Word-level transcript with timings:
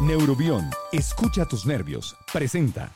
Neurobión, 0.00 0.70
escucha 0.92 1.44
tus 1.44 1.66
nervios, 1.66 2.16
presenta. 2.32 2.90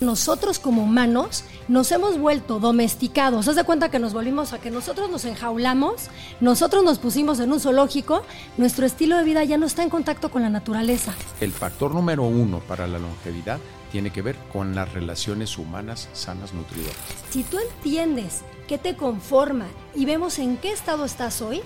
Nosotros 0.00 0.58
como 0.58 0.84
humanos 0.84 1.44
nos 1.68 1.92
hemos 1.92 2.18
vuelto 2.18 2.58
domesticados. 2.58 3.48
Haz 3.48 3.56
de 3.56 3.64
cuenta 3.64 3.90
que 3.90 3.98
nos 3.98 4.14
volvimos 4.14 4.54
a 4.54 4.60
que 4.60 4.70
nosotros 4.70 5.10
nos 5.10 5.26
enjaulamos, 5.26 6.08
nosotros 6.40 6.84
nos 6.84 6.98
pusimos 6.98 7.38
en 7.40 7.52
un 7.52 7.60
zoológico, 7.60 8.22
nuestro 8.56 8.86
estilo 8.86 9.18
de 9.18 9.24
vida 9.24 9.44
ya 9.44 9.58
no 9.58 9.66
está 9.66 9.82
en 9.82 9.90
contacto 9.90 10.30
con 10.30 10.40
la 10.40 10.48
naturaleza. 10.48 11.12
El 11.38 11.52
factor 11.52 11.94
número 11.94 12.22
uno 12.22 12.60
para 12.60 12.86
la 12.86 12.98
longevidad 12.98 13.58
tiene 13.92 14.10
que 14.10 14.22
ver 14.22 14.36
con 14.50 14.74
las 14.74 14.90
relaciones 14.94 15.58
humanas 15.58 16.08
sanas, 16.14 16.54
nutridoras. 16.54 16.96
Si 17.28 17.42
tú 17.42 17.58
entiendes 17.58 18.40
qué 18.68 18.78
te 18.78 18.96
conforma 18.96 19.66
y 19.94 20.06
vemos 20.06 20.38
en 20.38 20.56
qué 20.56 20.72
estado 20.72 21.04
estás 21.04 21.42
hoy, 21.42 21.60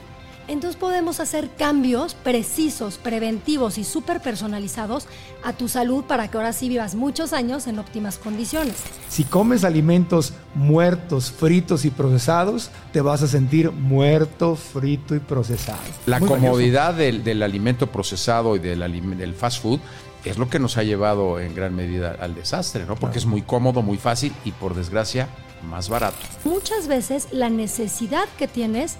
entonces 0.48 0.78
podemos 0.78 1.20
hacer 1.20 1.50
cambios 1.56 2.14
precisos, 2.14 2.98
preventivos 2.98 3.78
y 3.78 3.84
súper 3.84 4.20
personalizados 4.20 5.06
a 5.44 5.52
tu 5.52 5.68
salud 5.68 6.04
para 6.04 6.28
que 6.28 6.36
ahora 6.36 6.52
sí 6.52 6.68
vivas 6.68 6.94
muchos 6.94 7.32
años 7.32 7.66
en 7.66 7.78
óptimas 7.78 8.18
condiciones. 8.18 8.76
Si 9.08 9.24
comes 9.24 9.64
alimentos 9.64 10.32
muertos, 10.54 11.30
fritos 11.30 11.84
y 11.84 11.90
procesados, 11.90 12.70
te 12.92 13.00
vas 13.00 13.22
a 13.22 13.28
sentir 13.28 13.70
muerto, 13.70 14.56
frito 14.56 15.14
y 15.14 15.20
procesado. 15.20 15.80
La 16.06 16.20
comodidad 16.20 16.94
del, 16.94 17.42
alimento 17.42 17.86
procesado 17.86 18.56
y 18.56 18.58
del, 18.58 18.80
del 19.16 19.34
fast 19.34 19.62
food 19.62 19.80
es 20.24 20.38
lo 20.38 20.48
que 20.48 20.58
nos 20.58 20.76
ha 20.76 20.82
llevado 20.82 21.40
en 21.40 21.54
gran 21.54 21.74
medida 21.74 22.16
al 22.20 22.34
desastre, 22.34 22.84
¿no? 22.86 22.94
Porque 22.94 23.18
es 23.18 23.26
muy 23.26 23.42
cómodo, 23.42 23.82
muy 23.82 23.98
fácil 23.98 24.32
y 24.44 24.52
por 24.52 24.74
desgracia 24.74 25.28
más 25.62 25.88
barato. 25.88 26.18
Muchas 26.44 26.88
veces 26.88 27.28
la 27.32 27.50
necesidad 27.50 28.28
que 28.38 28.48
tienes 28.48 28.96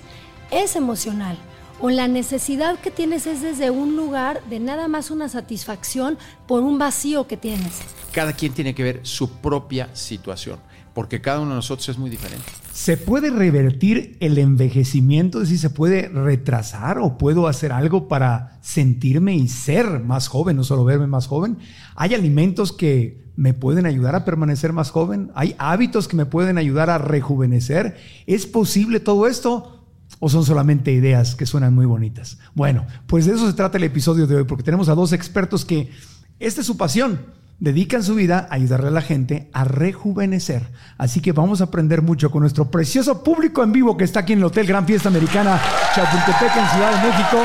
es 0.52 0.77
emocional 0.77 1.37
o 1.80 1.91
la 1.91 2.06
necesidad 2.06 2.79
que 2.79 2.93
tienes 2.93 3.27
es 3.27 3.43
desde 3.43 3.70
un 3.70 3.97
lugar 3.97 4.41
de 4.48 4.60
nada 4.60 4.87
más 4.87 5.10
una 5.10 5.29
satisfacción 5.29 6.16
por 6.47 6.62
un 6.62 6.79
vacío 6.79 7.27
que 7.27 7.37
tienes. 7.37 7.80
Cada 8.13 8.35
quien 8.35 8.52
tiene 8.52 8.74
que 8.74 8.85
ver 8.85 9.01
su 9.02 9.29
propia 9.29 9.88
situación, 9.95 10.60
porque 10.95 11.21
cada 11.21 11.40
uno 11.40 11.51
de 11.51 11.57
nosotros 11.57 11.88
es 11.88 11.99
muy 11.99 12.09
diferente. 12.09 12.45
¿Se 12.73 12.96
puede 12.96 13.30
revertir 13.30 14.16
el 14.21 14.38
envejecimiento? 14.38 15.38
Es 15.38 15.49
decir, 15.49 15.59
¿se 15.59 15.71
puede 15.71 16.09
retrasar 16.09 16.99
o 16.99 17.18
puedo 17.18 17.49
hacer 17.49 17.73
algo 17.73 18.07
para 18.07 18.59
sentirme 18.60 19.34
y 19.34 19.49
ser 19.49 20.01
más 20.01 20.29
joven, 20.29 20.57
no 20.57 20.65
solo 20.65 20.84
verme 20.84 21.09
más 21.09 21.27
joven? 21.27 21.59
¿Hay 21.96 22.15
alimentos 22.15 22.73
que 22.73 23.23
me 23.34 23.55
pueden 23.55 23.87
ayudar 23.87 24.15
a 24.15 24.24
permanecer 24.24 24.73
más 24.73 24.90
joven? 24.90 25.32
¿Hay 25.34 25.57
hábitos 25.59 26.07
que 26.07 26.16
me 26.16 26.27
pueden 26.27 26.59
ayudar 26.59 26.90
a 26.90 26.99
rejuvenecer? 26.99 27.96
¿Es 28.27 28.46
posible 28.46 29.01
todo 29.01 29.27
esto? 29.27 29.82
¿O 30.24 30.28
son 30.28 30.45
solamente 30.45 30.92
ideas 30.92 31.34
que 31.34 31.46
suenan 31.46 31.74
muy 31.74 31.84
bonitas? 31.84 32.38
Bueno, 32.54 32.87
pues 33.09 33.26
de 33.26 33.32
eso 33.34 33.45
se 33.45 33.54
trata 33.54 33.76
el 33.76 33.82
episodio 33.82 34.28
de 34.28 34.37
hoy, 34.37 34.45
porque 34.45 34.62
tenemos 34.62 34.88
a 34.88 34.95
dos 34.95 35.12
expertos 35.12 35.65
que 35.65 35.90
esta 36.38 36.60
es 36.60 36.66
su 36.68 36.76
pasión. 36.76 37.26
Dedican 37.59 38.04
su 38.04 38.15
vida 38.15 38.46
a 38.48 38.54
ayudarle 38.54 38.87
a 38.87 38.93
la 38.93 39.02
gente 39.02 39.50
a 39.52 39.65
rejuvenecer. 39.65 40.70
Así 40.96 41.20
que 41.20 41.32
vamos 41.32 41.60
a 41.60 41.65
aprender 41.65 42.02
mucho 42.02 42.30
con 42.30 42.43
nuestro 42.43 42.70
precioso 42.70 43.24
público 43.24 43.65
en 43.65 43.73
vivo 43.73 43.96
que 43.96 44.04
está 44.04 44.20
aquí 44.20 44.34
en 44.34 44.38
el 44.38 44.45
Hotel 44.45 44.65
Gran 44.65 44.87
Fiesta 44.87 45.09
Americana 45.09 45.60
Chapultepec 45.93 46.56
en 46.56 46.68
Ciudad 46.68 47.02
de 47.02 47.09
México. 47.09 47.38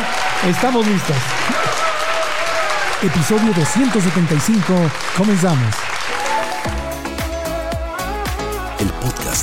Estamos 0.48 0.88
listos. 0.88 1.18
Episodio 3.02 3.54
275. 3.56 4.74
Comenzamos. 5.18 5.97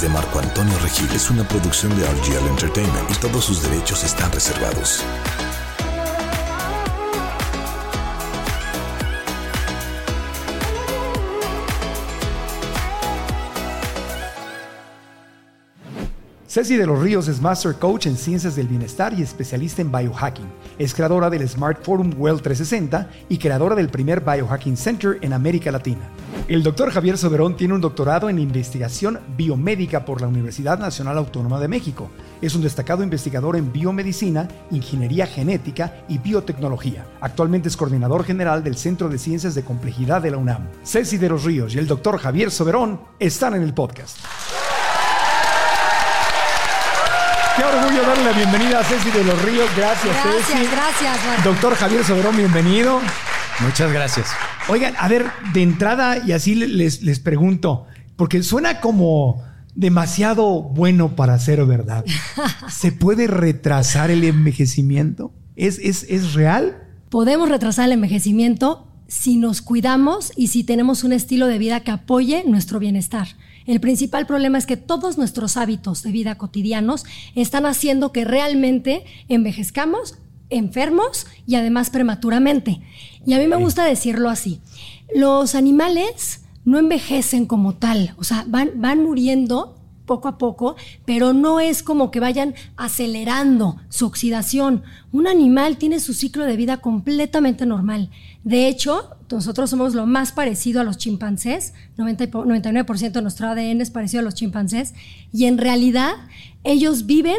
De 0.00 0.08
Marco 0.08 0.38
Antonio 0.38 0.77
Regil 0.78 1.10
es 1.14 1.30
una 1.30 1.46
producción 1.46 1.96
de 1.96 2.04
RGL 2.04 2.48
Entertainment 2.48 3.10
y 3.10 3.14
todos 3.14 3.44
sus 3.44 3.62
derechos 3.62 4.02
están 4.02 4.30
reservados. 4.32 5.04
Ceci 16.55 16.77
de 16.77 16.87
los 16.87 17.03
Ríos 17.03 17.27
es 17.27 17.41
Master 17.41 17.75
Coach 17.75 18.07
en 18.07 18.17
Ciencias 18.17 18.55
del 18.55 18.69
Bienestar 18.69 19.13
y 19.13 19.23
especialista 19.23 19.83
en 19.83 19.91
biohacking. 19.91 20.47
Es 20.79 20.95
creadora 20.95 21.29
del 21.29 21.48
Smart 21.48 21.83
Forum 21.83 22.13
Well 22.17 22.41
360 22.41 23.11
y 23.29 23.39
creadora 23.39 23.75
del 23.75 23.89
primer 23.89 24.20
Biohacking 24.20 24.77
Center 24.77 25.19
en 25.20 25.33
América 25.33 25.73
Latina. 25.73 26.09
El 26.47 26.63
doctor 26.63 26.92
Javier 26.92 27.19
Soberón 27.19 27.57
tiene 27.57 27.75
un 27.75 27.81
doctorado 27.81 28.31
en 28.31 28.39
investigación 28.39 29.19
biomédica 29.37 30.05
por 30.05 30.20
la 30.20 30.29
Universidad 30.29 30.79
Nacional 30.79 31.19
Autónoma 31.19 31.59
de 31.59 31.67
México. 31.67 32.09
Es 32.41 32.55
un 32.55 32.63
destacado 32.63 33.03
investigador 33.03 33.57
en 33.57 33.73
biomedicina, 33.73 34.47
ingeniería 34.71 35.27
genética 35.27 36.05
y 36.09 36.19
biotecnología. 36.19 37.05
Actualmente 37.21 37.67
es 37.67 37.77
coordinador 37.77 38.23
general 38.23 38.63
del 38.63 38.77
Centro 38.77 39.09
de 39.09 39.19
Ciencias 39.19 39.57
de 39.57 39.65
Complejidad 39.65 40.23
de 40.23 40.31
la 40.31 40.36
UNAM. 40.36 40.69
Ceci 40.85 41.17
de 41.17 41.31
los 41.31 41.42
Ríos 41.42 41.75
y 41.75 41.79
el 41.79 41.89
doctor 41.89 42.17
Javier 42.17 42.53
Soberón 42.53 43.01
están 43.19 43.55
en 43.55 43.63
el 43.63 43.75
podcast. 43.75 44.19
Qué 47.57 47.63
orgullo 47.63 48.03
darle 48.03 48.25
la 48.25 48.33
bienvenida 48.33 48.81
a 48.81 48.85
Ceci 48.85 49.11
de 49.11 49.23
los 49.23 49.41
Ríos. 49.42 49.69
Gracias, 49.77 50.13
gracias 50.13 50.47
Ceci. 50.47 50.67
Gracias, 50.73 51.45
Doctor 51.45 51.75
Javier 51.77 52.05
Soberón, 52.05 52.37
bienvenido. 52.37 53.01
Muchas 53.61 53.92
gracias. 53.92 54.27
Oigan, 54.69 54.95
a 54.98 55.07
ver, 55.07 55.27
de 55.53 55.63
entrada, 55.63 56.19
y 56.19 56.33
así 56.33 56.57
les, 56.57 57.03
les 57.03 57.20
pregunto, 57.20 57.87
porque 58.17 58.42
suena 58.42 58.81
como 58.81 59.45
demasiado 59.77 60.63
bueno 60.63 61.15
para 61.15 61.39
ser 61.39 61.65
verdad. 61.65 62.05
¿Se 62.69 62.91
puede 62.91 63.29
retrasar 63.29 64.11
el 64.11 64.25
envejecimiento? 64.25 65.33
¿Es, 65.55 65.79
es, 65.79 66.07
es 66.09 66.35
real? 66.35 66.83
Podemos 67.09 67.48
retrasar 67.48 67.86
el 67.86 67.92
envejecimiento 67.92 68.89
si 69.07 69.36
nos 69.36 69.63
cuidamos 69.63 70.33
y 70.35 70.48
si 70.48 70.65
tenemos 70.65 71.05
un 71.05 71.13
estilo 71.13 71.47
de 71.47 71.59
vida 71.59 71.81
que 71.81 71.92
apoye 71.92 72.42
nuestro 72.47 72.81
bienestar. 72.81 73.29
El 73.67 73.80
principal 73.80 74.27
problema 74.27 74.58
es 74.58 74.67
que 74.67 74.77
todos 74.77 75.17
nuestros 75.17 75.57
hábitos 75.57 76.02
de 76.02 76.13
vida 76.13 76.36
cotidianos 76.36 77.05
están 77.35 77.67
haciendo 77.67 78.13
que 78.13 78.25
realmente 78.25 79.05
envejezcamos 79.29 80.19
enfermos 80.51 81.27
y 81.47 81.55
además 81.57 81.91
prematuramente. 81.91 82.80
Y 83.27 83.35
a 83.35 83.39
mí 83.39 83.47
me 83.47 83.57
gusta 83.57 83.85
decirlo 83.85 84.29
así. 84.29 84.61
Los 85.14 85.55
animales 85.55 86.42
no 86.64 86.79
envejecen 86.79 87.47
como 87.47 87.74
tal, 87.74 88.14
o 88.19 88.24
sea, 88.24 88.45
van, 88.47 88.73
van 88.77 89.03
muriendo 89.03 89.77
poco 90.07 90.29
a 90.29 90.39
poco, 90.39 90.77
pero 91.05 91.33
no 91.33 91.61
es 91.61 91.83
como 91.83 92.11
que 92.11 92.20
vayan 92.20 92.55
acelerando 92.77 93.77
su 93.89 94.07
oxidación. 94.07 94.83
Un 95.13 95.27
animal 95.27 95.79
tiene 95.79 96.01
su 96.01 96.13
ciclo 96.13 96.45
de 96.45 96.57
vida 96.57 96.79
completamente 96.79 97.67
normal. 97.67 98.11
De 98.44 98.68
hecho, 98.68 99.10
nosotros 99.30 99.70
somos 99.70 99.94
lo 99.94 100.06
más 100.06 100.32
parecido 100.32 100.80
a 100.80 100.84
los 100.84 100.98
chimpancés, 100.98 101.72
90, 101.96 102.27
99% 102.27 103.12
de 103.12 103.22
nuestro 103.22 103.48
ADN 103.48 103.80
es 103.80 103.90
parecido 103.90 104.20
a 104.20 104.22
los 104.22 104.34
chimpancés, 104.34 104.94
y 105.32 105.46
en 105.46 105.58
realidad 105.58 106.12
ellos 106.62 107.06
viven 107.06 107.38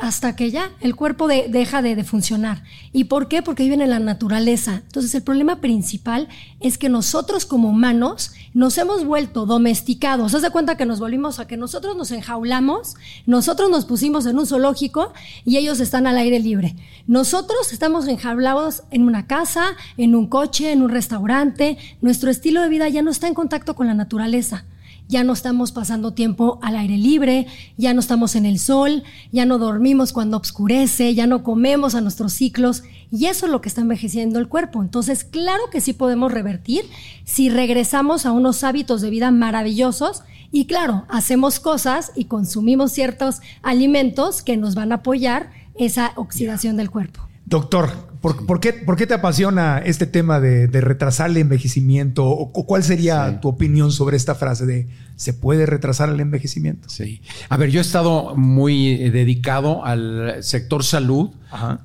hasta 0.00 0.36
que 0.36 0.50
ya 0.50 0.70
el 0.80 0.94
cuerpo 0.96 1.28
deja 1.28 1.82
de, 1.82 2.04
funcionar. 2.04 2.62
¿Y 2.92 3.04
por 3.04 3.28
qué? 3.28 3.42
Porque 3.42 3.62
viven 3.62 3.80
en 3.80 3.90
la 3.90 3.98
naturaleza. 3.98 4.82
Entonces 4.86 5.14
el 5.14 5.22
problema 5.22 5.60
principal 5.60 6.28
es 6.60 6.78
que 6.78 6.88
nosotros 6.88 7.46
como 7.46 7.68
humanos 7.68 8.32
nos 8.54 8.78
hemos 8.78 9.04
vuelto 9.04 9.46
domesticados. 9.46 10.34
Haz 10.34 10.42
de 10.42 10.50
cuenta 10.50 10.76
que 10.76 10.86
nos 10.86 11.00
volvimos 11.00 11.38
a 11.38 11.46
que 11.46 11.56
nosotros 11.56 11.96
nos 11.96 12.10
enjaulamos, 12.10 12.96
nosotros 13.26 13.70
nos 13.70 13.84
pusimos 13.84 14.26
en 14.26 14.38
un 14.38 14.46
zoológico 14.46 15.12
y 15.44 15.56
ellos 15.56 15.80
están 15.80 16.06
al 16.06 16.18
aire 16.18 16.38
libre. 16.38 16.76
Nosotros 17.06 17.72
estamos 17.72 18.08
enjaulados 18.08 18.82
en 18.90 19.02
una 19.02 19.26
casa, 19.26 19.76
en 19.96 20.14
un 20.14 20.26
coche, 20.26 20.72
en 20.72 20.82
un 20.82 20.90
restaurante. 20.90 21.78
Nuestro 22.00 22.30
estilo 22.30 22.62
de 22.62 22.68
vida 22.68 22.88
ya 22.88 23.02
no 23.02 23.10
está 23.10 23.28
en 23.28 23.34
contacto 23.34 23.74
con 23.74 23.86
la 23.86 23.94
naturaleza 23.94 24.64
ya 25.08 25.24
no 25.24 25.32
estamos 25.32 25.72
pasando 25.72 26.12
tiempo 26.12 26.58
al 26.62 26.76
aire 26.76 26.96
libre, 26.96 27.46
ya 27.76 27.94
no 27.94 28.00
estamos 28.00 28.34
en 28.34 28.46
el 28.46 28.58
sol, 28.58 29.02
ya 29.32 29.46
no 29.46 29.58
dormimos 29.58 30.12
cuando 30.12 30.36
oscurece, 30.36 31.14
ya 31.14 31.26
no 31.26 31.42
comemos 31.42 31.94
a 31.94 32.00
nuestros 32.00 32.32
ciclos 32.32 32.82
y 33.10 33.26
eso 33.26 33.46
es 33.46 33.52
lo 33.52 33.60
que 33.60 33.68
está 33.68 33.80
envejeciendo 33.80 34.38
el 34.38 34.48
cuerpo. 34.48 34.82
Entonces, 34.82 35.24
claro 35.24 35.62
que 35.70 35.80
sí 35.80 35.92
podemos 35.92 36.32
revertir 36.32 36.84
si 37.24 37.48
regresamos 37.48 38.26
a 38.26 38.32
unos 38.32 38.64
hábitos 38.64 39.00
de 39.00 39.10
vida 39.10 39.30
maravillosos 39.30 40.22
y 40.50 40.66
claro, 40.66 41.04
hacemos 41.08 41.60
cosas 41.60 42.12
y 42.14 42.24
consumimos 42.24 42.92
ciertos 42.92 43.40
alimentos 43.62 44.42
que 44.42 44.56
nos 44.56 44.74
van 44.74 44.92
a 44.92 44.96
apoyar 44.96 45.50
esa 45.74 46.12
oxidación 46.16 46.76
del 46.76 46.90
cuerpo. 46.90 47.20
Doctor, 47.44 47.90
¿por, 48.34 48.60
qué, 48.60 48.72
¿por, 48.72 48.96
qué, 48.96 49.06
te 49.06 49.14
apasiona 49.14 49.78
este 49.78 50.06
tema 50.06 50.40
de, 50.40 50.66
retrasar 50.80 51.30
el 51.30 51.36
envejecimiento? 51.36 52.26
¿O, 52.26 52.52
cuál 52.52 52.82
sería 52.82 53.40
tu 53.40 53.48
opinión 53.48 53.92
sobre 53.92 54.16
esta 54.16 54.34
frase 54.34 54.66
de 54.66 54.88
¿se 55.16 55.32
puede 55.32 55.66
retrasar 55.66 56.08
el 56.08 56.20
envejecimiento? 56.20 56.88
Sí. 56.88 57.20
A 57.48 57.56
ver, 57.56 57.70
yo 57.70 57.80
he 57.80 57.82
estado 57.82 58.34
muy 58.36 58.96
dedicado 59.10 59.84
al 59.84 60.42
sector 60.42 60.84
salud. 60.84 61.30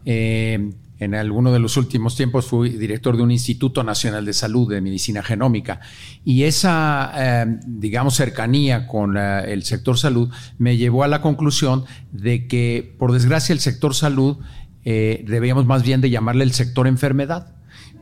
Eh, 0.05 0.71
en 1.01 1.15
alguno 1.15 1.51
de 1.51 1.57
los 1.57 1.77
últimos 1.77 2.15
tiempos 2.15 2.45
fui 2.45 2.69
director 2.69 3.17
de 3.17 3.23
un 3.23 3.31
Instituto 3.31 3.83
Nacional 3.83 4.23
de 4.23 4.33
Salud 4.33 4.69
de 4.69 4.81
Medicina 4.81 5.23
Genómica. 5.23 5.81
Y 6.23 6.43
esa, 6.43 7.11
eh, 7.17 7.57
digamos, 7.65 8.13
cercanía 8.13 8.87
con 8.87 9.17
eh, 9.17 9.51
el 9.51 9.63
sector 9.63 9.97
salud 9.97 10.29
me 10.59 10.77
llevó 10.77 11.03
a 11.03 11.07
la 11.07 11.19
conclusión 11.19 11.85
de 12.11 12.47
que, 12.47 12.95
por 12.99 13.13
desgracia, 13.13 13.51
el 13.51 13.59
sector 13.59 13.95
salud 13.95 14.37
eh, 14.83 15.23
debíamos 15.27 15.65
más 15.65 15.83
bien 15.83 16.01
de 16.01 16.09
llamarle 16.09 16.43
el 16.43 16.53
sector 16.53 16.87
enfermedad, 16.87 17.55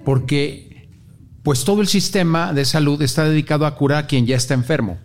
porque 0.06 0.90
pues 1.44 1.64
todo 1.64 1.82
el 1.82 1.88
sistema 1.88 2.54
de 2.54 2.66
salud 2.66 3.02
está 3.02 3.24
dedicado 3.26 3.66
a 3.66 3.76
curar 3.76 4.04
a 4.04 4.08
quien 4.08 4.26
ya 4.26 4.36
está 4.36 4.54
enfermo. 4.54 5.00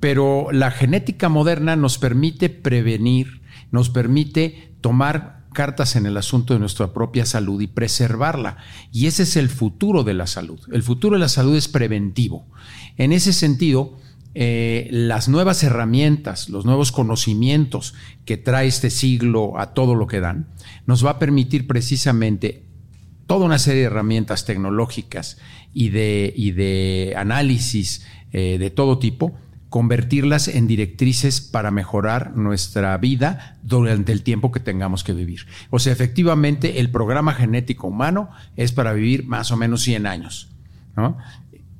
Pero 0.00 0.48
la 0.50 0.70
genética 0.70 1.28
moderna 1.28 1.76
nos 1.76 1.98
permite 1.98 2.48
prevenir, 2.48 3.42
nos 3.70 3.90
permite 3.90 4.74
tomar 4.80 5.42
cartas 5.52 5.96
en 5.96 6.06
el 6.06 6.16
asunto 6.16 6.54
de 6.54 6.60
nuestra 6.60 6.92
propia 6.92 7.26
salud 7.26 7.60
y 7.60 7.66
preservarla. 7.66 8.56
Y 8.90 9.06
ese 9.06 9.22
es 9.22 9.36
el 9.36 9.48
futuro 9.48 10.02
de 10.02 10.14
la 10.14 10.26
salud. 10.26 10.58
El 10.72 10.82
futuro 10.82 11.14
de 11.14 11.20
la 11.20 11.28
salud 11.28 11.54
es 11.54 11.68
preventivo. 11.68 12.46
En 12.96 13.12
ese 13.12 13.32
sentido, 13.32 13.96
eh, 14.34 14.88
las 14.90 15.28
nuevas 15.28 15.62
herramientas, 15.62 16.48
los 16.48 16.64
nuevos 16.64 16.90
conocimientos 16.90 17.94
que 18.24 18.38
trae 18.38 18.66
este 18.66 18.90
siglo 18.90 19.58
a 19.58 19.74
todo 19.74 19.94
lo 19.94 20.06
que 20.06 20.20
dan, 20.20 20.48
nos 20.86 21.04
va 21.04 21.10
a 21.10 21.18
permitir 21.18 21.66
precisamente 21.66 22.64
toda 23.26 23.46
una 23.46 23.58
serie 23.58 23.82
de 23.82 23.86
herramientas 23.86 24.44
tecnológicas 24.44 25.38
y 25.72 25.90
de, 25.90 26.32
y 26.36 26.50
de 26.52 27.14
análisis 27.16 28.04
eh, 28.32 28.58
de 28.58 28.70
todo 28.70 28.98
tipo, 28.98 29.34
convertirlas 29.68 30.48
en 30.48 30.66
directrices 30.66 31.40
para 31.40 31.70
mejorar 31.70 32.36
nuestra 32.36 32.96
vida 32.98 33.58
durante 33.62 34.12
el 34.12 34.22
tiempo 34.22 34.52
que 34.52 34.60
tengamos 34.60 35.02
que 35.02 35.14
vivir. 35.14 35.46
O 35.70 35.78
sea, 35.78 35.94
efectivamente, 35.94 36.80
el 36.80 36.90
programa 36.90 37.32
genético 37.32 37.86
humano 37.86 38.28
es 38.56 38.72
para 38.72 38.92
vivir 38.92 39.26
más 39.26 39.50
o 39.50 39.56
menos 39.56 39.80
100 39.82 40.06
años. 40.06 40.50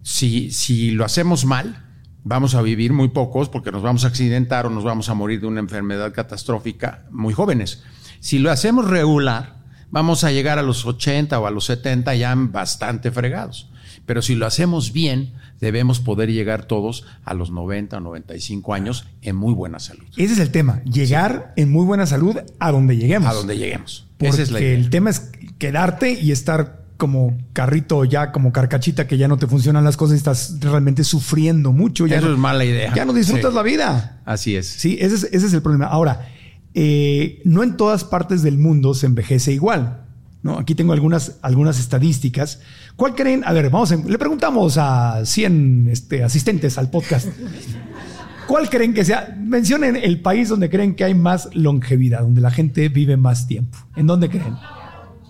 Si, 0.02 0.50
si 0.50 0.92
lo 0.92 1.04
hacemos 1.04 1.44
mal, 1.44 1.84
vamos 2.24 2.54
a 2.54 2.62
vivir 2.62 2.92
muy 2.94 3.08
pocos 3.08 3.48
porque 3.48 3.72
nos 3.72 3.82
vamos 3.82 4.04
a 4.04 4.08
accidentar 4.08 4.64
o 4.64 4.70
nos 4.70 4.84
vamos 4.84 5.10
a 5.10 5.14
morir 5.14 5.40
de 5.40 5.48
una 5.48 5.60
enfermedad 5.60 6.14
catastrófica 6.14 7.04
muy 7.10 7.34
jóvenes. 7.34 7.82
Si 8.22 8.38
lo 8.38 8.52
hacemos 8.52 8.88
regular, 8.88 9.56
vamos 9.90 10.22
a 10.22 10.30
llegar 10.30 10.60
a 10.60 10.62
los 10.62 10.86
80 10.86 11.40
o 11.40 11.46
a 11.48 11.50
los 11.50 11.64
70 11.64 12.14
ya 12.14 12.32
bastante 12.36 13.10
fregados. 13.10 13.68
Pero 14.06 14.22
si 14.22 14.36
lo 14.36 14.46
hacemos 14.46 14.92
bien, 14.92 15.32
debemos 15.60 15.98
poder 15.98 16.30
llegar 16.30 16.66
todos 16.66 17.04
a 17.24 17.34
los 17.34 17.50
90 17.50 17.96
o 17.96 18.00
95 18.00 18.74
años 18.74 19.06
en 19.22 19.34
muy 19.34 19.52
buena 19.54 19.80
salud. 19.80 20.04
Ese 20.16 20.34
es 20.34 20.38
el 20.38 20.52
tema, 20.52 20.84
llegar 20.84 21.52
en 21.56 21.72
muy 21.72 21.84
buena 21.84 22.06
salud 22.06 22.36
a 22.60 22.70
donde 22.70 22.96
lleguemos. 22.96 23.28
A 23.28 23.34
donde 23.34 23.58
lleguemos. 23.58 24.06
Porque 24.18 24.42
es 24.42 24.52
el 24.52 24.88
tema 24.88 25.10
es 25.10 25.32
quedarte 25.58 26.12
y 26.12 26.30
estar 26.30 26.84
como 26.96 27.36
carrito 27.52 28.04
ya, 28.04 28.30
como 28.30 28.52
carcachita 28.52 29.08
que 29.08 29.18
ya 29.18 29.26
no 29.26 29.36
te 29.36 29.48
funcionan 29.48 29.82
las 29.82 29.96
cosas 29.96 30.14
y 30.14 30.18
estás 30.18 30.58
realmente 30.60 31.02
sufriendo 31.02 31.72
mucho. 31.72 32.06
Ya 32.06 32.18
Eso 32.18 32.28
no, 32.28 32.34
es 32.34 32.38
mala 32.38 32.64
idea. 32.64 32.94
Ya 32.94 33.04
no 33.04 33.12
disfrutas 33.12 33.52
la 33.52 33.64
vida. 33.64 34.20
Así 34.24 34.54
es. 34.54 34.68
Sí, 34.68 34.96
ese 35.00 35.16
es, 35.16 35.24
ese 35.24 35.46
es 35.48 35.52
el 35.52 35.62
problema. 35.62 35.86
Ahora, 35.86 36.28
eh, 36.74 37.40
no 37.44 37.62
en 37.62 37.76
todas 37.76 38.04
partes 38.04 38.42
del 38.42 38.58
mundo 38.58 38.94
se 38.94 39.06
envejece 39.06 39.52
igual. 39.52 40.06
¿no? 40.42 40.58
Aquí 40.58 40.74
tengo 40.74 40.92
algunas, 40.92 41.38
algunas 41.42 41.78
estadísticas. 41.78 42.60
¿Cuál 42.96 43.14
creen? 43.14 43.42
A 43.44 43.52
ver, 43.52 43.70
vamos, 43.70 43.90
le 43.90 44.18
preguntamos 44.18 44.76
a 44.76 45.24
100 45.24 45.88
este, 45.90 46.24
asistentes 46.24 46.78
al 46.78 46.90
podcast. 46.90 47.28
¿Cuál 48.46 48.68
creen 48.68 48.92
que 48.92 49.04
sea? 49.04 49.36
Mencionen 49.38 49.96
el 49.96 50.20
país 50.20 50.48
donde 50.48 50.68
creen 50.68 50.94
que 50.94 51.04
hay 51.04 51.14
más 51.14 51.48
longevidad, 51.54 52.20
donde 52.20 52.40
la 52.40 52.50
gente 52.50 52.88
vive 52.88 53.16
más 53.16 53.46
tiempo. 53.46 53.78
¿En 53.96 54.06
dónde 54.06 54.28
creen? 54.28 54.56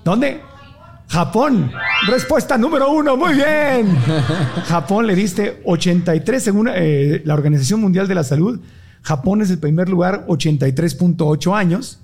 ¿Dónde? 0.05 0.41
Japón. 1.09 1.71
Respuesta 2.06 2.56
número 2.56 2.91
uno. 2.91 3.17
Muy 3.17 3.35
bien. 3.35 3.94
Japón 4.65 5.06
le 5.06 5.15
diste 5.15 5.61
83 5.65 6.43
según 6.43 6.71
eh, 6.75 7.21
la 7.25 7.35
Organización 7.35 7.81
Mundial 7.81 8.09
de 8.09 8.15
la 8.15 8.25
Salud. 8.25 8.61
Japón 9.02 9.43
es 9.43 9.50
el 9.50 9.58
primer 9.58 9.88
lugar, 9.88 10.26
83.8 10.28 11.56
años. 11.56 12.00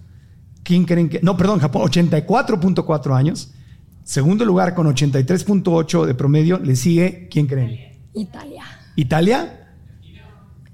¿Quién 0.62 0.84
creen 0.84 1.08
que? 1.08 1.20
No, 1.22 1.36
perdón, 1.36 1.60
Japón, 1.60 1.82
84.4 1.90 3.16
años. 3.16 3.52
Segundo 4.04 4.44
lugar, 4.44 4.74
con 4.74 4.86
83.8 4.86 6.06
de 6.06 6.14
promedio, 6.14 6.58
le 6.58 6.76
sigue, 6.76 7.28
¿quién 7.30 7.46
creen? 7.46 7.98
Italia. 8.14 8.64
¿Italia? 8.96 9.68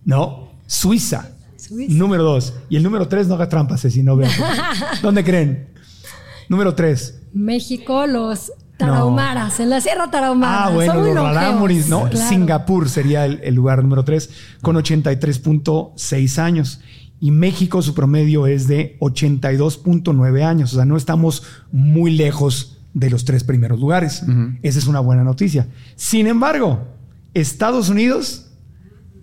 No, 0.05 0.51
Suiza. 0.67 1.31
Suiza. 1.57 1.95
Número 1.95 2.23
dos. 2.23 2.55
Y 2.69 2.77
el 2.77 2.83
número 2.83 3.09
tres, 3.09 3.27
no 3.27 3.35
haga 3.35 3.49
trampas, 3.49 3.81
si 3.81 4.03
no 4.03 4.17
vean. 4.17 4.31
¿Dónde 5.03 5.25
creen? 5.25 5.69
Número 6.49 6.75
tres. 6.75 7.23
México, 7.33 8.07
los 8.07 8.53
Tarahumaras, 8.77 9.61
en 9.61 9.71
la 9.71 9.81
Sierra 9.81 10.11
Tarahumara. 10.11 10.65
Ah, 10.65 10.71
bueno, 10.71 10.95
los 10.95 11.15
Rarámuris, 11.15 11.89
¿no? 11.89 12.11
Singapur 12.13 12.89
sería 12.89 13.25
el, 13.25 13.55
lugar 13.55 13.83
número 13.83 14.05
3 14.05 14.31
con 14.63 14.77
83.6 14.77 16.39
años. 16.39 16.81
Y 17.21 17.31
México, 17.31 17.81
su 17.83 17.95
promedio 17.95 18.47
es 18.47 18.67
de 18.67 18.99
82.9 19.01 20.43
años. 20.43 20.73
O 20.73 20.77
sea, 20.77 20.85
no 20.85 20.97
estamos 20.97 21.45
muy 21.71 22.17
lejos 22.17 22.79
de 22.93 23.11
los 23.11 23.25
tres 23.25 23.45
primeros 23.45 23.81
lugares. 23.81 24.25
Esa 24.63 24.79
es 24.79 24.87
una 24.87 25.01
buena 25.01 25.25
noticia. 25.25 25.69
Sin 25.97 26.27
embargo, 26.27 26.87
Estados 27.33 27.89
Unidos 27.89 28.51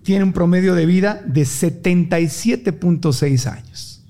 tiene 0.04 0.24
un 0.24 0.34
promedio 0.34 0.76
de 0.76 0.86
vida 0.86 1.22
de 1.26 1.44
77.6 1.44 3.52
años 3.52 4.04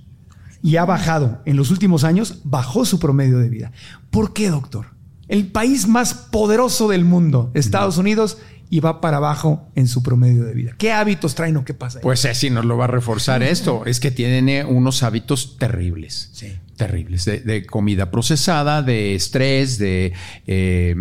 y 0.61 0.77
ha 0.77 0.85
bajado. 0.85 1.41
En 1.45 1.57
los 1.57 1.71
últimos 1.71 2.03
años 2.03 2.41
bajó 2.43 2.85
su 2.85 2.99
promedio 2.99 3.39
de 3.39 3.49
vida. 3.49 3.71
¿Por 4.09 4.33
qué, 4.33 4.49
doctor? 4.49 4.87
El 5.31 5.47
país 5.47 5.87
más 5.87 6.13
poderoso 6.13 6.89
del 6.89 7.05
mundo, 7.05 7.51
Estados 7.53 7.97
Unidos, 7.97 8.37
y 8.69 8.81
va 8.81 8.99
para 8.99 9.15
abajo 9.15 9.69
en 9.75 9.87
su 9.87 10.03
promedio 10.03 10.43
de 10.43 10.53
vida. 10.53 10.75
¿Qué 10.77 10.91
hábitos 10.91 11.35
traen 11.35 11.55
o 11.55 11.63
qué 11.63 11.73
pasa? 11.73 12.01
Pues 12.01 12.27
sí, 12.33 12.49
nos 12.49 12.65
lo 12.65 12.75
va 12.75 12.83
a 12.83 12.87
reforzar 12.87 13.41
esto. 13.41 13.83
Es 13.85 14.01
que 14.01 14.11
tienen 14.11 14.65
unos 14.65 15.03
hábitos 15.03 15.57
terribles. 15.57 16.31
Sí. 16.33 16.51
Terribles. 16.75 17.23
De, 17.23 17.65
comida 17.65 18.11
procesada, 18.11 18.81
de 18.81 19.15
estrés, 19.15 19.77
de 19.77 20.11
eh, 20.47 20.95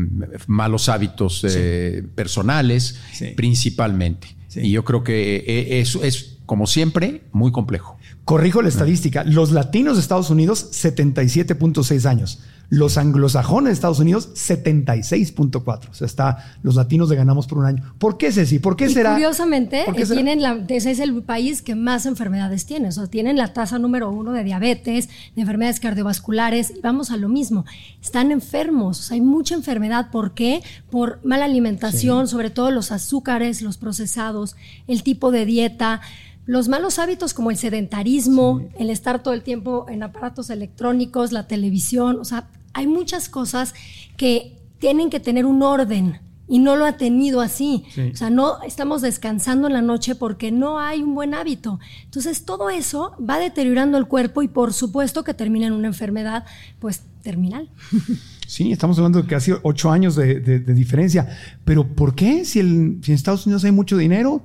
malos 0.46 0.88
hábitos 0.88 1.44
eh, 1.48 2.04
personales, 2.14 3.00
principalmente. 3.34 4.36
Y 4.54 4.70
yo 4.70 4.84
creo 4.84 5.02
que 5.02 5.38
eh, 5.44 5.80
eso 5.80 6.04
es, 6.04 6.38
como 6.46 6.68
siempre, 6.68 7.22
muy 7.32 7.50
complejo. 7.50 7.98
Corrijo 8.24 8.62
la 8.62 8.68
estadística. 8.68 9.24
Los 9.24 9.50
latinos 9.50 9.96
de 9.96 10.02
Estados 10.02 10.30
Unidos, 10.30 10.70
77.6 10.70 12.04
años. 12.08 12.40
Los 12.70 12.98
anglosajones 12.98 13.70
de 13.70 13.74
Estados 13.74 13.98
Unidos, 13.98 14.30
76.4. 14.34 15.90
O 15.90 15.94
sea, 15.94 16.06
está 16.06 16.54
los 16.62 16.76
latinos 16.76 17.08
de 17.08 17.16
ganamos 17.16 17.48
por 17.48 17.58
un 17.58 17.66
año. 17.66 17.94
¿Por 17.98 18.16
qué, 18.16 18.30
Ceci? 18.30 18.60
¿Por 18.60 18.76
qué 18.76 18.88
será? 18.88 19.12
Curiosamente, 19.12 19.82
eh, 19.82 20.06
tienen 20.06 20.40
la, 20.40 20.64
ese 20.68 20.92
es 20.92 21.00
el 21.00 21.20
país 21.24 21.62
que 21.62 21.74
más 21.74 22.06
enfermedades 22.06 22.66
tiene. 22.66 22.88
O 22.88 22.92
sea, 22.92 23.08
tienen 23.08 23.36
la 23.36 23.52
tasa 23.52 23.80
número 23.80 24.10
uno 24.10 24.32
de 24.32 24.44
diabetes, 24.44 25.08
de 25.34 25.40
enfermedades 25.42 25.80
cardiovasculares. 25.80 26.70
Y 26.70 26.80
vamos 26.80 27.10
a 27.10 27.16
lo 27.16 27.28
mismo. 27.28 27.64
Están 28.00 28.30
enfermos. 28.30 29.00
O 29.00 29.02
sea, 29.02 29.16
hay 29.16 29.20
mucha 29.20 29.56
enfermedad. 29.56 30.12
¿Por 30.12 30.34
qué? 30.34 30.62
Por 30.90 31.18
mala 31.24 31.46
alimentación, 31.46 32.28
sobre 32.28 32.50
todo 32.50 32.70
los 32.70 32.92
azúcares, 32.92 33.62
los 33.62 33.78
procesados, 33.78 34.54
el 34.86 35.02
tipo 35.02 35.32
de 35.32 35.44
dieta. 35.44 36.02
Los 36.46 36.68
malos 36.68 36.98
hábitos 36.98 37.34
como 37.34 37.50
el 37.50 37.56
sedentarismo, 37.56 38.62
el 38.78 38.90
estar 38.90 39.22
todo 39.22 39.34
el 39.34 39.42
tiempo 39.42 39.86
en 39.88 40.02
aparatos 40.02 40.50
electrónicos, 40.50 41.32
la 41.32 41.46
televisión, 41.46 42.18
o 42.18 42.24
sea, 42.24 42.48
hay 42.72 42.86
muchas 42.86 43.28
cosas 43.28 43.74
que 44.16 44.56
tienen 44.78 45.10
que 45.10 45.20
tener 45.20 45.46
un 45.46 45.62
orden 45.62 46.18
y 46.50 46.58
no 46.58 46.74
lo 46.74 46.84
ha 46.84 46.96
tenido 46.96 47.40
así. 47.40 47.84
O 48.12 48.16
sea, 48.16 48.28
no 48.28 48.60
estamos 48.62 49.02
descansando 49.02 49.68
en 49.68 49.72
la 49.72 49.82
noche 49.82 50.16
porque 50.16 50.50
no 50.50 50.80
hay 50.80 51.00
un 51.00 51.14
buen 51.14 51.32
hábito. 51.32 51.78
Entonces, 52.04 52.44
todo 52.44 52.70
eso 52.70 53.14
va 53.18 53.38
deteriorando 53.38 53.96
el 53.98 54.06
cuerpo 54.06 54.42
y 54.42 54.48
por 54.48 54.72
supuesto 54.72 55.22
que 55.22 55.32
termina 55.32 55.68
en 55.68 55.74
una 55.74 55.86
enfermedad, 55.86 56.44
pues, 56.80 57.02
terminal. 57.22 57.68
Sí, 58.50 58.72
estamos 58.72 58.98
hablando 58.98 59.22
de 59.22 59.28
casi 59.28 59.52
ocho 59.62 59.92
años 59.92 60.16
de, 60.16 60.58
diferencia. 60.74 61.28
Pero 61.64 61.86
¿por 61.86 62.16
qué? 62.16 62.44
Si, 62.44 62.58
el, 62.58 62.98
si 63.00 63.12
en 63.12 63.14
Estados 63.14 63.46
Unidos 63.46 63.62
hay 63.62 63.70
mucho 63.70 63.96
dinero, 63.96 64.42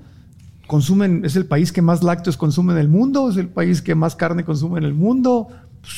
consumen, 0.68 1.26
es 1.26 1.36
el 1.36 1.48
país 1.48 1.72
que 1.72 1.82
más 1.82 2.04
lácteos 2.04 2.38
consume 2.38 2.74
en 2.74 2.80
el 2.80 2.88
mundo, 2.88 3.32
es 3.32 3.38
el 3.38 3.48
país 3.48 3.82
que 3.82 3.96
más 3.96 4.16
carne 4.16 4.46
consume 4.46 4.78
en 4.78 4.84
el 4.84 4.94
mundo, 4.94 5.48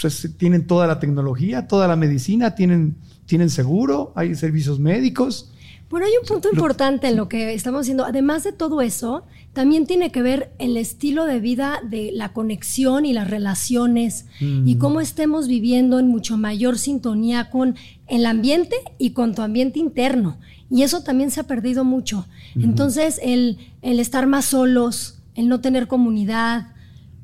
pues 0.02 0.30
tienen 0.38 0.68
toda 0.68 0.88
la 0.88 1.00
tecnología, 1.00 1.68
toda 1.68 1.88
la 1.88 1.96
medicina, 1.96 2.56
tienen, 2.56 2.96
tienen 3.26 3.50
seguro, 3.50 4.14
hay 4.16 4.36
servicios 4.36 4.80
médicos. 4.80 5.52
Bueno, 5.90 6.06
hay 6.06 6.12
un 6.22 6.28
punto 6.28 6.50
importante 6.52 7.08
en 7.08 7.16
lo 7.16 7.30
que 7.30 7.54
estamos 7.54 7.82
haciendo. 7.82 8.04
Además 8.04 8.44
de 8.44 8.52
todo 8.52 8.82
eso, 8.82 9.24
también 9.54 9.88
tiene 9.88 10.12
que 10.12 10.22
ver 10.22 10.52
el 10.60 10.76
estilo 10.76 11.26
de 11.26 11.40
vida 11.40 11.80
de 11.82 12.12
la 12.14 12.34
conexión 12.34 13.06
y 13.06 13.14
las 13.14 13.30
relaciones 13.30 14.26
y 14.40 14.76
mm. 14.76 14.78
cómo 14.80 15.00
estemos 15.00 15.48
viviendo 15.48 15.98
en 15.98 16.08
mucho 16.10 16.38
mayor 16.38 16.78
sintonía 16.78 17.50
con 17.50 17.76
el 18.08 18.26
ambiente 18.26 18.76
y 18.98 19.12
con 19.12 19.34
tu 19.34 19.42
ambiente 19.42 19.80
interno. 19.80 20.38
Y 20.70 20.84
eso 20.84 21.02
también 21.02 21.32
se 21.32 21.40
ha 21.40 21.44
perdido 21.44 21.86
mucho. 21.86 22.28
Entonces, 22.56 23.20
el, 23.24 23.58
estar 23.82 24.28
más 24.28 24.46
solos, 24.46 25.20
el 25.36 25.48
no 25.48 25.62
tener 25.62 25.88
comunidad, 25.88 26.74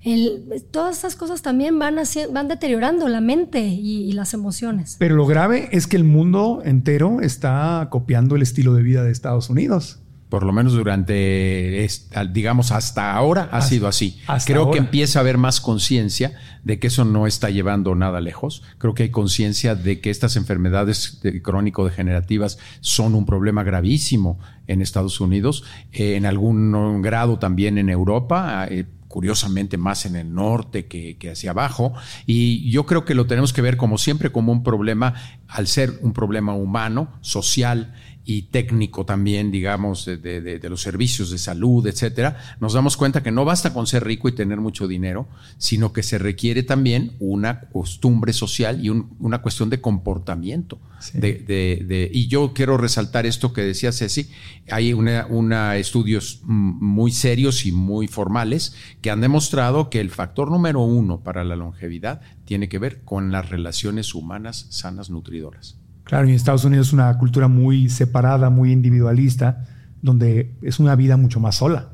el, 0.03 0.65
todas 0.71 0.97
esas 0.97 1.15
cosas 1.15 1.41
también 1.41 1.79
van, 1.79 1.95
van 2.31 2.47
deteriorando 2.47 3.07
la 3.07 3.21
mente 3.21 3.61
y, 3.61 4.11
las 4.13 4.33
emociones. 4.33 4.97
Pero 4.99 5.15
lo 5.15 5.25
grave 5.25 5.69
es 5.71 5.87
que 5.87 5.95
el 5.95 6.03
mundo 6.03 6.61
entero 6.63 7.19
está 7.21 7.87
copiando 7.89 8.35
el 8.35 8.41
estilo 8.41 8.73
de 8.73 8.83
vida 8.83 9.03
de 9.03 9.11
Estados 9.11 9.49
Unidos. 9.49 9.99
por 10.29 10.43
lo 10.43 10.51
menos 10.51 10.73
durante, 10.73 11.87
digamos, 12.31 12.71
hasta 12.71 13.13
ahora 13.13 13.49
ha 13.51 13.61
sido 13.61 13.87
así. 13.87 14.19
Creo 14.45 14.71
que 14.71 14.79
empieza 14.79 15.19
a 15.19 15.21
haber 15.21 15.37
más 15.37 15.61
conciencia 15.61 16.33
de 16.63 16.79
que 16.79 16.87
eso 16.87 17.05
no 17.05 17.27
está 17.27 17.49
llevando 17.49 17.93
nada 17.93 18.19
lejos. 18.19 18.63
Creo 18.79 18.95
que 18.95 19.03
hay 19.03 19.09
conciencia 19.09 19.75
de 19.75 20.01
que 20.01 20.09
estas 20.09 20.35
enfermedades 20.35 21.21
crónico-degenerativas 21.43 22.57
son 22.81 23.13
un 23.13 23.25
problema 23.25 23.63
gravísimo 23.63 24.39
en 24.65 24.81
Estados 24.81 25.19
Unidos, 25.21 25.65
eh, 25.91 26.15
en 26.15 26.25
algún 26.25 27.01
grado 27.03 27.37
también 27.37 27.77
en 27.77 27.89
Europa. 27.89 28.67
Eh, 28.69 28.85
curiosamente 29.13 29.77
más 29.77 30.07
en 30.07 30.15
el 30.15 30.33
norte 30.33 30.87
que, 30.87 31.17
que, 31.19 31.29
hacia 31.29 31.51
abajo. 31.51 31.93
Y 32.25 32.71
yo 32.71 32.87
creo 32.87 33.05
que 33.05 33.13
lo 33.13 33.27
tenemos 33.27 33.53
que 33.53 33.61
ver 33.61 33.77
como 33.77 33.99
siempre 33.99 34.31
como 34.31 34.51
un 34.51 34.63
problema, 34.63 35.13
al 35.47 35.67
ser 35.67 35.99
un 36.01 36.13
problema 36.13 36.55
humano, 36.55 37.13
social 37.21 37.93
y 38.25 38.43
técnico 38.43 39.05
también, 39.05 39.51
digamos, 39.51 40.05
de, 40.05 40.17
de, 40.17 40.69
los 40.69 40.81
servicios 40.81 41.29
de 41.29 41.37
salud, 41.37 41.85
etcétera, 41.85 42.55
nos 42.59 42.73
damos 42.73 42.95
cuenta 42.95 43.21
que 43.21 43.31
no 43.31 43.43
basta 43.43 43.73
con 43.73 43.85
ser 43.85 44.05
rico 44.05 44.29
y 44.29 44.31
tener 44.31 44.59
mucho 44.59 44.87
dinero, 44.87 45.27
sino 45.57 45.91
que 45.91 46.03
se 46.03 46.17
requiere 46.17 46.63
también 46.63 47.13
una 47.19 47.61
costumbre 47.61 48.31
social 48.31 48.83
y 48.83 48.89
una 48.89 49.41
cuestión 49.41 49.69
de 49.69 49.81
comportamiento. 49.81 50.79
De, 51.13 52.09
y 52.13 52.27
yo 52.27 52.53
quiero 52.53 52.77
resaltar 52.77 53.25
esto 53.25 53.51
que 53.51 53.61
decía 53.61 53.91
Ceci, 53.91 54.29
hay 54.71 54.93
una, 54.93 55.25
una, 55.29 55.75
estudios 55.75 56.39
muy 56.43 57.11
serios 57.11 57.65
y 57.65 57.73
muy 57.73 58.07
formales 58.07 58.73
que 59.01 59.11
han 59.11 59.19
demostrado 59.19 59.89
que 59.89 59.99
el 59.99 60.11
factor 60.11 60.49
número 60.49 60.79
uno 60.79 61.19
para 61.19 61.43
la 61.43 61.57
longevidad 61.57 62.21
tiene 62.45 62.69
que 62.69 62.79
ver 62.79 63.01
con 63.03 63.33
las 63.33 63.49
relaciones 63.49 64.15
humanas 64.15 64.67
sanas 64.69 65.09
nutridoras. 65.09 65.82
Claro, 66.03 66.27
y 66.27 66.31
en 66.31 66.35
Estados 66.35 66.65
Unidos 66.65 66.87
es 66.87 66.93
una 66.93 67.17
cultura 67.17 67.47
muy 67.47 67.89
separada, 67.89 68.49
muy 68.49 68.71
individualista, 68.71 69.65
donde 70.01 70.53
es 70.61 70.79
una 70.79 70.95
vida 70.95 71.17
mucho 71.17 71.39
más 71.39 71.55
sola 71.55 71.89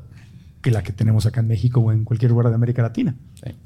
que 0.62 0.70
la 0.70 0.82
que 0.82 0.92
tenemos 0.92 1.24
acá 1.24 1.40
en 1.40 1.48
México 1.48 1.80
o 1.80 1.90
en 1.90 2.04
cualquier 2.04 2.30
lugar 2.32 2.48
de 2.48 2.54
América 2.54 2.82
Latina. 2.82 3.14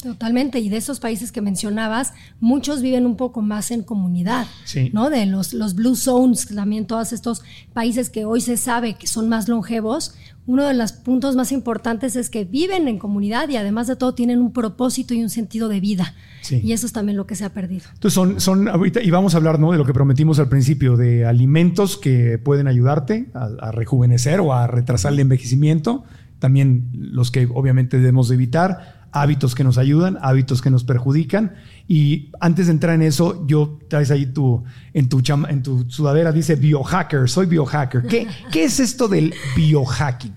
Totalmente, 0.00 0.60
y 0.60 0.68
de 0.68 0.76
esos 0.76 1.00
países 1.00 1.32
que 1.32 1.40
mencionabas, 1.40 2.12
muchos 2.38 2.82
viven 2.82 3.04
un 3.04 3.16
poco 3.16 3.42
más 3.42 3.72
en 3.72 3.82
comunidad, 3.82 4.46
¿no? 4.92 5.10
De 5.10 5.26
los, 5.26 5.54
los 5.54 5.74
Blue 5.74 5.96
Zones, 5.96 6.46
también 6.46 6.86
todos 6.86 7.12
estos 7.12 7.42
países 7.72 8.10
que 8.10 8.24
hoy 8.24 8.40
se 8.40 8.56
sabe 8.56 8.94
que 8.94 9.08
son 9.08 9.28
más 9.28 9.48
longevos, 9.48 10.14
uno 10.46 10.66
de 10.66 10.74
los 10.74 10.92
puntos 10.92 11.36
más 11.36 11.52
importantes 11.52 12.16
es 12.16 12.28
que 12.28 12.44
viven 12.44 12.86
en 12.86 12.98
comunidad 12.98 13.48
y 13.48 13.56
además 13.56 13.86
de 13.86 13.96
todo 13.96 14.14
tienen 14.14 14.40
un 14.40 14.52
propósito 14.52 15.14
y 15.14 15.22
un 15.22 15.30
sentido 15.30 15.68
de 15.68 15.80
vida. 15.80 16.14
Y 16.50 16.72
eso 16.72 16.86
es 16.86 16.92
también 16.92 17.16
lo 17.16 17.26
que 17.26 17.34
se 17.34 17.46
ha 17.46 17.54
perdido. 17.54 17.86
Entonces 17.94 18.14
son, 18.14 18.40
son 18.40 18.68
ahorita, 18.68 19.02
y 19.02 19.10
vamos 19.10 19.34
a 19.34 19.38
hablar 19.38 19.58
¿no? 19.58 19.72
de 19.72 19.78
lo 19.78 19.86
que 19.86 19.94
prometimos 19.94 20.38
al 20.38 20.50
principio, 20.50 20.98
de 20.98 21.24
alimentos 21.24 21.96
que 21.96 22.36
pueden 22.36 22.68
ayudarte 22.68 23.30
a, 23.32 23.72
rejuvenecer 23.72 24.40
o 24.40 24.52
a 24.52 24.66
retrasar 24.66 25.14
el 25.14 25.20
envejecimiento, 25.20 26.04
también 26.38 26.90
los 26.92 27.30
que 27.30 27.48
obviamente 27.52 27.96
debemos 27.96 28.30
evitar, 28.30 29.06
hábitos 29.12 29.54
que 29.54 29.64
nos 29.64 29.78
ayudan, 29.78 30.18
hábitos 30.20 30.60
que 30.60 30.70
nos 30.70 30.84
perjudican. 30.84 31.54
Y 31.86 32.30
antes 32.40 32.66
de 32.66 32.72
entrar 32.72 32.94
en 32.94 33.02
eso, 33.02 33.46
yo 33.46 33.78
traes 33.88 34.10
ahí 34.10 34.26
tu, 34.26 34.64
en 34.94 35.08
tu, 35.08 35.22
en 35.48 35.62
tu 35.62 35.84
sudadera, 35.90 36.32
dice 36.32 36.56
biohacker, 36.56 37.28
soy 37.28 37.46
biohacker. 37.46 38.06
¿Qué, 38.06 38.26
¿Qué 38.50 38.64
es 38.64 38.80
esto 38.80 39.08
del 39.08 39.34
biohacking? 39.54 40.34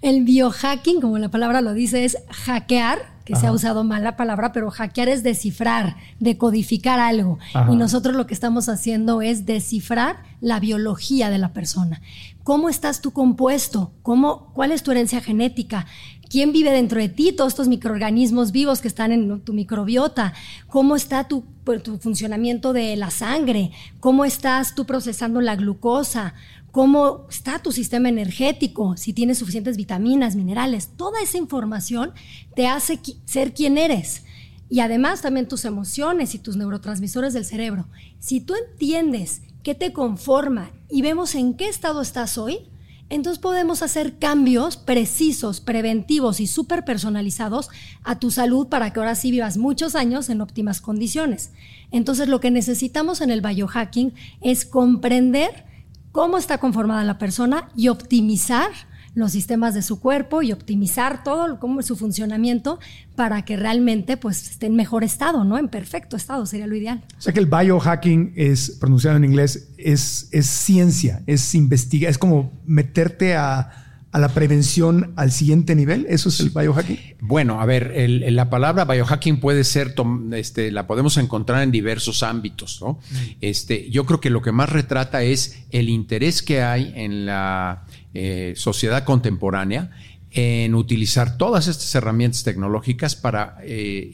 El 0.00 0.24
biohacking, 0.24 1.00
como 1.00 1.18
la 1.18 1.30
palabra 1.30 1.60
lo 1.60 1.74
dice, 1.74 2.04
es 2.04 2.16
hackear 2.30 3.16
que 3.26 3.34
se 3.34 3.48
ha 3.48 3.52
usado 3.52 3.82
mal 3.82 4.04
la 4.04 4.16
palabra, 4.16 4.52
pero 4.52 4.70
hackear 4.70 5.08
es 5.08 5.24
descifrar, 5.24 5.96
decodificar 6.20 7.00
algo. 7.00 7.40
Y 7.70 7.74
nosotros 7.74 8.14
lo 8.14 8.28
que 8.28 8.34
estamos 8.34 8.68
haciendo 8.68 9.20
es 9.20 9.44
descifrar 9.44 10.22
la 10.40 10.60
biología 10.60 11.28
de 11.28 11.38
la 11.38 11.52
persona. 11.52 12.00
¿Cómo 12.44 12.68
estás 12.68 13.00
tú 13.00 13.10
compuesto? 13.10 13.90
¿Cómo, 14.02 14.52
¿Cuál 14.54 14.70
es 14.70 14.84
tu 14.84 14.92
herencia 14.92 15.20
genética? 15.20 15.86
¿Quién 16.28 16.52
vive 16.52 16.70
dentro 16.70 17.00
de 17.00 17.08
ti? 17.08 17.32
Todos 17.32 17.52
estos 17.52 17.68
microorganismos 17.68 18.50
vivos 18.50 18.80
que 18.80 18.88
están 18.88 19.12
en 19.12 19.40
tu 19.40 19.52
microbiota. 19.52 20.34
¿Cómo 20.66 20.96
está 20.96 21.28
tu, 21.28 21.44
pues, 21.64 21.82
tu 21.82 21.98
funcionamiento 21.98 22.72
de 22.72 22.96
la 22.96 23.10
sangre? 23.10 23.70
¿Cómo 24.00 24.24
estás 24.24 24.74
tú 24.74 24.86
procesando 24.86 25.40
la 25.40 25.56
glucosa? 25.56 26.34
cómo 26.76 27.26
está 27.30 27.58
tu 27.58 27.72
sistema 27.72 28.10
energético, 28.10 28.98
si 28.98 29.14
tienes 29.14 29.38
suficientes 29.38 29.78
vitaminas, 29.78 30.36
minerales. 30.36 30.90
Toda 30.94 31.22
esa 31.22 31.38
información 31.38 32.12
te 32.54 32.66
hace 32.66 33.00
ser 33.24 33.54
quien 33.54 33.78
eres. 33.78 34.24
Y 34.68 34.80
además 34.80 35.22
también 35.22 35.48
tus 35.48 35.64
emociones 35.64 36.34
y 36.34 36.38
tus 36.38 36.54
neurotransmisores 36.56 37.32
del 37.32 37.46
cerebro. 37.46 37.86
Si 38.18 38.40
tú 38.42 38.54
entiendes 38.54 39.40
qué 39.62 39.74
te 39.74 39.94
conforma 39.94 40.70
y 40.90 41.00
vemos 41.00 41.34
en 41.34 41.54
qué 41.54 41.66
estado 41.70 42.02
estás 42.02 42.36
hoy, 42.36 42.68
entonces 43.08 43.38
podemos 43.38 43.82
hacer 43.82 44.18
cambios 44.18 44.76
precisos, 44.76 45.60
preventivos 45.60 46.40
y 46.40 46.46
súper 46.46 46.84
personalizados 46.84 47.68
a 48.02 48.18
tu 48.18 48.30
salud 48.30 48.66
para 48.66 48.92
que 48.92 48.98
ahora 48.98 49.14
sí 49.14 49.30
vivas 49.30 49.58
muchos 49.58 49.94
años 49.94 50.28
en 50.28 50.40
óptimas 50.40 50.80
condiciones. 50.80 51.52
Entonces 51.92 52.28
lo 52.28 52.40
que 52.40 52.50
necesitamos 52.50 53.20
en 53.20 53.30
el 53.30 53.42
biohacking 53.42 54.12
es 54.40 54.64
comprender 54.64 55.66
cómo 56.10 56.36
está 56.36 56.58
conformada 56.58 57.04
la 57.04 57.18
persona 57.18 57.68
y 57.76 57.88
optimizar 57.88 58.70
los 59.16 59.32
sistemas 59.32 59.72
de 59.72 59.80
su 59.80 59.98
cuerpo 59.98 60.42
y 60.42 60.52
optimizar 60.52 61.24
todo 61.24 61.58
como 61.58 61.80
su 61.80 61.96
funcionamiento 61.96 62.78
para 63.16 63.46
que 63.46 63.56
realmente 63.56 64.18
pues 64.18 64.50
esté 64.50 64.66
en 64.66 64.76
mejor 64.76 65.04
estado, 65.04 65.42
¿no? 65.42 65.56
En 65.56 65.68
perfecto 65.68 66.16
estado 66.16 66.44
sería 66.44 66.66
lo 66.66 66.76
ideal. 66.76 67.02
O 67.16 67.20
sea 67.22 67.32
que 67.32 67.40
el 67.40 67.46
biohacking 67.46 68.34
es 68.36 68.76
pronunciado 68.78 69.16
en 69.16 69.24
inglés 69.24 69.70
es, 69.78 70.28
es 70.32 70.46
ciencia, 70.46 71.22
es 71.26 71.54
investigar, 71.54 72.10
es 72.10 72.18
como 72.18 72.52
meterte 72.66 73.34
a 73.36 73.84
a 74.16 74.18
la 74.18 74.30
prevención 74.30 75.12
al 75.16 75.30
siguiente 75.30 75.74
nivel? 75.74 76.06
¿Eso 76.08 76.30
es 76.30 76.40
el 76.40 76.48
biohacking? 76.48 76.98
Bueno, 77.20 77.60
a 77.60 77.66
ver, 77.66 77.92
la 78.08 78.48
palabra 78.48 78.86
biohacking 78.86 79.40
puede 79.40 79.62
ser, 79.62 79.94
este, 80.32 80.70
la 80.70 80.86
podemos 80.86 81.18
encontrar 81.18 81.62
en 81.62 81.70
diversos 81.70 82.22
ámbitos, 82.22 82.80
¿no? 82.80 82.92
Mm. 83.10 83.16
Este, 83.42 83.90
yo 83.90 84.06
creo 84.06 84.18
que 84.18 84.30
lo 84.30 84.40
que 84.40 84.52
más 84.52 84.70
retrata 84.70 85.22
es 85.22 85.66
el 85.70 85.90
interés 85.90 86.40
que 86.40 86.62
hay 86.62 86.94
en 86.96 87.26
la 87.26 87.84
eh, 88.16 88.54
sociedad 88.56 89.04
contemporánea 89.04 89.90
en 90.30 90.74
utilizar 90.74 91.36
todas 91.36 91.68
estas 91.68 91.94
herramientas 91.94 92.44
tecnológicas 92.44 93.14
para 93.14 93.58
eh, 93.62 94.10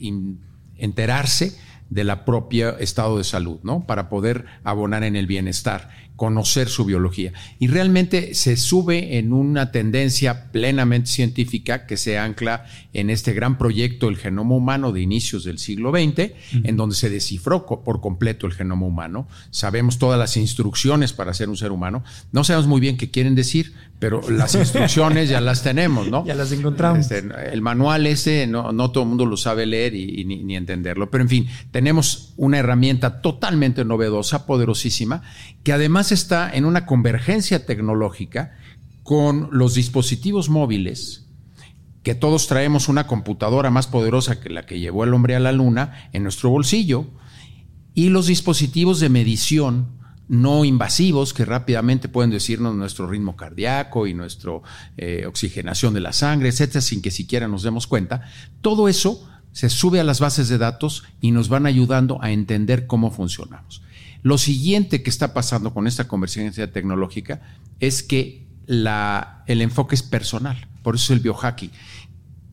enterarse 0.77 1.57
de 1.89 2.03
la 2.03 2.25
propia 2.25 2.71
estado 2.71 3.17
de 3.17 3.23
salud, 3.23 3.59
¿no? 3.63 3.85
Para 3.85 4.09
poder 4.09 4.45
abonar 4.63 5.03
en 5.03 5.15
el 5.15 5.27
bienestar 5.27 5.89
conocer 6.15 6.69
su 6.69 6.85
biología. 6.85 7.33
Y 7.59 7.67
realmente 7.67 8.33
se 8.35 8.55
sube 8.55 9.17
en 9.17 9.33
una 9.33 9.71
tendencia 9.71 10.51
plenamente 10.51 11.09
científica 11.09 11.85
que 11.85 11.97
se 11.97 12.17
ancla 12.17 12.65
en 12.93 13.09
este 13.09 13.33
gran 13.33 13.57
proyecto, 13.57 14.09
el 14.09 14.17
genoma 14.17 14.55
humano 14.55 14.91
de 14.91 15.01
inicios 15.01 15.43
del 15.43 15.59
siglo 15.59 15.91
XX, 15.91 16.31
en 16.63 16.77
donde 16.77 16.95
se 16.95 17.09
descifró 17.09 17.65
por 17.65 18.01
completo 18.01 18.45
el 18.45 18.53
genoma 18.53 18.85
humano. 18.85 19.27
Sabemos 19.49 19.97
todas 19.97 20.19
las 20.19 20.37
instrucciones 20.37 21.13
para 21.13 21.33
ser 21.33 21.49
un 21.49 21.57
ser 21.57 21.71
humano. 21.71 22.03
No 22.31 22.43
sabemos 22.43 22.67
muy 22.67 22.79
bien 22.79 22.97
qué 22.97 23.09
quieren 23.09 23.35
decir, 23.35 23.73
pero 24.03 24.21
las 24.29 24.53
instrucciones 24.55 25.29
ya 25.29 25.39
las 25.39 25.63
tenemos, 25.63 26.09
¿no? 26.09 26.25
Ya 26.33 26.35
las 26.35 26.51
encontramos. 26.51 26.99
Este, 26.99 27.23
el 27.51 27.61
manual 27.61 28.05
ese, 28.05 28.47
no, 28.47 28.71
no, 28.71 28.91
todo 28.91 29.03
el 29.03 29.09
mundo 29.09 29.25
lo 29.25 29.37
sabe 29.37 29.65
leer 29.65 29.95
y, 29.95 30.25
ni, 30.25 30.43
ni 30.43 30.55
entenderlo. 30.55 31.09
Pero 31.09 31.23
en 31.23 31.29
fin, 31.29 31.47
tenemos 31.71 32.33
una 32.35 32.59
herramienta 32.59 33.21
totalmente 33.21 33.85
novedosa, 33.85 34.45
poderosísima, 34.45 35.23
que 35.63 35.73
además 35.73 36.11
está 36.11 36.51
en 36.53 36.65
una 36.65 36.85
convergencia 36.85 37.65
tecnológica 37.65 38.57
con 39.03 39.49
los 39.51 39.75
dispositivos 39.75 40.49
móviles, 40.49 41.25
que 42.03 42.15
todos 42.15 42.47
traemos 42.47 42.89
una 42.89 43.07
computadora 43.07 43.69
más 43.69 43.87
poderosa 43.87 44.39
que 44.39 44.49
la 44.49 44.65
que 44.65 44.79
llevó 44.79 45.03
el 45.03 45.13
hombre 45.13 45.35
a 45.35 45.39
la 45.39 45.51
luna 45.51 46.09
en 46.11 46.23
nuestro 46.23 46.49
bolsillo, 46.49 47.07
y 47.93 48.09
los 48.09 48.27
dispositivos 48.27 48.99
de 48.99 49.09
medición 49.09 50.03
no 50.27 50.65
invasivos 50.65 51.33
que 51.33 51.45
rápidamente 51.45 52.09
pueden 52.09 52.31
decirnos 52.31 52.75
nuestro 52.75 53.07
ritmo 53.07 53.35
cardíaco 53.35 54.07
y 54.07 54.13
nuestra 54.13 54.53
eh, 54.97 55.25
oxigenación 55.27 55.93
de 55.93 55.99
la 55.99 56.13
sangre, 56.13 56.49
etcétera, 56.49 56.81
sin 56.81 57.01
que 57.01 57.11
siquiera 57.11 57.47
nos 57.47 57.63
demos 57.63 57.87
cuenta. 57.87 58.23
Todo 58.61 58.87
eso 58.87 59.29
se 59.51 59.69
sube 59.69 59.99
a 59.99 60.03
las 60.03 60.19
bases 60.19 60.49
de 60.49 60.57
datos 60.57 61.03
y 61.21 61.31
nos 61.31 61.49
van 61.49 61.65
ayudando 61.65 62.21
a 62.21 62.31
entender 62.31 62.87
cómo 62.87 63.11
funcionamos. 63.11 63.83
Lo 64.23 64.37
siguiente 64.37 65.03
que 65.03 65.09
está 65.09 65.33
pasando 65.33 65.73
con 65.73 65.85
esta 65.85 66.07
convergencia 66.07 66.71
tecnológica 66.71 67.41
es 67.79 68.03
que 68.03 68.47
la, 68.65 69.43
el 69.47 69.61
enfoque 69.61 69.95
es 69.95 70.01
personal, 70.01 70.67
por 70.81 70.95
eso 70.95 71.13
es 71.13 71.17
el 71.17 71.23
biohacking. 71.23 71.71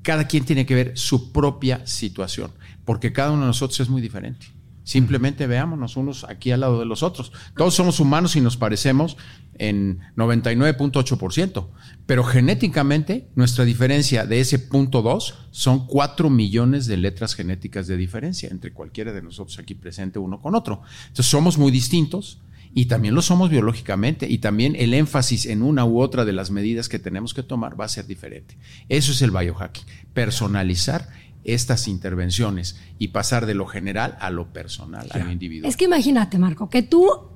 Cada 0.02 0.26
quien 0.26 0.44
tiene 0.44 0.66
que 0.66 0.74
ver 0.74 0.98
su 0.98 1.32
propia 1.32 1.86
situación, 1.86 2.50
porque 2.84 3.12
cada 3.12 3.30
uno 3.30 3.42
de 3.42 3.46
nosotros 3.46 3.78
es 3.80 3.88
muy 3.88 4.02
diferente. 4.02 4.46
Simplemente 4.82 5.46
veámonos 5.46 5.96
unos 5.96 6.24
aquí 6.24 6.50
al 6.50 6.60
lado 6.60 6.80
de 6.80 6.86
los 6.86 7.04
otros. 7.04 7.30
Todos 7.56 7.74
somos 7.74 8.00
humanos 8.00 8.34
y 8.34 8.40
nos 8.40 8.56
parecemos 8.56 9.16
en 9.60 10.00
99.8%, 10.16 11.68
pero 12.06 12.24
genéticamente 12.24 13.28
nuestra 13.34 13.66
diferencia 13.66 14.24
de 14.24 14.40
ese 14.40 14.58
punto 14.58 15.02
2 15.02 15.48
son 15.50 15.86
4 15.86 16.30
millones 16.30 16.86
de 16.86 16.96
letras 16.96 17.34
genéticas 17.34 17.86
de 17.86 17.98
diferencia 17.98 18.48
entre 18.50 18.72
cualquiera 18.72 19.12
de 19.12 19.22
nosotros 19.22 19.58
aquí 19.58 19.74
presente 19.74 20.18
uno 20.18 20.40
con 20.40 20.54
otro. 20.54 20.80
Entonces 21.08 21.26
somos 21.26 21.58
muy 21.58 21.70
distintos 21.70 22.40
Y 22.72 22.86
también 22.86 23.14
lo 23.14 23.22
somos 23.22 23.50
biológicamente 23.50 24.28
y 24.28 24.38
también 24.38 24.76
el 24.76 24.94
énfasis 24.94 25.46
en 25.46 25.62
una 25.62 25.84
u 25.84 26.00
otra 26.00 26.24
de 26.24 26.32
las 26.32 26.50
medidas 26.50 26.88
que 26.88 27.00
tenemos 27.00 27.34
que 27.34 27.42
tomar 27.42 27.78
va 27.78 27.86
a 27.86 27.88
ser 27.88 28.06
diferente. 28.06 28.56
Eso 28.88 29.10
es 29.10 29.22
el 29.22 29.32
biohacking, 29.32 29.84
personalizar 30.14 31.08
estas 31.42 31.88
intervenciones 31.88 32.78
y 32.98 33.08
pasar 33.08 33.46
de 33.46 33.54
lo 33.54 33.66
general 33.66 34.16
a 34.20 34.30
lo 34.30 34.52
personal, 34.52 35.08
a 35.10 35.18
lo 35.18 35.32
individual. 35.32 35.68
Es 35.68 35.76
que 35.76 35.86
imagínate, 35.86 36.38
Marco, 36.38 36.68
que 36.68 36.82
tú 36.82 37.29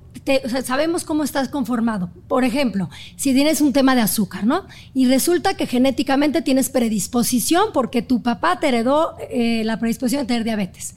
sabemos 0.64 1.04
cómo 1.04 1.24
estás 1.24 1.48
conformado. 1.48 2.10
Por 2.28 2.44
ejemplo, 2.44 2.88
si 3.16 3.34
tienes 3.34 3.60
un 3.60 3.72
tema 3.72 3.94
de 3.94 4.02
azúcar, 4.02 4.46
¿no? 4.46 4.66
Y 4.94 5.06
resulta 5.06 5.54
que 5.54 5.66
genéticamente 5.66 6.42
tienes 6.42 6.68
predisposición 6.68 7.68
porque 7.72 8.02
tu 8.02 8.22
papá 8.22 8.60
te 8.60 8.68
heredó 8.68 9.16
eh, 9.30 9.62
la 9.64 9.78
predisposición 9.78 10.22
de 10.22 10.28
tener 10.28 10.44
diabetes. 10.44 10.94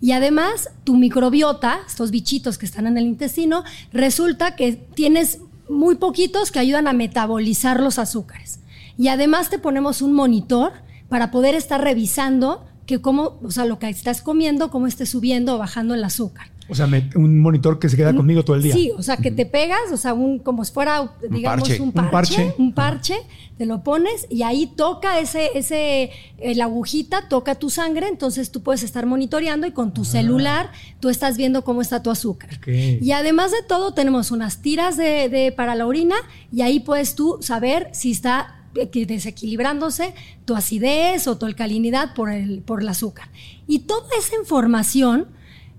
Y 0.00 0.12
además, 0.12 0.70
tu 0.84 0.96
microbiota, 0.96 1.80
estos 1.86 2.10
bichitos 2.10 2.58
que 2.58 2.66
están 2.66 2.86
en 2.86 2.98
el 2.98 3.06
intestino, 3.06 3.64
resulta 3.92 4.54
que 4.54 4.72
tienes 4.72 5.38
muy 5.68 5.96
poquitos 5.96 6.52
que 6.52 6.58
ayudan 6.58 6.86
a 6.86 6.92
metabolizar 6.92 7.80
los 7.80 7.98
azúcares. 7.98 8.60
Y 8.98 9.08
además 9.08 9.50
te 9.50 9.58
ponemos 9.58 10.02
un 10.02 10.12
monitor 10.12 10.72
para 11.08 11.30
poder 11.30 11.54
estar 11.54 11.80
revisando 11.80 12.64
que 12.86 13.00
cómo, 13.00 13.38
o 13.42 13.50
sea, 13.50 13.64
lo 13.64 13.78
que 13.78 13.88
estás 13.88 14.22
comiendo, 14.22 14.70
cómo 14.70 14.86
esté 14.86 15.06
subiendo 15.06 15.54
o 15.54 15.58
bajando 15.58 15.94
el 15.94 16.04
azúcar. 16.04 16.48
O 16.68 16.74
sea, 16.74 16.88
un 17.14 17.40
monitor 17.40 17.78
que 17.78 17.88
se 17.88 17.96
queda 17.96 18.14
conmigo 18.14 18.44
todo 18.44 18.56
el 18.56 18.62
día. 18.62 18.74
Sí, 18.74 18.90
o 18.96 19.02
sea, 19.02 19.16
que 19.16 19.30
te 19.30 19.46
pegas, 19.46 19.92
o 19.92 19.96
sea, 19.96 20.14
un, 20.14 20.38
como 20.38 20.64
si 20.64 20.72
fuera, 20.72 21.12
digamos, 21.30 21.68
un 21.78 21.92
parche, 21.92 22.54
un 22.58 22.72
parche, 22.72 23.16
te 23.56 23.66
lo 23.66 23.82
pones 23.82 24.26
y 24.28 24.42
ahí 24.42 24.66
toca 24.66 25.20
ese, 25.20 25.50
ese, 25.54 26.10
eh, 26.38 26.54
la 26.56 26.64
agujita 26.64 27.28
toca 27.28 27.54
tu 27.54 27.70
sangre, 27.70 28.08
entonces 28.08 28.50
tú 28.50 28.62
puedes 28.62 28.82
estar 28.82 29.06
monitoreando 29.06 29.66
y 29.66 29.70
con 29.70 29.94
tu 29.94 30.02
ah. 30.02 30.06
celular 30.06 30.70
tú 31.00 31.08
estás 31.08 31.36
viendo 31.36 31.62
cómo 31.62 31.82
está 31.82 32.02
tu 32.02 32.10
azúcar. 32.10 32.50
Y 32.66 33.12
además 33.12 33.52
de 33.52 33.62
todo, 33.66 33.94
tenemos 33.94 34.30
unas 34.30 34.60
tiras 34.60 34.96
de, 34.96 35.28
de, 35.28 35.52
para 35.52 35.74
la 35.74 35.86
orina 35.86 36.16
y 36.52 36.62
ahí 36.62 36.80
puedes 36.80 37.14
tú 37.14 37.38
saber 37.40 37.88
si 37.92 38.10
está 38.10 38.56
eh, 38.76 39.06
desequilibrándose 39.06 40.14
tu 40.44 40.54
acidez 40.54 41.26
o 41.28 41.38
tu 41.38 41.46
alcalinidad 41.46 42.14
por 42.14 42.30
el, 42.30 42.60
por 42.60 42.82
el 42.82 42.88
azúcar. 42.88 43.28
Y 43.66 43.80
toda 43.80 44.06
esa 44.18 44.36
información 44.36 45.28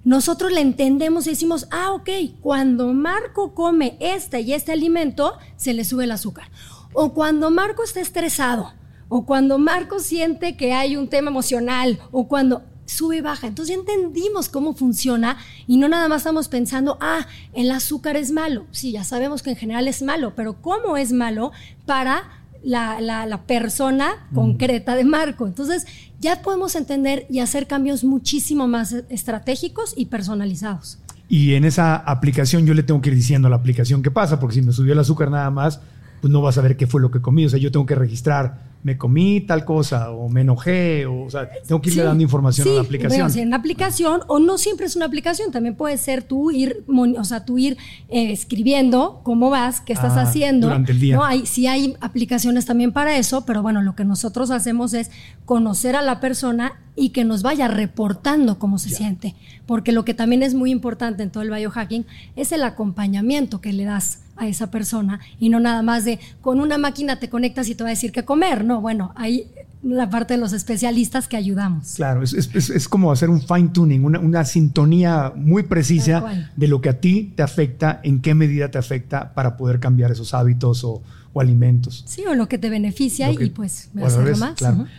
nosotros 0.08 0.54
le 0.54 0.62
entendemos 0.62 1.28
y 1.28 1.32
decimos, 1.32 1.68
ah, 1.70 1.92
ok, 1.92 2.10
cuando 2.40 2.94
Marco 2.94 3.54
come 3.54 3.98
este 4.00 4.40
y 4.40 4.54
este 4.54 4.72
alimento, 4.72 5.34
se 5.58 5.74
le 5.74 5.84
sube 5.84 6.06
el 6.06 6.12
azúcar. 6.12 6.50
O 6.94 7.14
cuando 7.14 7.52
Marco 7.52 7.84
está 7.84 8.00
estresado, 8.00 8.72
o 9.10 9.26
cuando 9.26 9.58
Marco 9.58 10.00
siente 10.00 10.56
que 10.56 10.72
hay 10.72 10.96
un 10.96 11.10
tema 11.10 11.30
emocional, 11.30 12.00
o 12.12 12.30
cuando 12.30 12.64
sube 12.86 13.18
y 13.18 13.22
baja. 13.22 13.48
Entonces 13.48 13.76
ya 13.76 13.82
entendimos 13.82 14.48
cómo 14.48 14.74
funciona 14.74 15.40
y 15.68 15.76
no 15.76 15.90
nada 15.90 16.08
más 16.08 16.22
estamos 16.22 16.48
pensando, 16.48 16.98
ah, 17.02 17.28
el 17.52 17.70
azúcar 17.70 18.16
es 18.16 18.32
malo. 18.32 18.66
Sí, 18.72 18.94
ya 18.94 19.04
sabemos 19.04 19.44
que 19.44 19.50
en 19.50 19.56
general 19.58 19.90
es 19.90 20.02
malo, 20.02 20.32
pero 20.38 20.62
¿cómo 20.62 20.96
es 20.96 21.12
malo 21.12 21.52
para 21.86 22.38
la, 22.64 23.44
persona 23.48 24.28
concreta 24.34 24.96
de 24.96 25.04
Marco. 25.04 25.48
Entonces, 25.48 25.86
ya 26.20 26.42
podemos 26.42 26.76
entender 26.76 27.26
y 27.30 27.40
hacer 27.40 27.68
cambios 27.68 28.04
muchísimo 28.04 28.68
más 28.68 28.94
estratégicos 29.10 29.94
y 29.96 30.06
personalizados. 30.06 31.00
Y 31.30 31.56
en 31.56 31.66
esa 31.66 31.96
aplicación 31.96 32.66
yo 32.66 32.74
le 32.74 32.84
tengo 32.84 33.02
que 33.02 33.10
ir 33.10 33.16
diciendo 33.16 33.48
a 33.48 33.52
la 33.52 33.58
aplicación 33.58 34.02
qué 34.02 34.12
pasa, 34.12 34.40
porque 34.40 34.56
si 34.56 34.62
me 34.62 34.72
subió 34.72 34.94
el 34.94 35.00
azúcar 35.00 35.30
nada 35.30 35.52
más, 35.52 35.82
pues 36.22 36.32
no 36.32 36.42
vas 36.42 36.58
a 36.58 36.62
ver 36.62 36.78
qué 36.78 36.88
fue 36.88 37.02
lo 37.02 37.12
que 37.12 37.22
comí. 37.22 37.46
O 37.46 37.50
sea, 37.50 37.60
yo 37.60 37.72
tengo 37.72 37.86
que 37.86 37.96
registrar 37.96 38.67
me 38.84 38.98
comí 38.98 39.42
tal 39.42 39.66
cosa 39.66 40.12
o 40.12 40.30
me 40.30 40.42
enojé, 40.42 41.06
o, 41.06 41.24
o 41.24 41.30
sea, 41.30 41.50
tengo 41.68 41.82
que 41.82 41.90
irle 41.90 42.04
dando 42.04 42.24
información 42.24 42.68
a 42.70 42.72
la 42.72 42.82
aplicación. 42.82 43.20
Bueno, 43.20 43.34
si 43.34 43.42
en 43.42 43.50
la 43.50 43.58
aplicación, 43.58 44.22
o 44.28 44.40
no 44.40 44.58
siempre 44.58 44.86
es 44.86 44.96
una 44.96 45.06
aplicación, 45.06 45.52
también 45.52 45.76
puede 45.76 45.98
ser 45.98 46.24
tú 46.24 46.52
ir, 46.52 46.86
o 46.88 47.24
sea, 47.24 47.44
tú 47.46 47.58
ir 47.58 47.78
eh, 48.10 48.32
escribiendo 48.32 49.22
cómo 49.24 49.50
vas, 49.50 49.82
qué 49.82 49.94
estás 49.94 50.14
ah, 50.18 50.22
haciendo. 50.22 50.68
Durante 50.68 50.92
el 50.92 51.00
día. 51.00 51.16
¿no? 51.16 51.26
Hay, 51.26 51.46
sí 51.46 51.68
hay 51.68 51.96
aplicaciones 52.00 52.66
también 52.66 52.92
para 52.92 53.18
eso, 53.18 53.46
pero 53.46 53.62
bueno, 53.62 53.82
lo 53.82 53.96
que 53.96 54.06
nosotros 54.06 54.52
hacemos 54.52 54.94
es 54.94 55.12
conocer 55.46 55.96
a 55.96 56.02
la 56.02 56.20
persona 56.20 56.74
y 56.96 57.10
que 57.10 57.26
nos 57.26 57.44
vaya 57.44 57.68
reportando 57.68 58.58
cómo 58.58 58.80
se 58.80 58.90
siente. 58.90 59.36
Porque 59.66 59.92
lo 59.92 60.06
que 60.06 60.14
también 60.14 60.44
es 60.44 60.54
muy 60.54 60.72
importante 60.72 61.24
en 61.24 61.30
todo 61.30 61.44
el 61.44 61.52
biohacking 61.52 62.06
es 62.36 62.52
el 62.52 62.64
acompañamiento 62.64 63.62
que 63.62 63.74
le 63.74 63.86
das 63.86 64.22
a 64.38 64.48
esa 64.48 64.72
persona 64.72 65.20
y 65.40 65.50
no 65.50 65.60
nada 65.60 65.82
más 65.82 66.06
de 66.06 66.20
con 66.42 66.60
una 66.60 66.78
máquina 66.78 67.20
te 67.20 67.30
conectas 67.30 67.70
y 67.70 67.76
te 67.76 67.84
va 67.84 67.90
a 67.90 67.92
decir 67.92 68.12
qué 68.12 68.26
comer. 68.26 68.64
No, 68.64 68.82
bueno, 68.82 69.12
hay 69.16 69.52
la 69.84 70.10
parte 70.10 70.34
de 70.34 70.40
los 70.40 70.54
especialistas 70.54 71.28
que 71.28 71.38
ayudamos. 71.38 71.94
Claro, 71.96 72.24
es, 72.24 72.88
como 72.90 73.12
hacer 73.12 73.30
un 73.30 73.42
fine 73.42 73.70
tuning, 73.70 74.04
una, 74.04 74.46
sintonía 74.46 75.32
muy 75.36 75.64
precisa 75.64 76.50
de 76.56 76.68
lo 76.68 76.82
que 76.82 76.90
a 76.90 77.00
ti 77.00 77.34
te 77.36 77.44
afecta, 77.44 78.00
en 78.04 78.22
qué 78.22 78.34
medida 78.34 78.72
te 78.72 78.78
afecta 78.78 79.34
para 79.34 79.56
poder 79.58 79.80
cambiar 79.80 80.12
esos 80.12 80.34
hábitos 80.34 80.84
o, 80.84 81.02
alimentos. 81.40 82.04
Sí, 82.08 82.24
o 82.26 82.34
lo 82.34 82.48
que 82.48 82.58
te 82.58 82.68
beneficia 82.72 83.32
y 83.32 83.52
pues 83.52 83.92
me 83.94 84.04
hacerlo 84.04 84.36
más. 84.38 84.56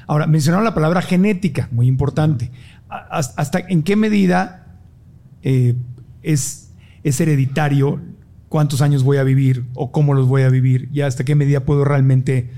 Ahora, 0.07 0.29
mencionaron 0.29 0.65
la 0.65 0.73
palabra 0.73 1.03
genética, 1.03 1.69
muy 1.73 1.89
importante. 1.89 2.53
¿Hasta 2.89 3.59
en 3.59 3.83
qué 3.83 3.97
medida 3.97 4.79
eh, 5.43 5.75
es, 6.23 6.71
es 7.03 7.21
hereditario 7.21 8.01
cuántos 8.49 8.81
años 8.81 9.03
voy 9.03 9.19
a 9.19 9.25
vivir 9.25 9.65
o 9.75 9.93
cómo 9.93 10.15
los 10.15 10.27
voy 10.27 10.43
a 10.43 10.49
vivir 10.49 10.89
y 10.93 11.03
hasta 11.03 11.25
qué 11.25 11.35
medida 11.35 11.61
puedo 11.61 11.85
realmente 11.85 12.51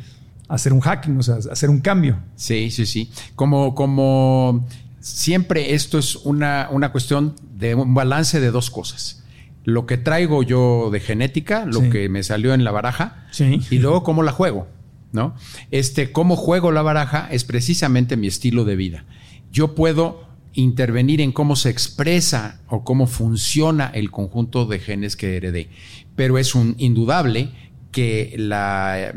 hacer 0.49 0.73
un 0.73 0.81
hacking, 0.81 1.17
o 1.19 1.23
sea, 1.23 1.37
hacer 1.51 1.71
un 1.71 1.81
cambio. 1.81 2.19
Sí, 2.37 2.71
sí, 2.71 2.87
sí. 2.87 3.11
Como, 3.37 3.75
como 3.75 4.67
siempre 5.01 5.75
esto 5.75 5.99
es 5.99 6.17
una, 6.17 6.69
una 6.71 6.93
cuestión 6.93 7.35
de 7.55 7.75
un 7.75 7.95
balance 7.95 8.41
de 8.41 8.51
dos 8.51 8.71
cosas. 8.71 9.25
Lo 9.65 9.87
que 9.87 9.99
traigo 9.99 10.43
yo 10.43 10.91
de 10.91 11.01
genética, 11.01 11.67
lo 11.67 11.91
que 11.91 12.09
me 12.09 12.23
salió 12.23 12.55
en 12.55 12.65
la 12.65 12.71
baraja, 12.71 13.27
y 13.39 13.79
luego 13.79 14.03
cómo 14.03 14.23
la 14.23 14.33
juego, 14.33 14.67
¿no? 15.13 15.35
Este, 15.71 16.13
cómo 16.13 16.35
juego 16.35 16.73
la 16.73 16.83
baraja 16.83 17.29
es 17.31 17.45
precisamente 17.45 18.17
mi 18.17 18.27
estilo 18.27 18.65
de 18.65 18.77
vida. 18.77 19.05
Yo 19.53 19.75
puedo 19.75 20.30
intervenir 20.55 21.21
en 21.21 21.33
cómo 21.33 21.57
se 21.57 21.71
expresa 21.71 22.61
o 22.69 22.85
cómo 22.85 23.07
funciona 23.07 23.87
el 23.87 24.11
conjunto 24.11 24.67
de 24.67 24.79
genes 24.79 25.17
que 25.17 25.37
heredé. 25.37 25.69
Pero 26.17 26.39
es 26.39 26.55
un 26.55 26.75
indudable 26.79 27.51
que 27.93 28.35
la, 28.37 29.15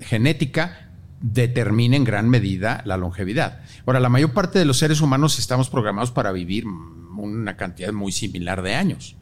genética 0.00 0.90
determina 1.20 1.96
en 1.96 2.04
gran 2.04 2.28
medida 2.28 2.82
la 2.86 2.96
longevidad. 2.96 3.60
Ahora, 3.84 4.00
la 4.00 4.08
mayor 4.08 4.32
parte 4.32 4.58
de 4.58 4.64
los 4.64 4.78
seres 4.78 5.00
humanos 5.00 5.38
estamos 5.38 5.68
programados 5.68 6.10
para 6.10 6.32
vivir 6.32 6.64
una 6.66 7.56
cantidad 7.56 7.92
muy 7.92 8.12
similar 8.12 8.62
de 8.62 8.74
años. 8.74 9.16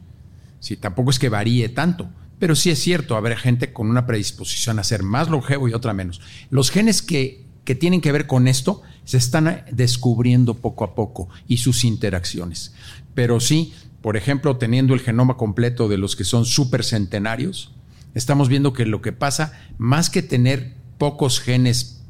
Sí, 0.59 0.77
tampoco 0.77 1.09
es 1.09 1.19
que 1.19 1.29
varíe 1.29 1.67
tanto, 1.69 2.09
pero 2.37 2.55
sí 2.55 2.69
es 2.69 2.79
cierto, 2.79 3.17
habrá 3.17 3.35
gente 3.35 3.73
con 3.73 3.89
una 3.89 4.05
predisposición 4.05 4.79
a 4.79 4.83
ser 4.83 5.03
más 5.03 5.29
longevo 5.29 5.67
y 5.67 5.73
otra 5.73 5.93
menos. 5.93 6.21
Los 6.49 6.71
genes 6.71 7.01
que 7.01 7.49
que 7.69 7.75
tienen 7.75 8.01
que 8.01 8.11
ver 8.11 8.25
con 8.25 8.47
esto 8.47 8.81
se 9.03 9.17
están 9.17 9.65
descubriendo 9.71 10.55
poco 10.55 10.83
a 10.83 10.95
poco 10.95 11.29
y 11.47 11.57
sus 11.57 11.83
interacciones. 11.83 12.73
Pero 13.13 13.39
sí, 13.39 13.73
por 14.01 14.17
ejemplo, 14.17 14.57
teniendo 14.57 14.93
el 14.93 15.01
genoma 15.01 15.37
completo 15.37 15.87
de 15.87 15.97
los 15.97 16.15
que 16.15 16.23
son 16.23 16.45
supercentenarios, 16.45 17.71
estamos 18.13 18.49
viendo 18.49 18.73
que 18.73 18.85
lo 18.85 19.01
que 19.01 19.11
pasa, 19.11 19.53
más 19.77 20.09
que 20.09 20.21
tener 20.21 20.73
pocos 20.97 21.39
genes 21.39 22.01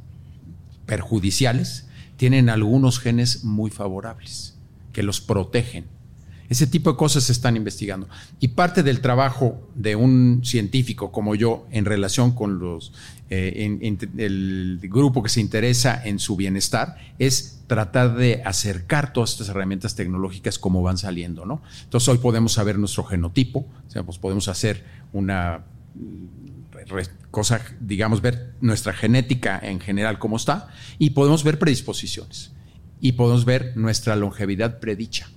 perjudiciales, 0.85 1.85
tienen 2.17 2.49
algunos 2.49 2.99
genes 2.99 3.43
muy 3.43 3.71
favorables, 3.71 4.55
que 4.91 5.03
los 5.03 5.21
protegen. 5.21 5.85
Ese 6.49 6.67
tipo 6.67 6.91
de 6.91 6.97
cosas 6.97 7.23
se 7.23 7.31
están 7.31 7.55
investigando. 7.55 8.07
Y 8.39 8.49
parte 8.49 8.83
del 8.83 9.01
trabajo 9.01 9.69
de 9.75 9.95
un 9.95 10.41
científico 10.43 11.11
como 11.11 11.35
yo 11.35 11.67
en 11.71 11.85
relación 11.85 12.31
con 12.31 12.59
los, 12.59 12.91
eh, 13.29 13.97
el 14.17 14.79
grupo 14.83 15.21
que 15.23 15.29
se 15.29 15.41
interesa 15.41 16.01
en 16.03 16.19
su 16.19 16.35
bienestar 16.35 16.97
es 17.19 17.59
tratar 17.67 18.15
de 18.15 18.41
acercar 18.43 19.13
todas 19.13 19.33
estas 19.33 19.49
herramientas 19.49 19.93
tecnológicas 19.93 20.57
como 20.57 20.81
van 20.81 20.97
saliendo. 20.97 21.45
¿no? 21.45 21.61
Entonces 21.83 22.09
hoy 22.09 22.17
podemos 22.17 22.53
saber 22.53 22.79
nuestro 22.79 23.03
genotipo, 23.03 23.59
o 23.59 23.91
sea, 23.91 24.03
pues 24.03 24.17
podemos 24.17 24.47
hacer 24.47 24.83
una 25.13 25.65
mm, 25.93 26.39
cosa, 27.29 27.61
digamos, 27.79 28.21
ver 28.21 28.55
nuestra 28.59 28.93
genética 28.93 29.59
en 29.61 29.79
general 29.79 30.17
cómo 30.17 30.37
está 30.37 30.69
y 30.97 31.11
podemos 31.11 31.43
ver 31.43 31.59
predisposiciones 31.59 32.51
y 32.99 33.13
podemos 33.13 33.45
ver 33.45 33.73
nuestra 33.75 34.15
longevidad 34.15 34.79
predicha. 34.79 35.29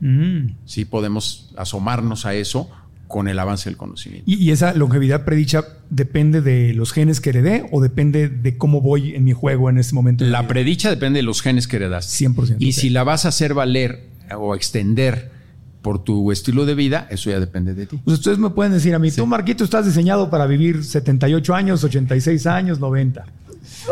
Mm. 0.00 0.56
Sí 0.64 0.84
podemos 0.84 1.52
asomarnos 1.56 2.26
a 2.26 2.34
eso 2.34 2.70
con 3.06 3.28
el 3.28 3.38
avance 3.38 3.68
del 3.70 3.76
conocimiento. 3.76 4.24
¿Y, 4.28 4.50
esa 4.50 4.74
longevidad 4.74 5.24
predicha 5.24 5.64
depende 5.90 6.40
de 6.40 6.74
los 6.74 6.92
genes 6.92 7.20
que 7.20 7.30
heredé 7.30 7.68
o 7.70 7.80
depende 7.80 8.28
de 8.28 8.58
cómo 8.58 8.80
voy 8.80 9.14
en 9.14 9.24
mi 9.24 9.32
juego 9.32 9.70
en 9.70 9.78
este 9.78 9.94
momento? 9.94 10.24
La 10.24 10.48
predicha 10.48 10.90
depende 10.90 11.18
de 11.18 11.22
los 11.22 11.40
genes 11.40 11.68
que 11.68 11.76
heredas. 11.76 12.08
100%. 12.20 12.56
Y 12.58 12.72
si 12.72 12.90
la 12.90 13.04
vas 13.04 13.24
a 13.24 13.28
hacer 13.28 13.54
valer 13.54 14.08
o 14.36 14.54
extender 14.54 15.30
por 15.82 16.02
tu 16.02 16.32
estilo 16.32 16.66
de 16.66 16.74
vida, 16.74 17.06
eso 17.10 17.30
ya 17.30 17.38
depende 17.38 17.74
de 17.74 17.86
ti. 17.86 18.00
Pues 18.04 18.18
ustedes 18.18 18.38
me 18.38 18.50
pueden 18.50 18.72
decir 18.72 18.92
a 18.94 18.98
mí, 18.98 19.12
tú 19.12 19.24
Marquito 19.24 19.62
estás 19.62 19.86
diseñado 19.86 20.30
para 20.30 20.46
vivir 20.46 20.82
78 20.82 21.54
años, 21.54 21.84
86 21.84 22.46
años, 22.48 22.80
90. 22.80 23.24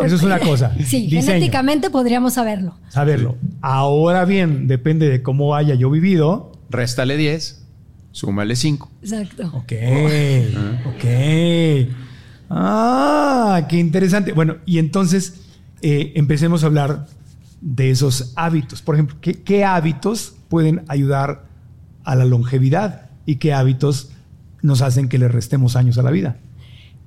Eso 0.02 0.16
es 0.16 0.22
una 0.22 0.38
cosa. 0.38 0.74
Sí, 0.84 1.08
genéticamente 1.08 1.90
podríamos 1.90 2.34
saberlo. 2.34 2.74
Saberlo. 2.88 3.36
Ahora 3.60 4.24
bien, 4.24 4.66
depende 4.66 5.08
de 5.08 5.22
cómo 5.22 5.54
haya 5.54 5.74
yo 5.74 5.90
vivido. 5.90 6.52
Réstale 6.70 7.16
10. 7.16 7.62
Súmale 8.12 8.54
5. 8.54 8.90
Exacto. 9.02 9.50
Ok, 9.54 9.72
ok. 10.86 11.04
Ah, 12.50 13.66
qué 13.68 13.78
interesante. 13.78 14.32
Bueno, 14.32 14.56
y 14.66 14.78
entonces 14.78 15.40
eh, 15.82 16.12
empecemos 16.14 16.62
a 16.62 16.66
hablar 16.66 17.06
de 17.60 17.90
esos 17.90 18.32
hábitos. 18.36 18.82
Por 18.82 18.94
ejemplo, 18.94 19.16
¿qué, 19.20 19.34
¿qué, 19.42 19.64
hábitos 19.64 20.36
pueden 20.48 20.82
ayudar 20.88 21.46
a 22.04 22.14
la 22.14 22.24
longevidad 22.24 23.10
y 23.26 23.36
qué 23.36 23.52
hábitos 23.52 24.10
nos 24.62 24.82
hacen 24.82 25.08
que 25.08 25.18
le 25.18 25.28
restemos 25.28 25.74
años 25.74 25.98
a 25.98 26.02
la 26.02 26.10
vida? 26.10 26.36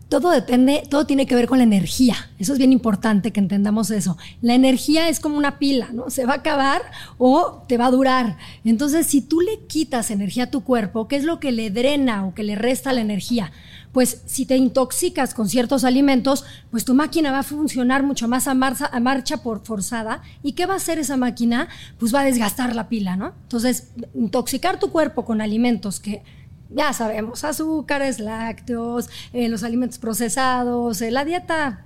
Todo 0.09 0.31
depende, 0.31 0.83
todo 0.89 1.05
tiene 1.05 1.25
que 1.25 1.35
ver 1.35 1.47
con 1.47 1.57
la 1.57 1.65
energía. 1.65 2.15
Eso 2.39 2.53
es 2.53 2.59
bien 2.59 2.71
importante 2.71 3.31
que 3.31 3.39
entendamos 3.39 3.91
eso. 3.91 4.17
La 4.41 4.55
energía 4.55 5.09
es 5.09 5.19
como 5.19 5.37
una 5.37 5.59
pila, 5.59 5.89
¿no? 5.91 6.09
Se 6.09 6.25
va 6.25 6.33
a 6.33 6.37
acabar 6.37 6.81
o 7.17 7.63
te 7.67 7.77
va 7.77 7.87
a 7.87 7.91
durar. 7.91 8.37
Entonces, 8.63 9.07
si 9.07 9.21
tú 9.21 9.41
le 9.41 9.65
quitas 9.67 10.09
energía 10.09 10.45
a 10.45 10.51
tu 10.51 10.63
cuerpo, 10.63 11.07
¿qué 11.07 11.17
es 11.17 11.25
lo 11.25 11.39
que 11.39 11.51
le 11.51 11.69
drena 11.69 12.25
o 12.25 12.33
que 12.33 12.43
le 12.43 12.55
resta 12.55 12.93
la 12.93 13.01
energía? 13.01 13.51
Pues 13.91 14.21
si 14.27 14.45
te 14.45 14.55
intoxicas 14.55 15.33
con 15.33 15.49
ciertos 15.49 15.83
alimentos, 15.83 16.45
pues 16.71 16.85
tu 16.85 16.93
máquina 16.93 17.31
va 17.31 17.39
a 17.39 17.43
funcionar 17.43 18.03
mucho 18.03 18.27
más 18.27 18.47
a 18.47 18.53
marcha, 18.53 18.89
a 18.91 18.99
marcha 18.99 19.37
por 19.37 19.65
forzada. 19.65 20.21
¿Y 20.41 20.53
qué 20.53 20.65
va 20.65 20.75
a 20.75 20.77
hacer 20.77 20.99
esa 20.99 21.17
máquina? 21.17 21.67
Pues 21.97 22.13
va 22.13 22.21
a 22.21 22.25
desgastar 22.25 22.75
la 22.75 22.87
pila, 22.87 23.17
¿no? 23.17 23.33
Entonces, 23.43 23.89
intoxicar 24.13 24.79
tu 24.79 24.91
cuerpo 24.91 25.25
con 25.25 25.41
alimentos 25.41 25.99
que 25.99 26.21
ya 26.69 26.93
sabemos, 26.93 27.43
azúcares, 27.43 28.19
lácteos, 28.19 29.09
eh, 29.33 29.49
los 29.49 29.63
alimentos 29.63 29.97
procesados, 29.97 31.01
eh, 31.01 31.11
la 31.11 31.25
dieta 31.25 31.83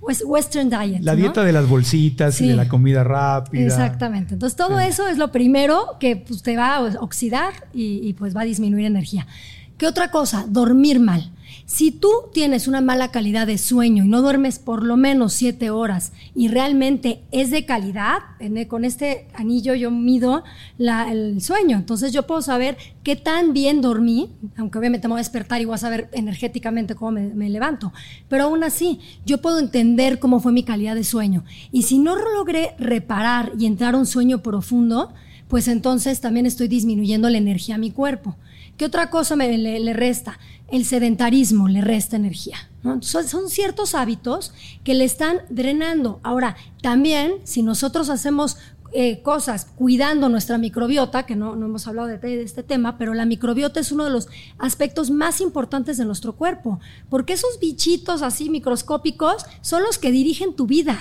Western 0.00 0.70
Diet. 0.70 1.02
La 1.02 1.14
dieta 1.14 1.44
de 1.44 1.52
las 1.52 1.68
bolsitas 1.68 2.40
y 2.40 2.48
de 2.48 2.56
la 2.56 2.68
comida 2.68 3.04
rápida. 3.04 3.64
Exactamente. 3.64 4.34
Entonces, 4.34 4.56
todo 4.56 4.78
eso 4.80 5.08
es 5.08 5.18
lo 5.18 5.32
primero 5.32 5.96
que 5.98 6.16
pues, 6.16 6.42
te 6.42 6.56
va 6.56 6.76
a 6.76 6.82
oxidar 7.00 7.52
y, 7.74 8.00
y, 8.02 8.12
pues 8.14 8.36
va 8.36 8.42
a 8.42 8.44
disminuir 8.44 8.86
energía. 8.86 9.26
¿Qué 9.78 9.86
otra 9.86 10.10
cosa? 10.10 10.44
Dormir 10.48 10.98
mal. 10.98 11.30
Si 11.64 11.92
tú 11.92 12.10
tienes 12.32 12.66
una 12.66 12.80
mala 12.80 13.12
calidad 13.12 13.46
de 13.46 13.58
sueño 13.58 14.02
y 14.02 14.08
no 14.08 14.22
duermes 14.22 14.58
por 14.58 14.82
lo 14.82 14.96
menos 14.96 15.34
siete 15.34 15.70
horas 15.70 16.12
y 16.34 16.48
realmente 16.48 17.22
es 17.30 17.52
de 17.52 17.64
calidad, 17.64 18.18
con 18.66 18.84
este 18.84 19.28
anillo 19.34 19.76
yo 19.76 19.92
mido 19.92 20.42
el 20.78 21.40
sueño. 21.40 21.76
Entonces 21.76 22.12
yo 22.12 22.26
puedo 22.26 22.42
saber 22.42 22.76
qué 23.04 23.14
tan 23.14 23.52
bien 23.52 23.80
dormí, 23.80 24.30
aunque 24.56 24.78
obviamente 24.78 25.06
me 25.06 25.12
voy 25.12 25.20
a 25.20 25.22
despertar 25.22 25.60
y 25.60 25.64
voy 25.64 25.76
a 25.76 25.78
saber 25.78 26.08
energéticamente 26.12 26.96
cómo 26.96 27.12
me, 27.12 27.28
me 27.28 27.48
levanto. 27.48 27.92
Pero 28.28 28.44
aún 28.44 28.64
así, 28.64 28.98
yo 29.24 29.40
puedo 29.40 29.60
entender 29.60 30.18
cómo 30.18 30.40
fue 30.40 30.50
mi 30.50 30.64
calidad 30.64 30.96
de 30.96 31.04
sueño. 31.04 31.44
Y 31.70 31.82
si 31.82 32.00
no 32.00 32.16
logré 32.16 32.74
reparar 32.80 33.52
y 33.56 33.66
entrar 33.66 33.94
a 33.94 33.98
un 33.98 34.06
sueño 34.06 34.42
profundo, 34.42 35.12
pues 35.46 35.68
entonces 35.68 36.20
también 36.20 36.46
estoy 36.46 36.66
disminuyendo 36.66 37.30
la 37.30 37.38
energía 37.38 37.76
a 37.76 37.78
mi 37.78 37.92
cuerpo. 37.92 38.36
¿Qué 38.78 38.84
otra 38.84 39.10
cosa 39.10 39.34
le, 39.34 39.92
resta? 39.92 40.38
El 40.68 40.84
sedentarismo 40.84 41.66
le 41.66 41.80
resta 41.80 42.14
energía. 42.14 42.56
Son, 43.00 43.50
ciertos 43.50 43.96
hábitos 43.96 44.54
que 44.84 44.94
le 44.94 45.04
están 45.04 45.38
drenando. 45.50 46.20
Ahora, 46.22 46.56
también 46.80 47.34
si 47.42 47.64
nosotros 47.64 48.08
hacemos 48.08 48.56
eh, 48.92 49.20
cosas 49.22 49.66
cuidando 49.76 50.28
nuestra 50.28 50.58
microbiota, 50.58 51.26
que 51.26 51.34
no, 51.34 51.56
no 51.56 51.66
hemos 51.66 51.88
hablado 51.88 52.06
de, 52.06 52.18
de, 52.18 52.40
este 52.40 52.62
tema, 52.62 52.98
pero 52.98 53.14
la 53.14 53.26
microbiota 53.26 53.80
es 53.80 53.90
uno 53.90 54.04
de 54.04 54.10
los 54.10 54.28
aspectos 54.58 55.10
más 55.10 55.40
importantes 55.40 55.98
de 55.98 56.04
nuestro 56.04 56.36
cuerpo, 56.36 56.78
porque 57.10 57.32
esos 57.32 57.58
bichitos 57.60 58.22
así 58.22 58.48
microscópicos 58.48 59.44
son 59.60 59.82
los 59.82 59.98
que 59.98 60.12
dirigen 60.12 60.54
tu 60.54 60.68
vida. 60.68 61.00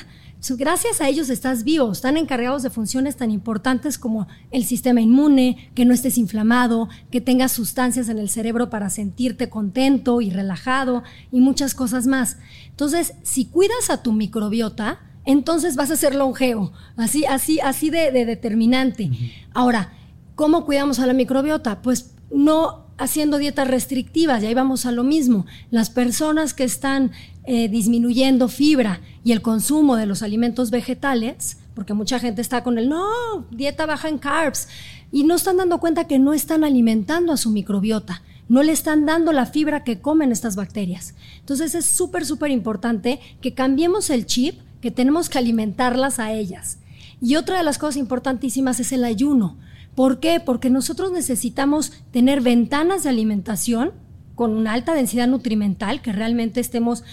Gracias 0.50 1.02
a 1.02 1.10
ellos 1.10 1.30
estás 1.30 1.64
vivo, 1.64 1.92
están 1.92 2.16
encargados 2.16 2.64
de 2.64 2.70
funciones 2.70 3.18
tan 3.18 3.32
importantes 3.32 3.98
como 3.98 4.28
el 4.52 4.64
sistema 4.64 5.02
inmune, 5.02 5.72
que 5.74 5.84
no 5.84 5.94
estés 5.94 6.18
inflamado, 6.18 6.90
que 7.12 7.22
tengas 7.22 7.52
sustancias 7.52 8.08
en 8.08 8.18
el 8.18 8.30
cerebro 8.30 8.70
para 8.70 8.90
sentirte 8.90 9.50
contento 9.50 10.22
y 10.22 10.30
relajado 10.30 11.04
y 11.32 11.42
muchas 11.42 11.74
cosas 11.74 12.08
más. 12.08 12.38
Entonces, 12.70 13.16
si 13.24 13.46
cuidas 13.46 13.90
a 13.90 14.04
tu 14.04 14.14
microbiota, 14.14 15.00
entonces 15.26 15.76
vas 15.76 15.92
a 15.92 15.98
ser 15.98 16.16
longevo, 16.16 16.72
así, 16.96 17.26
así, 17.26 17.60
así 17.60 17.90
de, 17.90 18.12
determinante. 18.12 19.12
Ahora, 19.54 19.92
¿cómo 20.36 20.66
cuidamos 20.66 21.00
a 21.00 21.08
la 21.08 21.14
microbiota? 21.14 21.82
Pues 21.82 22.14
no 22.32 22.87
haciendo 22.98 23.38
dietas 23.38 23.68
restrictivas, 23.68 24.42
y 24.42 24.48
ahí 24.48 24.54
vamos 24.54 24.86
a 24.86 24.92
lo 24.92 25.04
mismo. 25.04 25.46
Las 25.72 25.90
personas 25.90 26.54
que 26.54 26.64
están 26.64 27.12
eh, 27.46 27.70
disminuyendo 27.70 28.48
fibra 28.48 29.02
y 29.24 29.32
el 29.32 29.42
consumo 29.42 29.96
de 29.96 30.06
los 30.06 30.24
alimentos 30.24 30.72
vegetales, 30.72 31.58
porque 31.76 31.94
mucha 31.94 32.20
gente 32.20 32.42
está 32.42 32.64
con 32.64 32.78
el, 32.78 32.90
no, 32.90 33.08
dieta 33.52 33.86
baja 33.86 34.10
en 34.10 34.18
carbs, 34.18 34.68
y 35.12 35.24
no 35.24 35.36
están 35.36 35.58
dando 35.58 35.80
cuenta 35.80 36.08
que 36.08 36.20
no 36.20 36.34
están 36.34 36.64
alimentando 36.64 37.32
a 37.32 37.38
su 37.38 37.50
microbiota, 37.52 38.22
no 38.50 38.64
le 38.64 38.72
están 38.72 39.06
dando 39.06 39.32
la 39.32 39.46
fibra 39.46 39.84
que 39.84 40.00
comen 40.00 40.32
estas 40.32 40.56
bacterias. 40.56 41.16
Entonces 41.40 41.76
es 41.76 41.86
súper, 41.86 42.26
súper 42.26 42.52
importante 42.52 43.20
que 43.42 43.54
cambiemos 43.54 44.10
el 44.10 44.26
chip, 44.26 44.60
que 44.82 44.92
tenemos 44.92 45.30
que 45.30 45.38
alimentarlas 45.38 46.20
a 46.20 46.32
ellas. 46.32 46.80
Y 47.22 47.36
otra 47.36 47.58
de 47.58 47.64
las 47.64 47.78
cosas 47.78 47.98
importantísimas 47.98 48.80
es 48.80 48.92
el 48.92 49.04
ayuno. 49.04 49.58
¿Por 49.98 50.20
qué? 50.20 50.40
Porque 50.40 50.70
nosotros 50.70 51.12
necesitamos 51.12 51.92
tener 52.12 52.42
ventanas 52.42 53.02
de 53.02 53.10
alimentación 53.10 53.94
con 54.36 54.52
una 54.52 54.74
alta 54.74 54.94
densidad 54.94 55.28
nutrimental, 55.28 56.04
que 56.04 56.12
realmente 56.12 56.60
estemos 56.60 57.04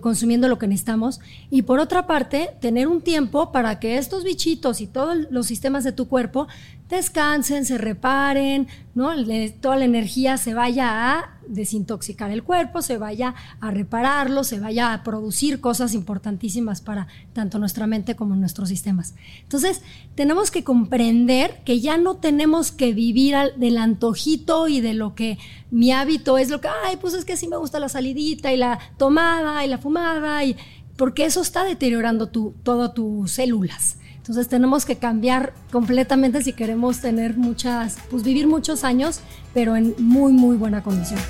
consumiendo 0.00 0.48
lo 0.48 0.58
que 0.58 0.66
necesitamos. 0.66 1.20
Y 1.50 1.62
por 1.62 1.78
otra 1.78 2.06
parte, 2.06 2.50
tener 2.60 2.88
un 2.88 3.02
tiempo 3.02 3.52
para 3.52 3.78
que 3.80 3.98
estos 3.98 4.24
bichitos 4.24 4.80
y 4.80 4.86
todos 4.86 5.26
los 5.30 5.46
sistemas 5.46 5.84
de 5.84 5.92
tu 5.92 6.08
cuerpo 6.08 6.48
descansen, 6.88 7.64
se 7.64 7.78
reparen, 7.78 8.68
¿no? 8.94 9.10
toda 9.60 9.76
la 9.76 9.84
energía 9.84 10.36
se 10.36 10.54
vaya 10.54 11.12
a 11.12 11.30
desintoxicar 11.48 12.30
el 12.30 12.42
cuerpo, 12.42 12.82
se 12.82 12.98
vaya 12.98 13.34
a 13.60 13.70
repararlo, 13.70 14.44
se 14.44 14.60
vaya 14.60 14.92
a 14.92 15.02
producir 15.02 15.60
cosas 15.60 15.94
importantísimas 15.94 16.80
para 16.80 17.06
tanto 17.32 17.58
nuestra 17.58 17.86
mente 17.86 18.16
como 18.16 18.34
nuestros 18.36 18.68
sistemas. 18.68 19.14
Entonces, 19.42 19.82
tenemos 20.14 20.50
que 20.50 20.64
comprender 20.64 21.60
que 21.64 21.80
ya 21.80 21.96
no 21.98 22.16
tenemos 22.16 22.72
que 22.72 22.92
vivir 22.92 23.34
del 23.56 23.78
antojito 23.78 24.68
y 24.68 24.80
de 24.80 24.94
lo 24.94 25.14
que 25.14 25.38
mi 25.70 25.90
hábito 25.90 26.38
es 26.38 26.50
lo 26.50 26.60
que, 26.60 26.68
ay, 26.68 26.96
pues 27.00 27.14
es 27.14 27.24
que 27.24 27.36
sí 27.36 27.48
me 27.48 27.56
gusta 27.56 27.80
la 27.80 27.88
salidita 27.88 28.52
y 28.52 28.56
la 28.56 28.78
tomada 28.96 29.64
y 29.64 29.68
la 29.68 29.73
fumada, 29.78 30.42
y, 30.44 30.56
porque 30.96 31.24
eso 31.24 31.42
está 31.42 31.64
deteriorando 31.64 32.28
tu, 32.28 32.54
todas 32.62 32.94
tus 32.94 33.30
células. 33.30 33.98
Entonces 34.16 34.48
tenemos 34.48 34.86
que 34.86 34.96
cambiar 34.96 35.52
completamente 35.70 36.42
si 36.42 36.54
queremos 36.54 37.00
tener 37.00 37.36
muchas, 37.36 37.98
pues 38.10 38.22
vivir 38.22 38.46
muchos 38.46 38.82
años, 38.82 39.20
pero 39.52 39.76
en 39.76 39.94
muy, 39.98 40.32
muy 40.32 40.56
buena 40.56 40.82
condición. 40.82 41.20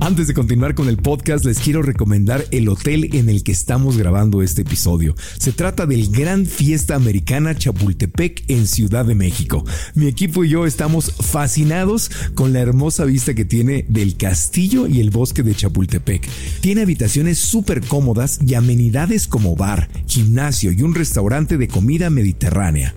Antes 0.00 0.28
de 0.28 0.34
continuar 0.34 0.76
con 0.76 0.88
el 0.88 0.96
podcast, 0.96 1.44
les 1.44 1.58
quiero 1.58 1.82
recomendar 1.82 2.44
el 2.52 2.68
hotel 2.68 3.16
en 3.16 3.28
el 3.28 3.42
que 3.42 3.50
estamos 3.50 3.98
grabando 3.98 4.42
este 4.42 4.62
episodio. 4.62 5.16
Se 5.38 5.50
trata 5.50 5.86
del 5.86 6.10
Gran 6.12 6.46
Fiesta 6.46 6.94
Americana 6.94 7.56
Chapultepec 7.56 8.44
en 8.46 8.68
Ciudad 8.68 9.04
de 9.04 9.16
México. 9.16 9.64
Mi 9.94 10.06
equipo 10.06 10.44
y 10.44 10.50
yo 10.50 10.66
estamos 10.66 11.12
fascinados 11.12 12.12
con 12.34 12.52
la 12.52 12.60
hermosa 12.60 13.04
vista 13.04 13.34
que 13.34 13.44
tiene 13.44 13.86
del 13.88 14.16
castillo 14.16 14.86
y 14.86 15.00
el 15.00 15.10
bosque 15.10 15.42
de 15.42 15.54
Chapultepec. 15.54 16.28
Tiene 16.60 16.82
habitaciones 16.82 17.38
súper 17.38 17.80
cómodas 17.80 18.38
y 18.46 18.54
amenidades 18.54 19.26
como 19.26 19.56
bar, 19.56 19.88
gimnasio 20.06 20.70
y 20.70 20.82
un 20.82 20.94
restaurante 20.94 21.58
de 21.58 21.66
comida 21.66 22.08
mediterránea. 22.08 22.94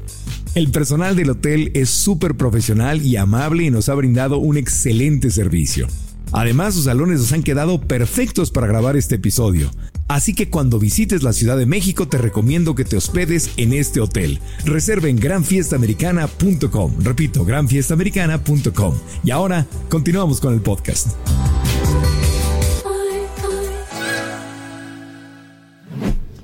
El 0.53 0.69
personal 0.69 1.15
del 1.15 1.31
hotel 1.31 1.71
es 1.73 1.89
súper 1.89 2.35
profesional 2.35 3.03
y 3.03 3.15
amable 3.15 3.63
y 3.63 3.71
nos 3.71 3.89
ha 3.89 3.95
brindado 3.95 4.37
un 4.37 4.57
excelente 4.57 5.31
servicio. 5.31 5.87
Además, 6.31 6.75
sus 6.75 6.85
salones 6.85 7.19
nos 7.19 7.31
han 7.33 7.43
quedado 7.43 7.81
perfectos 7.81 8.51
para 8.51 8.67
grabar 8.67 8.95
este 8.95 9.15
episodio. 9.15 9.71
Así 10.07 10.33
que 10.33 10.49
cuando 10.49 10.79
visites 10.79 11.23
la 11.23 11.33
Ciudad 11.33 11.57
de 11.57 11.65
México 11.65 12.07
te 12.07 12.17
recomiendo 12.17 12.75
que 12.75 12.83
te 12.83 12.97
hospedes 12.97 13.51
en 13.57 13.73
este 13.73 14.01
hotel. 14.01 14.39
Reserva 14.65 15.07
en 15.07 15.17
granfiestamericana.com. 15.17 16.93
Repito, 16.99 17.45
granfiestamericana.com. 17.45 18.95
Y 19.23 19.31
ahora 19.31 19.67
continuamos 19.89 20.41
con 20.41 20.53
el 20.53 20.61
podcast. 20.61 21.07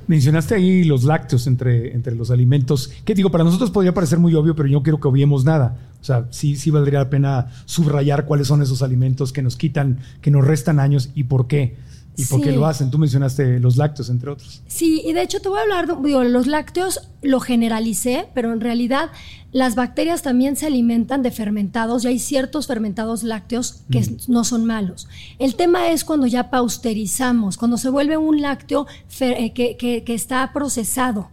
Mencionaste 0.07 0.55
ahí 0.55 0.83
los 0.85 1.03
lácteos 1.03 1.47
entre, 1.47 1.93
entre 1.93 2.15
los 2.15 2.31
alimentos, 2.31 2.91
que 3.03 3.13
digo, 3.13 3.29
para 3.29 3.43
nosotros 3.43 3.71
podría 3.71 3.93
parecer 3.93 4.19
muy 4.19 4.33
obvio, 4.35 4.55
pero 4.55 4.69
yo 4.69 4.79
no 4.79 4.83
quiero 4.83 4.99
que 4.99 5.07
obviemos 5.07 5.43
nada. 5.43 5.77
O 6.01 6.03
sea, 6.03 6.27
sí, 6.29 6.55
sí 6.55 6.71
valdría 6.71 6.99
la 6.99 7.09
pena 7.09 7.47
subrayar 7.65 8.25
cuáles 8.25 8.47
son 8.47 8.61
esos 8.61 8.81
alimentos 8.81 9.33
que 9.33 9.41
nos 9.41 9.57
quitan, 9.57 9.99
que 10.21 10.31
nos 10.31 10.45
restan 10.45 10.79
años 10.79 11.09
y 11.13 11.25
por 11.25 11.47
qué. 11.47 11.75
¿Y 12.17 12.25
por 12.25 12.41
qué 12.41 12.51
lo 12.51 12.65
hacen? 12.65 12.89
Tú 12.89 12.97
mencionaste 12.97 13.59
los 13.59 13.77
lácteos, 13.77 14.09
entre 14.09 14.31
otros. 14.31 14.63
Sí, 14.65 15.03
y 15.05 15.13
de 15.13 15.21
hecho 15.21 15.39
te 15.39 15.49
voy 15.49 15.59
a 15.59 15.61
hablar, 15.61 16.01
digo, 16.01 16.23
los 16.23 16.47
lácteos 16.47 17.09
lo 17.21 17.39
generalicé, 17.39 18.27
pero 18.33 18.51
en 18.51 18.59
realidad 18.59 19.11
las 19.51 19.75
bacterias 19.75 20.23
también 20.23 20.55
se 20.55 20.65
alimentan 20.65 21.21
de 21.21 21.29
fermentados 21.29 22.03
y 22.03 22.07
hay 22.07 22.19
ciertos 22.19 22.65
fermentados 22.65 23.21
lácteos 23.21 23.83
que 23.91 24.03
no 24.27 24.43
son 24.43 24.65
malos. 24.65 25.07
El 25.37 25.55
tema 25.55 25.91
es 25.91 26.03
cuando 26.03 26.25
ya 26.25 26.49
pausterizamos, 26.49 27.55
cuando 27.55 27.77
se 27.77 27.89
vuelve 27.89 28.17
un 28.17 28.41
lácteo 28.41 28.87
eh, 29.19 29.53
que, 29.53 29.77
que 29.77 30.13
está 30.13 30.51
procesado, 30.53 31.29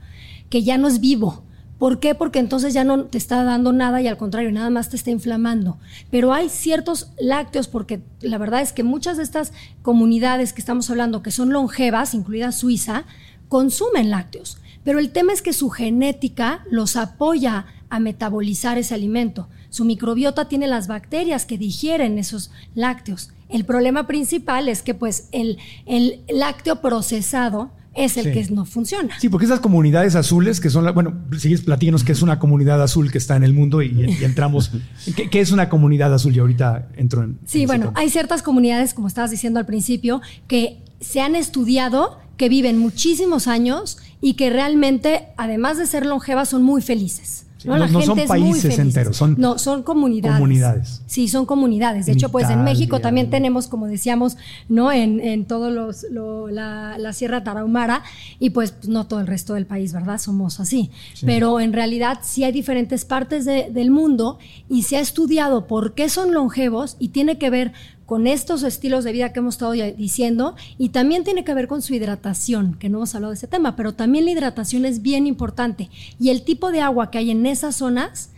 que 0.50 0.62
ya 0.62 0.76
no 0.76 0.86
es 0.86 1.00
vivo 1.00 1.44
¿Por 1.78 1.98
qué? 1.98 2.14
Porque 2.14 2.38
entonces 2.38 2.72
ya 2.72 2.84
no 2.84 3.04
te 3.04 3.18
está 3.18 3.42
dando 3.42 3.72
nada 3.72 4.00
y 4.00 4.06
al 4.06 4.16
contrario, 4.16 4.52
nada 4.52 4.70
más 4.70 4.90
te 4.90 4.96
está 4.96 5.10
inflamando. 5.10 5.78
Pero 6.10 6.32
hay 6.32 6.48
ciertos 6.48 7.10
lácteos, 7.18 7.68
porque 7.68 8.02
la 8.20 8.38
verdad 8.38 8.62
es 8.62 8.72
que 8.72 8.84
muchas 8.84 9.16
de 9.16 9.24
estas 9.24 9.52
comunidades 9.82 10.52
que 10.52 10.60
estamos 10.60 10.88
hablando, 10.88 11.22
que 11.22 11.32
son 11.32 11.52
longevas, 11.52 12.14
incluida 12.14 12.52
Suiza, 12.52 13.04
consumen 13.48 14.10
lácteos. 14.10 14.58
Pero 14.84 14.98
el 14.98 15.10
tema 15.10 15.32
es 15.32 15.42
que 15.42 15.52
su 15.52 15.70
genética 15.70 16.64
los 16.70 16.96
apoya 16.96 17.66
a 17.90 18.00
metabolizar 18.00 18.78
ese 18.78 18.94
alimento. 18.94 19.48
Su 19.70 19.84
microbiota 19.84 20.46
tiene 20.46 20.68
las 20.68 20.86
bacterias 20.86 21.46
que 21.46 21.58
digieren 21.58 22.18
esos 22.18 22.50
lácteos. 22.74 23.30
El 23.48 23.64
problema 23.64 24.06
principal 24.06 24.68
es 24.68 24.82
que 24.82 24.94
pues 24.94 25.28
el, 25.32 25.58
el 25.86 26.22
lácteo 26.28 26.80
procesado 26.80 27.70
es 27.94 28.16
el 28.16 28.32
que 28.32 28.44
no 28.50 28.64
funciona. 28.64 29.18
Sí, 29.20 29.28
porque 29.28 29.46
esas 29.46 29.60
comunidades 29.60 30.14
azules 30.14 30.60
que 30.60 30.70
son, 30.70 30.84
la, 30.84 30.92
bueno, 30.92 31.14
sigues 31.38 31.62
platícanos 31.62 32.04
que 32.04 32.12
es 32.12 32.22
una 32.22 32.38
comunidad 32.38 32.82
azul 32.82 33.10
que 33.10 33.18
está 33.18 33.36
en 33.36 33.44
el 33.44 33.54
mundo 33.54 33.82
y, 33.82 34.16
entramos. 34.22 34.70
¿qué, 35.30 35.40
es 35.40 35.52
una 35.52 35.68
comunidad 35.68 36.12
azul? 36.12 36.34
Y 36.34 36.38
ahorita 36.38 36.88
entro 36.96 37.22
en. 37.22 37.38
Sí, 37.44 37.66
bueno, 37.66 37.92
hay 37.94 38.10
ciertas 38.10 38.42
comunidades, 38.42 38.94
como 38.94 39.08
estabas 39.08 39.30
diciendo 39.30 39.60
al 39.60 39.66
principio, 39.66 40.20
que 40.46 40.82
se 41.00 41.20
han 41.20 41.36
estudiado, 41.36 42.18
que 42.36 42.48
viven 42.48 42.78
muchísimos 42.78 43.46
años 43.46 43.98
y 44.20 44.34
que 44.34 44.50
realmente, 44.50 45.28
además 45.36 45.78
de 45.78 45.86
ser 45.86 46.06
longevas, 46.06 46.48
son 46.48 46.62
muy 46.62 46.82
felices. 46.82 47.43
No, 47.64 48.02
son 48.02 48.18
países 48.26 48.78
enteros, 48.78 49.16
son, 49.16 49.36
no, 49.38 49.58
son 49.58 49.82
comunidades. 49.82 50.36
comunidades. 50.36 51.02
Sí, 51.06 51.28
son 51.28 51.46
comunidades. 51.46 52.06
De 52.06 52.12
hecho, 52.12 52.30
pues 52.30 52.50
en 52.50 52.62
México 52.64 53.00
también 53.00 53.30
tenemos, 53.30 53.66
como 53.66 53.86
decíamos, 53.86 54.36
¿no? 54.68 54.92
En, 54.92 55.20
en 55.20 55.44
todos 55.44 55.72
los, 55.72 56.06
la, 56.50 57.12
Sierra 57.12 57.44
Tarahumara 57.44 58.02
y 58.40 58.50
pues 58.50 58.74
no 58.88 59.06
todo 59.06 59.20
el 59.20 59.26
resto 59.26 59.54
del 59.54 59.66
país, 59.66 59.92
¿verdad? 59.92 60.18
Somos 60.18 60.60
así. 60.60 60.90
Pero 61.24 61.60
en 61.60 61.72
realidad 61.72 62.18
sí 62.22 62.44
hay 62.44 62.52
diferentes 62.52 63.04
partes 63.04 63.44
del 63.44 63.90
mundo 63.90 64.38
y 64.68 64.82
se 64.82 64.96
ha 64.96 65.00
estudiado 65.00 65.66
por 65.66 65.94
qué 65.94 66.08
son 66.08 66.34
longevos 66.34 66.96
y 66.98 67.08
tiene 67.08 67.38
que 67.38 67.50
ver 67.50 67.72
con 68.06 68.26
estos 68.26 68.62
estilos 68.62 69.04
de 69.04 69.12
vida 69.12 69.32
que 69.32 69.40
hemos 69.40 69.54
estado 69.54 69.72
diciendo 69.72 70.54
y 70.78 70.90
también 70.90 71.24
tiene 71.24 71.44
que 71.44 71.54
ver 71.54 71.68
con 71.68 71.82
su 71.82 71.94
hidratación, 71.94 72.74
que 72.74 72.88
no 72.88 72.98
hemos 72.98 73.14
hablado 73.14 73.30
de 73.30 73.36
ese 73.36 73.46
tema, 73.46 73.76
pero 73.76 73.94
también 73.94 74.24
la 74.24 74.32
hidratación 74.32 74.84
es 74.84 75.02
bien 75.02 75.26
importante 75.26 75.90
y 76.18 76.30
el 76.30 76.42
tipo 76.42 76.70
de 76.70 76.80
agua 76.80 77.10
que 77.10 77.18
hay 77.18 77.30
en 77.30 77.46
esas 77.46 77.76
zonas 77.76 78.30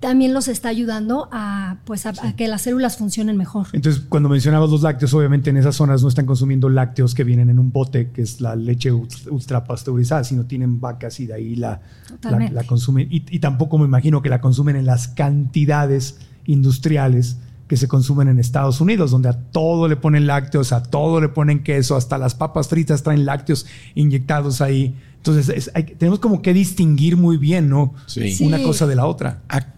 también 0.00 0.32
los 0.32 0.48
está 0.48 0.70
ayudando 0.70 1.28
a, 1.30 1.76
pues, 1.84 2.06
a, 2.06 2.12
que 2.34 2.48
las 2.48 2.62
células 2.62 2.96
funcionen 2.96 3.36
mejor. 3.36 3.66
Entonces, 3.74 4.02
cuando 4.08 4.30
mencionabas 4.30 4.70
los 4.70 4.80
lácteos, 4.80 5.12
obviamente 5.12 5.50
en 5.50 5.58
esas 5.58 5.76
zonas 5.76 6.02
no 6.02 6.08
están 6.08 6.24
consumiendo 6.24 6.70
lácteos 6.70 7.14
que 7.14 7.22
vienen 7.22 7.50
en 7.50 7.58
un 7.58 7.70
bote, 7.70 8.10
que 8.10 8.22
es 8.22 8.40
la 8.40 8.56
leche 8.56 8.90
ultra 8.90 9.64
pasteurizada, 9.64 10.24
sino 10.24 10.46
tienen 10.46 10.80
vacas 10.80 11.20
y 11.20 11.26
de 11.26 11.34
ahí 11.34 11.54
la, 11.54 11.82
la, 12.22 12.64
consumen. 12.64 13.08
Y, 13.10 13.24
y 13.30 13.40
tampoco 13.40 13.76
me 13.76 13.84
imagino 13.84 14.22
que 14.22 14.30
la 14.30 14.40
consumen 14.40 14.76
en 14.76 14.86
las 14.86 15.08
cantidades 15.08 16.16
industriales 16.46 17.36
que 17.70 17.76
se 17.76 17.86
consumen 17.86 18.26
en 18.26 18.40
Estados 18.40 18.80
Unidos, 18.80 19.12
donde 19.12 19.28
a 19.28 19.32
todo 19.32 19.86
le 19.86 19.94
ponen 19.94 20.26
lácteos, 20.26 20.72
a 20.72 20.82
todo 20.82 21.20
le 21.20 21.28
ponen 21.28 21.62
queso, 21.62 21.94
hasta 21.94 22.18
las 22.18 22.34
papas 22.34 22.66
fritas 22.66 23.04
traen 23.04 23.24
lácteos 23.24 23.64
inyectados 23.94 24.60
ahí. 24.60 24.96
Entonces, 25.18 25.70
tenemos 25.96 26.18
como 26.18 26.42
que 26.42 26.52
distinguir 26.52 27.16
muy 27.16 27.36
bien, 27.36 27.68
¿no? 27.68 27.94
Una 28.40 28.60
cosa 28.60 28.88
de 28.88 28.96
la 28.96 29.06
otra. 29.06 29.42
Ah, 29.48 29.68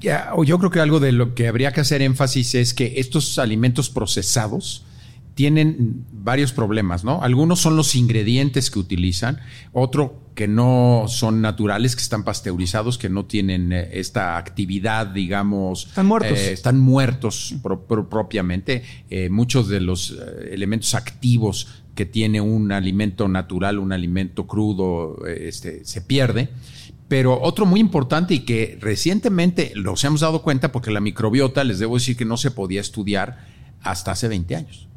yo 0.43 0.59
creo 0.59 0.71
que 0.71 0.81
algo 0.81 1.01
de 1.01 1.13
lo 1.13 1.35
que 1.35 1.49
habría 1.49 1.73
que 1.73 1.83
hacer 1.83 2.01
énfasis 2.01 2.55
es 2.55 2.73
que 2.73 2.95
estos 2.97 3.39
alimentos 3.39 3.91
procesados, 3.91 4.87
tienen 5.35 6.05
varios 6.13 6.53
problemas, 6.53 7.05
¿no? 7.05 7.23
Algunos 7.23 7.61
son 7.61 7.77
los 7.77 7.95
ingredientes 7.95 8.71
que 8.71 8.79
utilizan, 8.79 9.41
otro 9.73 10.23
que 10.35 10.49
no 10.49 11.05
son 11.09 11.43
naturales, 11.43 11.95
que 11.95 12.03
están 12.03 12.25
pasteurizados, 12.25 12.99
que 12.99 13.09
no 13.09 13.27
tienen 13.27 13.73
eh, 13.73 13.91
esta 13.93 14.37
actividad, 14.39 15.07
digamos. 15.07 15.87
Están 15.89 16.07
muertos. 16.07 16.39
Eh, 16.39 16.53
están 16.53 16.81
muertos 16.81 17.55
propiamente. 17.89 18.83
Eh, 19.11 19.29
muchos 19.29 19.69
de 19.69 19.81
los 19.81 20.17
elementos 20.51 20.95
activos 20.95 21.85
que 21.95 22.07
tiene 22.07 22.41
un 22.41 22.73
alimento 22.73 23.29
natural, 23.29 23.79
un 23.79 23.93
alimento 23.93 24.47
crudo, 24.47 25.27
este, 25.27 25.85
se 25.85 26.01
pierde. 26.01 26.49
Pero 27.09 27.39
otro 27.43 27.67
muy 27.67 27.81
importante 27.81 28.33
y 28.33 28.41
que 28.41 28.79
recientemente 28.81 29.75
nos 29.77 30.03
hemos 30.05 30.21
dado 30.21 30.41
cuenta, 30.41 30.73
porque 30.73 30.91
la 30.91 31.01
microbiota, 31.01 31.63
les 31.63 31.79
debo 31.79 31.97
decir 31.97 32.17
que 32.17 32.25
no 32.25 32.39
se 32.39 32.51
podía 32.51 32.81
estudiar 32.81 33.47
hasta 33.83 34.13
hace 34.13 34.29
20 34.29 34.57
años 34.57 34.89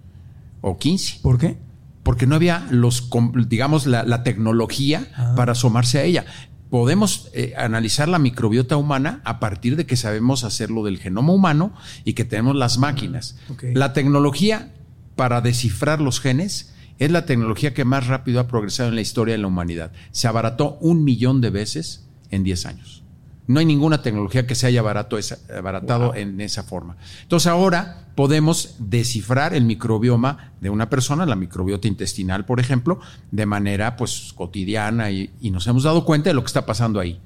o 0.65 0.79
15. 0.79 1.19
¿Por 1.21 1.37
qué? 1.37 1.57
Porque 2.01 2.25
no 2.25 2.35
había 2.35 2.67
los, 2.71 3.09
digamos, 3.47 3.85
la, 3.85 4.23
tecnología 4.23 5.07
ah. 5.15 5.33
para 5.35 5.51
asomarse 5.51 5.99
a 5.99 6.03
ella. 6.03 6.25
Podemos 6.71 7.29
eh, 7.33 7.53
analizar 7.55 8.09
la 8.09 8.17
microbiota 8.17 8.75
humana 8.75 9.21
a 9.25 9.39
partir 9.39 9.75
de 9.75 9.85
que 9.85 9.95
sabemos 9.95 10.43
hacerlo 10.43 10.83
del 10.83 10.97
genoma 10.97 11.33
humano 11.33 11.73
y 12.03 12.13
que 12.13 12.25
tenemos 12.25 12.55
las 12.55 12.79
máquinas. 12.79 13.37
Ah, 13.49 13.53
la 13.73 13.93
tecnología 13.93 14.73
para 15.15 15.41
descifrar 15.41 16.01
los 16.01 16.19
genes 16.19 16.73
es 16.97 17.11
la 17.11 17.25
tecnología 17.25 17.75
que 17.75 17.85
más 17.85 18.07
rápido 18.07 18.39
ha 18.39 18.47
progresado 18.47 18.89
en 18.89 18.95
la 18.95 19.01
historia 19.01 19.35
de 19.35 19.41
la 19.41 19.47
humanidad. 19.47 19.91
Se 20.09 20.27
abarató 20.27 20.79
un 20.81 21.03
millón 21.03 21.41
de 21.41 21.51
veces 21.51 22.07
en 22.31 22.43
10 22.43 22.65
años. 22.65 23.03
No 23.47 23.59
hay 23.59 23.65
ninguna 23.65 24.01
tecnología 24.01 24.47
que 24.47 24.55
se 24.55 24.65
haya 24.65 24.81
barato 24.81 25.17
abaratado 25.55 26.15
en 26.15 26.41
esa 26.41 26.63
forma. 26.63 26.97
Entonces 27.21 27.47
ahora 27.47 28.07
podemos 28.15 28.75
descifrar 28.79 29.53
el 29.53 29.65
microbioma 29.65 30.53
de 30.61 30.69
una 30.69 30.89
persona, 30.89 31.25
la 31.25 31.35
microbiota 31.35 31.87
intestinal, 31.87 32.45
por 32.45 32.59
ejemplo, 32.59 32.99
de 33.31 33.45
manera 33.45 33.97
pues 33.97 34.33
cotidiana 34.35 35.11
y, 35.11 35.29
nos 35.51 35.67
hemos 35.67 35.83
dado 35.83 36.05
cuenta 36.05 36.29
de 36.29 36.33
lo 36.33 36.41
que 36.41 36.47
está 36.47 36.65
pasando 36.65 36.99
ahí. 36.99 37.19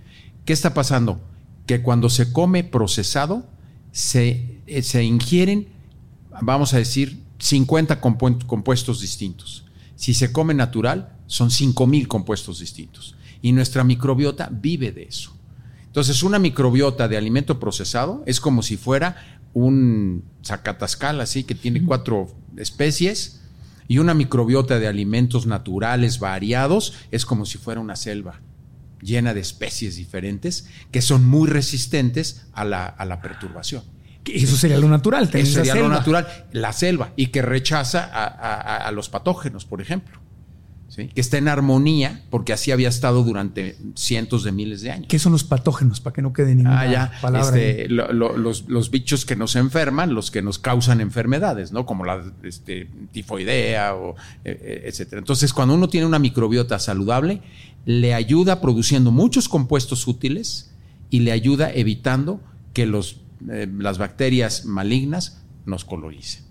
¿Qué 0.43 0.51
está 0.51 0.73
pasando? 0.73 1.21
Que 1.65 1.81
cuando 1.81 2.09
se 2.09 2.33
come 2.33 2.63
procesado, 2.63 3.45
se, 3.91 4.61
eh, 4.67 4.81
se 4.81 5.03
ingieren, 5.03 5.67
vamos 6.41 6.73
a 6.73 6.77
decir, 6.77 7.23
50 7.37 8.01
compuestos 8.01 8.99
distintos. 8.99 9.65
Si 9.95 10.13
se 10.13 10.31
come 10.31 10.53
natural, 10.53 11.15
son 11.27 11.49
5.000 11.49 12.07
compuestos 12.07 12.59
distintos. 12.59 13.15
Y 13.41 13.51
nuestra 13.51 13.83
microbiota 13.83 14.49
vive 14.51 14.91
de 14.91 15.03
eso. 15.03 15.38
Entonces, 15.89 16.21
una 16.21 16.37
microbiota 16.37 17.07
de 17.07 17.17
alimento 17.17 17.59
procesado 17.59 18.21
es 18.27 18.39
como 18.39 18.61
si 18.61 18.77
fuera 18.77 19.39
un 19.53 20.23
zacatascal, 20.45 21.19
así 21.19 21.43
que 21.43 21.55
tiene 21.55 21.83
cuatro 21.83 22.27
especies, 22.57 23.41
y 23.87 23.97
una 23.97 24.13
microbiota 24.13 24.77
de 24.77 24.87
alimentos 24.87 25.47
naturales 25.47 26.19
variados 26.19 26.93
es 27.09 27.25
como 27.25 27.47
si 27.47 27.57
fuera 27.57 27.81
una 27.81 27.95
selva 27.95 28.39
llena 29.01 29.33
de 29.33 29.39
especies 29.39 29.95
diferentes 29.95 30.67
que 30.91 31.01
son 31.01 31.27
muy 31.27 31.49
resistentes 31.49 32.45
a 32.53 32.65
la, 32.65 33.19
perturbación. 33.23 33.81
Eso 34.25 34.57
sería 34.57 34.77
lo 34.77 34.89
natural. 34.89 35.27
Eso 35.33 35.53
sería 35.53 35.73
lo 35.73 35.89
natural, 35.89 36.45
la 36.51 36.71
selva, 36.71 37.13
y 37.15 37.27
que 37.27 37.41
rechaza 37.41 38.03
a 38.03 38.91
los 38.91 39.09
patógenos, 39.09 39.65
por 39.65 39.81
ejemplo 39.81 40.19
que 41.07 41.21
está 41.21 41.37
en 41.37 41.47
armonía, 41.47 42.23
porque 42.29 42.53
así 42.53 42.71
había 42.71 42.89
estado 42.89 43.23
durante 43.23 43.77
cientos 43.95 44.43
de 44.43 44.51
miles 44.51 44.81
de 44.81 44.91
años. 44.91 45.07
¿Qué 45.07 45.19
son 45.19 45.31
los 45.31 45.43
patógenos? 45.43 45.99
Para 46.01 46.13
que 46.13 46.21
no 46.21 46.33
quede 46.33 46.55
ninguna 46.55 46.81
ah, 46.81 47.11
palabra. 47.21 47.57
Este, 47.57 47.87
los, 47.89 48.91
bichos 48.91 49.25
que 49.25 49.35
nos 49.35 49.55
enferman, 49.55 50.13
los 50.13 50.31
que 50.31 50.41
nos 50.41 50.59
causan 50.59 51.01
enfermedades, 51.01 51.71
¿no? 51.71 51.85
Como 51.85 52.05
la 52.05 52.23
este, 52.43 52.89
tifoidea, 53.11 53.95
o, 53.95 54.15
eh, 54.43 54.59
eh, 54.61 54.83
etcétera. 54.85 55.19
Entonces, 55.19 55.53
cuando 55.53 55.75
uno 55.75 55.89
tiene 55.89 56.05
una 56.05 56.19
microbiota 56.19 56.79
saludable, 56.79 57.41
le 57.85 58.13
ayuda 58.13 58.61
produciendo 58.61 59.11
muchos 59.11 59.47
compuestos 59.49 60.07
útiles 60.07 60.71
y 61.09 61.21
le 61.21 61.31
ayuda 61.31 61.71
evitando 61.71 62.41
que 62.73 62.85
los, 62.85 63.21
eh, 63.49 63.67
las 63.77 63.97
bacterias 63.97 64.65
malignas 64.65 65.41
nos 65.65 65.85
coloricen. 65.85 66.48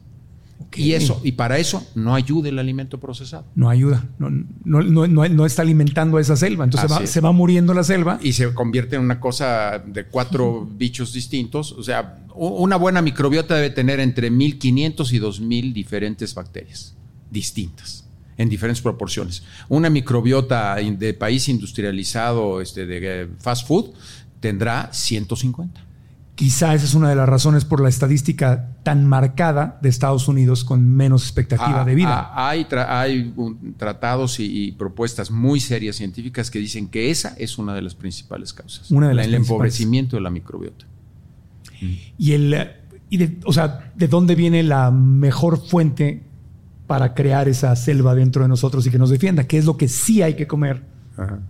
Y 0.76 0.92
eso, 0.92 1.20
y 1.24 1.32
para 1.32 1.58
eso 1.58 1.84
no 1.94 2.14
ayuda 2.14 2.48
el 2.48 2.58
alimento 2.58 2.98
procesado. 3.00 3.44
No 3.54 3.70
ayuda, 3.70 4.04
no, 4.18 4.30
no, 4.64 5.06
no, 5.06 5.46
está 5.46 5.62
alimentando 5.62 6.18
a 6.18 6.20
esa 6.20 6.36
selva. 6.36 6.64
Entonces 6.64 7.10
se 7.10 7.20
va, 7.20 7.32
muriendo 7.32 7.74
la 7.74 7.84
selva. 7.84 8.18
Y 8.22 8.32
se 8.32 8.52
convierte 8.54 8.96
en 8.96 9.02
una 9.02 9.18
cosa 9.18 9.78
de 9.78 10.04
cuatro 10.04 10.68
bichos 10.70 11.12
distintos. 11.12 11.72
O 11.72 11.82
sea, 11.82 12.24
una 12.34 12.76
buena 12.76 13.02
microbiota 13.02 13.56
debe 13.56 13.70
tener 13.70 14.00
entre 14.00 14.30
1500 14.30 15.12
y 15.12 15.18
2000 15.18 15.72
diferentes 15.72 16.34
bacterias 16.34 16.94
distintas 17.30 18.04
en 18.36 18.48
diferentes 18.48 18.80
proporciones. 18.80 19.42
Una 19.68 19.90
microbiota 19.90 20.76
de 20.76 21.14
país 21.14 21.48
industrializado, 21.48 22.60
este, 22.60 22.86
de 22.86 23.22
eh, 23.22 23.28
fast 23.40 23.66
food, 23.66 23.90
tendrá 24.40 24.90
150. 24.92 25.87
Quizá 26.38 26.72
esa 26.72 26.84
es 26.84 26.94
una 26.94 27.08
de 27.08 27.16
las 27.16 27.28
razones 27.28 27.64
por 27.64 27.80
la 27.80 27.88
estadística 27.88 28.68
tan 28.84 29.04
marcada 29.04 29.76
de 29.82 29.88
Estados 29.88 30.28
Unidos 30.28 30.62
con 30.62 30.88
menos 30.88 31.24
expectativa 31.24 31.84
de 31.84 31.96
vida. 31.96 32.30
Ah, 32.32 32.50
hay, 32.50 32.64
hay 32.86 33.34
tratados 33.76 34.38
y, 34.38 34.70
propuestas 34.78 35.32
muy 35.32 35.58
serias 35.58 35.96
científicas 35.96 36.48
que 36.48 36.60
dicen 36.60 36.86
que 36.86 37.10
esa 37.10 37.34
es 37.38 37.58
una 37.58 37.74
de 37.74 37.82
las 37.82 37.96
principales 37.96 38.52
causas. 38.52 38.88
Una 38.92 39.08
de 39.08 39.20
el 39.20 39.34
empobrecimiento 39.34 40.14
de 40.14 40.22
la 40.22 40.30
microbiota. 40.30 40.86
Y 42.16 42.30
el, 42.30 42.70
y 43.10 43.38
o 43.44 43.52
sea, 43.52 43.90
¿de 43.96 44.06
dónde 44.06 44.36
viene 44.36 44.62
la 44.62 44.92
mejor 44.92 45.60
fuente 45.66 46.22
para 46.86 47.14
crear 47.14 47.48
esa 47.48 47.74
selva 47.74 48.14
dentro 48.14 48.42
de 48.42 48.48
nosotros 48.48 48.86
y 48.86 48.90
que 48.90 48.98
nos 48.98 49.10
defienda? 49.10 49.42
¿Qué 49.42 49.58
es 49.58 49.64
lo 49.64 49.76
que 49.76 49.88
sí 49.88 50.22
hay 50.22 50.34
que 50.34 50.46
comer 50.46 50.84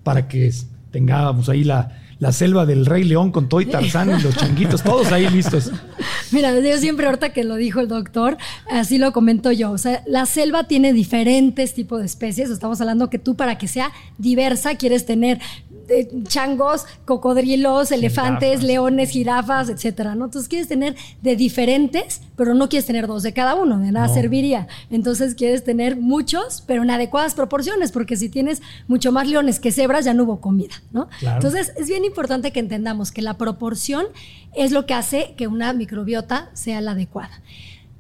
para 0.02 0.28
que 0.28 0.50
tengamos 0.90 1.50
ahí 1.50 1.62
la, 1.62 2.07
la 2.18 2.32
selva 2.32 2.66
del 2.66 2.84
Rey 2.84 3.04
León 3.04 3.30
con 3.30 3.48
Toy 3.48 3.66
Tarzán 3.66 4.18
y 4.18 4.22
los 4.22 4.36
changuitos, 4.36 4.82
todos 4.82 5.12
ahí 5.12 5.28
listos. 5.28 5.70
Mira, 6.32 6.58
yo 6.58 6.78
siempre 6.78 7.06
ahorita 7.06 7.32
que 7.32 7.44
lo 7.44 7.54
dijo 7.56 7.80
el 7.80 7.88
doctor, 7.88 8.36
así 8.70 8.98
lo 8.98 9.12
comento 9.12 9.52
yo. 9.52 9.70
O 9.70 9.78
sea, 9.78 10.02
la 10.06 10.26
selva 10.26 10.64
tiene 10.64 10.92
diferentes 10.92 11.74
tipos 11.74 12.00
de 12.00 12.06
especies. 12.06 12.50
Estamos 12.50 12.80
hablando 12.80 13.08
que 13.08 13.18
tú 13.18 13.36
para 13.36 13.56
que 13.56 13.68
sea 13.68 13.92
diversa 14.18 14.74
quieres 14.74 15.06
tener 15.06 15.40
eh, 15.88 16.08
changos, 16.24 16.86
cocodrilos, 17.04 17.92
elefantes, 17.92 18.62
leones, 18.62 19.10
jirafas, 19.10 19.68
etcétera, 19.68 20.14
¿no? 20.14 20.26
Entonces 20.26 20.48
quieres 20.48 20.68
tener 20.68 20.96
de 21.22 21.36
diferentes, 21.36 22.20
pero 22.36 22.54
no 22.54 22.68
quieres 22.68 22.86
tener 22.86 23.06
dos 23.06 23.22
de 23.22 23.32
cada 23.32 23.54
uno, 23.54 23.78
de 23.78 23.92
nada 23.92 24.08
serviría. 24.08 24.68
Entonces 24.90 25.34
quieres 25.34 25.64
tener 25.64 25.96
muchos, 25.96 26.62
pero 26.66 26.82
en 26.82 26.90
adecuadas 26.90 27.34
proporciones, 27.34 27.92
porque 27.92 28.16
si 28.16 28.28
tienes 28.28 28.62
mucho 28.86 29.12
más 29.12 29.26
leones 29.26 29.60
que 29.60 29.72
cebras, 29.72 30.04
ya 30.04 30.14
no 30.14 30.24
hubo 30.24 30.40
comida, 30.40 30.74
¿no? 30.92 31.08
Entonces 31.20 31.72
es 31.76 31.88
bien 31.88 32.04
importante 32.04 32.52
que 32.52 32.60
entendamos 32.60 33.12
que 33.12 33.22
la 33.22 33.34
proporción 33.34 34.06
es 34.54 34.72
lo 34.72 34.86
que 34.86 34.94
hace 34.94 35.34
que 35.36 35.46
una 35.46 35.72
microbiota 35.72 36.50
sea 36.54 36.80
la 36.80 36.92
adecuada. 36.92 37.40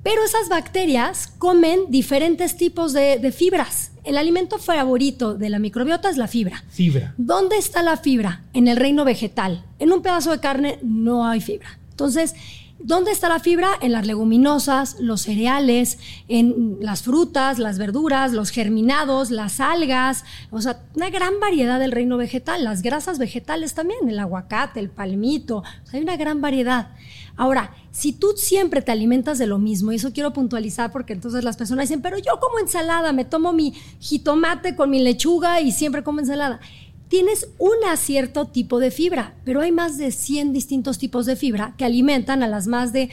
Pero 0.02 0.24
esas 0.24 0.48
bacterias 0.48 1.26
comen 1.38 1.80
diferentes 1.88 2.56
tipos 2.56 2.92
de, 2.92 3.32
fibras. 3.32 3.90
El 4.08 4.16
alimento 4.16 4.56
favorito 4.56 5.34
de 5.34 5.50
la 5.50 5.58
microbiota 5.58 6.08
es 6.08 6.16
la 6.16 6.28
fibra. 6.28 6.64
Fibra. 6.70 7.12
¿Dónde 7.18 7.58
está 7.58 7.82
la 7.82 7.98
fibra? 7.98 8.40
En 8.54 8.66
el 8.66 8.78
reino 8.78 9.04
vegetal. 9.04 9.66
En 9.78 9.92
un 9.92 10.00
pedazo 10.00 10.30
de 10.30 10.40
carne 10.40 10.78
no 10.82 11.26
hay 11.26 11.42
fibra. 11.42 11.78
Entonces, 11.90 12.34
¿Dónde 12.80 13.10
está 13.10 13.28
la 13.28 13.40
fibra? 13.40 13.70
En 13.80 13.90
las 13.90 14.06
leguminosas, 14.06 15.00
los 15.00 15.22
cereales, 15.22 15.98
en 16.28 16.76
las 16.80 17.02
frutas, 17.02 17.58
las 17.58 17.76
verduras, 17.76 18.32
los 18.32 18.50
germinados, 18.50 19.32
las 19.32 19.58
algas, 19.58 20.24
o 20.52 20.60
sea, 20.60 20.82
una 20.94 21.10
gran 21.10 21.40
variedad 21.40 21.80
del 21.80 21.90
reino 21.90 22.16
vegetal, 22.16 22.62
las 22.62 22.82
grasas 22.82 23.18
vegetales 23.18 23.74
también, 23.74 24.08
el 24.08 24.20
aguacate, 24.20 24.78
el 24.78 24.90
palmito, 24.90 25.64
hay 25.92 26.02
una 26.02 26.16
gran 26.16 26.40
variedad. 26.40 26.92
Ahora, 27.38 27.70
si 27.92 28.12
tú 28.12 28.32
siempre 28.36 28.82
te 28.82 28.90
alimentas 28.90 29.38
de 29.38 29.46
lo 29.46 29.58
mismo, 29.58 29.92
y 29.92 29.94
eso 29.94 30.12
quiero 30.12 30.32
puntualizar 30.32 30.90
porque 30.90 31.12
entonces 31.12 31.44
las 31.44 31.56
personas 31.56 31.88
dicen, 31.88 32.02
pero 32.02 32.18
yo 32.18 32.40
como 32.40 32.58
ensalada, 32.58 33.12
me 33.12 33.24
tomo 33.24 33.52
mi 33.52 33.74
jitomate 34.00 34.74
con 34.74 34.90
mi 34.90 35.00
lechuga 35.00 35.60
y 35.60 35.70
siempre 35.70 36.02
como 36.02 36.18
ensalada. 36.18 36.58
Tienes 37.06 37.48
un 37.58 37.76
cierto 37.96 38.46
tipo 38.46 38.80
de 38.80 38.90
fibra, 38.90 39.36
pero 39.44 39.60
hay 39.60 39.70
más 39.70 39.98
de 39.98 40.10
100 40.10 40.52
distintos 40.52 40.98
tipos 40.98 41.26
de 41.26 41.36
fibra 41.36 41.74
que 41.78 41.84
alimentan 41.84 42.42
a 42.42 42.48
las 42.48 42.66
más 42.66 42.92
de 42.92 43.08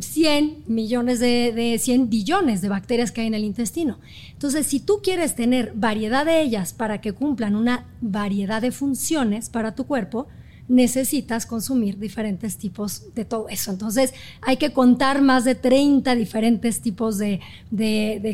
100 0.00 0.64
millones 0.66 1.20
de, 1.20 1.52
de 1.52 1.78
100 1.78 2.10
billones 2.10 2.62
de 2.62 2.68
bacterias 2.68 3.12
que 3.12 3.20
hay 3.20 3.28
en 3.28 3.34
el 3.34 3.44
intestino. 3.44 4.00
Entonces, 4.32 4.66
si 4.66 4.80
tú 4.80 5.00
quieres 5.04 5.36
tener 5.36 5.72
variedad 5.76 6.26
de 6.26 6.42
ellas 6.42 6.72
para 6.72 7.00
que 7.00 7.12
cumplan 7.12 7.54
una 7.54 7.86
variedad 8.00 8.60
de 8.60 8.72
funciones 8.72 9.50
para 9.50 9.76
tu 9.76 9.86
cuerpo, 9.86 10.26
necesitas 10.68 11.46
consumir 11.46 11.98
diferentes 11.98 12.56
tipos 12.56 13.14
de 13.14 13.24
todo 13.24 13.48
eso. 13.48 13.70
Entonces, 13.70 14.14
hay 14.40 14.56
que 14.56 14.72
contar 14.72 15.22
más 15.22 15.44
de 15.44 15.54
30 15.54 16.14
diferentes 16.14 16.80
tipos 16.80 17.18
de, 17.18 17.40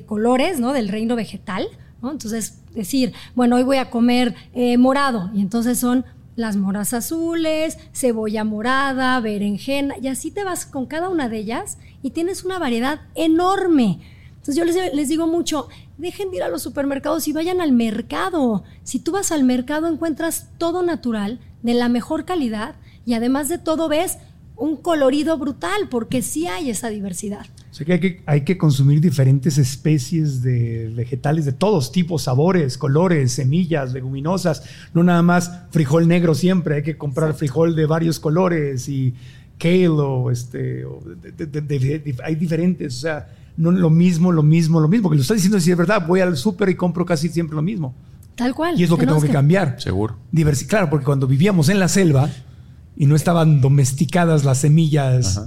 colores, 0.07 0.61
¿no? 0.61 0.73
Del 0.73 0.89
reino 0.89 1.17
vegetal, 1.17 1.67
Entonces, 2.03 2.61
decir, 2.75 3.13
bueno, 3.35 3.57
hoy 3.57 3.65
voy 3.65 3.79
a 3.79 3.91
comer 3.91 4.35
eh, 4.55 4.77
morado, 4.79 5.31
y 5.35 5.41
entonces 5.41 5.79
son 5.79 6.05
las 6.39 6.57
moras 6.57 6.95
azules, 6.95 7.79
cebolla 7.93 8.45
morada, 8.45 9.19
berenjena, 9.19 9.97
y 10.01 10.07
así 10.07 10.31
te 10.31 10.45
vas 10.45 10.67
con 10.67 10.87
cada 10.87 11.09
una 11.09 11.29
de 11.29 11.39
ellas 11.39 11.79
y 12.01 12.11
tienes 12.11 12.45
una 12.45 12.61
variedad 12.61 13.01
enorme. 13.17 13.99
Entonces 14.37 14.55
yo 14.55 14.65
les, 14.65 15.09
digo 15.09 15.27
mucho, 15.27 15.69
dejen 15.99 16.31
de 16.31 16.39
ir 16.39 16.43
a 16.43 16.49
los 16.49 16.63
supermercados 16.63 17.29
y 17.29 17.33
vayan 17.33 17.61
al 17.61 17.73
mercado. 17.73 18.65
Si 18.85 18.99
tú 18.99 19.13
vas 19.13 19.33
al 19.33 19.45
mercado 19.45 19.89
encuentras 19.89 20.49
todo 20.59 20.83
natural, 20.83 21.41
de 21.63 21.75
la 21.75 21.89
mejor 21.89 22.25
calidad 22.25 22.77
y 23.05 23.15
además 23.15 23.49
de 23.49 23.59
todo 23.59 23.89
ves 23.89 24.19
un 24.57 24.77
colorido 24.77 25.39
brutal, 25.39 25.89
porque 25.89 26.21
sí 26.21 26.49
hay 26.49 26.71
esa 26.71 26.89
diversidad. 26.89 27.47
O 27.71 27.75
sea 27.75 27.87
que 27.87 27.93
hay, 27.93 28.01
que 28.01 28.23
hay 28.27 28.41
que 28.41 28.59
consumir 28.59 29.01
diferentes 29.01 29.57
especies 29.57 30.43
de 30.43 30.93
vegetales 30.97 31.45
de 31.45 31.53
todos 31.53 31.93
tipos, 31.93 32.23
sabores, 32.23 32.77
colores, 32.77 33.33
semillas, 33.33 33.93
leguminosas, 33.93 34.65
no 34.95 35.05
nada 35.05 35.23
más 35.23 35.53
frijol 35.71 36.09
negro 36.09 36.35
siempre, 36.35 36.77
hay 36.77 36.83
que 36.83 36.97
comprar 36.97 37.35
frijol 37.35 37.77
de 37.77 37.87
varios 37.87 38.19
colores 38.19 38.89
y 38.89 39.15
kale 39.59 39.89
o 39.89 40.31
este, 40.31 40.85
hay 42.25 42.35
diferentes, 42.35 42.97
o 42.97 43.01
sea, 43.01 43.29
no 43.59 43.73
lo 43.73 43.91
mismo, 43.91 44.31
lo 44.33 44.45
mismo, 44.45 44.81
lo 44.81 44.89
mismo, 44.89 45.11
que 45.11 45.17
lo 45.17 45.23
está 45.23 45.35
diciendo 45.35 45.59
si 45.61 45.71
es 45.71 45.77
verdad, 45.77 46.07
voy 46.07 46.21
al 46.21 46.37
súper 46.37 46.69
y 46.71 46.77
compro 46.77 47.05
casi 47.05 47.29
siempre 47.29 47.57
lo 47.57 47.63
mismo. 47.63 47.95
Tal 48.37 48.55
cual. 48.55 48.81
Y 48.81 48.85
es 48.85 48.91
lo 48.91 48.97
que 48.97 49.05
tengo 49.05 49.21
que, 49.21 49.29
cambiar. 49.29 49.81
Seguro. 49.81 50.17
claro, 50.69 50.89
porque 50.89 51.05
cuando 51.05 51.27
vivíamos 51.27 51.69
en 51.69 51.81
la 51.81 51.89
selva 51.89 52.31
y 52.97 53.07
no 53.07 53.17
estaban 53.17 53.61
domesticadas 53.61 54.45
las 54.45 54.59
semillas, 54.59 55.43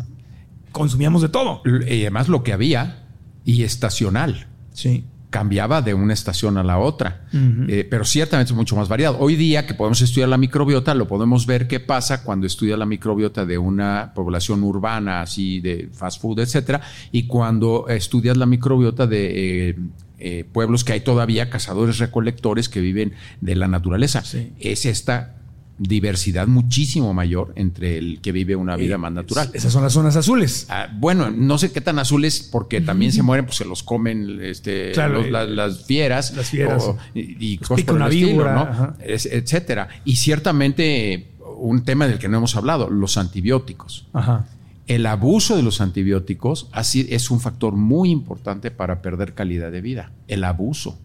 consumíamos 0.74 1.22
de 1.22 1.30
todo. 1.30 1.62
Y 1.66 2.02
además 2.02 2.28
lo 2.28 2.44
que 2.44 2.52
había 2.52 3.08
y 3.46 3.64
estacional. 3.64 4.48
Sí. 4.74 5.06
Cambiaba 5.32 5.82
de 5.82 5.96
una 5.96 6.14
estación 6.14 6.60
a 6.60 6.64
la 6.64 6.78
otra, 6.78 7.22
eh, 7.34 7.88
pero 7.90 8.06
ciertamente 8.06 8.52
es 8.52 8.56
mucho 8.56 8.76
más 8.76 8.88
variado. 8.88 9.18
Hoy 9.18 9.36
día 9.36 9.66
que 9.66 9.74
podemos 9.74 10.00
estudiar 10.02 10.30
la 10.30 10.38
microbiota, 10.38 10.94
lo 10.94 11.08
podemos 11.08 11.48
ver 11.48 11.68
qué 11.68 11.80
pasa 11.80 12.24
cuando 12.24 12.46
estudia 12.46 12.78
la 12.78 12.86
microbiota 12.86 13.46
de 13.46 13.58
una 13.58 14.12
población 14.14 14.64
urbana, 14.64 15.22
así 15.22 15.60
de 15.60 15.90
fast 15.92 16.22
food, 16.22 16.42
etcétera, 16.42 16.82
y 17.12 17.28
cuando 17.28 17.88
estudias 17.88 18.38
la 18.38 18.46
microbiota 18.46 19.08
de 19.08 19.70
eh, 19.70 19.76
eh, 20.20 20.44
pueblos 20.44 20.84
que 20.84 20.94
hay 20.94 21.00
todavía 21.00 21.50
cazadores 21.50 21.98
recolectores 21.98 22.70
que 22.70 22.80
viven 22.80 23.14
de 23.40 23.56
la 23.56 23.68
naturaleza. 23.68 24.22
Es 24.60 24.86
esta 24.86 25.41
diversidad 25.82 26.48
muchísimo 26.48 27.14
mayor 27.14 27.54
entre 27.56 27.98
el 27.98 28.22
que 28.22 28.32
vive 28.32 28.56
una 28.56 28.76
vida 28.76 28.96
eh, 28.96 28.98
más 28.98 29.12
natural. 29.12 29.50
Esas 29.54 29.74
son 29.74 29.84
las 29.84 29.94
zonas 29.94 30.16
azules. 30.16 30.68
Ah, 30.70 30.88
bueno, 30.94 31.32
no 31.32 31.58
sé 31.58 31.72
qué 31.72 31.82
tan 31.82 32.00
azules, 32.00 32.48
porque 32.52 32.82
también 32.82 33.12
se 33.12 33.24
mueren, 33.24 33.46
pues 33.46 33.58
se 33.58 33.66
los 33.66 33.84
comen 33.84 34.40
este, 34.42 34.94
las 34.96 35.86
fieras. 35.86 36.34
Las 36.36 36.50
fieras. 36.50 36.90
y, 37.14 37.58
cosas 37.58 37.86
por 37.86 38.02
el 38.02 38.08
estilo, 38.08 38.54
¿no? 38.54 38.96
etcétera. 39.00 39.90
Y 40.06 40.16
ciertamente 40.16 41.32
un 41.58 41.84
tema 41.84 42.08
del 42.08 42.20
que 42.20 42.28
no 42.28 42.38
hemos 42.38 42.56
hablado, 42.56 42.90
los 42.90 43.18
antibióticos. 43.18 44.08
Ajá 44.14 44.46
el 44.88 45.06
abuso 45.06 45.56
de 45.56 45.64
los 45.64 45.80
antibióticos 45.80 46.68
así 46.74 47.08
es 47.10 47.32
un 47.32 47.40
factor 47.40 47.78
muy 47.78 48.10
importante 48.10 48.72
para 48.72 49.02
perder 49.02 49.34
calidad 49.34 49.72
de 49.72 49.80
vida, 49.80 50.12
el 50.28 50.44
abuso. 50.44 51.00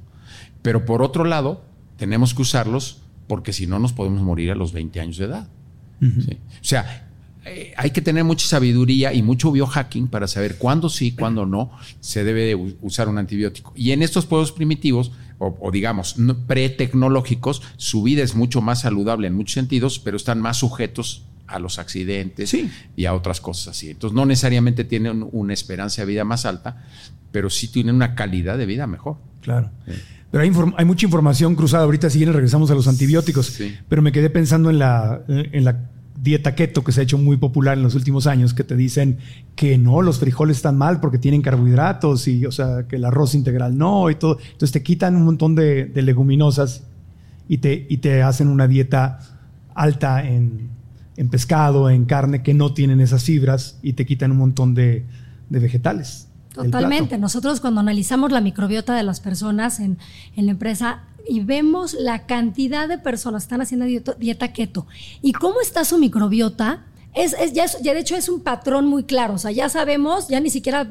Pero 0.63 0.85
por 0.85 1.03
otro 1.03 1.25
lado, 1.25 1.63
tenemos 1.97 2.35
que 2.35 2.43
usarlos 2.43 3.03
porque 3.27 3.53
si 3.53 3.67
no 3.67 3.79
nos 3.79 3.93
podemos 3.93 4.23
morir 4.23 4.51
a 4.51 4.55
los 4.55 4.73
20 4.73 5.01
años 5.01 5.17
de 5.19 5.25
edad. 5.27 5.49
O 6.01 6.65
sea, 6.65 7.09
eh, 7.47 7.73
hay 7.77 7.91
que 7.91 8.03
tener 8.03 8.25
mucha 8.25 8.47
sabiduría 8.47 9.13
y 9.15 9.23
mucho 9.23 9.53
biohacking 9.53 10.09
para 10.09 10.27
saber 10.27 10.59
cuándo 10.59 10.89
sí, 10.89 11.13
cuándo 11.13 11.47
no 11.47 11.71
se 12.01 12.25
debe 12.25 12.55
usar 12.83 13.09
un 13.09 13.19
antibiótico. 13.19 13.73
Y 13.77 13.93
en 13.93 14.03
estos 14.03 14.27
pueblos 14.27 14.53
primitivos, 14.53 15.13
o, 15.39 15.57
o 15.61 15.71
digamos, 15.71 16.17
pre-tecnológicos, 16.47 17.63
su 17.77 18.03
vida 18.03 18.23
es 18.23 18.35
mucho 18.35 18.61
más 18.61 18.81
saludable 18.81 19.29
en 19.29 19.35
muchos 19.35 19.55
sentidos, 19.55 19.99
pero 19.99 20.17
están 20.17 20.41
más 20.41 20.59
sujetos 20.59 21.25
a 21.47 21.59
los 21.59 21.79
accidentes 21.79 22.57
y 22.97 23.05
a 23.05 23.15
otras 23.15 23.41
cosas 23.41 23.69
así. 23.69 23.91
Entonces, 23.91 24.15
no 24.15 24.27
necesariamente 24.27 24.85
tienen 24.85 25.27
una 25.33 25.55
esperanza 25.55 26.03
de 26.03 26.07
vida 26.07 26.25
más 26.25 26.45
alta, 26.45 26.85
pero 27.33 27.51
sí 27.51 27.69
tienen 27.69 27.95
una 27.95 28.15
calidad 28.15 28.59
de 28.59 28.67
vida 28.67 28.87
mejor. 28.87 29.19
Claro. 29.41 29.71
Pero 30.31 30.43
hay, 30.77 30.85
mucha 30.85 31.07
información 31.07 31.55
cruzada. 31.55 31.85
Ahorita, 31.85 32.11
si 32.11 32.25
regresamos 32.25 32.71
a 32.71 32.75
los 32.75 32.89
antibióticos. 32.89 33.59
Pero 33.89 34.03
me 34.03 34.13
quedé 34.13 34.29
pensando 34.29 34.71
en 34.71 34.79
la, 34.79 35.23
en 35.29 35.65
la 35.65 35.89
dieta 36.21 36.55
keto 36.55 36.83
que 36.83 36.93
se 36.93 37.01
ha 37.01 37.05
hecho 37.05 37.19
muy 37.19 37.37
popular 37.37 37.77
en 37.79 37.85
los 37.85 37.95
últimos 37.95 38.27
años, 38.27 38.53
que 38.53 38.65
te 38.65 38.77
dicen 38.77 39.19
que 39.55 39.79
no, 39.79 40.03
los 40.03 40.19
frijoles 40.19 40.57
están 40.57 40.77
mal 40.77 41.01
porque 41.01 41.19
tienen 41.19 41.43
carbohidratos 41.43 42.27
y, 42.27 42.45
o 42.45 42.53
sea, 42.53 42.87
que 42.89 42.97
el 42.97 43.05
arroz 43.05 43.35
integral 43.35 43.79
no 43.79 44.11
y 44.11 44.17
todo. 44.17 44.39
Entonces 44.43 44.73
te 44.73 44.83
quitan 44.83 45.15
un 45.15 45.25
montón 45.25 45.55
de, 45.55 45.87
de 45.87 46.03
leguminosas 46.03 46.83
y 47.49 47.59
te, 47.59 47.87
y 47.89 47.99
te 47.99 48.23
hacen 48.23 48.49
una 48.49 48.67
dieta 48.67 49.21
alta 49.75 50.27
en, 50.27 50.71
en 51.17 51.29
pescado, 51.29 51.89
en 51.91 52.05
carne, 52.05 52.43
que 52.43 52.55
no 52.55 52.75
tienen 52.75 53.01
esas 53.01 53.25
fibras 53.25 53.79
y 53.83 53.95
te 53.95 54.07
quitan 54.07 54.33
un 54.33 54.39
montón 54.39 54.75
de, 54.75 55.05
vegetales. 55.49 56.26
Totalmente. 56.57 57.19
Nosotros 57.19 57.61
cuando 57.61 57.81
analizamos 57.81 58.33
la 58.33 58.41
microbiota 58.41 58.95
de 58.95 59.03
las 59.03 59.21
personas 59.21 59.79
en, 59.79 59.99
en 60.35 60.47
la 60.47 60.53
empresa 60.53 61.05
y 61.29 61.41
vemos 61.41 61.95
la 61.95 62.27
cantidad 62.27 62.89
de 62.89 62.99
personas 62.99 63.43
que 63.43 63.47
están 63.47 63.61
haciendo 63.61 63.87
dieta 64.19 64.53
keto 64.53 64.87
y 65.23 65.33
cómo 65.33 65.61
está 65.61 65.85
su 65.85 65.99
microbiota, 65.99 66.85
es, 67.17 67.35
ya, 67.55 67.67
de 67.67 67.99
hecho 67.99 68.15
es 68.15 68.29
un 68.29 68.41
patrón 68.41 68.87
muy 68.87 69.05
claro, 69.05 69.35
o 69.35 69.39
sea, 69.39 69.51
ya 69.51 69.71
sabemos, 69.71 70.29
ya 70.29 70.39
ni 70.39 70.51
siquiera 70.51 70.87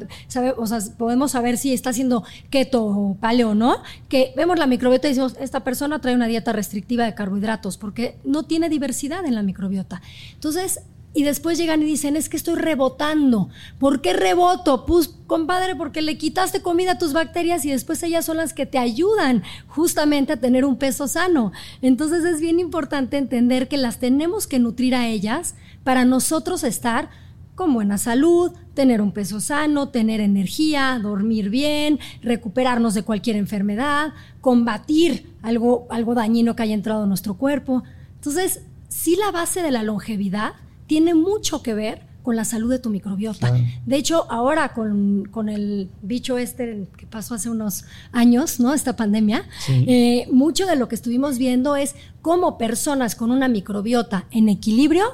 o 0.57 0.65
sea, 0.65 0.79
podemos 0.97 1.31
saber 1.31 1.57
si 1.57 1.71
está 1.71 1.91
haciendo 1.91 2.23
keto 2.49 2.83
o 2.83 3.15
paleo 3.15 3.51
o 3.51 3.55
no, 3.55 3.83
que 4.09 4.33
vemos 4.35 4.57
la 4.57 4.65
microbiota 4.65 5.07
y 5.07 5.11
decimos, 5.11 5.35
esta 5.39 5.63
persona 5.63 6.01
trae 6.01 6.15
una 6.15 6.25
dieta 6.25 6.51
restrictiva 6.51 7.05
de 7.05 7.13
carbohidratos 7.13 7.77
porque 7.77 8.17
no 8.23 8.41
tiene 8.41 8.69
diversidad 8.69 9.23
en 9.25 9.35
la 9.35 9.43
microbiota. 9.43 10.01
Entonces, 10.33 10.81
y 11.15 11.23
después 11.23 11.57
llegan 11.57 11.81
y 11.81 11.85
dicen, 11.85 12.17
es 12.17 12.27
que 12.27 12.35
estoy 12.35 12.55
rebotando. 12.55 13.47
¿Por 13.79 14.01
qué 14.01 14.11
reboto? 14.11 14.85
Pues, 14.85 15.15
compadre, 15.27 15.73
porque 15.73 16.01
le 16.01 16.17
quitaste 16.17 16.61
comida 16.61 16.91
a 16.91 16.97
tus 16.97 17.13
bacterias 17.13 17.63
y 17.63 17.71
después 17.71 18.03
ellas 18.03 18.25
son 18.25 18.35
las 18.35 18.53
que 18.53 18.65
te 18.65 18.77
ayudan 18.77 19.41
justamente 19.67 20.33
a 20.33 20.41
tener 20.41 20.65
un 20.65 20.75
peso 20.75 21.07
sano. 21.07 21.53
Entonces 21.81 22.25
es 22.25 22.41
bien 22.41 22.59
importante 22.59 23.17
entender 23.17 23.69
que 23.69 23.77
las 23.77 23.97
tenemos 23.97 24.45
que 24.45 24.59
nutrir 24.59 24.93
a 24.93 25.07
ellas 25.07 25.55
para 25.85 26.03
nosotros 26.03 26.65
estar 26.65 27.09
con 27.55 27.73
buena 27.73 27.97
salud, 27.97 28.51
tener 28.73 28.99
un 28.99 29.13
peso 29.13 29.39
sano, 29.39 29.87
tener 29.87 30.19
energía, 30.19 30.99
dormir 31.01 31.49
bien, 31.49 31.97
recuperarnos 32.23 32.93
de 32.93 33.03
cualquier 33.03 33.37
enfermedad, 33.37 34.13
combatir 34.41 35.33
algo, 35.41 35.87
algo 35.89 36.13
dañino 36.13 36.57
que 36.57 36.63
haya 36.63 36.73
entrado 36.73 37.03
en 37.03 37.09
nuestro 37.09 37.35
cuerpo. 37.35 37.83
Entonces, 38.15 38.63
sí 38.89 39.15
la 39.15 39.31
base 39.31 39.61
de 39.61 39.71
la 39.71 39.81
longevidad 39.81 40.55
tiene 40.87 41.13
mucho 41.13 41.61
que 41.61 41.73
ver 41.73 42.01
con 42.25 42.35
la 42.35 42.43
salud 42.43 42.71
de 42.71 42.79
tu 42.79 42.89
microbiota. 42.89 43.55
De 43.85 43.95
hecho, 43.95 44.29
ahora 44.31 44.73
con, 44.73 45.47
el 45.47 45.89
bicho 46.01 46.39
este 46.39 46.87
que 46.97 47.05
pasó 47.05 47.35
hace 47.35 47.49
unos 47.49 47.85
años, 48.11 48.59
¿no? 48.59 48.73
Esta 48.73 48.95
pandemia, 48.95 49.47
eh, 49.69 50.27
mucho 50.31 50.65
de 50.65 50.75
lo 50.75 50.87
que 50.87 50.95
estuvimos 50.95 51.37
viendo 51.37 51.75
es 51.75 51.95
cómo 52.23 52.57
personas 52.57 53.15
con 53.15 53.29
una 53.29 53.47
microbiota 53.47 54.25
en 54.31 54.49
equilibrio 54.49 55.05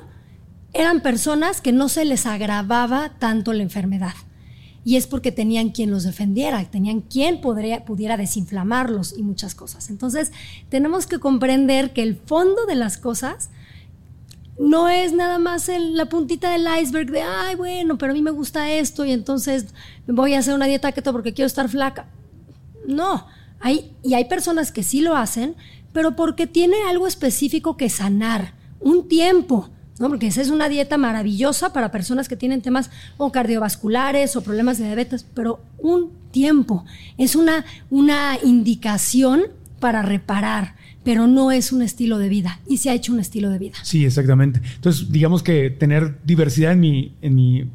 eran 0.73 1.01
personas 1.01 1.59
que 1.59 1.73
no 1.73 1.89
se 1.89 2.05
les 2.05 2.25
agravaba 2.25 3.11
tanto 3.19 3.51
la 3.51 3.63
enfermedad. 3.63 4.13
Y 4.85 4.95
es 4.95 5.05
porque 5.05 5.31
tenían 5.31 5.69
quien 5.69 5.91
los 5.91 6.03
defendiera, 6.03 6.63
tenían 6.63 7.01
quien 7.01 7.41
podría, 7.41 7.83
pudiera 7.83 8.17
desinflamarlos 8.17 9.15
y 9.15 9.21
muchas 9.21 9.53
cosas. 9.53 9.89
Entonces, 9.89 10.31
tenemos 10.69 11.05
que 11.05 11.19
comprender 11.19 11.91
que 11.91 12.03
el 12.03 12.15
fondo 12.15 12.65
de 12.65 12.75
las 12.75 12.97
cosas 12.97 13.49
no 14.61 14.89
es 14.89 15.11
nada 15.13 15.39
más 15.39 15.69
la 15.69 16.05
puntita 16.05 16.51
del 16.51 16.67
iceberg 16.81 17.11
de, 17.11 17.21
ay, 17.21 17.55
bueno, 17.55 17.97
pero 17.97 18.11
a 18.11 18.15
mí 18.15 18.21
me 18.21 18.31
gusta 18.31 18.71
esto 18.71 19.05
y 19.05 19.11
entonces 19.11 19.67
voy 20.07 20.33
a 20.33 20.39
hacer 20.39 20.53
una 20.53 20.67
dieta 20.67 20.91
keto 20.91 21.11
porque 21.11 21.33
quiero 21.33 21.47
estar 21.47 21.67
flaca. 21.67 22.07
No, 22.87 23.27
hay, 23.59 23.91
y 24.03 24.13
hay 24.13 24.25
personas 24.25 24.71
que 24.71 24.83
sí 24.83 25.01
lo 25.01 25.15
hacen, 25.15 25.55
pero 25.93 26.15
porque 26.15 26.47
tiene 26.47 26.77
algo 26.89 27.07
específico 27.07 27.75
que 27.75 27.89
sanar, 27.89 28.53
un 28.79 29.07
tiempo 29.07 29.69
¿no? 30.01 30.09
Porque 30.09 30.27
esa 30.27 30.41
es 30.41 30.49
una 30.49 30.67
dieta 30.67 30.97
maravillosa 30.97 31.73
para 31.73 31.91
personas 31.91 32.27
que 32.27 32.35
tienen 32.35 32.63
temas 32.63 32.89
o 33.17 33.31
cardiovasculares 33.31 34.35
o 34.35 34.41
problemas 34.41 34.79
de 34.79 34.85
diabetes, 34.85 35.25
pero 35.35 35.61
un 35.77 36.11
tiempo. 36.31 36.83
Es 37.19 37.35
una, 37.35 37.65
una 37.91 38.39
indicación 38.43 39.43
para 39.79 40.01
reparar, 40.01 40.75
pero 41.03 41.27
no 41.27 41.51
es 41.51 41.71
un 41.71 41.81
estilo 41.81 42.17
de 42.17 42.29
vida 42.29 42.59
y 42.67 42.77
se 42.77 42.89
ha 42.89 42.93
hecho 42.93 43.13
un 43.13 43.19
estilo 43.19 43.49
de 43.49 43.57
vida. 43.57 43.77
Sí, 43.83 44.05
exactamente. 44.05 44.61
Entonces, 44.75 45.11
digamos 45.11 45.43
que 45.43 45.69
tener 45.69 46.19
diversidad 46.23 46.73
en 46.73 46.79
mi, 46.79 47.15
en 47.21 47.35
mi, 47.35 47.69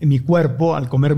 en 0.00 0.08
mi 0.08 0.18
cuerpo 0.18 0.76
al 0.76 0.88
comer 0.88 1.16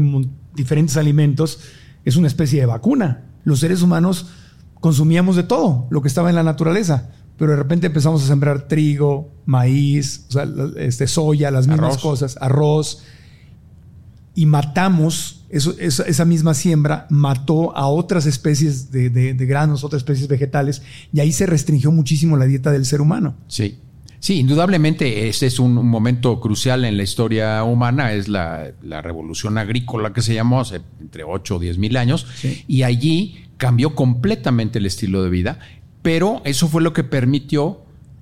diferentes 0.54 0.96
alimentos 0.96 1.60
es 2.04 2.16
una 2.16 2.28
especie 2.28 2.60
de 2.60 2.66
vacuna. 2.66 3.24
Los 3.44 3.60
seres 3.60 3.82
humanos 3.82 4.26
consumíamos 4.80 5.36
de 5.36 5.42
todo 5.42 5.86
lo 5.90 6.02
que 6.02 6.08
estaba 6.08 6.30
en 6.30 6.36
la 6.36 6.42
naturaleza 6.42 7.10
pero 7.36 7.52
de 7.52 7.56
repente 7.56 7.86
empezamos 7.86 8.22
a 8.22 8.26
sembrar 8.26 8.68
trigo, 8.68 9.30
maíz, 9.44 10.26
este, 10.76 11.06
soya, 11.06 11.50
las 11.50 11.66
mismas 11.66 11.98
cosas, 11.98 12.36
arroz, 12.40 13.02
y 14.34 14.46
matamos, 14.46 15.44
eso, 15.48 15.74
esa, 15.78 16.24
misma 16.24 16.54
siembra 16.54 17.06
mató 17.10 17.76
a 17.76 17.86
otras 17.86 18.26
especies 18.26 18.90
de, 18.90 19.34
granos, 19.46 19.84
otras 19.84 20.00
especies 20.00 20.28
vegetales, 20.28 20.82
y 21.12 21.20
ahí 21.20 21.32
se 21.32 21.46
restringió 21.46 21.92
muchísimo 21.92 22.36
la 22.36 22.46
dieta 22.46 22.70
del 22.72 22.84
ser 22.84 23.00
humano. 23.00 23.36
Sí. 23.48 23.78
Sí, 24.18 24.38
indudablemente 24.40 25.28
ese 25.28 25.46
es 25.46 25.58
un, 25.58 25.74
momento 25.86 26.40
crucial 26.40 26.86
en 26.86 26.96
la 26.96 27.02
historia 27.02 27.62
humana, 27.62 28.14
es 28.14 28.26
la, 28.26 28.72
revolución 29.02 29.58
agrícola 29.58 30.14
que 30.14 30.22
se 30.22 30.34
llamó 30.34 30.60
hace 30.60 30.80
entre 30.98 31.24
8 31.24 31.56
o 31.56 31.58
10 31.58 31.76
mil 31.76 31.96
años, 31.98 32.26
y 32.66 32.84
allí 32.84 33.44
cambió 33.58 33.94
completamente 33.94 34.78
el 34.78 34.86
estilo 34.86 35.22
de 35.22 35.30
vida 35.30 35.58
pero 36.04 36.42
eso 36.44 36.68
fue 36.68 36.82
lo 36.82 36.92
que 36.92 37.02
permitió 37.02 37.80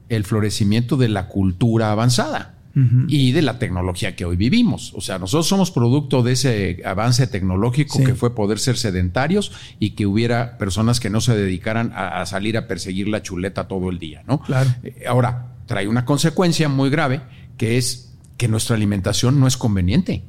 el 0.08 0.22
florecimiento 0.22 0.96
de 0.96 1.08
la 1.08 1.26
cultura 1.26 1.90
avanzada 1.90 2.54
y 2.74 3.32
de 3.32 3.42
la 3.42 3.58
tecnología 3.58 4.16
que 4.16 4.24
hoy 4.24 4.36
vivimos. 4.36 4.92
O 4.94 5.00
sea, 5.00 5.18
nosotros 5.18 5.46
somos 5.46 5.70
producto 5.70 6.22
de 6.22 6.32
ese 6.32 6.82
avance 6.84 7.26
tecnológico 7.26 8.02
que 8.02 8.14
fue 8.14 8.34
poder 8.34 8.58
ser 8.58 8.78
sedentarios 8.78 9.52
y 9.78 9.90
que 9.90 10.06
hubiera 10.06 10.56
personas 10.58 10.98
que 10.98 11.10
no 11.10 11.20
se 11.20 11.36
dedicaran 11.36 11.92
a, 11.94 12.24
salir 12.26 12.56
a 12.56 12.66
perseguir 12.66 13.08
la 13.08 13.22
chuleta 13.22 13.68
todo 13.68 13.90
el 13.90 13.98
día, 13.98 14.22
¿no? 14.26 14.40
Claro. 14.40 14.70
Eh, 14.82 15.04
ahora, 15.06 15.54
trae 15.66 15.86
una 15.86 16.04
consecuencia 16.04 16.68
muy 16.68 16.88
grave 16.88 17.20
que 17.56 17.76
es 17.76 18.14
que 18.36 18.48
nuestra 18.48 18.76
alimentación 18.76 19.38
no 19.38 19.46
es 19.46 19.56
conveniente. 19.56 20.22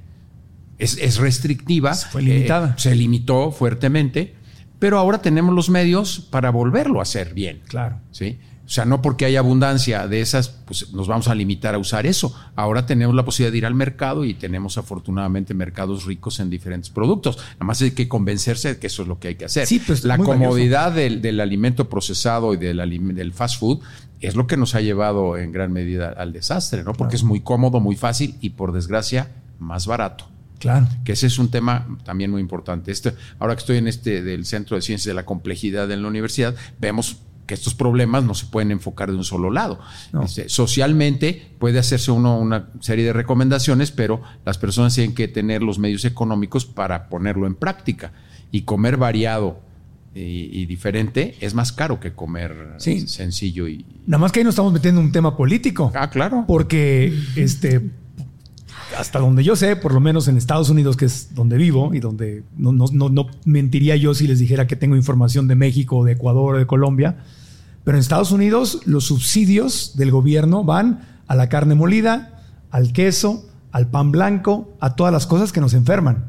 Es, 0.78 1.18
restrictiva. 1.18 1.94
fue 1.94 2.24
limitada. 2.24 2.72
Eh, 2.72 2.74
se 2.78 2.96
limitó 2.96 3.52
fuertemente 3.52 4.36
pero 4.84 5.00
ahora 5.00 5.22
tenemos 5.22 5.56
los 5.56 5.70
medios 5.70 6.28
para 6.30 6.50
volverlo 6.50 7.00
a 7.00 7.04
hacer 7.04 7.34
bien. 7.34 7.62
Claro. 7.70 8.02
¿sí? 8.12 8.38
O 8.66 8.70
sea, 8.70 8.86
no 8.86 9.02
porque 9.02 9.26
hay 9.26 9.36
abundancia 9.36 10.08
de 10.08 10.22
esas, 10.22 10.48
pues 10.48 10.94
nos 10.94 11.08
vamos 11.08 11.28
a 11.28 11.36
limitar 11.36 11.76
a 11.76 11.78
usar 11.78 12.06
eso. 12.06 12.34
Ahora 12.56 12.86
tenemos 12.86 13.14
la 13.14 13.26
posibilidad 13.26 13.52
de 13.52 13.58
ir 13.58 13.66
al 13.66 13.76
mercado 13.76 14.24
y 14.24 14.36
tenemos 14.36 14.78
afortunadamente 14.78 15.54
mercados 15.54 16.06
ricos 16.06 16.40
en 16.40 16.50
diferentes 16.50 16.90
productos. 16.90 17.38
Nada 17.38 17.66
más 17.66 17.82
hay 17.82 17.92
que 17.92 18.08
convencerse 18.08 18.70
de 18.70 18.80
que 18.80 18.88
eso 18.88 19.02
es 19.02 19.10
lo 19.10 19.20
que 19.20 19.30
hay 19.30 19.36
que 19.36 19.46
hacer. 19.46 19.68
Sí, 19.68 19.80
pues 19.86 20.06
la 20.06 20.18
comodidad 20.18 20.94
del, 20.94 21.40
alimento 21.42 21.90
procesado 21.90 22.54
y 22.54 22.58
del, 22.58 22.78
del 23.16 23.34
fast 23.34 23.60
food 23.60 23.82
es 24.22 24.36
lo 24.36 24.48
que 24.48 24.56
nos 24.56 24.76
ha 24.76 24.82
llevado 24.82 25.38
en 25.38 25.52
gran 25.52 25.74
medida 25.74 26.10
al 26.10 26.32
desastre, 26.32 26.84
¿no? 26.84 26.94
Porque 26.94 27.18
es 27.18 27.24
muy 27.24 27.42
cómodo, 27.42 27.82
muy 27.82 27.98
fácil 27.98 28.36
y 28.40 28.52
por 28.52 28.72
desgracia 28.72 29.30
más 29.60 29.88
barato. 29.88 30.30
Claro. 30.60 30.88
Que 31.04 31.12
ese 31.12 31.28
es 31.28 31.38
un 31.40 31.50
tema 31.50 31.86
también 32.06 32.32
muy 32.32 32.40
importante. 32.40 32.94
Este, 32.94 33.14
ahora 33.40 33.56
que 33.56 33.60
estoy 33.60 33.78
en 33.78 33.90
este 33.90 34.24
del 34.24 34.46
Centro 34.46 34.78
de 34.78 34.82
Ciencias 34.82 35.08
de 35.08 35.14
la 35.14 35.26
Complejidad 35.26 35.92
en 35.92 36.02
la 36.02 36.08
universidad, 36.08 36.56
vemos 36.80 37.18
que 37.46 37.54
estos 37.54 37.74
problemas 37.76 38.24
no 38.24 38.34
se 38.34 38.46
pueden 38.46 38.72
enfocar 38.72 39.12
de 39.12 39.18
un 39.18 39.24
solo 39.24 39.52
lado. 39.52 39.80
Este, 40.24 40.50
socialmente 40.50 41.52
puede 41.60 41.80
hacerse 41.80 42.12
uno 42.12 42.40
una 42.40 42.70
serie 42.80 43.06
de 43.06 43.14
recomendaciones, 43.14 43.92
pero 43.92 44.22
las 44.46 44.58
personas 44.58 44.96
tienen 44.96 45.14
que 45.14 45.28
tener 45.28 45.62
los 45.62 45.80
medios 45.80 46.06
económicos 46.06 46.66
para 46.66 47.10
ponerlo 47.10 47.48
en 47.48 47.56
práctica. 47.56 48.14
Y 48.52 48.62
comer 48.62 48.98
variado 48.98 49.60
y, 50.16 50.66
diferente 50.68 51.36
es 51.42 51.56
más 51.56 51.72
caro 51.72 52.00
que 52.00 52.14
comer 52.14 52.76
sencillo 52.78 53.68
y. 53.68 53.86
Nada 54.06 54.20
más 54.22 54.32
que 54.32 54.40
ahí 54.40 54.44
nos 54.44 54.54
estamos 54.54 54.72
metiendo 54.72 55.02
en 55.02 55.08
un 55.08 55.12
tema 55.12 55.36
político. 55.36 55.92
Ah, 55.96 56.10
claro. 56.10 56.46
Porque 56.48 57.18
este 57.36 57.82
hasta 58.98 59.20
donde 59.20 59.44
yo 59.44 59.56
sé, 59.56 59.76
por 59.76 59.94
lo 59.94 60.00
menos 60.00 60.28
en 60.28 60.38
Estados 60.38 60.70
Unidos, 60.70 60.98
que 60.98 61.06
es 61.06 61.36
donde 61.36 61.58
vivo 61.58 61.94
y 61.94 62.00
donde 62.00 62.44
no, 62.58 63.28
mentiría 63.46 63.96
yo 63.96 64.14
si 64.14 64.28
les 64.28 64.40
dijera 64.40 64.68
que 64.68 64.76
tengo 64.76 64.96
información 64.96 65.48
de 65.48 65.56
México, 65.56 66.04
de 66.04 66.14
Ecuador, 66.14 66.58
de 66.58 66.66
Colombia, 66.66 67.18
pero 67.84 67.98
en 67.98 68.02
Estados 68.02 68.32
Unidos 68.32 68.82
los 68.86 69.06
subsidios 69.06 69.94
del 69.96 70.12
gobierno 70.12 70.64
van 70.64 71.06
a 71.28 71.36
la 71.36 71.50
carne 71.50 71.76
molida, 71.76 72.42
al 72.72 72.94
queso, 72.94 73.46
al 73.72 73.88
pan 73.88 74.12
blanco, 74.12 74.76
a 74.80 74.96
todas 74.96 75.12
las 75.12 75.28
cosas 75.28 75.52
que 75.52 75.62
nos 75.62 75.74
enferman. 75.74 76.26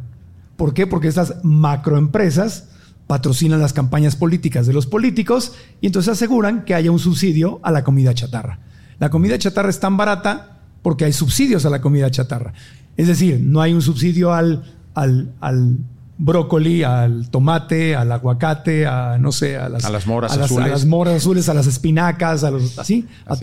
¿Por 0.57 0.75
qué? 0.75 0.87
Porque 0.87 1.09
estas 1.09 1.45
macroempresas 1.45 2.69
patrocinan 3.07 3.61
las 3.61 3.73
campañas 3.73 4.17
políticas 4.17 4.67
de 4.67 4.73
los 4.73 4.87
políticos 4.87 5.53
y 5.81 5.87
entonces 5.87 6.13
aseguran 6.13 6.65
que 6.65 6.75
haya 6.75 6.91
un 6.91 6.99
subsidio 6.99 7.61
a 7.63 7.71
la 7.71 7.85
comida 7.85 8.15
chatarra. 8.15 8.61
La 8.99 9.11
comida 9.11 9.39
chatarra 9.39 9.69
es 9.69 9.81
tan 9.81 9.97
barata 9.97 10.54
porque 10.85 11.07
hay 11.07 11.15
subsidios 11.15 11.65
a 11.65 11.71
la 11.71 11.81
comida 11.81 12.11
chatarra. 12.11 12.53
Es 12.99 13.09
decir, 13.09 13.41
no 13.41 13.63
hay 13.63 13.73
un 13.73 13.81
subsidio 13.81 14.35
al, 14.35 14.63
al, 14.95 15.79
brócoli, 16.19 16.83
al 16.83 17.31
tomate, 17.31 17.97
al 17.97 18.13
aguacate, 18.13 18.87
a 18.87 19.17
no 19.19 19.33
sé, 19.33 19.57
a 19.57 19.71
las, 19.71 20.07
moras 20.07 20.37
azules. 20.37 20.67
a 20.67 20.69
las 20.69 20.85
moras 20.85 21.15
azules, 21.15 21.49
a 21.49 21.55
las 21.55 21.67
espinacas, 21.67 22.45
a 22.45 22.51
los 22.51 22.79
así, 22.79 23.07
a 23.27 23.35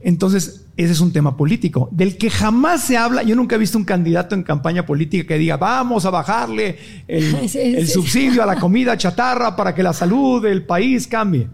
Entonces, 0.00 0.66
ese 0.76 0.92
es 0.92 1.00
un 1.00 1.12
tema 1.12 1.36
político 1.36 1.88
del 1.90 2.16
que 2.16 2.30
jamás 2.30 2.84
se 2.84 2.96
habla. 2.96 3.24
Yo 3.24 3.34
nunca 3.34 3.56
he 3.56 3.58
visto 3.58 3.76
un 3.76 3.84
candidato 3.84 4.36
en 4.36 4.44
campaña 4.44 4.86
política 4.86 5.26
que 5.26 5.38
diga, 5.38 5.56
vamos 5.56 6.04
a 6.04 6.10
bajarle 6.10 6.78
el 7.08 7.88
subsidio 7.92 8.44
a 8.44 8.46
la 8.46 8.60
comida 8.60 8.96
chatarra 8.96 9.56
para 9.56 9.74
que 9.74 9.82
la 9.82 9.92
salud 9.92 10.40
del 10.40 10.64
país 10.64 11.08
cambie. 11.08 11.48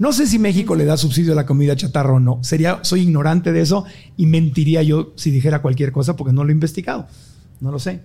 No 0.00 0.14
sé 0.14 0.26
si 0.26 0.38
México 0.38 0.76
le 0.76 0.86
da 0.86 0.96
subsidio 0.96 1.34
a 1.34 1.36
la 1.36 1.44
comida 1.44 1.76
chatarra 1.76 2.14
o 2.14 2.20
no. 2.20 2.38
Sería, 2.42 2.78
soy 2.84 3.02
ignorante 3.02 3.52
de 3.52 3.60
eso 3.60 3.84
y 4.16 4.24
mentiría 4.24 4.82
yo 4.82 5.12
si 5.14 5.30
dijera 5.30 5.60
cualquier 5.60 5.92
cosa 5.92 6.16
porque 6.16 6.32
no 6.32 6.42
lo 6.42 6.48
he 6.48 6.54
investigado. 6.54 7.06
No 7.60 7.70
lo 7.70 7.78
sé. 7.78 8.00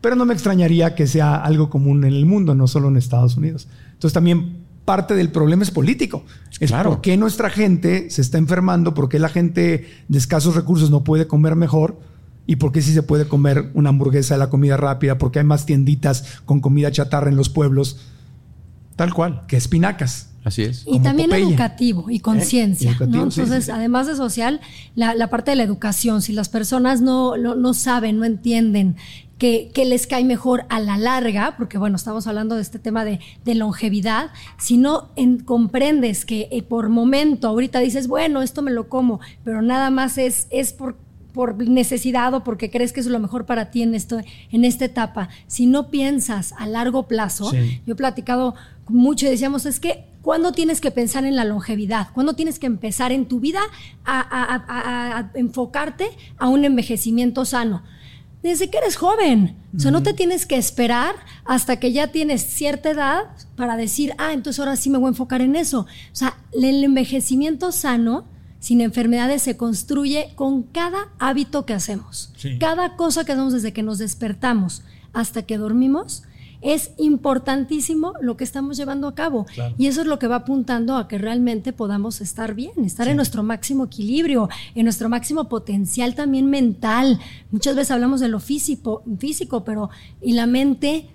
Pero 0.00 0.14
no 0.14 0.26
me 0.26 0.32
extrañaría 0.32 0.94
que 0.94 1.08
sea 1.08 1.34
algo 1.34 1.70
común 1.70 2.04
en 2.04 2.12
el 2.12 2.24
mundo, 2.24 2.54
no 2.54 2.68
solo 2.68 2.86
en 2.86 2.96
Estados 2.96 3.36
Unidos. 3.36 3.66
Entonces 3.94 4.12
también 4.12 4.58
parte 4.84 5.16
del 5.16 5.32
problema 5.32 5.64
es 5.64 5.72
político. 5.72 6.24
Es 6.60 6.68
claro. 6.68 6.90
por 6.90 7.00
qué 7.00 7.16
nuestra 7.16 7.50
gente 7.50 8.10
se 8.10 8.22
está 8.22 8.38
enfermando, 8.38 8.94
por 8.94 9.08
qué 9.08 9.18
la 9.18 9.28
gente 9.28 9.88
de 10.06 10.18
escasos 10.18 10.54
recursos 10.54 10.92
no 10.92 11.02
puede 11.02 11.26
comer 11.26 11.56
mejor 11.56 11.98
y 12.46 12.56
por 12.56 12.70
qué 12.70 12.80
sí 12.80 12.92
se 12.92 13.02
puede 13.02 13.26
comer 13.26 13.72
una 13.74 13.88
hamburguesa 13.88 14.34
de 14.34 14.38
la 14.38 14.50
comida 14.50 14.76
rápida, 14.76 15.18
porque 15.18 15.40
hay 15.40 15.44
más 15.44 15.66
tienditas 15.66 16.42
con 16.44 16.60
comida 16.60 16.92
chatarra 16.92 17.28
en 17.28 17.36
los 17.36 17.48
pueblos. 17.48 17.98
Tal 18.94 19.12
cual. 19.12 19.42
Que 19.48 19.56
espinacas. 19.56 20.28
Así 20.44 20.62
es. 20.62 20.84
Y 20.86 21.00
también 21.00 21.32
educativo 21.32 22.10
y 22.10 22.20
conciencia. 22.20 22.92
Eh, 22.92 22.96
Entonces, 23.00 23.70
además 23.70 24.06
de 24.06 24.14
social, 24.14 24.60
la, 24.94 25.30
parte 25.30 25.50
de 25.50 25.56
la 25.56 25.62
educación, 25.62 26.20
si 26.20 26.34
las 26.34 26.50
personas 26.50 27.00
no, 27.00 27.36
no, 27.38 27.74
saben, 27.74 28.18
no 28.18 28.26
entienden 28.26 28.96
que, 29.38 29.70
les 29.74 30.06
cae 30.06 30.22
mejor 30.22 30.66
a 30.68 30.80
la 30.80 30.98
larga, 30.98 31.54
porque 31.56 31.78
bueno, 31.78 31.96
estamos 31.96 32.26
hablando 32.26 32.56
de 32.56 32.62
este 32.62 32.78
tema 32.78 33.06
de, 33.06 33.20
longevidad, 33.54 34.30
si 34.58 34.76
no 34.76 35.08
comprendes 35.46 36.26
que 36.26 36.48
eh, 36.50 36.62
por 36.62 36.90
momento, 36.90 37.48
ahorita 37.48 37.78
dices, 37.78 38.06
bueno, 38.06 38.42
esto 38.42 38.60
me 38.60 38.70
lo 38.70 38.90
como, 38.90 39.20
pero 39.44 39.62
nada 39.62 39.88
más 39.90 40.18
es, 40.18 40.46
es 40.50 40.74
por 40.74 41.02
por 41.32 41.56
necesidad 41.68 42.32
o 42.32 42.44
porque 42.44 42.70
crees 42.70 42.92
que 42.92 43.00
es 43.00 43.06
lo 43.06 43.18
mejor 43.18 43.44
para 43.44 43.72
ti 43.72 43.82
en, 43.82 43.96
esto, 43.96 44.20
en 44.52 44.64
esta 44.64 44.84
etapa. 44.84 45.30
Si 45.48 45.66
no 45.66 45.90
piensas 45.90 46.54
a 46.56 46.68
largo 46.68 47.08
plazo, 47.08 47.50
yo 47.52 47.92
he 47.92 47.96
platicado 47.96 48.54
mucho 48.86 49.26
y 49.26 49.30
decíamos, 49.30 49.66
es 49.66 49.80
que 49.80 50.04
¿cuándo 50.24 50.52
tienes 50.52 50.80
que 50.80 50.90
pensar 50.90 51.24
en 51.24 51.36
la 51.36 51.44
longevidad? 51.44 52.08
¿Cuándo 52.12 52.32
tienes 52.32 52.58
que 52.58 52.66
empezar 52.66 53.12
en 53.12 53.26
tu 53.26 53.38
vida 53.38 53.60
a, 54.04 55.30
enfocarte 55.34 56.08
a 56.38 56.48
un 56.48 56.64
envejecimiento 56.64 57.44
sano? 57.44 57.84
Desde 58.42 58.68
que 58.68 58.78
eres 58.78 58.96
joven. 58.96 59.56
O 59.76 59.80
sea, 59.80 59.90
no 59.90 60.02
te 60.02 60.12
tienes 60.12 60.46
que 60.46 60.56
esperar 60.56 61.14
hasta 61.44 61.78
que 61.78 61.92
ya 61.92 62.08
tienes 62.08 62.42
cierta 62.42 62.90
edad 62.90 63.22
para 63.56 63.76
decir, 63.76 64.14
ah, 64.18 64.32
entonces 64.32 64.60
ahora 64.60 64.76
sí 64.76 64.90
me 64.90 64.98
voy 64.98 65.06
a 65.06 65.10
enfocar 65.10 65.40
en 65.40 65.56
eso. 65.56 65.80
O 65.80 66.14
sea, 66.14 66.36
el 66.52 66.82
envejecimiento 66.82 67.70
sano 67.72 68.24
sin 68.60 68.80
enfermedades 68.80 69.42
se 69.42 69.58
construye 69.58 70.32
con 70.36 70.62
cada 70.62 71.08
hábito 71.18 71.66
que 71.66 71.74
hacemos. 71.74 72.32
Cada 72.58 72.96
cosa 72.96 73.24
que 73.24 73.32
hacemos 73.32 73.52
desde 73.52 73.74
que 73.74 73.82
nos 73.82 73.98
despertamos 73.98 74.82
hasta 75.12 75.42
que 75.42 75.58
dormimos, 75.58 76.22
es 76.64 76.92
importantísimo 76.96 78.14
lo 78.22 78.38
que 78.38 78.42
estamos 78.42 78.78
llevando 78.78 79.06
a 79.06 79.14
cabo. 79.14 79.46
Y 79.76 79.86
eso 79.86 80.00
es 80.00 80.06
lo 80.06 80.18
que 80.18 80.26
va 80.26 80.36
apuntando 80.36 80.96
a 80.96 81.06
que 81.08 81.18
realmente 81.18 81.74
podamos 81.74 82.22
estar 82.22 82.54
bien, 82.54 82.72
estar 82.84 83.06
en 83.06 83.16
nuestro 83.16 83.42
máximo 83.42 83.84
equilibrio, 83.84 84.48
en 84.74 84.84
nuestro 84.84 85.10
máximo 85.10 85.48
potencial 85.50 86.14
también 86.14 86.46
mental. 86.46 87.20
Muchas 87.50 87.76
veces 87.76 87.90
hablamos 87.90 88.20
de 88.20 88.28
lo 88.28 88.40
físico, 88.40 89.02
físico 89.18 89.62
pero 89.62 89.90
y 90.22 90.32
la 90.32 90.46
mente, 90.46 91.10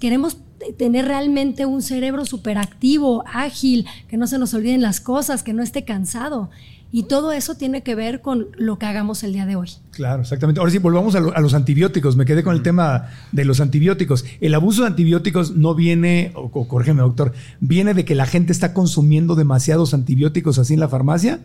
queremos 0.00 0.38
tener 0.78 1.04
realmente 1.04 1.66
un 1.66 1.82
cerebro 1.82 2.24
superactivo, 2.24 3.24
ágil, 3.26 3.86
que 4.08 4.16
no 4.16 4.26
se 4.26 4.38
nos 4.38 4.54
olviden 4.54 4.80
las 4.80 5.00
cosas, 5.00 5.42
que 5.42 5.52
no 5.52 5.62
esté 5.62 5.84
cansado. 5.84 6.48
Y 6.96 7.08
todo 7.08 7.32
eso 7.32 7.56
tiene 7.56 7.82
que 7.82 7.96
ver 7.96 8.20
con 8.20 8.50
lo 8.56 8.78
que 8.78 8.86
hagamos 8.86 9.24
el 9.24 9.32
día 9.32 9.46
de 9.46 9.56
hoy. 9.56 9.68
Claro, 9.90 10.22
exactamente. 10.22 10.60
Ahora 10.60 10.70
sí, 10.70 10.78
volvamos 10.78 11.16
a, 11.16 11.40
los 11.40 11.52
antibióticos. 11.52 12.14
Me 12.14 12.24
quedé 12.24 12.44
con 12.44 12.54
el 12.54 12.62
tema 12.62 13.08
de 13.32 13.44
los 13.44 13.58
antibióticos. 13.58 14.24
El 14.40 14.54
abuso 14.54 14.82
de 14.82 14.86
antibióticos 14.86 15.56
no 15.56 15.74
viene, 15.74 16.30
o, 16.36 16.42
o 16.54 16.68
corrígeme, 16.68 17.00
doctor, 17.00 17.32
viene 17.58 17.94
de 17.94 18.04
que 18.04 18.14
la 18.14 18.26
gente 18.26 18.52
está 18.52 18.72
consumiendo 18.72 19.34
demasiados 19.34 19.92
antibióticos 19.92 20.60
así 20.60 20.74
en 20.74 20.78
la 20.78 20.88
farmacia. 20.88 21.40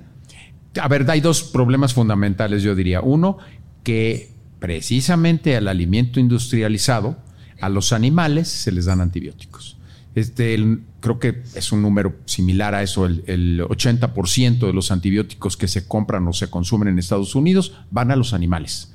A 0.79 0.87
ver, 0.87 1.09
hay 1.09 1.19
dos 1.19 1.41
problemas 1.41 1.95
fundamentales, 1.95 2.61
yo 2.61 2.75
diría. 2.75 3.01
Uno, 3.01 3.39
que 3.81 4.29
precisamente 4.59 5.57
al 5.57 5.67
alimento 5.67 6.19
industrializado, 6.19 7.17
a 7.59 7.69
los 7.69 7.91
animales 7.91 8.49
se 8.49 8.71
les 8.71 8.85
dan 8.85 9.01
antibióticos. 9.01 9.79
Este, 10.13 10.53
creo 10.99 11.19
que 11.19 11.43
es 11.55 11.71
un 11.71 11.81
número 11.81 12.15
similar 12.25 12.75
a 12.75 12.83
eso, 12.83 13.05
el, 13.05 13.61
80% 13.61 14.59
de 14.59 14.73
los 14.73 14.91
antibióticos 14.91 15.57
que 15.57 15.67
se 15.67 15.87
compran 15.87 16.27
o 16.27 16.33
se 16.33 16.49
consumen 16.49 16.89
en 16.89 16.99
Estados 16.99 17.35
Unidos 17.35 17.73
van 17.91 18.11
a 18.11 18.15
los 18.15 18.33
animales. 18.33 18.93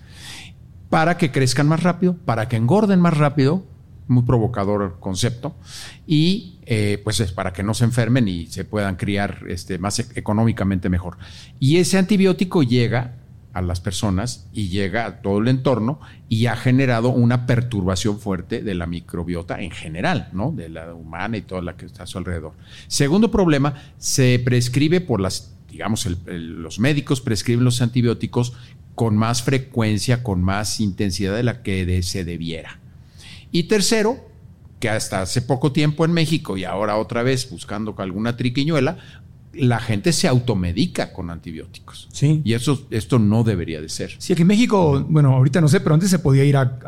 Para 0.91 1.17
que 1.17 1.31
crezcan 1.31 1.69
más 1.69 1.83
rápido, 1.83 2.17
para 2.25 2.49
que 2.49 2.57
engorden 2.57 3.01
más 3.01 3.17
rápido, 3.17 3.65
muy 4.07 4.23
provocador 4.25 4.99
concepto, 5.01 5.57
y 6.07 6.59
eh, 6.67 7.01
pues 7.03 7.21
es 7.21 7.33
para 7.33 7.53
que 7.53 7.63
no 7.63 7.75
se 7.75 7.85
enfermen 7.85 8.29
y 8.29 8.47
se 8.47 8.65
puedan 8.65 8.97
criar 8.97 9.45
este, 9.49 9.79
más 9.79 9.99
e-, 9.99 10.07
económicamente 10.15 10.89
mejor. 10.89 11.17
Y 11.59 11.79
ese 11.79 11.99
antibiótico 11.99 12.63
llega 12.63 13.17
a 13.55 13.63
las 13.63 13.81
personas 13.81 14.47
y 14.53 14.69
llega 14.69 15.07
a 15.07 15.23
todo 15.23 15.39
el 15.39 15.49
entorno 15.49 16.01
y 16.29 16.47
ha 16.47 16.57
generado 16.57 17.09
una 17.09 17.47
perturbación 17.47 18.19
fuerte 18.19 18.63
de 18.63 18.75
la 18.75 18.87
microbiota 18.87 19.63
en 19.63 19.71
general, 19.71 20.29
¿no? 20.33 20.51
De 20.51 20.69
la 20.69 20.93
humana 20.93 21.37
y 21.37 21.43
toda 21.43 21.63
la 21.63 21.77
que 21.77 21.87
está 21.87 22.03
a 22.03 22.07
su 22.07 22.19
alrededor. 22.19 22.53
Segundo 22.89 23.31
problema, 23.31 23.75
se 23.97 24.43
prescribe 24.45 25.01
por 25.01 25.21
las, 25.21 25.55
digamos, 25.71 26.07
los 26.27 26.81
médicos 26.81 27.21
prescriben 27.21 27.65
los 27.65 27.81
antibióticos 27.81 28.55
con 28.97 29.17
más 29.17 29.43
frecuencia, 29.43 30.23
con 30.23 30.43
más 30.43 30.81
intensidad 30.81 31.35
de 31.35 31.45
la 31.45 31.63
que 31.63 32.03
se 32.03 32.25
debiera. 32.25 32.81
Y 33.53 33.65
tercero, 33.65 34.19
que 34.81 34.91
hasta 34.91 35.23
hace 35.23 35.41
poco 35.41 35.73
tiempo 35.73 36.05
en 36.05 36.13
México 36.13 36.57
y 36.57 36.65
ahora 36.65 36.99
otra 36.99 37.23
vez 37.23 37.49
buscando 37.49 37.95
alguna 37.99 38.37
triquiñuela, 38.37 38.99
la 39.57 39.81
gente 39.81 40.13
se 40.13 40.29
automedica 40.29 41.13
con 41.13 41.31
antibióticos. 41.31 42.09
Sí. 42.13 42.43
Y 42.45 42.55
eso, 42.55 42.87
esto 42.91 43.19
no 43.19 43.45
debería 43.45 43.81
de 43.81 43.89
ser. 43.89 44.15
Sí, 44.19 44.33
aquí 44.33 44.43
en 44.43 44.49
México, 44.49 45.05
bueno, 45.09 45.35
ahorita 45.35 45.61
no 45.61 45.69
sé, 45.69 45.81
pero 45.81 45.95
antes 45.95 46.11
se 46.11 46.19
podía 46.19 46.45
ir 46.45 46.57
a, 46.57 46.79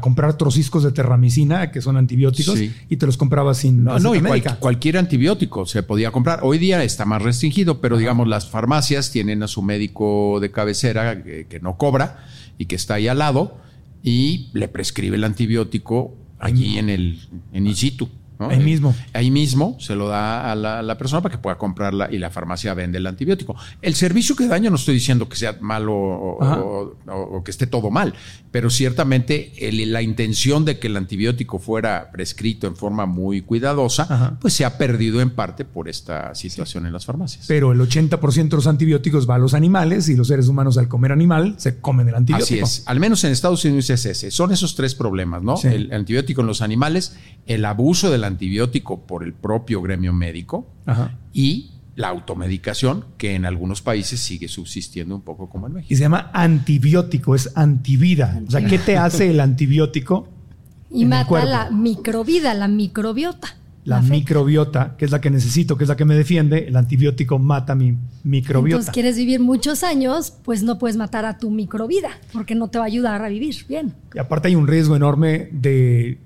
comprar 0.00 0.36
trociscos 0.38 0.84
de 0.84 0.92
terramicina, 0.92 1.70
que 1.70 1.80
son 1.80 1.96
antibióticos, 1.96 2.58
y 2.88 2.96
te 2.96 3.06
los 3.06 3.16
comprabas 3.16 3.58
sin. 3.58 3.84
No, 3.84 3.98
no 3.98 4.14
y 4.14 4.22
cualquier 4.60 4.98
antibiótico 4.98 5.66
se 5.66 5.82
podía 5.82 6.10
comprar. 6.10 6.40
Hoy 6.42 6.58
día 6.58 6.82
está 6.84 7.04
más 7.04 7.22
restringido, 7.22 7.80
pero 7.80 7.96
digamos, 7.96 8.28
las 8.28 8.48
farmacias 8.48 9.10
tienen 9.10 9.42
a 9.42 9.48
su 9.48 9.62
médico 9.62 10.38
de 10.40 10.50
cabecera 10.50 11.22
que, 11.22 11.60
no 11.62 11.76
cobra 11.76 12.24
y 12.58 12.66
que 12.66 12.76
está 12.76 12.94
ahí 12.94 13.08
al 13.08 13.18
lado 13.18 13.56
y 14.02 14.50
le 14.52 14.68
prescribe 14.68 15.16
el 15.16 15.24
antibiótico 15.24 16.16
allí 16.38 16.78
en 16.78 16.88
el 16.88 17.20
en 17.52 17.66
in 17.66 17.76
situ. 17.76 18.08
Ahí 18.50 18.60
mismo. 18.60 18.94
Ahí 19.12 19.30
mismo 19.30 19.76
se 19.80 19.94
lo 19.94 20.08
da 20.08 20.52
a 20.52 20.54
la, 20.54 20.98
persona 20.98 21.22
para 21.22 21.34
que 21.34 21.38
pueda 21.38 21.56
comprarla 21.56 22.08
y 22.10 22.18
la 22.18 22.30
farmacia 22.30 22.74
vende 22.74 22.98
el 22.98 23.06
antibiótico. 23.06 23.56
El 23.80 23.94
servicio 23.94 24.36
que 24.36 24.46
daña 24.46 24.70
no 24.70 24.76
estoy 24.76 24.94
diciendo 24.94 25.28
que 25.28 25.36
sea 25.36 25.56
malo 25.60 25.94
o, 25.94 27.42
que 27.44 27.50
esté 27.50 27.66
todo 27.66 27.90
mal, 27.90 28.14
pero 28.50 28.70
ciertamente 28.70 29.52
la 29.86 30.02
intención 30.02 30.64
de 30.64 30.78
que 30.78 30.88
el 30.88 30.96
antibiótico 30.96 31.58
fuera 31.58 32.10
prescrito 32.12 32.66
en 32.66 32.76
forma 32.76 33.06
muy 33.06 33.42
cuidadosa, 33.42 34.36
pues 34.40 34.54
se 34.54 34.64
ha 34.64 34.78
perdido 34.78 35.20
en 35.20 35.30
parte 35.30 35.64
por 35.64 35.88
esta 35.88 36.34
situación 36.34 36.86
en 36.86 36.92
las 36.92 37.06
farmacias. 37.06 37.46
Pero 37.48 37.72
el 37.72 37.80
80% 37.80 38.48
de 38.48 38.56
los 38.56 38.66
antibióticos 38.66 39.28
va 39.28 39.36
a 39.36 39.38
los 39.38 39.54
animales 39.54 40.08
y 40.08 40.16
los 40.16 40.28
seres 40.28 40.48
humanos 40.48 40.78
al 40.78 40.88
comer 40.88 41.12
animal 41.12 41.54
se 41.58 41.78
comen 41.78 42.08
el 42.08 42.14
antibiótico. 42.14 42.64
Así 42.64 42.80
es. 42.80 42.86
Al 42.86 43.00
menos 43.00 43.24
en 43.24 43.32
Estados 43.32 43.64
Unidos 43.64 43.90
es 43.90 44.06
ese. 44.06 44.30
Son 44.30 44.52
esos 44.52 44.74
tres 44.74 44.94
problemas, 44.94 45.42
¿no? 45.42 45.56
El 45.64 45.92
antibiótico 45.92 46.40
en 46.40 46.46
los 46.46 46.62
animales, 46.62 47.16
el 47.46 47.64
abuso 47.64 48.10
del 48.10 48.24
antibiótico 48.24 48.31
por 49.06 49.24
el 49.24 49.32
propio 49.32 49.82
gremio 49.82 50.12
médico 50.12 50.66
y 51.32 51.70
la 51.94 52.08
automedicación, 52.08 53.04
que 53.18 53.34
en 53.34 53.44
algunos 53.44 53.82
países 53.82 54.20
sigue 54.20 54.48
subsistiendo 54.48 55.14
un 55.14 55.22
poco 55.22 55.48
como 55.48 55.66
en 55.66 55.74
México. 55.74 55.92
Y 55.92 55.96
se 55.96 56.02
llama 56.02 56.30
antibiótico, 56.32 57.34
es 57.34 57.56
antivida. 57.56 58.40
O 58.46 58.50
sea, 58.50 58.64
¿qué 58.64 58.78
te 58.78 58.96
hace 58.96 59.30
el 59.30 59.40
antibiótico? 59.40 60.28
Y 60.90 61.04
mata 61.04 61.44
la 61.44 61.70
microvida, 61.70 62.54
la 62.54 62.68
microbiota. 62.68 63.56
La, 63.84 64.00
microbiota, 64.00 64.94
que 64.96 65.04
es 65.04 65.10
la 65.10 65.20
que 65.20 65.28
necesito, 65.28 65.76
que 65.76 65.82
es 65.82 65.88
la 65.88 65.96
que 65.96 66.04
me 66.04 66.14
defiende, 66.14 66.68
el 66.68 66.76
antibiótico 66.76 67.40
mata 67.40 67.74
mi 67.74 67.96
microbiota. 68.22 68.76
Entonces, 68.76 68.94
quieres 68.94 69.16
vivir 69.16 69.40
muchos 69.40 69.82
años, 69.82 70.34
pues 70.44 70.62
no 70.62 70.78
puedes 70.78 70.96
matar 70.96 71.24
a 71.24 71.36
tu 71.36 71.50
microvida, 71.50 72.10
porque 72.32 72.54
no 72.54 72.68
te 72.68 72.78
va 72.78 72.84
a 72.84 72.86
ayudar 72.86 73.24
a 73.24 73.28
vivir 73.28 73.56
bien. 73.68 73.92
Y 74.14 74.20
aparte 74.20 74.46
hay 74.46 74.54
un 74.54 74.68
riesgo 74.68 74.94
enorme 74.94 75.48
de 75.50 76.20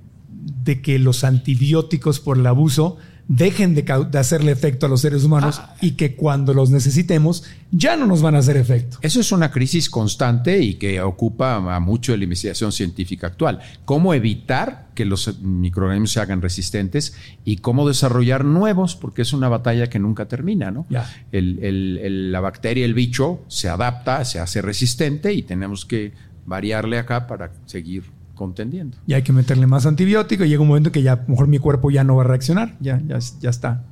de 0.46 0.80
que 0.80 0.98
los 0.98 1.24
antibióticos 1.24 2.20
por 2.20 2.38
el 2.38 2.46
abuso 2.46 2.98
dejen 3.28 3.74
de, 3.74 3.84
hacerle 4.16 4.52
efecto 4.52 4.86
a 4.86 4.88
los 4.88 5.00
seres 5.00 5.24
humanos 5.24 5.58
ah. 5.58 5.74
y 5.80 5.92
que 5.92 6.14
cuando 6.14 6.54
los 6.54 6.70
necesitemos 6.70 7.42
ya 7.72 7.96
no 7.96 8.06
nos 8.06 8.22
van 8.22 8.36
a 8.36 8.38
hacer 8.38 8.56
efecto. 8.56 8.98
Eso 9.02 9.18
es 9.20 9.32
una 9.32 9.50
crisis 9.50 9.90
constante 9.90 10.60
y 10.60 10.74
que 10.74 11.00
ocupa 11.00 11.56
a 11.56 11.80
mucho 11.80 12.12
de 12.12 12.18
la 12.18 12.24
investigación 12.24 12.70
científica 12.70 13.26
actual. 13.26 13.58
¿Cómo 13.84 14.14
evitar 14.14 14.86
que 14.94 15.04
los 15.04 15.40
microorganismos 15.40 16.12
se 16.12 16.20
hagan 16.20 16.40
resistentes 16.40 17.16
y 17.44 17.56
cómo 17.56 17.88
desarrollar 17.88 18.44
nuevos? 18.44 18.94
Porque 18.94 19.22
es 19.22 19.32
una 19.32 19.48
batalla 19.48 19.88
que 19.88 19.98
nunca 19.98 20.28
termina, 20.28 20.70
¿no? 20.70 20.86
la 21.32 22.40
bacteria, 22.40 22.84
el 22.84 22.94
bicho, 22.94 23.40
se 23.48 23.68
adapta, 23.68 24.24
se 24.24 24.38
hace 24.38 24.62
resistente 24.62 25.32
y 25.32 25.42
tenemos 25.42 25.84
que 25.84 26.12
variarle 26.46 26.98
acá 26.98 27.26
para 27.26 27.50
seguir 27.66 28.04
contendiendo. 28.36 28.96
Y 29.08 29.14
hay 29.14 29.22
que 29.22 29.32
meterle 29.32 29.66
más 29.66 29.86
antibiótico 29.86 30.44
y 30.44 30.48
llega 30.48 30.62
un 30.62 30.68
momento 30.68 30.92
que 30.92 31.02
ya 31.02 31.14
a 31.14 31.16
lo 31.16 31.28
mejor 31.28 31.48
mi 31.48 31.58
cuerpo 31.58 31.90
ya 31.90 32.04
no 32.04 32.14
va 32.14 32.22
a 32.22 32.26
reaccionar, 32.26 32.76
ya, 32.78 33.02
ya, 33.04 33.18
ya 33.40 33.50
está. 33.50 33.82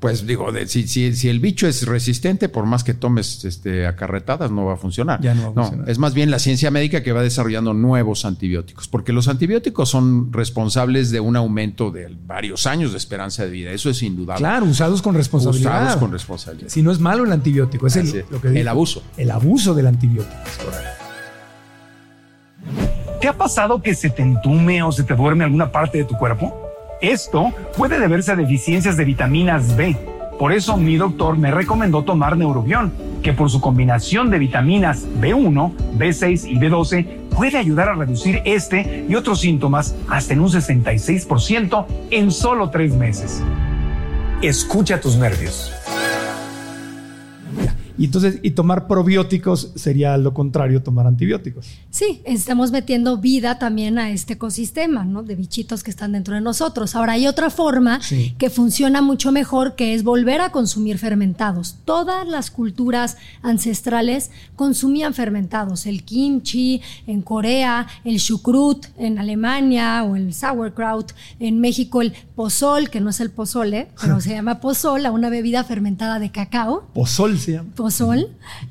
Pues 0.00 0.26
digo, 0.26 0.48
si, 0.66 0.86
si, 0.88 1.28
el 1.28 1.38
bicho 1.38 1.68
es 1.68 1.86
resistente, 1.86 2.48
por 2.48 2.66
más 2.66 2.82
que 2.82 2.94
tomes 2.94 3.44
este, 3.44 3.86
acarretadas, 3.86 4.50
no 4.50 4.64
va 4.64 4.74
a 4.74 4.76
funcionar. 4.76 5.20
Ya 5.20 5.34
no 5.34 5.42
va 5.42 5.48
a 5.48 5.64
funcionar. 5.64 5.90
Es 5.90 5.98
más 5.98 6.14
bien 6.14 6.30
la 6.30 6.38
ciencia 6.38 6.70
médica 6.70 7.02
que 7.02 7.12
va 7.12 7.22
desarrollando 7.22 7.72
nuevos 7.72 8.24
antibióticos, 8.24 8.88
porque 8.88 9.12
los 9.12 9.28
antibióticos 9.28 9.88
son 9.88 10.32
responsables 10.32 11.10
de 11.10 11.20
un 11.20 11.36
aumento 11.36 11.90
de 11.90 12.14
varios 12.26 12.66
años 12.66 12.92
de 12.92 12.98
esperanza 12.98 13.44
de 13.44 13.50
vida. 13.50 13.70
Eso 13.70 13.90
es 13.90 14.02
indudable. 14.02 14.40
Claro, 14.40 14.66
usados 14.66 15.02
con 15.02 15.14
responsabilidad. 15.14 15.82
Usados 15.82 16.00
con 16.00 16.12
responsabilidad. 16.12 16.68
Si 16.68 16.82
no 16.82 16.90
es 16.90 16.98
malo 16.98 17.24
el 17.24 17.32
antibiótico, 17.32 17.86
es 17.86 17.96
el, 17.96 18.24
lo 18.30 18.40
que 18.40 18.48
el 18.48 18.68
abuso. 18.68 19.02
El 19.16 19.30
abuso 19.30 19.74
del 19.74 19.86
antibiótico. 19.86 20.34
¿Te 23.20 23.28
ha 23.28 23.34
pasado 23.34 23.82
que 23.82 23.94
se 23.94 24.08
te 24.08 24.22
entume 24.22 24.82
o 24.82 24.90
se 24.92 25.04
te 25.04 25.14
duerme 25.14 25.44
alguna 25.44 25.70
parte 25.70 25.98
de 25.98 26.04
tu 26.04 26.16
cuerpo? 26.16 26.56
Esto 27.02 27.52
puede 27.76 28.00
deberse 28.00 28.32
a 28.32 28.36
deficiencias 28.36 28.96
de 28.96 29.04
vitaminas 29.04 29.76
B 29.76 29.94
Por 30.38 30.52
eso 30.52 30.78
mi 30.78 30.96
doctor 30.96 31.36
me 31.36 31.50
recomendó 31.50 32.02
tomar 32.02 32.38
Neurobión, 32.38 32.94
que 33.22 33.34
por 33.34 33.50
su 33.50 33.60
combinación 33.60 34.30
de 34.30 34.38
vitaminas 34.38 35.06
B1, 35.20 35.72
B6 35.98 36.48
y 36.48 36.58
B12 36.58 37.28
puede 37.36 37.58
ayudar 37.58 37.90
a 37.90 37.94
reducir 37.94 38.40
este 38.46 39.04
y 39.06 39.14
otros 39.14 39.40
síntomas 39.40 39.94
hasta 40.08 40.32
en 40.32 40.40
un 40.40 40.48
66% 40.48 41.86
en 42.10 42.30
solo 42.30 42.70
tres 42.70 42.94
meses. 42.94 43.42
Escucha 44.40 44.98
tus 44.98 45.16
nervios. 45.16 45.70
Y 48.00 48.06
entonces, 48.06 48.38
y 48.42 48.52
tomar 48.52 48.86
probióticos 48.86 49.72
sería 49.74 50.16
lo 50.16 50.32
contrario, 50.32 50.82
tomar 50.82 51.06
antibióticos. 51.06 51.66
Sí, 51.90 52.22
estamos 52.24 52.70
metiendo 52.72 53.18
vida 53.18 53.58
también 53.58 53.98
a 53.98 54.10
este 54.10 54.32
ecosistema, 54.34 55.04
¿no? 55.04 55.22
De 55.22 55.34
bichitos 55.34 55.82
que 55.82 55.90
están 55.90 56.12
dentro 56.12 56.34
de 56.34 56.40
nosotros. 56.40 56.94
Ahora 56.96 57.12
hay 57.12 57.26
otra 57.26 57.50
forma 57.50 58.00
Sí. 58.00 58.34
que 58.38 58.48
funciona 58.48 59.02
mucho 59.02 59.32
mejor, 59.32 59.74
que 59.76 59.92
es 59.94 60.02
volver 60.02 60.40
a 60.40 60.50
consumir 60.50 60.96
fermentados. 60.96 61.76
Todas 61.84 62.26
las 62.26 62.50
culturas 62.50 63.18
ancestrales 63.42 64.30
consumían 64.56 65.12
fermentados. 65.12 65.84
El 65.84 66.02
kimchi 66.04 66.80
en 67.06 67.20
Corea, 67.20 67.86
el 68.04 68.18
chucrut 68.18 68.86
en 68.96 69.18
Alemania 69.18 70.02
o 70.04 70.16
el 70.16 70.32
sauerkraut 70.32 71.12
en 71.38 71.60
México, 71.60 72.00
el 72.00 72.14
pozol, 72.34 72.88
que 72.88 73.00
no 73.00 73.10
es 73.10 73.20
el 73.20 73.30
pozole, 73.30 73.88
pero 74.00 74.20
se 74.22 74.30
llama 74.30 74.60
pozol, 74.60 75.04
a 75.04 75.10
una 75.10 75.28
bebida 75.28 75.64
fermentada 75.64 76.18
de 76.18 76.30
cacao 76.30 76.88
Pozol 76.94 77.38
se 77.38 77.52
llama. 77.52 77.68
pozol, 77.74 77.89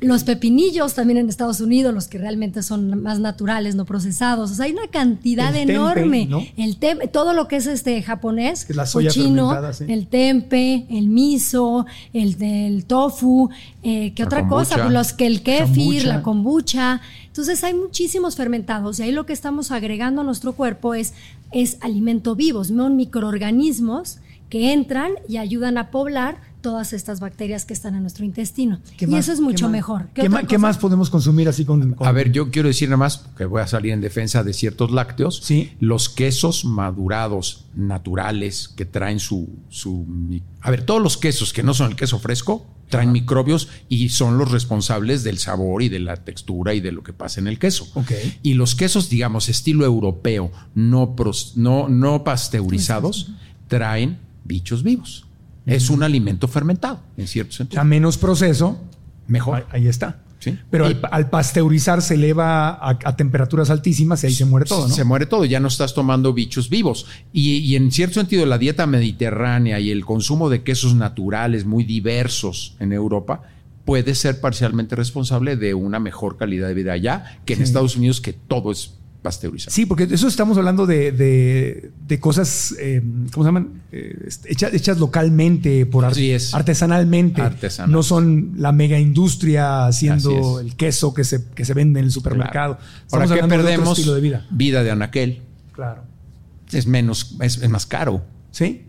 los 0.02 0.24
pepinillos 0.24 0.94
también 0.94 1.18
en 1.18 1.30
Estados 1.30 1.62
Unidos, 1.62 1.94
los 1.94 2.08
que 2.08 2.18
realmente 2.18 2.64
son 2.64 3.02
más 3.02 3.20
naturales, 3.20 3.76
no 3.76 3.86
procesados. 3.86 4.52
O 4.52 4.56
sea, 4.56 4.66
hay 4.66 4.72
una 4.74 4.88
cantidad 4.88 5.50
El 5.50 5.68
tempe, 5.68 5.74
enorme. 5.74 6.26
¿no? 6.26 6.42
El 6.58 6.78
tempe, 6.78 7.08
todo 7.08 7.34
lo 7.34 7.48
que 7.48 7.58
es 7.58 7.68
este 7.68 8.02
japonés, 8.02 8.66
Que 8.66 8.74
es 8.74 8.78
la 8.78 8.86
soya 8.86 9.10
o 9.10 9.14
chino, 9.14 9.74
sí. 9.74 9.86
el 9.90 10.08
tempe, 10.08 10.86
el 10.90 11.08
miso, 11.10 11.86
el 12.14 12.38
del 12.38 12.86
tofu, 12.86 13.50
eh, 13.84 14.14
¿qué 14.16 14.24
La 14.24 14.28
otra 14.28 14.48
cosa? 14.48 14.76
kombucha. 14.76 14.84
Pues 14.84 14.94
los 14.94 15.14
que 15.14 15.28
el 15.28 15.42
kefir, 15.44 15.86
Kombucha. 16.04 16.08
la 16.08 16.22
kombucha. 16.22 17.02
Entonces 17.28 17.64
hay 17.64 17.74
muchísimos 17.74 18.36
fermentados 18.36 19.00
y 19.00 19.04
ahí 19.04 19.12
lo 19.12 19.26
que 19.26 19.34
estamos 19.34 19.72
agregando 19.72 20.22
a 20.22 20.24
nuestro 20.24 20.54
cuerpo 20.54 20.94
es, 20.94 21.14
es 21.52 21.78
alimento 21.82 22.36
vivos, 22.36 22.68
son 22.68 22.96
microorganismos 22.96 24.18
que 24.50 24.74
entran 24.74 25.12
y 25.28 25.38
ayudan 25.38 25.78
a 25.78 25.92
poblar 25.92 26.42
todas 26.62 26.94
estas 26.94 27.20
bacterias 27.20 27.66
que 27.66 27.74
están 27.74 27.96
en 27.96 28.02
nuestro 28.02 28.26
intestino. 28.26 28.80
¿Qué 28.98 29.06
Y 29.06 29.08
más? 29.08 29.20
eso 29.26 29.32
es 29.34 29.40
¿Qué 29.40 29.44
mucho 29.46 29.70
mejor. 29.70 30.10
¿Qué, 30.14 30.30
qué 30.48 30.58
más 30.58 30.78
podemos 30.78 31.10
consumir 31.10 31.48
así 31.48 31.64
con, 31.66 31.94
con- 31.94 32.08
A 32.08 32.12
ver, 32.12 32.32
yo 32.32 32.52
quiero 32.52 32.68
decir 32.68 32.90
nada 32.90 32.98
más, 32.98 33.26
que 33.38 33.46
voy 33.46 33.62
a 33.62 33.68
salir 33.68 33.92
en 33.94 34.02
defensa 34.02 34.44
de 34.44 34.54
ciertos 34.54 34.92
lácteos. 34.92 35.40
Sí. 35.44 35.72
Los 35.80 36.10
quesos 36.10 36.66
madurados 36.66 37.66
naturales 37.76 38.68
que 38.70 38.86
traen 38.86 39.20
su, 39.20 39.50
su... 39.70 40.06
A 40.62 40.70
ver, 40.72 40.84
todos 40.84 41.02
los 41.02 41.18
quesos 41.18 41.54
que 41.54 41.64
no 41.64 41.74
son 41.74 41.92
el 41.92 41.96
queso 41.96 42.20
fresco 42.20 42.68
traen 42.90 43.12
microbios 43.12 43.68
y 43.88 44.10
son 44.10 44.40
los 44.40 44.50
responsables 44.52 45.24
del 45.24 45.38
sabor 45.38 45.84
y 45.84 45.90
de 45.90 46.00
la 46.00 46.18
textura 46.18 46.74
y 46.74 46.80
de 46.82 46.92
lo 46.92 47.04
que 47.04 47.14
pasa 47.14 47.40
en 47.40 47.48
el 47.48 47.60
queso. 47.60 47.88
Ok. 47.94 48.12
Y 48.42 48.56
los 48.56 48.74
quesos, 48.74 49.10
digamos, 49.10 49.48
estilo 49.48 49.86
europeo, 49.86 50.52
no, 50.74 51.16
pros- 51.16 51.54
no, 51.56 51.88
no 51.88 52.24
pasteurizados, 52.24 53.32
traen 53.68 54.18
bichos 54.44 54.82
vivos. 54.82 55.28
Es 55.76 55.90
un 55.90 56.04
alimento 56.04 56.48
fermentado, 56.48 57.00
en 57.18 57.28
cierto 57.28 57.54
a 57.54 57.58
sentido. 57.58 57.84
menos 57.86 58.18
proceso, 58.18 58.78
Mejor. 59.28 59.58
ahí, 59.72 59.82
ahí 59.84 59.88
está. 59.88 60.22
Sí. 60.40 60.58
Pero 60.72 60.86
al, 60.86 61.02
al 61.12 61.30
pasteurizar 61.30 62.02
se 62.02 62.14
eleva 62.14 62.70
a, 62.70 62.98
a 63.04 63.16
temperaturas 63.18 63.70
altísimas 63.70 64.24
y 64.24 64.28
ahí 64.28 64.34
se 64.34 64.46
muere 64.46 64.66
todo, 64.66 64.88
¿no? 64.88 64.94
Se 64.96 65.04
muere 65.04 65.26
todo, 65.26 65.44
ya 65.44 65.60
no 65.60 65.68
estás 65.68 65.94
tomando 65.94 66.34
bichos 66.34 66.70
vivos. 66.70 67.08
Y, 67.34 67.56
y 67.58 67.76
en 67.76 67.92
cierto 67.92 68.16
sentido, 68.16 68.46
la 68.46 68.58
dieta 68.58 68.88
mediterránea 68.88 69.82
y 69.82 69.92
el 69.92 70.06
consumo 70.06 70.50
de 70.50 70.64
quesos 70.64 70.96
naturales 70.96 71.66
muy 71.66 71.84
diversos 71.84 72.76
en 72.80 72.94
Europa 72.94 73.42
puede 73.84 74.16
ser 74.16 74.40
parcialmente 74.40 74.96
responsable 74.96 75.58
de 75.58 75.74
una 75.74 76.00
mejor 76.00 76.38
calidad 76.38 76.68
de 76.70 76.74
vida 76.74 76.94
allá 76.94 77.40
que 77.46 77.54
en 77.54 77.58
Sí. 77.58 77.64
Estados 77.64 77.98
Unidos, 77.98 78.22
que 78.22 78.32
todo 78.34 78.72
es 78.72 78.94
pasteurizado. 79.22 79.74
Sí, 79.76 79.86
porque 79.86 80.04
eso 80.06 80.28
estamos 80.28 80.58
hablando 80.58 80.86
de, 80.86 81.12
de- 81.12 81.92
de 82.08 82.20
cosas, 82.20 82.74
eh, 82.80 83.02
¿cómo 83.34 83.44
se 83.44 83.48
llaman? 83.50 83.82
Eh, 83.92 84.30
hechas, 84.46 84.74
hechas 84.74 84.98
localmente, 85.00 85.86
por 85.86 86.06
es. 86.32 86.54
artesanalmente. 86.54 87.42
Artesanal. 87.42 87.92
No 87.92 88.02
son 88.04 88.54
la 88.58 88.72
mega 88.72 88.98
industria 89.00 89.88
haciendo 89.88 90.60
el 90.62 90.76
queso 90.76 91.14
que 91.14 91.24
se, 91.24 91.46
que 91.50 91.66
se 91.66 91.74
vende 91.74 92.00
en 92.00 92.06
el 92.06 92.12
supermercado. 92.12 92.78
Claro. 92.78 92.90
Ahora, 93.12 93.26
¿qué 93.28 93.42
de 93.42 93.48
perdemos? 93.64 93.98
estilo 94.00 94.16
de 94.16 94.22
vida. 94.22 94.46
Vida 94.52 94.84
de 94.84 94.92
anaquel. 94.92 95.42
Claro. 95.74 96.04
Es 96.72 96.88
menos, 96.88 97.36
es, 97.42 97.58
es 97.58 97.70
más 97.70 97.86
caro. 97.86 98.24
¿Sí? 98.52 98.86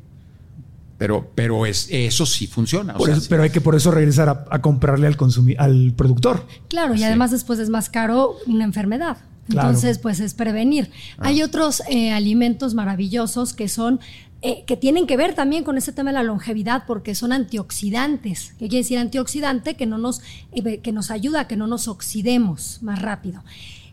Pero, 0.99 1.31
pero 1.35 1.64
es, 1.64 1.89
eso 1.91 2.26
sí 2.26 2.47
funciona. 2.47 2.95
o 2.95 2.99
Por 2.99 3.07
sea, 3.07 3.14
eso- 3.14 3.22
sí. 3.22 3.28
pero 3.31 3.43
hay 3.43 3.51
que 3.51 3.61
por 3.62 3.74
eso 3.74 3.91
regresar 3.91 4.28
a, 4.28 4.45
a 4.51 4.61
comprarle 4.61 5.07
al, 5.07 5.16
al 5.59 5.93
productor. 5.97 6.47
Claro, 6.68 6.95
y 6.95 6.99
Sí. 6.99 7.05
además 7.05 7.31
después 7.31 7.59
es 7.59 7.70
más 7.70 7.89
caro 7.89 8.37
una 8.47 8.64
enfermedad. 8.64 9.16
Claro. 9.51 9.68
Entonces, 9.68 9.98
pues 9.98 10.20
es 10.20 10.34
prevenir. 10.34 10.90
Hay 11.18 11.42
otros 11.42 11.82
eh, 11.88 12.12
alimentos 12.12 12.74
maravillosos 12.74 13.53
que 13.53 13.68
son, 13.68 14.01
eh, 14.42 14.64
que 14.66 14.76
tienen 14.76 15.07
que 15.07 15.16
ver 15.16 15.34
también 15.34 15.64
con 15.64 15.76
ese 15.76 15.92
tema 15.92 16.11
de 16.11 16.14
la 16.14 16.22
longevidad, 16.22 16.84
porque 16.86 17.14
son 17.14 17.32
antioxidantes. 17.32 18.51
¿Qué 18.59 18.68
quiere 18.68 18.78
decir 18.78 18.98
antioxidante? 18.98 19.74
Que, 19.74 19.86
no 19.86 19.98
nos, 19.98 20.20
eh, 20.53 20.78
que 20.78 20.92
nos 20.92 21.11
ayuda 21.11 21.40
a 21.40 21.48
que 21.48 21.57
no 21.57 21.66
nos 21.66 21.88
oxidemos 21.88 22.78
más 22.82 23.01
rápido. 23.03 23.42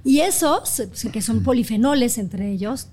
Y 0.03 0.19
esos, 0.21 0.83
que 1.11 1.21
son 1.21 1.43
polifenoles 1.43 2.17
entre 2.17 2.51
ellos, 2.51 2.87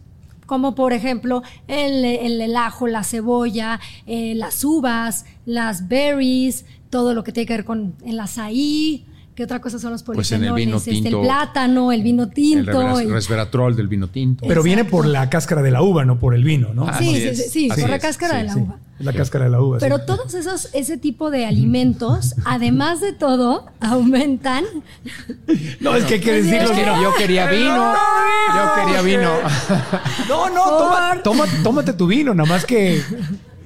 como 0.46 0.74
por 0.74 0.92
ejemplo 0.92 1.42
el, 1.68 2.04
el- 2.04 2.40
el 2.40 2.56
ajo, 2.56 2.86
la 2.86 3.04
cebolla, 3.04 3.80
eh, 4.06 4.34
las 4.34 4.62
uvas, 4.64 5.24
las 5.46 5.88
berries, 5.88 6.64
todo 6.90 7.14
lo 7.14 7.24
que 7.24 7.32
tiene 7.32 7.46
que 7.46 7.54
ver 7.54 7.64
con 7.64 7.94
el 8.04 8.18
azaí. 8.20 9.06
¿Qué 9.34 9.42
otra 9.42 9.60
cosa 9.60 9.80
son 9.80 9.90
los 9.90 10.04
Pues 10.04 10.30
en 10.30 10.44
el 10.44 10.50
polifenoles? 10.50 10.64
vino 10.66 10.76
Este, 10.76 10.90
tinto, 10.92 11.20
el 11.20 11.26
plátano, 11.26 11.90
el 11.90 12.02
vino 12.04 12.28
tinto. 12.28 13.00
el- 13.00 13.10
resveratrol 13.10 13.74
del 13.74 13.88
vino 13.88 14.06
tinto. 14.06 14.44
Pero 14.46 14.62
viene 14.62 14.84
por 14.84 15.06
la 15.06 15.28
cáscara 15.28 15.60
de 15.60 15.72
la 15.72 15.82
uva, 15.82 16.04
no 16.04 16.20
por 16.20 16.36
el 16.36 16.44
vino, 16.44 16.72
¿no? 16.72 16.86
Ah, 16.88 16.98
sí, 16.98 17.34
sí, 17.34 17.68
sí, 17.68 17.68
por 17.80 17.90
la 17.90 17.98
cáscara 17.98 18.34
sí, 18.34 18.38
de 18.38 18.44
la 18.44 18.52
Sí, 18.54 18.60
uva. 18.60 18.78
la 19.00 19.12
cáscara 19.12 19.46
de 19.46 19.50
la 19.50 19.60
uva. 19.60 19.78
Pero 19.80 19.96
sí. 19.98 20.02
todos 20.06 20.34
esos, 20.34 20.68
ese 20.72 20.98
tipo 20.98 21.32
de 21.32 21.46
alimentos, 21.46 22.36
además 22.44 23.00
de 23.00 23.12
todo, 23.12 23.66
aumentan. 23.80 24.64
No, 25.80 25.96
es 25.96 26.04
que 26.04 26.14
hay 26.14 26.20
que 26.20 26.38
Es 26.38 26.44
decirlo. 26.46 26.68
que 26.70 26.76
mira. 26.76 27.02
Yo 27.02 27.14
quería 27.16 27.46
vino. 27.48 27.92
Yo 28.54 28.84
quería 28.84 29.02
vino. 29.02 29.30
No, 30.28 30.48
no, 30.50 30.64
toma- 30.64 31.20
toma- 31.24 31.46
tómate 31.64 31.92
tu 31.94 32.06
vino, 32.06 32.32
nada 32.34 32.48
más 32.48 32.64
que 32.64 33.02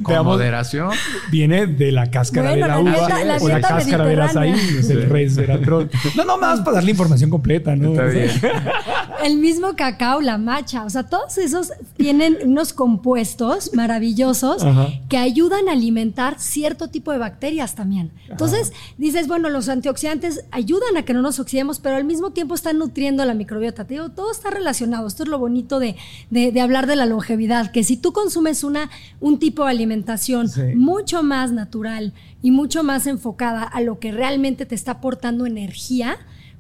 Con 0.03 0.13
veamos, 0.13 0.35
moderación. 0.35 0.91
viene 1.31 1.67
de 1.67 1.91
la 1.93 2.11
cáscara 2.11 2.51
Bueno, 2.51 2.67
de 2.67 2.69
la, 2.69 2.77
la 2.77 2.81
uva 2.83 3.25
la 3.25 3.37
o 3.37 3.49
la 3.49 3.61
cáscara 3.61 4.05
del 4.07 4.21
azaí, 4.21 4.51
mediterránea. 4.53 4.81
es 4.81 4.91
el 4.91 5.03
resveratrol. 5.09 5.91
No, 6.17 6.25
no, 6.25 6.39
más 6.39 6.61
para 6.61 6.77
darle 6.77 6.91
información 6.93 7.31
completa, 7.31 7.75
¿no? 7.77 7.91
Está 7.91 8.05
bien. 8.05 8.31
El 9.25 9.39
mismo 9.39 9.75
cacao, 9.75 10.21
la 10.21 10.39
macha, 10.39 10.85
o 10.85 10.91
sea, 10.91 11.03
todos 11.03 11.39
esos 11.39 11.73
tienen 11.97 12.39
unos 12.45 12.73
compuestos 12.73 13.73
maravillosos 13.75 14.63
Ajá. 14.63 14.89
que 15.09 15.17
ayudan 15.17 15.69
a 15.69 15.73
alimentar 15.73 16.37
cierto 16.39 16.89
tipo 16.89 17.11
de 17.11 17.19
bacterias 17.19 17.75
también. 17.75 18.13
Entonces, 18.29 18.73
dices, 18.97 19.27
bueno, 19.27 19.49
los 19.51 19.69
antioxidantes 19.69 20.45
ayudan 20.53 20.97
a 20.97 21.03
que 21.03 21.15
no 21.15 21.23
nos 21.23 21.41
oxidemos, 21.41 21.81
pero 21.81 21.97
al 21.97 22.05
mismo 22.05 22.31
tiempo 22.31 22.55
están 22.55 22.79
nutriendo 22.79 23.25
la 23.25 23.35
microbiota. 23.35 23.85
Te 23.87 23.95
digo, 23.95 24.11
todo 24.11 24.31
está 24.31 24.51
relacionado. 24.51 25.09
Esto 25.09 25.25
es 25.25 25.29
lo 25.29 25.39
bonito 25.41 25.81
de, 25.81 25.97
de- 26.31 26.53
de 26.53 26.61
hablar 26.61 26.87
de 26.87 26.95
la 26.95 27.07
longevidad, 27.07 27.73
que 27.73 27.83
si 27.83 27.97
tú 27.97 28.13
consumes 28.13 28.63
una, 28.63 28.89
un 29.21 29.39
tipo 29.41 29.65
de 29.65 29.71
alimentación 29.93 30.49
Sí. 30.49 30.63
mucho 30.77 31.23
más 31.23 31.53
natural 31.53 32.13
y 32.43 32.51
mucho 32.51 32.83
más 32.85 33.07
enfocada 33.07 33.63
a 33.63 33.81
lo 33.81 33.99
que 33.99 34.13
realmente 34.13 34.67
te 34.67 34.75
está 34.75 34.93
aportando 34.93 35.47
energía, 35.47 36.17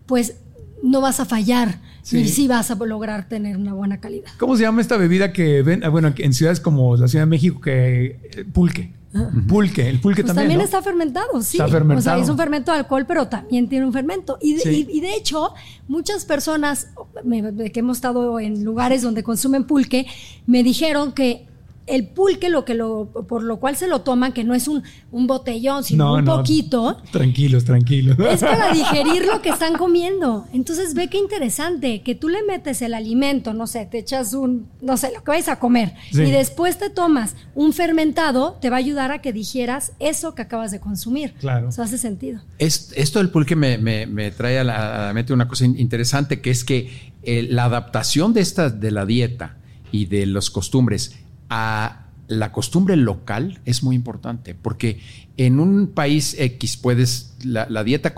pues 0.06 0.36
no 0.82 1.00
vas 1.00 1.20
a 1.20 1.24
fallar 1.24 1.80
Sí. 2.02 2.18
y 2.20 2.28
sí 2.28 2.48
vas 2.48 2.70
a 2.70 2.74
lograr 2.76 3.28
tener 3.28 3.56
una 3.58 3.74
buena 3.74 4.00
calidad. 4.00 4.30
¿Cómo 4.38 4.56
se 4.56 4.62
llama 4.62 4.80
esta 4.80 4.96
bebida 4.96 5.32
que 5.32 5.62
ven? 5.62 5.84
ah, 5.84 5.88
Bueno, 5.90 6.12
en 6.16 6.32
ciudades 6.32 6.60
como 6.60 6.96
la 6.96 7.06
Ciudad 7.08 7.22
de 7.24 7.30
México, 7.30 7.60
que 7.60 8.18
eh, 8.34 8.44
pulque. 8.52 8.96
Pulque, 9.48 9.88
el 9.88 10.00
pulque 10.00 10.22
Pues 10.22 10.28
también. 10.34 10.44
también, 10.44 10.58
¿no? 10.58 10.64
está 10.64 10.82
fermentado, 10.82 11.42
sí. 11.42 11.56
Está 11.56 11.66
fermentado. 11.68 11.98
O 11.98 12.02
sea, 12.02 12.22
es 12.22 12.28
un 12.28 12.36
fermento 12.36 12.70
de 12.72 12.78
alcohol, 12.78 13.04
pero 13.08 13.26
también 13.26 13.66
tiene 13.68 13.84
un 13.86 13.92
fermento. 13.92 14.38
Y 14.40 14.54
de, 14.54 14.60
Sí. 14.60 14.86
y- 14.88 14.98
y 14.98 15.00
de 15.00 15.14
hecho, 15.16 15.54
muchas 15.88 16.24
personas 16.26 16.88
me- 17.24 17.70
que 17.72 17.80
hemos 17.80 17.96
estado 17.96 18.38
en 18.38 18.64
lugares 18.64 19.00
donde 19.02 19.22
consumen 19.22 19.64
pulque, 19.64 20.06
me 20.46 20.62
dijeron 20.62 21.12
que 21.12 21.47
el 21.88 22.06
pulque, 22.08 22.48
lo 22.50 22.64
que 22.64 22.74
lo, 22.74 23.06
por 23.28 23.42
lo 23.42 23.58
cual 23.58 23.76
se 23.76 23.86
lo 23.88 24.00
toman, 24.02 24.32
que 24.32 24.44
no 24.44 24.54
es 24.54 24.68
un, 24.68 24.82
un 25.10 25.26
botellón, 25.26 25.84
sino 25.84 26.04
No, 26.08 26.14
un 26.14 26.24
no. 26.24 26.36
poquito, 26.36 26.98
Tranquilos, 27.10 27.64
tranquilos. 27.64 28.16
es 28.18 28.40
para 28.40 28.72
digerir 28.72 29.24
lo 29.26 29.40
que 29.42 29.48
están 29.50 29.74
comiendo. 29.76 30.46
Entonces 30.52 30.94
ve 30.94 31.08
qué 31.08 31.18
interesante, 31.18 32.02
que 32.02 32.14
tú 32.14 32.28
le 32.28 32.42
metes 32.42 32.82
el 32.82 32.94
alimento, 32.94 33.54
no 33.54 33.66
sé, 33.66 33.86
te 33.86 33.98
echas 33.98 34.34
un, 34.34 34.68
no 34.80 34.96
sé, 34.96 35.10
lo 35.14 35.22
que 35.24 35.30
vais 35.30 35.48
a 35.48 35.58
comer, 35.58 35.94
Sí. 36.12 36.22
y 36.22 36.30
después 36.30 36.78
te 36.78 36.90
tomas 36.90 37.34
un 37.54 37.72
fermentado, 37.72 38.58
te 38.60 38.70
va 38.70 38.76
a 38.76 38.78
ayudar 38.78 39.10
a 39.12 39.20
que 39.20 39.32
digieras 39.32 39.92
eso 39.98 40.34
que 40.34 40.42
acabas 40.42 40.70
de 40.70 40.80
consumir. 40.80 41.32
Claro. 41.40 41.68
Eso 41.70 41.82
hace 41.82 41.98
sentido. 41.98 42.40
Es- 42.58 42.92
esto 42.96 43.18
del 43.18 43.30
pulque 43.30 43.56
me, 43.56 43.78
me- 43.78 44.06
me 44.06 44.30
trae 44.30 44.58
a 44.58 44.64
la, 44.64 45.04
a 45.04 45.06
la 45.08 45.12
mente 45.12 45.32
una 45.32 45.48
cosa 45.48 45.64
in- 45.64 45.78
interesante, 45.78 46.40
que 46.40 46.50
es 46.50 46.64
que 46.64 47.12
eh, 47.22 47.46
la 47.50 47.64
adaptación 47.64 48.32
de 48.32 48.40
esta, 48.40 48.70
de 48.70 48.90
la 48.90 49.04
dieta 49.06 49.56
y 49.90 50.06
de 50.06 50.26
las 50.26 50.50
costumbres 50.50 51.16
a 51.48 52.04
la 52.28 52.52
costumbre 52.52 52.96
local 52.96 53.60
es 53.64 53.82
muy 53.82 53.96
importante, 53.96 54.54
porque 54.54 55.00
en 55.38 55.60
un 55.60 55.88
país 55.88 56.36
X 56.38 56.76
puedes, 56.76 57.36
la, 57.42 57.84
dieta 57.84 58.12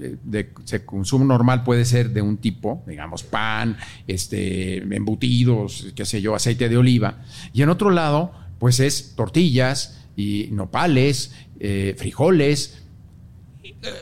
eh, 0.00 0.16
de, 0.22 0.52
consumo 0.84 1.24
normal 1.24 1.64
puede 1.64 1.84
ser 1.84 2.10
de 2.10 2.22
un 2.22 2.36
tipo, 2.36 2.84
digamos, 2.86 3.24
pan, 3.24 3.76
este, 4.06 4.78
embutidos, 4.78 5.88
qué 5.96 6.04
sé 6.04 6.22
yo, 6.22 6.34
aceite 6.34 6.68
de 6.68 6.76
oliva, 6.76 7.22
y 7.52 7.62
en 7.62 7.68
otro 7.68 7.90
lado, 7.90 8.32
pues 8.58 8.78
es 8.78 9.14
tortillas 9.16 10.04
y 10.16 10.48
nopales, 10.52 11.34
eh, 11.58 11.94
frijoles, 11.98 12.84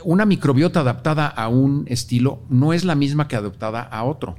una 0.03 0.25
microbiota 0.25 0.81
adaptada 0.81 1.27
a 1.27 1.47
un 1.47 1.85
estilo 1.87 2.43
no 2.49 2.73
es 2.73 2.85
la 2.85 2.95
misma 2.95 3.27
que 3.27 3.35
adaptada 3.35 3.81
a 3.81 4.03
otro. 4.03 4.35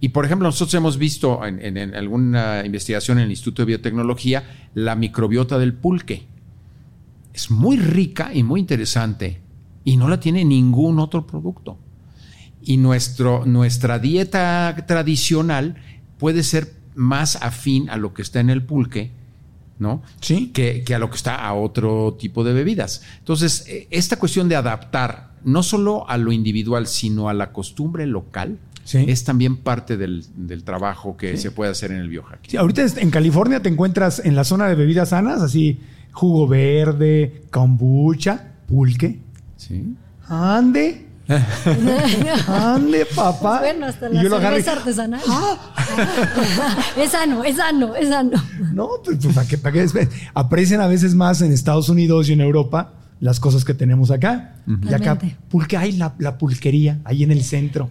Y 0.00 0.10
por 0.10 0.24
ejemplo, 0.24 0.46
nosotros 0.48 0.74
hemos 0.74 0.96
visto 0.96 1.44
en, 1.44 1.94
alguna 1.94 2.64
investigación 2.64 3.18
en 3.18 3.24
el 3.24 3.30
Instituto 3.30 3.62
de 3.62 3.66
Biotecnología 3.66 4.44
la 4.74 4.94
microbiota 4.94 5.58
del 5.58 5.74
pulque. 5.74 6.26
Es 7.32 7.50
muy 7.50 7.76
rica 7.76 8.30
y 8.32 8.42
muy 8.42 8.60
interesante 8.60 9.40
y 9.84 9.96
no 9.96 10.08
la 10.08 10.20
tiene 10.20 10.44
ningún 10.44 11.00
otro 11.00 11.26
producto. 11.26 11.78
Y 12.62 12.76
nuestro, 12.76 13.44
nuestra 13.44 13.98
dieta 13.98 14.84
tradicional 14.86 15.76
puede 16.18 16.42
ser 16.42 16.74
más 16.94 17.36
afín 17.36 17.90
a 17.90 17.96
lo 17.96 18.14
que 18.14 18.22
está 18.22 18.40
en 18.40 18.50
el 18.50 18.64
pulque 18.64 19.12
¿no? 19.78 20.02
Sí. 20.20 20.48
Que, 20.48 20.84
a 20.94 20.98
lo 20.98 21.10
que 21.10 21.16
está 21.16 21.36
a 21.36 21.54
otro 21.54 22.16
tipo 22.18 22.44
de 22.44 22.52
bebidas. 22.52 23.02
Entonces, 23.18 23.64
eh, 23.68 23.86
esta 23.90 24.18
cuestión 24.18 24.48
de 24.48 24.56
adaptar 24.56 25.32
no 25.44 25.62
solo 25.62 26.08
a 26.08 26.18
lo 26.18 26.32
individual, 26.32 26.86
sino 26.86 27.28
a 27.28 27.34
la 27.34 27.52
costumbre 27.52 28.06
local, 28.06 28.58
es 28.92 29.24
también 29.24 29.56
parte 29.56 29.96
del, 29.96 30.24
trabajo 30.64 31.16
que 31.16 31.36
se 31.36 31.50
puede 31.50 31.70
hacer 31.70 31.92
en 31.92 31.98
el 31.98 32.08
biohacking. 32.08 32.50
Sí, 32.50 32.56
ahorita 32.56 32.84
en 32.96 33.10
California 33.10 33.60
te 33.60 33.68
encuentras 33.68 34.20
en 34.24 34.34
la 34.34 34.44
zona 34.44 34.66
de 34.68 34.74
bebidas 34.74 35.10
sanas, 35.10 35.42
así 35.42 35.80
jugo 36.12 36.48
verde, 36.48 37.42
kombucha, 37.50 38.52
pulque. 38.66 39.20
Sí. 39.56 39.94
Ande. 40.28 41.06
Ande, 42.48 43.06
papá. 43.14 43.60
Bueno, 43.60 43.86
hasta 43.86 44.08
la 44.08 44.22
cerveza 44.22 44.72
artesanal. 44.72 45.20
Ah. 45.28 45.74
es 46.96 47.10
sano, 47.10 47.44
es 47.44 47.56
sano, 47.56 47.94
es 47.94 48.08
sano. 48.08 48.42
No, 48.72 48.88
pues, 49.04 49.18
pues 49.22 49.34
para 49.34 49.46
que, 49.46 49.58
para 49.58 49.72
que 49.74 50.08
aprecien 50.32 50.80
a 50.80 50.86
veces 50.86 51.14
más 51.14 51.42
en 51.42 51.52
Estados 51.52 51.88
Unidos 51.90 52.28
y 52.30 52.32
en 52.32 52.40
Europa 52.40 52.94
las 53.20 53.40
cosas 53.40 53.64
que 53.64 53.74
tenemos 53.74 54.10
acá. 54.10 54.56
Y 54.66 54.92
acá, 54.92 55.18
pulque, 55.48 55.76
hay 55.76 55.92
la, 55.92 56.14
la, 56.18 56.38
pulquería, 56.38 57.00
ahí 57.04 57.22
en 57.22 57.30
el 57.30 57.42
centro. 57.42 57.90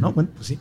¿No? 0.00 0.12
Bueno, 0.12 0.30
pues 0.34 0.48
sí. 0.48 0.58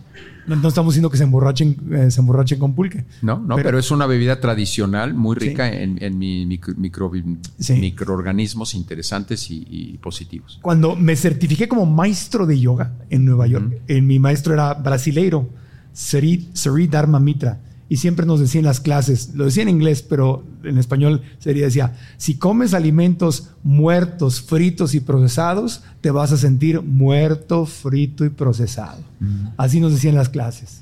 No, 0.48 0.68
estamos 0.68 0.94
diciendo 0.94 1.10
que 1.10 1.18
se 1.18 1.24
emborrachen, 1.24 1.76
eh, 1.92 2.12
se 2.12 2.20
emborrachen 2.20 2.60
con 2.60 2.74
pulque. 2.74 3.04
No, 3.22 3.40
no, 3.40 3.56
pero, 3.56 3.80
es 3.80 3.90
una 3.90 4.06
bebida 4.06 4.40
tradicional 4.40 5.14
muy 5.14 5.36
rica 5.36 5.72
en, 5.72 6.18
micro, 6.18 7.12
microorganismos 7.58 8.76
interesantes 8.76 9.48
y, 9.50 10.00
positivos. 10.02 10.60
Cuando 10.62 10.96
me 10.96 11.16
certifiqué 11.16 11.68
como 11.68 11.86
maestro 11.86 12.46
de 12.46 12.60
yoga 12.60 12.94
en 13.10 13.26
Nueva 13.26 13.48
York, 13.48 13.82
en, 13.88 14.06
mi 14.06 14.20
maestro 14.20 14.54
era 14.54 14.74
brasileiro, 14.76 15.50
Sri, 15.94 16.50
Sri 16.54 16.88
Dharma 16.88 17.20
Mitra 17.20 17.60
y 17.88 17.98
siempre 17.98 18.26
nos 18.26 18.40
decía 18.40 18.60
en 18.60 18.66
las 18.66 18.80
clases, 18.80 19.36
lo 19.36 19.46
decía 19.46 19.64
en 19.64 19.70
inglés, 19.70 20.02
pero 20.02 20.44
en 20.64 20.78
español 20.78 21.22
sería, 21.38 21.66
decía, 21.66 21.96
si 22.18 22.36
comes 22.36 22.74
alimentos 22.74 23.50
muertos, 23.64 24.42
fritos 24.42 24.96
y 24.96 25.00
procesados, 25.00 25.84
te 26.02 26.10
vas 26.10 26.32
a 26.32 26.38
sentir 26.38 26.82
muerto, 26.82 27.66
frito 27.66 28.26
y 28.26 28.30
procesado. 28.30 29.00
Así 29.58 29.80
nos 29.80 29.94
decía 29.94 30.10
en 30.10 30.16
las 30.16 30.30
clases. 30.30 30.82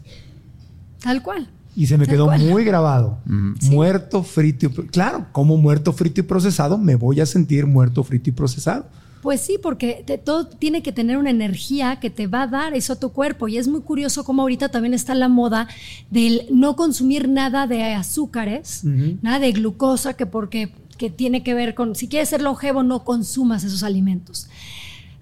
Tal 1.01 1.21
cual. 1.21 1.49
Y 1.75 1.87
se 1.87 1.97
me 1.97 2.07
quedó 2.07 2.29
muy 2.31 2.63
grabado. 2.63 3.17
Muerto, 3.63 4.23
frito 4.23 4.67
y... 4.67 4.69
Claro, 4.87 5.25
como 5.31 5.57
muerto, 5.57 5.91
frito 5.91 6.21
y 6.21 6.23
procesado, 6.23 6.77
me 6.77 6.95
voy 6.95 7.19
a 7.19 7.25
sentir 7.25 7.65
muerto, 7.65 8.03
frito 8.03 8.29
y 8.29 8.33
procesado. 8.33 8.85
Pues 9.23 9.39
sí, 9.39 9.57
porque 9.57 10.03
todo 10.25 10.47
tiene 10.47 10.83
que 10.83 10.91
tener 10.91 11.17
una 11.17 11.29
energía 11.29 12.01
que 12.01 12.09
te 12.09 12.27
va 12.27 12.41
a 12.41 12.47
dar 12.47 12.73
eso 12.73 12.91
a 12.91 12.99
tu 12.99 13.13
cuerpo. 13.13 13.47
Y 13.47 13.57
es 13.57 13.69
muy 13.69 13.79
curioso 13.79 14.25
cómo 14.25 14.41
ahorita 14.41 14.67
también 14.67 14.93
está 14.93 15.15
la 15.15 15.29
moda 15.29 15.69
del 16.11 16.45
no 16.51 16.75
consumir 16.75 17.29
nada 17.29 17.65
de 17.65 17.93
azúcares, 17.93 18.83
nada 18.83 19.39
de 19.39 19.53
glucosa, 19.53 20.13
que 20.15 20.25
porque 20.25 20.73
que 20.97 21.09
tiene 21.09 21.41
que 21.41 21.53
ver 21.53 21.73
con, 21.73 21.95
si 21.95 22.07
quieres 22.07 22.29
ser 22.29 22.41
longevo, 22.41 22.83
no 22.83 23.05
consumas 23.05 23.63
esos 23.63 23.81
alimentos. 23.81 24.49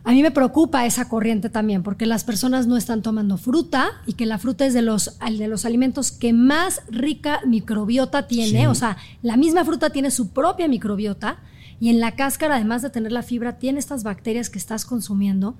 A 0.04 0.14
mí 0.14 0.24
me 0.24 0.32
preocupa 0.32 0.86
esa 0.88 1.08
corriente 1.08 1.52
también, 1.52 1.84
porque 1.84 2.08
las 2.08 2.24
personas 2.24 2.66
no 2.66 2.78
están 2.78 3.04
tomando 3.04 3.38
fruta 3.38 3.92
y 4.08 4.14
que 4.14 4.26
la 4.26 4.40
fruta 4.40 4.66
es 4.66 4.74
de 4.74 4.82
los, 4.82 5.20
de 5.20 5.48
los 5.48 5.64
alimentos 5.64 6.12
que 6.12 6.34
más 6.34 6.82
rica 6.90 7.42
microbiota 7.46 8.28
tiene. 8.28 8.68
O 8.68 8.74
sea, 8.74 8.98
la 9.22 9.38
misma 9.38 9.64
fruta 9.64 9.92
tiene 9.92 10.10
su 10.10 10.30
propia 10.30 10.68
microbiota 10.68 11.38
y 11.82 11.90
en 11.90 12.00
la 12.00 12.12
cáscara, 12.16 12.56
además 12.58 12.84
de 12.84 12.92
tener 12.92 13.12
la 13.12 13.24
fibra, 13.24 13.58
tiene 13.58 13.80
estas 13.80 14.04
bacterias 14.04 14.52
que 14.52 14.60
estás 14.60 14.86
consumiendo. 14.86 15.56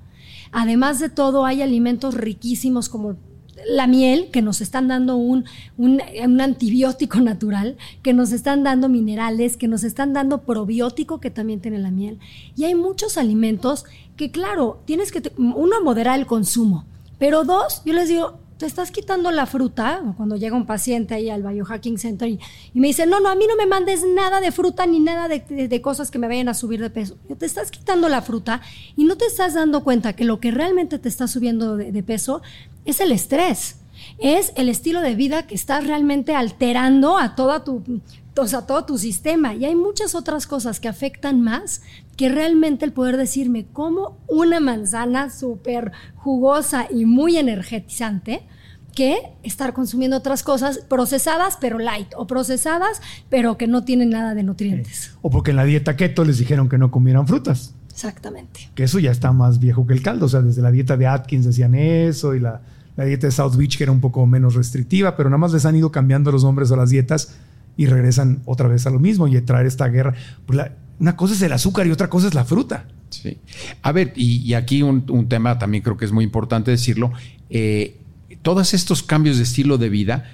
Además 0.52 1.00
de 1.00 1.10
todo, 1.10 1.46
hay 1.46 1.64
alimentos 1.64 2.14
riquísimos 2.14 2.90
como 2.90 3.18
la 3.68 3.88
miel, 3.88 4.30
que 4.32 4.44
nos 4.44 4.62
están 4.62 4.88
dando 4.88 5.16
un, 5.16 5.46
un, 5.78 6.00
antibiótico 6.40 7.20
natural, 7.22 7.76
que 8.04 8.14
nos 8.14 8.34
están 8.34 8.64
dando 8.64 8.88
minerales, 8.88 9.58
que 9.58 9.68
nos 9.68 9.84
están 9.84 10.14
dando 10.14 10.44
probiótico, 10.44 11.20
que 11.20 11.32
también 11.32 11.60
tiene 11.60 11.80
la 11.80 11.90
miel. 11.90 12.20
Y 12.56 12.66
hay 12.66 12.76
muchos 12.76 13.18
alimentos 13.18 13.86
que, 14.16 14.30
claro, 14.30 14.84
tienes 14.86 15.12
que, 15.12 15.24
uno, 15.38 15.82
moderar 15.84 16.20
el 16.20 16.28
consumo, 16.28 16.86
pero 17.18 17.46
dos, 17.46 17.82
yo 17.84 17.94
les 17.94 18.10
digo, 18.10 18.41
te 18.62 18.68
estás 18.68 18.92
quitando 18.92 19.32
la 19.32 19.48
fruta, 19.48 20.04
cuando 20.18 20.36
llega 20.36 20.56
un 20.56 20.68
paciente 20.68 21.16
ahí 21.16 21.32
al 21.32 21.42
Biohacking 21.42 21.98
Center 21.98 22.30
y, 22.30 22.40
me 22.76 22.90
dice, 22.90 23.08
no, 23.08 23.20
no, 23.20 23.30
a 23.30 23.34
mí 23.34 23.48
no 23.48 23.56
me 23.56 23.66
mandes 23.66 24.06
nada 24.06 24.40
de 24.40 24.52
fruta 24.52 24.86
ni 24.86 25.00
nada 25.00 25.28
de, 25.28 25.82
cosas 25.82 26.12
que 26.12 26.20
me 26.20 26.28
vayan 26.28 26.48
a 26.48 26.54
subir 26.54 26.80
de 26.80 26.92
peso. 26.92 27.18
Te 27.40 27.48
estás 27.48 27.72
quitando 27.72 28.08
la 28.08 28.22
fruta 28.22 28.62
y 28.96 29.06
no 29.06 29.18
te 29.18 29.26
estás 29.26 29.56
dando 29.56 29.84
cuenta 29.84 30.14
que 30.14 30.26
lo 30.26 30.40
que 30.40 30.52
realmente 30.52 31.00
te 31.00 31.10
está 31.10 31.28
subiendo 31.28 31.76
de, 31.76 32.04
peso 32.04 32.44
es 32.86 33.00
el 33.00 33.12
estrés 33.12 33.78
es 34.18 34.52
el 34.56 34.70
estilo 34.70 35.02
de 35.02 35.16
vida 35.16 35.48
que 35.48 35.56
estás 35.56 35.86
realmente 35.86 36.36
alterando 36.36 37.18
a 37.18 37.36
toda 37.36 37.64
tu, 37.64 37.84
o 38.36 38.64
todo 38.64 38.86
tu 38.86 38.98
sistema. 38.98 39.56
Y 39.56 39.66
hay 39.66 39.76
muchas 39.76 40.16
otras 40.16 40.46
cosas 40.46 40.80
que 40.80 40.88
afectan 40.88 41.42
más 41.42 41.82
que 42.16 42.30
realmente 42.30 42.86
el 42.86 42.94
poder 42.94 43.18
decirme 43.18 43.66
cómo 43.72 44.18
una 44.28 44.60
manzana 44.60 45.30
súper 45.32 45.92
jugosa 46.16 46.88
y 46.92 47.06
muy 47.06 47.38
energetizante 47.38 48.44
que 48.94 49.18
estar 49.44 49.74
consumiendo 49.74 50.18
otras 50.18 50.44
cosas 50.44 50.80
procesadas 50.90 51.58
pero 51.60 51.80
light 51.80 52.10
o 52.16 52.28
procesadas 52.28 53.02
pero 53.30 53.58
que 53.58 53.68
no 53.68 53.84
tienen 53.84 54.10
nada 54.10 54.36
de 54.36 54.44
nutrientes. 54.44 55.14
O 55.22 55.30
porque 55.30 55.52
en 55.52 55.58
la 55.58 55.66
dieta 55.66 55.96
keto 55.96 56.26
les 56.26 56.38
dijeron 56.38 56.70
que 56.70 56.78
no 56.78 56.92
comieran 56.92 57.28
frutas. 57.28 57.74
Exactamente. 57.90 58.70
Que 58.76 58.84
eso 58.84 59.00
ya 59.00 59.12
está 59.12 59.32
más 59.32 59.60
viejo 59.60 59.86
que 59.86 59.94
el 59.94 60.02
caldo. 60.02 60.26
O 60.26 60.30
sea, 60.30 60.42
desde 60.42 60.62
la 60.62 60.72
dieta 60.72 60.98
de 60.98 61.08
Atkins 61.08 61.46
decían 61.46 61.76
eso 61.76 62.36
y 62.36 62.40
la, 62.40 62.62
la 62.96 63.06
dieta 63.06 63.28
de 63.28 63.32
South 63.32 63.56
Beach 63.56 63.78
que 63.78 63.84
era 63.84 63.92
un 63.92 64.02
poco 64.02 64.26
menos 64.26 64.56
restrictiva, 64.56 65.16
pero 65.16 65.30
nada 65.30 65.38
más 65.38 65.54
les 65.54 65.66
han 65.66 65.76
ido 65.76 65.92
cambiando 65.92 66.32
los 66.32 66.44
nombres 66.44 66.72
a 66.72 66.76
las 66.76 66.90
dietas 66.90 67.36
y 67.78 67.86
regresan 67.86 68.42
otra 68.46 68.68
vez 68.68 68.86
a 68.86 68.90
lo 68.90 69.00
mismo 69.00 69.28
y 69.28 69.38
a 69.38 69.46
traer 69.46 69.66
esta 69.66 69.88
guerra. 69.88 70.14
Pues 70.46 70.60
una 71.00 71.16
cosa 71.16 71.34
es 71.34 71.42
el 71.42 71.54
azúcar 71.54 71.88
y 71.88 71.92
otra 71.92 72.10
cosa 72.10 72.28
es 72.28 72.34
la 72.34 72.46
fruta. 72.46 72.86
Sí. 73.10 73.40
A 73.82 73.92
ver, 73.92 74.14
y, 74.16 74.54
aquí 74.54 74.84
un, 74.84 75.28
tema 75.28 75.60
también 75.60 75.84
creo 75.84 75.98
que 75.98 76.06
es 76.06 76.12
muy 76.12 76.24
importante 76.24 76.72
decirlo. 76.72 77.12
Eh, 77.50 78.01
todos 78.42 78.74
estos 78.74 79.04
cambios 79.04 79.38
de 79.38 79.44
estilo 79.44 79.78
de 79.78 79.90
vida 79.90 80.26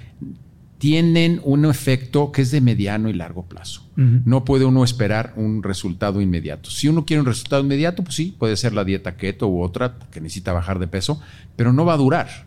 tienen 0.78 1.40
un 1.42 1.64
efecto 1.64 2.30
que 2.30 2.42
es 2.42 2.50
de 2.52 2.60
mediano 2.60 3.08
y 3.08 3.12
largo 3.12 3.44
plazo. 3.44 3.82
No 3.96 4.44
puede 4.44 4.64
uno 4.64 4.84
esperar 4.84 5.32
un 5.34 5.64
resultado 5.64 6.20
inmediato. 6.20 6.70
Si 6.70 6.86
uno 6.86 7.04
quiere 7.04 7.20
un 7.20 7.26
resultado 7.26 7.62
inmediato, 7.64 8.04
pues 8.04 8.14
sí, 8.14 8.36
puede 8.38 8.56
ser 8.56 8.72
la 8.72 8.84
dieta 8.84 9.16
keto 9.16 9.48
u 9.48 9.60
otra 9.60 9.96
que 10.12 10.20
necesita 10.20 10.52
bajar 10.52 10.78
de 10.78 10.86
peso, 10.86 11.20
pero 11.56 11.72
no 11.72 11.84
va 11.84 11.94
a 11.94 11.96
durar, 11.96 12.46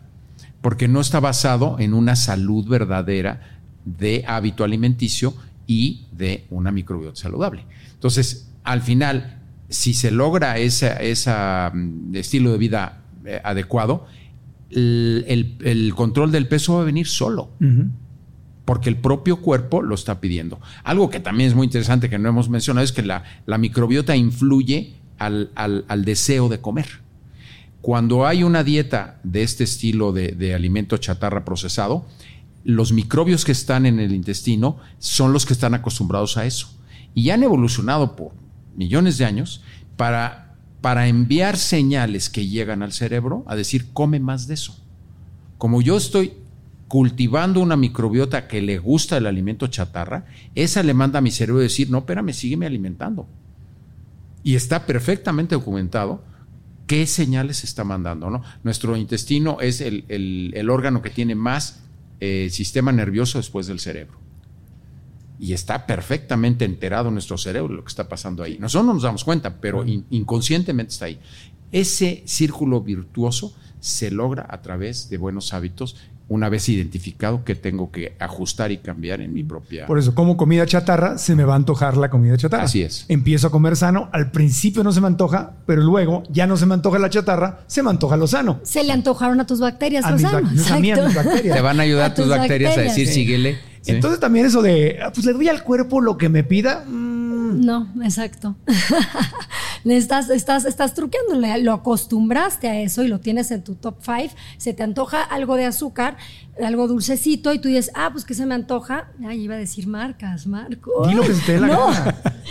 porque 0.62 0.88
no 0.88 1.02
está 1.02 1.20
basado 1.20 1.76
en 1.78 1.92
una 1.92 2.16
salud 2.16 2.66
verdadera 2.66 3.60
de 3.84 4.24
hábito 4.26 4.64
alimenticio 4.64 5.34
y 5.66 6.06
de 6.12 6.46
una 6.48 6.72
microbiota 6.72 7.16
saludable. 7.16 7.66
Entonces, 7.92 8.48
al 8.64 8.80
final, 8.80 9.42
si 9.68 9.92
se 9.92 10.10
logra 10.10 10.56
ese 10.56 10.90
mm, 10.90 12.16
estilo 12.16 12.52
de 12.52 12.58
vida 12.58 13.02
eh, 13.26 13.42
adecuado, 13.44 14.06
el, 14.72 15.92
control 15.94 16.32
del 16.32 16.48
peso 16.48 16.74
va 16.74 16.82
a 16.82 16.84
venir 16.84 17.06
solo. 17.06 17.50
Porque 18.64 18.88
el 18.88 18.96
propio 18.96 19.40
cuerpo 19.40 19.82
lo 19.82 19.94
está 19.94 20.20
pidiendo. 20.20 20.60
Algo 20.84 21.10
que 21.10 21.20
también 21.20 21.50
es 21.50 21.56
muy 21.56 21.66
interesante 21.66 22.08
que 22.08 22.18
no 22.18 22.28
hemos 22.28 22.48
mencionado 22.48 22.84
es 22.84 22.92
que 22.92 23.02
la, 23.02 23.24
microbiota 23.58 24.16
influye 24.16 24.94
al, 25.18 26.04
deseo 26.04 26.48
de 26.48 26.60
comer. 26.60 26.86
Cuando 27.80 28.26
hay 28.26 28.44
una 28.44 28.62
dieta 28.62 29.18
de 29.24 29.42
este 29.42 29.64
estilo 29.64 30.12
de, 30.12 30.28
de 30.28 30.54
alimento 30.54 30.96
chatarra 30.98 31.44
procesado, 31.44 32.06
los 32.64 32.92
microbios 32.92 33.44
que 33.44 33.50
están 33.50 33.86
en 33.86 33.98
el 33.98 34.12
intestino 34.12 34.78
son 34.98 35.32
los 35.32 35.46
que 35.46 35.52
están 35.52 35.74
acostumbrados 35.74 36.36
a 36.36 36.46
eso. 36.46 36.68
Y 37.14 37.30
han 37.30 37.42
evolucionado 37.42 38.14
por 38.14 38.32
millones 38.76 39.18
de 39.18 39.24
años 39.24 39.62
para, 39.96 40.51
para 40.82 41.06
enviar 41.06 41.56
señales 41.56 42.28
que 42.28 42.48
llegan 42.48 42.82
al 42.82 42.92
cerebro 42.92 43.44
a 43.46 43.56
decir, 43.56 43.92
come 43.92 44.20
más 44.20 44.48
de 44.48 44.54
eso. 44.54 44.76
Como 45.56 45.80
yo 45.80 45.96
estoy 45.96 46.34
cultivando 46.88 47.60
una 47.60 47.76
microbiota 47.76 48.48
que 48.48 48.60
le 48.60 48.78
gusta 48.78 49.16
el 49.16 49.26
alimento 49.26 49.68
chatarra, 49.68 50.26
esa 50.54 50.82
le 50.82 50.92
manda 50.92 51.20
a 51.20 51.22
mi 51.22 51.30
cerebro 51.30 51.62
decir, 51.62 51.88
no, 51.88 51.98
espérame, 51.98 52.34
sígueme 52.34 52.66
alimentando. 52.66 53.26
Y 54.42 54.56
está 54.56 54.84
perfectamente 54.84 55.54
documentado 55.54 56.24
qué 56.88 57.06
señales 57.06 57.62
está 57.62 57.84
mandando. 57.84 58.28
¿no? 58.28 58.42
Nuestro 58.64 58.96
intestino 58.96 59.58
es 59.60 59.80
el, 59.80 60.68
órgano 60.68 61.00
que 61.00 61.10
tiene 61.10 61.36
más 61.36 61.84
eh, 62.18 62.48
sistema 62.50 62.90
nervioso 62.90 63.38
después 63.38 63.68
del 63.68 63.78
cerebro. 63.78 64.21
Y 65.42 65.54
está 65.54 65.88
perfectamente 65.88 66.64
enterado 66.64 67.10
nuestro 67.10 67.36
cerebro 67.36 67.70
de 67.70 67.74
lo 67.74 67.82
que 67.82 67.88
está 67.88 68.08
pasando 68.08 68.44
ahí. 68.44 68.58
Nosotros 68.60 68.86
no 68.86 68.94
nos 68.94 69.02
damos 69.02 69.24
cuenta, 69.24 69.56
pero 69.60 69.84
inconscientemente 69.84 70.92
está 70.92 71.06
ahí. 71.06 71.18
Ese 71.72 72.22
círculo 72.26 72.80
virtuoso 72.80 73.52
se 73.80 74.12
logra 74.12 74.46
a 74.48 74.62
través 74.62 75.10
de 75.10 75.18
buenos 75.18 75.52
hábitos 75.52 75.96
una 76.28 76.48
vez 76.48 76.68
identificado 76.68 77.44
que 77.44 77.56
tengo 77.56 77.90
que 77.90 78.14
ajustar 78.20 78.70
y 78.70 78.78
cambiar 78.78 79.20
en 79.20 79.34
mi 79.34 79.42
propia. 79.42 79.86
Por 79.86 79.98
eso, 79.98 80.14
como 80.14 80.36
comida 80.36 80.64
chatarra, 80.64 81.18
se 81.18 81.34
me 81.34 81.42
va 81.42 81.54
a 81.54 81.56
antojar 81.56 81.96
la 81.96 82.08
comida 82.08 82.36
chatarra. 82.36 82.62
Así 82.62 82.82
es. 82.82 83.04
Empiezo 83.08 83.48
a 83.48 83.50
comer 83.50 83.74
sano, 83.74 84.10
al 84.12 84.30
principio 84.30 84.84
no 84.84 84.92
se 84.92 85.00
me 85.00 85.08
antoja, 85.08 85.54
pero 85.66 85.82
luego 85.82 86.22
ya 86.30 86.46
no 86.46 86.56
se 86.56 86.66
me 86.66 86.74
antoja 86.74 87.00
la 87.00 87.10
chatarra, 87.10 87.64
se 87.66 87.82
me 87.82 87.90
antoja 87.90 88.16
lo 88.16 88.28
sano. 88.28 88.60
Se 88.62 88.84
le 88.84 88.92
antojaron 88.92 89.40
a 89.40 89.46
tus 89.46 89.58
bacterias 89.58 90.08
lo 90.08 90.18
sano. 90.20 90.48
Te 91.42 91.60
van 91.60 91.80
a 91.80 91.82
ayudar 91.82 92.12
a 92.12 92.14
tus, 92.14 92.28
bacterias, 92.28 92.78
a 92.78 92.82
decir, 92.82 93.08
síguele. 93.08 93.71
Entonces 93.86 94.20
también 94.20 94.46
eso 94.46 94.62
de, 94.62 94.98
ah, 95.02 95.12
pues 95.12 95.26
le 95.26 95.32
doy 95.32 95.48
al 95.48 95.62
cuerpo 95.62 96.00
lo 96.00 96.16
que 96.18 96.28
me 96.28 96.44
pida. 96.44 96.84
Mm. 96.86 97.32
No, 97.64 97.88
exacto. 98.02 98.56
le 99.84 99.96
estás, 99.96 100.30
estás, 100.30 100.64
estás 100.64 100.94
truqueando, 100.94 101.34
lo 101.58 101.72
acostumbraste 101.72 102.68
a 102.68 102.80
eso 102.80 103.02
y 103.02 103.08
lo 103.08 103.20
tienes 103.20 103.50
en 103.50 103.62
tu 103.62 103.74
top 103.74 103.96
five. 104.00 104.30
Se 104.56 104.72
te 104.72 104.82
antoja 104.82 105.22
algo 105.22 105.56
de 105.56 105.66
azúcar, 105.66 106.16
algo 106.62 106.88
dulcecito 106.88 107.52
y 107.52 107.58
tú 107.58 107.68
dices, 107.68 107.90
ah, 107.94 108.10
pues 108.10 108.24
que 108.24 108.34
se 108.34 108.46
me 108.46 108.54
antoja. 108.54 109.08
Ay, 109.26 109.42
iba 109.42 109.54
a 109.54 109.58
decir 109.58 109.86
marcas, 109.86 110.46
Marco. 110.46 111.06
Di 111.06 111.14
lo 111.14 111.22
que 111.22 111.34
se 111.34 111.42
te 111.42 111.52
dé 111.52 111.60
la 111.60 111.66
no. 111.68 111.90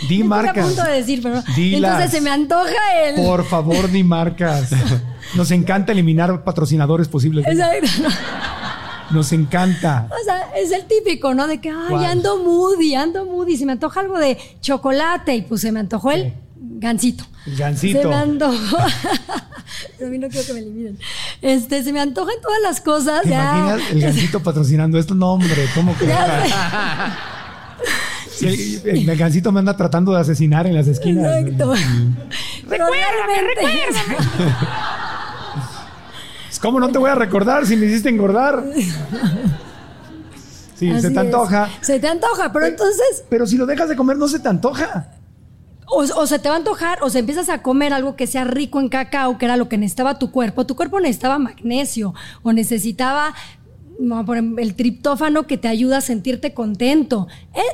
Di 0.08 0.22
marcas. 0.22 0.56
Estoy 0.56 0.62
a 0.62 0.66
punto 0.66 0.84
de 0.84 0.96
decir, 0.96 1.22
pero 1.22 1.42
entonces 1.56 2.10
se 2.10 2.20
me 2.20 2.30
antoja 2.30 3.04
el. 3.04 3.16
Por 3.16 3.44
favor, 3.44 3.90
di 3.90 4.04
marcas. 4.04 4.70
Nos 5.34 5.50
encanta 5.50 5.92
eliminar 5.92 6.44
patrocinadores 6.44 7.08
posibles. 7.08 7.46
Exacto. 7.46 8.08
Nos 9.12 9.32
encanta. 9.32 10.08
O 10.10 10.24
sea, 10.24 10.50
es 10.56 10.72
el 10.72 10.84
típico, 10.86 11.34
¿no? 11.34 11.46
De 11.46 11.60
que, 11.60 11.70
ay, 11.70 12.04
ando 12.04 12.38
moody, 12.38 12.94
ando 12.94 13.24
moody. 13.24 13.56
Se 13.56 13.66
me 13.66 13.72
antoja 13.72 14.00
algo 14.00 14.18
de 14.18 14.38
chocolate 14.60 15.34
y 15.34 15.42
pues 15.42 15.60
se 15.60 15.72
me 15.72 15.80
antojó 15.80 16.12
el 16.12 16.32
gansito. 16.56 17.24
El 17.46 17.56
gansito. 17.56 18.02
Se 18.02 18.08
me 18.08 18.14
antojó. 18.14 18.78
Pero 19.98 20.06
a 20.08 20.10
mí 20.10 20.18
no 20.18 20.28
quiero 20.28 20.46
que 20.46 20.52
me 20.54 20.60
eliminen. 20.60 20.98
Este, 21.40 21.82
se 21.82 21.92
me 21.92 22.00
antojan 22.00 22.36
todas 22.40 22.60
las 22.62 22.80
cosas. 22.80 23.22
¿Te 23.22 23.28
imaginas 23.28 23.80
el 23.90 24.00
gansito 24.06 24.42
patrocinando 24.42 24.98
esto? 24.98 25.14
No, 25.14 25.32
hombre, 25.32 25.66
¿cómo 25.74 25.96
que? 25.96 26.04
el, 28.42 29.08
el, 29.08 29.16
gansito 29.16 29.52
me 29.52 29.60
anda 29.60 29.76
tratando 29.76 30.12
de 30.12 30.20
asesinar 30.20 30.66
en 30.66 30.74
las 30.74 30.88
esquinas. 30.88 31.36
Exacto. 31.38 31.74
recuérdame, 32.68 33.42
recuérdame. 33.54 34.16
¿Cómo 36.60 36.80
no 36.80 36.90
te 36.90 36.98
voy 36.98 37.10
a 37.10 37.14
recordar 37.14 37.66
si 37.66 37.76
me 37.76 37.86
hiciste 37.86 38.08
engordar? 38.08 38.64
Sí, 40.74 41.00
se 41.00 41.10
te 41.10 41.20
antoja. 41.20 41.70
Se 41.80 42.00
te 42.00 42.08
antoja, 42.08 42.52
pero, 42.52 42.66
entonces. 42.66 43.24
Pero 43.28 43.46
si 43.46 43.56
lo 43.56 43.66
dejas 43.66 43.88
de 43.88 43.94
comer, 43.96 44.16
no 44.16 44.26
se 44.26 44.40
te 44.40 44.48
antoja. 44.48 45.12
O, 45.86 46.26
se 46.26 46.38
te 46.38 46.48
va 46.48 46.54
a 46.54 46.58
antojar, 46.58 47.02
o 47.02 47.10
se 47.10 47.18
empiezas 47.18 47.50
a 47.50 47.62
comer 47.62 47.92
algo 47.92 48.16
que 48.16 48.26
sea 48.26 48.44
rico 48.44 48.80
en 48.80 48.88
cacao, 48.88 49.36
que 49.36 49.44
era 49.44 49.56
lo 49.56 49.68
que 49.68 49.76
necesitaba 49.76 50.18
tu 50.18 50.30
cuerpo. 50.30 50.64
Tu 50.66 50.74
cuerpo 50.74 50.98
necesitaba 51.00 51.38
magnesio, 51.38 52.14
o 52.42 52.52
necesitaba 52.52 53.34
el 54.58 54.74
triptófano 54.74 55.46
que 55.46 55.58
te 55.58 55.68
ayuda 55.68 55.98
a 55.98 56.00
sentirte 56.00 56.54
contento. 56.54 57.28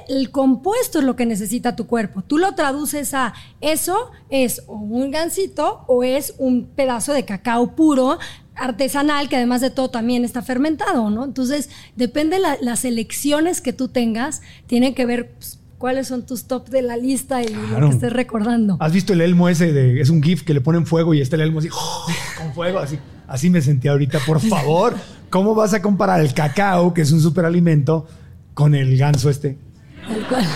El, 0.09 0.31
compuesto 0.31 0.99
es 0.99 1.05
lo 1.05 1.17
que 1.17 1.27
necesita 1.27 1.77
tu 1.77 1.87
cuerpo. 1.87 2.23
Tú 2.23 2.39
lo 2.39 2.55
traduces 2.55 3.15
a 3.15 3.35
eso 3.61 4.11
es 4.29 4.63
un 4.67 5.11
gansito 5.11 5.85
o 5.87 6.03
es 6.03 6.35
un 6.39 6.67
pedazo 6.67 7.13
de 7.13 7.25
cacao 7.25 7.75
puro 7.75 8.19
artesanal 8.59 9.29
que 9.29 9.37
además 9.37 9.61
de 9.61 9.71
todo 9.71 9.91
también 9.91 10.25
está 10.25 10.43
fermentado, 10.43 11.11
¿no? 11.11 11.25
Entonces, 11.25 11.71
depende 11.97 12.37
de 12.37 12.43
las 12.61 12.85
elecciones 12.85 13.61
que 13.61 13.73
tú 13.73 13.89
tengas, 13.89 14.43
tienen 14.67 14.95
que 14.95 15.07
ver 15.07 15.33
pues, 15.33 15.59
cuáles 15.79 16.09
son 16.09 16.27
tus 16.27 16.45
top 16.45 16.69
de 16.69 16.83
la 16.83 16.97
lista 16.97 17.43
y 17.43 17.49
lo 17.49 17.89
que 17.89 17.95
estés 17.95 18.13
recordando. 18.13 18.77
¿Has 18.81 18.93
visto 18.93 19.13
el 19.13 19.21
elmo 19.21 19.49
ese 19.49 19.73
de, 19.73 20.01
es 20.01 20.11
un 20.11 20.23
GIF 20.23 20.43
que 20.43 20.53
le 20.53 20.61
ponen 20.61 20.87
fuego 20.87 21.15
y 21.15 21.21
está 21.21 21.37
el 21.37 21.43
elmo 21.43 21.61
así, 21.61 21.69
con 22.39 22.53
fuego, 22.53 22.79
así, 22.79 22.99
así 23.27 23.49
me 23.49 23.63
sentí 23.63 23.89
ahorita, 23.89 24.19
por 24.27 24.41
favor, 24.41 24.95
¿cómo 25.31 25.55
vas 25.55 25.75
a 25.75 25.81
comparar 25.81 26.21
el 26.21 26.35
cacao, 26.35 26.93
que 26.93 27.03
es 27.03 27.13
un 27.13 27.21
superalimento, 27.21 28.07
con 28.55 28.75
el 28.75 28.99
ganso 28.99 29.31
este? 29.31 29.57
El 30.09 30.27
cual. 30.27 30.47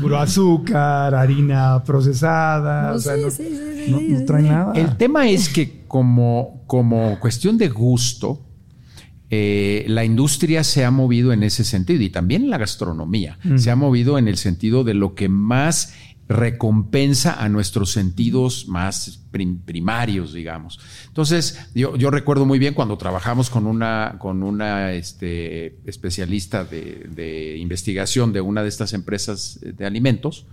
Puro 0.00 0.18
azúcar, 0.18 1.14
harina 1.14 1.82
procesada, 1.84 2.92
o 2.92 2.98
sea, 2.98 3.16
no, 3.16 4.00
no, 4.00 4.24
trae 4.24 4.42
nada. 4.42 4.72
El 4.74 4.96
tema 4.96 5.28
es 5.28 5.48
que 5.48 5.84
como, 5.86 6.62
como 6.66 7.18
cuestión 7.20 7.58
de 7.58 7.68
gusto, 7.68 8.44
eh, 9.30 9.84
la 9.88 10.04
industria 10.04 10.64
se 10.64 10.84
ha 10.86 10.90
movido 10.90 11.32
en 11.32 11.42
ese 11.42 11.62
sentido 11.62 12.02
y 12.02 12.08
también 12.08 12.48
la 12.48 12.56
gastronomía 12.56 13.38
mm. 13.44 13.58
se 13.58 13.70
ha 13.70 13.76
movido 13.76 14.16
en 14.16 14.26
el 14.26 14.38
sentido 14.38 14.84
de 14.84 14.94
lo 14.94 15.14
que 15.14 15.28
más 15.28 15.92
recompensa 16.28 17.42
a 17.42 17.48
nuestros 17.48 17.90
sentidos 17.92 18.68
más 18.68 19.24
primarios, 19.30 20.34
digamos. 20.34 20.78
Entonces, 21.06 21.58
yo, 21.74 22.10
recuerdo 22.10 22.44
muy 22.44 22.58
bien 22.58 22.74
cuando 22.74 22.98
trabajamos 22.98 23.48
con 23.48 23.66
una, 23.66 24.16
con 24.18 24.42
una 24.42 24.92
este, 24.92 25.78
especialista 25.88 26.64
de, 26.64 27.06
de, 27.08 27.56
investigación 27.56 28.32
de 28.34 28.42
una 28.42 28.62
de 28.62 28.68
estas 28.68 28.92
empresas 28.92 29.58
de 29.62 29.86
alimentos 29.86 30.46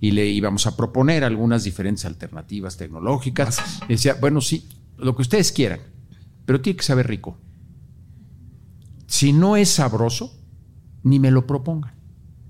y 0.00 0.12
le 0.12 0.26
íbamos 0.26 0.66
a 0.66 0.76
proponer 0.76 1.24
algunas 1.24 1.64
diferentes 1.64 2.04
alternativas 2.04 2.76
tecnológicas. 2.76 3.60
decía, 3.88 4.16
bueno, 4.20 4.40
sí, 4.40 4.68
lo 4.96 5.16
que 5.16 5.22
ustedes 5.22 5.50
quieran, 5.50 5.80
pero 6.44 6.60
tiene 6.60 6.76
que 6.76 6.84
saber 6.84 7.08
rico. 7.08 7.36
Si 9.08 9.32
no 9.32 9.56
es 9.56 9.70
sabroso, 9.70 10.38
ni 11.02 11.18
me 11.18 11.32
lo 11.32 11.46
propongan, 11.46 11.94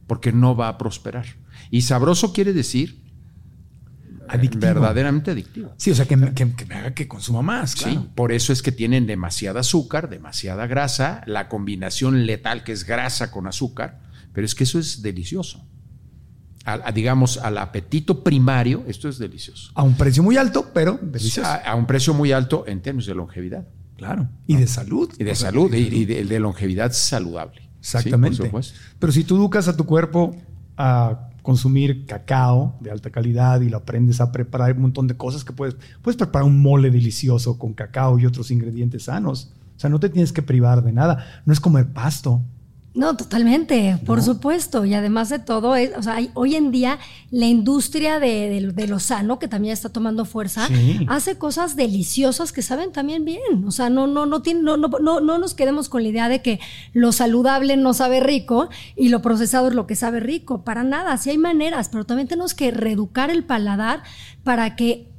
porque 0.07 0.33
no 0.33 0.55
va 0.57 0.69
a 0.69 0.77
prosperar. 0.77 1.27
Y 1.71 1.83
sabroso 1.83 2.33
quiere 2.33 2.53
decir 2.53 3.07
verdaderamente 4.57 5.31
adictivo. 5.31 5.73
Sí, 5.77 5.91
o 5.91 5.95
sea, 5.95 6.07
que 6.07 6.17
me, 6.17 6.33
haga 6.71 6.95
que 6.95 7.09
consuma 7.09 7.43
más. 7.43 7.73
Sí, 7.73 7.99
por 8.15 8.33
eso 8.33 8.53
es 8.53 8.63
que 8.63 8.73
tienen 8.73 9.07
demasiada 9.07 9.61
azúcar, 9.61 10.09
demasiada 10.09 10.67
grasa, 10.67 11.23
la 11.27 11.49
combinación 11.49 12.27
letal 12.27 12.65
que 12.65 12.73
es 12.73 12.85
grasa 12.85 13.31
con 13.31 13.47
azúcar, 13.47 14.01
pero 14.33 14.45
es 14.45 14.55
que 14.55 14.65
eso 14.65 14.79
es 14.79 15.03
delicioso. 15.03 15.67
digamos, 16.95 17.39
al 17.39 17.59
apetito 17.59 18.23
primario, 18.23 18.85
esto 18.89 19.09
es 19.09 19.19
delicioso. 19.19 19.71
A 19.75 19.83
un 19.83 19.95
precio 19.95 20.23
muy 20.23 20.37
alto, 20.37 20.71
pero 20.75 20.99
delicioso. 21.01 21.49
A, 21.49 21.75
un 21.75 21.87
precio 21.87 22.15
muy 22.15 22.33
alto 22.33 22.65
en 22.67 22.81
términos 22.83 23.07
de 23.07 23.15
longevidad. 23.15 23.67
Claro. 23.97 24.29
Y 24.47 24.57
de 24.57 24.67
salud. 24.67 25.11
Y 25.19 25.25
de 25.25 25.35
salud, 25.35 25.73
y, 25.73 26.05
de, 26.05 26.41
longevidad 26.41 26.93
saludable. 26.93 27.63
Exactamente. 27.79 28.51
pero 28.99 29.13
si 29.13 29.23
tú 29.23 29.37
educas 29.37 29.69
a 29.69 29.77
tu 29.77 29.87
cuerpo 29.87 30.35
a 30.77 31.26
consumir 31.47 32.07
cacao 32.07 32.75
de 32.81 32.91
alta 32.91 33.11
calidad 33.11 33.61
y 33.61 33.69
lo 33.69 33.77
aprendes 33.77 34.21
a 34.21 34.33
preparar 34.33 34.73
un 34.73 34.83
montón 34.83 35.07
de 35.07 35.17
cosas 35.17 35.45
que 35.45 35.53
puedes, 35.53 35.77
puedes 36.03 36.17
preparar 36.17 36.45
un 36.45 36.61
mole 36.61 36.91
delicioso 36.91 37.57
con 37.57 37.73
cacao 37.73 38.19
y 38.19 38.27
otros 38.27 38.51
ingredientes 38.51 39.05
sanos. 39.05 39.53
O 39.77 39.79
sea, 39.79 39.89
no 39.89 40.01
te 40.01 40.09
tienes 40.09 40.33
que 40.33 40.43
privar 40.43 40.83
de 40.83 40.91
nada. 40.91 41.43
No 41.45 41.53
es 41.53 41.61
comer 41.61 41.87
pasto. 41.93 42.43
No, 42.97 43.15
totalmente, 43.15 44.01
por 44.07 44.23
supuesto. 44.23 44.87
Y 44.87 44.95
además 44.95 45.29
de 45.29 45.39
todo, 45.39 45.75
o 45.97 46.03
sea, 46.03 46.19
hoy 46.33 46.57
en 46.57 46.71
día 46.71 46.99
la 47.31 47.45
industria 47.45 48.19
de, 48.19 48.73
lo 48.89 48.99
sano, 49.01 49.39
que 49.39 49.49
también 49.49 49.75
está 49.75 49.91
tomando 49.91 50.25
fuerza, 50.25 50.67
hace 51.07 51.37
cosas 51.37 51.77
deliciosas 51.77 52.53
que 52.53 52.63
saben 52.63 52.93
también 52.93 53.27
bien. 53.27 53.65
O 53.67 53.71
sea, 53.71 53.91
no, 53.91 54.07
no, 54.07 54.25
no, 54.25 54.41
tiene, 54.41 54.63
no, 54.63 54.79
no, 54.79 54.89
no, 54.89 55.21
no 55.21 55.39
nos 55.39 55.53
quedemos 55.53 55.91
con 55.91 56.05
la 56.05 56.09
idea 56.09 56.31
de 56.31 56.41
que 56.41 56.59
lo 56.95 57.13
saludable 57.13 57.77
no 57.77 57.93
sabe 57.93 58.21
rico 58.21 58.71
y 58.97 59.11
lo 59.11 59.21
procesado 59.21 59.69
es 59.69 59.75
lo 59.75 59.87
que 59.87 59.95
sabe 59.95 60.21
rico. 60.21 60.65
Para 60.65 60.83
nada, 60.83 61.19
sí 61.19 61.29
hay 61.29 61.39
maneras, 61.39 61.91
pero 61.91 62.07
también 62.07 62.29
tenemos 62.29 62.55
que 62.55 62.71
reeducar 62.71 63.29
el 63.29 63.45
paladar 63.45 64.05
para 64.43 64.75
que 64.75 65.16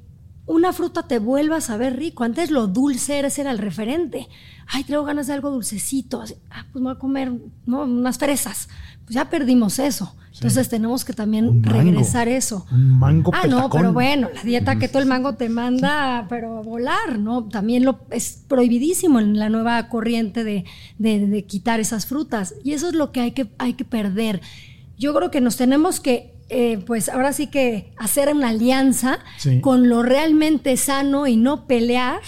una 0.47 0.71
fruta 0.71 1.03
te 1.03 1.19
vuelva 1.19 1.57
a 1.57 1.61
saber 1.61 1.97
rico. 1.97 2.23
Antes 2.23 2.49
lo 2.51 2.67
dulce 2.67 3.19
era, 3.19 3.27
ese 3.27 3.41
era 3.41 3.51
el 3.51 3.57
referente. 3.57 4.27
Ay, 4.65 4.85
tengo 4.85 5.03
ganas 5.03 5.27
de 5.27 5.33
algo 5.33 5.51
dulcecito. 5.51 6.23
ah, 6.49 6.65
pues 6.71 6.81
me 6.81 6.89
voy 6.89 6.95
a 6.95 6.99
comer 6.99 7.33
unas 7.65 8.17
fresas. 8.17 8.69
Pues 9.03 9.15
ya 9.15 9.29
perdimos 9.29 9.77
eso. 9.77 10.15
Entonces 10.33 10.69
tenemos 10.69 11.03
que 11.03 11.13
también 11.13 11.63
regresar 11.63 12.27
eso. 12.27 12.65
Un 12.71 12.99
mango 12.99 13.31
Ah, 13.33 13.47
no, 13.47 13.69
pero 13.69 13.91
bueno, 13.91 14.29
la 14.33 14.43
dieta 14.43 14.77
que 14.77 14.87
todo 14.87 15.01
el 15.01 15.07
mango 15.07 15.33
te 15.33 15.49
manda, 15.49 16.27
pero 16.29 16.59
a 16.59 16.61
volar, 16.61 17.17
¿no? 17.17 17.45
También 17.45 17.83
lo, 17.83 18.01
es 18.11 18.43
prohibidísimo 18.47 19.19
en 19.19 19.39
la 19.39 19.49
nueva 19.49 19.89
corriente 19.89 20.43
de, 20.43 20.63
de, 20.99 21.45
quitar 21.45 21.79
esas 21.79 22.05
frutas. 22.05 22.53
Y 22.63 22.73
eso 22.73 22.87
es 22.87 22.93
lo 22.93 23.11
que 23.11 23.21
hay 23.21 23.31
que, 23.31 23.49
hay 23.57 23.73
que 23.73 23.83
perder. 23.83 24.41
Yo 24.97 25.13
creo 25.15 25.31
que 25.31 25.41
nos 25.41 25.57
tenemos 25.57 25.99
que 25.99 26.36
eh, 26.49 26.77
pues 26.85 27.09
ahora 27.09 27.33
sí 27.33 27.47
que 27.47 27.91
hacer 27.97 28.33
una 28.33 28.49
alianza 28.49 29.19
con 29.61 29.89
lo 29.89 30.03
realmente 30.03 30.77
sano 30.77 31.27
y 31.27 31.35
no 31.35 31.67
pelear 31.67 32.21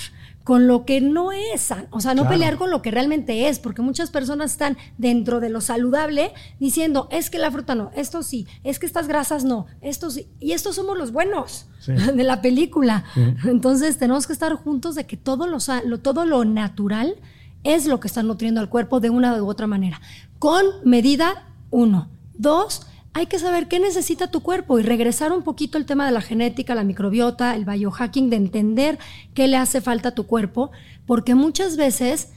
con 0.49 0.65
lo 0.65 0.83
que 0.83 0.99
no 0.99 1.31
es, 1.31 1.71
o 1.91 2.01
sea, 2.01 2.15
no 2.15 2.27
pelear 2.27 2.57
con 2.57 2.71
lo 2.71 2.81
que 2.81 2.89
realmente 2.89 3.49
es, 3.49 3.59
porque 3.59 3.83
muchas 3.83 4.09
personas 4.09 4.53
están 4.53 4.77
dentro 4.97 5.39
de 5.39 5.49
lo 5.49 5.61
saludable 5.61 6.33
diciendo, 6.59 7.07
es 7.11 7.29
que 7.29 7.37
la 7.37 7.51
fruta 7.51 7.75
no, 7.75 7.91
esto 7.95 8.23
sí, 8.23 8.47
es 8.63 8.79
que 8.79 8.87
estas 8.87 9.07
grasas 9.07 9.43
no, 9.43 9.67
esto 9.81 10.09
sí, 10.09 10.27
y 10.39 10.53
estos 10.53 10.77
somos 10.77 10.97
los 10.97 11.11
buenos 11.11 11.67
de 11.85 12.23
la 12.23 12.41
película. 12.41 13.03
Entonces 13.45 13.99
tenemos 13.99 14.25
que 14.25 14.33
estar 14.33 14.53
juntos 14.55 14.95
de 14.95 15.05
que 15.05 15.17
todo 15.17 15.45
lo, 15.45 15.59
todo 15.99 16.25
lo 16.25 16.43
natural 16.45 17.15
es 17.63 17.85
lo 17.85 17.99
que 17.99 18.07
está 18.07 18.23
nutriendo 18.23 18.59
al 18.59 18.69
cuerpo 18.69 18.99
de 18.99 19.11
una 19.11 19.39
u 19.43 19.47
otra 19.47 19.67
manera. 19.67 20.01
Con 20.39 20.65
medida, 20.83 21.47
uno. 21.69 22.09
Dos, 22.33 22.87
hay 23.13 23.25
que 23.25 23.39
saber 23.39 23.67
qué 23.67 23.79
necesita 23.79 24.29
tu 24.29 24.41
cuerpo 24.41 24.79
y 24.79 24.83
regresar 24.83 25.31
un 25.31 25.43
poquito 25.43 25.77
al 25.77 25.85
tema 25.85 26.05
de 26.05 26.11
la 26.11 26.21
genética, 26.21 26.75
la 26.75 26.83
microbiota, 26.83 27.55
el 27.55 27.65
biohacking, 27.65 28.29
de 28.29 28.35
entender 28.35 28.99
qué 29.33 29.47
le 29.47 29.57
hace 29.57 29.81
falta 29.81 30.09
a 30.09 30.15
tu 30.15 30.27
cuerpo, 30.27 30.71
porque 31.05 31.35
muchas 31.35 31.75
veces, 31.75 32.29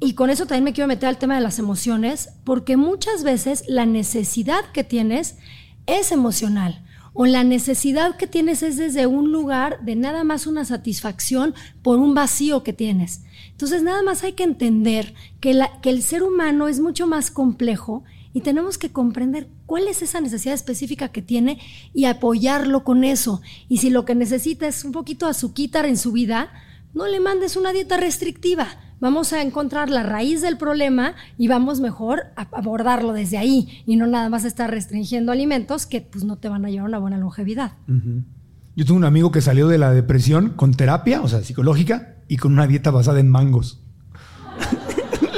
y 0.00 0.14
con 0.14 0.30
eso 0.30 0.46
también 0.46 0.64
me 0.64 0.72
quiero 0.72 0.88
meter 0.88 1.08
al 1.08 1.18
tema 1.18 1.34
de 1.34 1.40
las 1.40 1.58
emociones, 1.58 2.30
porque 2.44 2.76
muchas 2.76 3.24
veces 3.24 3.64
la 3.68 3.86
necesidad 3.86 4.64
que 4.72 4.84
tienes 4.84 5.36
es 5.86 6.12
emocional 6.12 6.84
o 7.20 7.26
la 7.26 7.42
necesidad 7.42 8.16
que 8.16 8.28
tienes 8.28 8.62
es 8.62 8.76
desde 8.76 9.06
un 9.06 9.32
lugar 9.32 9.80
de 9.80 9.96
nada 9.96 10.22
más 10.22 10.46
una 10.46 10.64
satisfacción 10.64 11.52
por 11.82 11.98
un 11.98 12.14
vacío 12.14 12.62
que 12.62 12.72
tienes. 12.72 13.22
Entonces 13.50 13.82
nada 13.82 14.04
más 14.04 14.22
hay 14.22 14.34
que 14.34 14.44
entender 14.44 15.14
que, 15.40 15.60
que 15.82 15.90
el 15.90 16.02
ser 16.02 16.22
humano 16.22 16.68
es 16.68 16.78
mucho 16.78 17.08
más 17.08 17.32
complejo 17.32 18.04
y 18.32 18.42
tenemos 18.42 18.78
que 18.78 18.90
comprender 18.90 19.48
cuál 19.66 19.88
es 19.88 20.02
esa 20.02 20.20
necesidad 20.20 20.54
específica 20.54 21.08
que 21.08 21.22
tiene 21.22 21.58
y 21.94 22.04
apoyarlo 22.04 22.84
con 22.84 23.04
eso. 23.04 23.40
Y 23.68 23.78
si 23.78 23.90
lo 23.90 24.04
que 24.04 24.14
necesita 24.14 24.66
es 24.66 24.84
un 24.84 24.92
poquito 24.92 25.26
azuquitar 25.26 25.86
en 25.86 25.96
su 25.96 26.12
vida, 26.12 26.50
no 26.94 27.06
le 27.06 27.20
mandes 27.20 27.56
una 27.56 27.72
dieta 27.72 27.96
restrictiva. 27.96 28.68
Vamos 29.00 29.32
a 29.32 29.42
encontrar 29.42 29.90
la 29.90 30.02
raíz 30.02 30.42
del 30.42 30.58
problema 30.58 31.14
y 31.36 31.46
vamos 31.46 31.80
mejor 31.80 32.24
a 32.36 32.48
abordarlo 32.52 33.12
desde 33.12 33.38
ahí 33.38 33.82
y 33.86 33.96
no 33.96 34.08
nada 34.08 34.28
más 34.28 34.44
estar 34.44 34.70
restringiendo 34.70 35.30
alimentos 35.30 35.86
que 35.86 36.00
pues 36.00 36.24
no 36.24 36.36
te 36.36 36.48
van 36.48 36.64
a 36.64 36.70
llevar 36.70 36.86
a 36.86 36.88
una 36.88 36.98
buena 36.98 37.18
longevidad. 37.18 37.72
Yo 37.86 38.84
tengo 38.84 38.96
un 38.96 39.04
amigo 39.04 39.30
que 39.30 39.40
salió 39.40 39.68
de 39.68 39.78
la 39.78 39.92
depresión 39.92 40.50
con 40.50 40.72
terapia, 40.74 41.22
o 41.22 41.28
sea, 41.28 41.42
psicológica, 41.42 42.16
y 42.26 42.36
con 42.36 42.52
una 42.52 42.66
dieta 42.66 42.90
basada 42.90 43.20
en 43.20 43.28
mangos. 43.28 43.84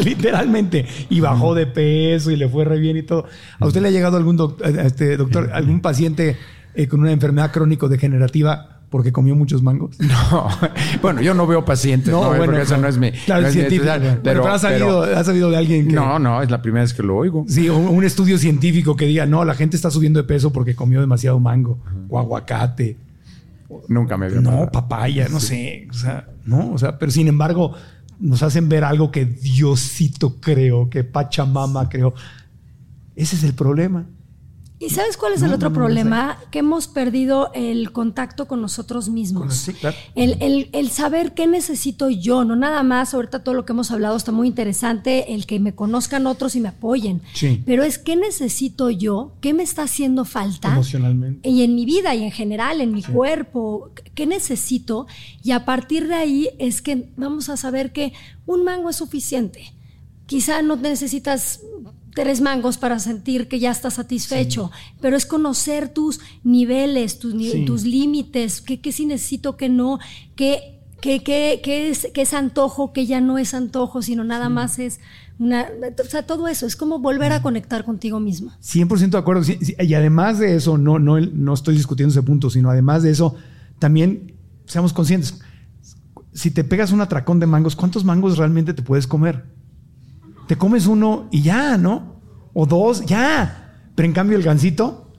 literalmente. 0.05 0.87
Y 1.09 1.21
bajó 1.21 1.55
de 1.55 1.67
peso 1.67 2.31
y 2.31 2.37
le 2.37 2.49
fue 2.49 2.65
re 2.65 2.79
bien 2.79 2.97
y 2.97 3.03
todo. 3.03 3.27
¿A 3.59 3.67
usted 3.67 3.81
le 3.81 3.89
ha 3.89 3.91
llegado 3.91 4.17
algún 4.17 4.57
este, 4.85 5.17
doctor, 5.17 5.51
algún 5.53 5.81
paciente 5.81 6.37
eh, 6.75 6.87
con 6.87 7.01
una 7.01 7.13
enfermedad 7.13 7.53
crónico-degenerativa 7.53 8.81
porque 8.91 9.13
comió 9.13 9.35
muchos 9.37 9.63
mangos? 9.63 9.97
No, 10.31 10.49
bueno, 11.03 11.21
yo 11.23 11.35
no 11.35 11.47
veo 11.47 11.65
pacientes, 11.65 12.13
no, 12.13 12.29
bueno, 12.29 12.45
porque 12.45 12.63
eso 12.63 12.77
no 12.77 12.89
es 12.89 12.99
mi. 12.99 13.13
Claro, 13.13 13.47
es 13.47 13.53
científico. 13.53 13.93
pero, 14.23 14.59
sabido, 14.59 15.03
ha 15.03 15.25
sabido 15.25 15.51
de 15.51 15.57
alguien 15.57 15.89
que. 15.89 15.95
No, 15.95 16.19
no, 16.19 16.43
es 16.43 16.51
la 16.51 16.63
primera 16.63 16.83
vez 16.83 16.95
que 16.95 17.03
lo 17.03 17.17
oigo. 17.17 17.45
Sí, 17.49 17.69
un, 17.69 18.05
estudio 18.05 18.39
científico 18.39 18.97
que 18.97 19.07
diga, 19.07 19.27
no, 19.27 19.45
la 19.45 19.55
gente 19.55 19.77
está 19.77 19.91
subiendo 19.91 20.21
de 20.21 20.27
peso 20.27 20.53
porque 20.53 20.75
comió 20.75 21.01
demasiado 21.01 21.39
mango 21.41 21.79
o 22.09 22.19
aguacate. 22.19 22.97
Nunca 23.89 24.17
me 24.17 24.29
vio. 24.29 24.41
No, 24.41 24.71
papaya, 24.71 25.29
no 25.29 25.39
sé. 25.39 25.87
O 25.91 25.95
sea, 25.95 26.29
no, 26.45 26.73
o 26.73 26.79
sea, 26.79 26.99
pero 26.99 27.13
sin 27.13 27.29
embargo, 27.29 27.75
nos 28.21 28.43
hacen 28.43 28.69
ver 28.69 28.85
algo 28.85 29.11
que 29.11 29.25
Diosito 29.25 30.41
creó, 30.41 30.89
que 30.91 31.05
Pachamama 31.05 31.89
creó. 31.89 32.15
Ese 33.17 33.37
es 33.37 33.45
el 33.45 33.55
problema. 33.55 34.07
¿Y 34.83 34.89
sabes 34.89 35.19
cuál 35.19 35.35
es 35.35 35.43
el 35.43 35.53
otro 35.53 35.71
problema? 35.75 36.39
que 36.51 36.61
hemos 36.61 36.89
perdido 36.89 37.51
el 37.55 37.93
contacto 37.93 38.49
con 38.49 38.63
nosotros 38.63 39.11
mismos. 39.11 39.55
Sí, 39.55 39.75
claro. 39.75 39.97
el, 40.15 40.91
saber 40.91 41.35
qué 41.35 41.47
necesito 41.47 42.09
yo, 42.09 42.47
no 42.47 42.57
nada 42.57 42.83
más, 42.83 43.13
ahorita 43.13 43.45
todo 43.45 43.55
lo 43.55 43.67
que 43.67 43.73
hemos 43.73 43.91
hablado 43.91 44.17
está 44.17 44.33
muy 44.33 44.49
interesante, 44.49 45.35
el 45.35 45.45
que 45.45 45.61
me 45.61 45.75
conozcan 45.75 46.27
otros 46.27 46.57
y 46.57 46.61
me 46.61 46.69
apoyen. 46.69 47.21
Sí. 47.35 47.63
Pero 47.67 47.85
es 47.85 47.99
qué 47.99 48.17
necesito 48.17 48.89
yo, 48.89 49.35
qué 49.43 49.53
me 49.53 49.63
está 49.63 49.83
haciendo 49.83 50.25
falta. 50.25 50.73
Emocionalmente. 50.73 51.47
Y 51.47 51.63
en 51.63 51.75
mi 51.75 51.85
vida 51.85 52.15
y 52.15 52.25
en 52.25 52.33
general, 52.33 52.81
en 52.81 52.93
mi 52.93 53.03
cuerpo, 53.03 53.91
qué 54.15 54.25
necesito. 54.25 55.07
Y 55.43 55.51
a 55.51 55.67
partir 55.67 56.09
de 56.09 56.15
ahí 56.15 56.49
es 56.59 56.81
que 56.81 57.11
vamos 57.17 57.51
a 57.51 57.59
saber 57.59 57.93
que 57.93 58.15
un 58.47 58.65
mango 58.65 58.89
es 58.89 58.97
suficiente. 58.97 59.75
Quizá 60.25 60.63
no 60.63 60.77
necesitas 60.77 61.61
tres 62.21 62.43
mangos 62.43 62.77
para 62.77 62.99
sentir 62.99 63.49
que 63.49 63.59
ya 63.59 63.71
estás 63.71 63.95
satisfecho, 63.95 64.71
pero 65.01 65.17
es 65.17 65.25
conocer 65.25 65.89
tus 65.89 66.21
niveles, 66.45 67.19
tus, 67.19 67.35
tus 67.65 67.85
límites, 67.85 68.61
qué, 68.61 68.79
qué 68.79 68.93
sí 68.93 69.07
necesito, 69.07 69.57
qué 69.57 69.71
no, 69.71 69.99
qué, 70.37 70.81
qué, 71.01 71.23
qué, 71.23 71.89
es, 71.89 72.09
qué 72.13 72.23
es 72.23 72.35
antojo, 72.35 72.93
que 72.93 73.07
ya 73.07 73.23
no 73.23 73.39
es 73.39 73.55
antojo, 73.55 74.03
sino 74.03 74.23
nada 74.23 74.51
más 74.51 74.79
es 74.79 75.01
una... 75.39 75.67
O 75.99 76.09
sea, 76.09 76.27
todo 76.27 76.47
eso, 76.47 76.67
es 76.67 76.77
como 76.77 76.99
volver 76.99 77.33
a 77.33 77.41
conectar 77.41 77.85
contigo 77.85 78.21
mismo. 78.21 78.53
100% 78.63 79.11
de 79.11 79.19
acuerdo. 79.19 79.43
y 79.79 79.95
además 79.95 80.39
de 80.39 80.57
eso, 80.57 80.77
no, 80.77 80.99
no, 80.99 81.19
no 81.19 81.55
estoy 81.55 81.75
discutiendo 81.75 82.13
ese 82.13 82.23
punto, 82.23 82.51
sino 82.51 82.69
además 82.69 83.03
de 83.03 83.13
eso, 83.13 83.35
también 83.79 84.35
seamos 84.67 84.93
conscientes. 84.93 85.41
Si 86.35 86.51
te 86.51 86.65
pegas 86.65 86.93
un 86.93 87.01
atracón 87.01 87.41
de 87.41 87.47
mangos, 87.47 87.75
¿cuántos 87.77 88.05
mangos 88.05 88.37
realmente 88.37 88.75
te 88.75 88.83
puedes 88.83 89.07
comer? 89.07 89.45
Te 90.51 90.59
comes 90.59 90.89
uno 90.89 91.29
y 91.31 91.43
ya, 91.43 91.79
¿no? 91.79 92.17
O 92.55 92.67
dos, 92.67 93.07
ya. 93.07 93.93
Pero 93.95 94.05
en 94.05 94.13
cambio 94.13 94.37
el 94.37 94.43
gansito, 94.43 95.13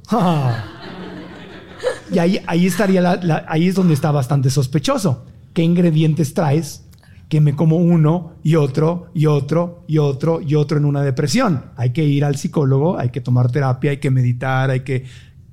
y 2.12 2.20
ahí, 2.20 2.42
ahí 2.48 2.68
estaría, 2.68 3.00
la, 3.00 3.46
ahí 3.48 3.70
es 3.70 3.76
donde 3.76 3.94
está 3.94 4.12
bastante 4.12 4.50
sospechoso. 4.50 5.26
¿Qué 5.54 5.64
ingredientes 5.64 6.34
traes? 6.34 6.84
Que 7.30 7.40
me 7.40 7.56
como 7.56 7.78
uno 7.78 8.34
y 8.44 8.56
otro 8.56 9.08
y 9.14 9.28
otro 9.28 9.86
y 9.88 10.00
otro 10.00 10.42
y 10.42 10.56
otro 10.56 10.78
en 10.78 10.84
una 10.84 11.02
depresión. 11.02 11.64
Hay 11.78 11.92
que 11.92 12.04
ir 12.04 12.26
al 12.26 12.36
psicólogo, 12.36 13.00
hay 13.00 13.12
que 13.12 13.22
tomar 13.22 13.50
terapia, 13.54 13.92
hay 13.92 14.00
que 14.00 14.12
meditar, 14.12 14.70
hay 14.70 14.82
que 14.82 15.06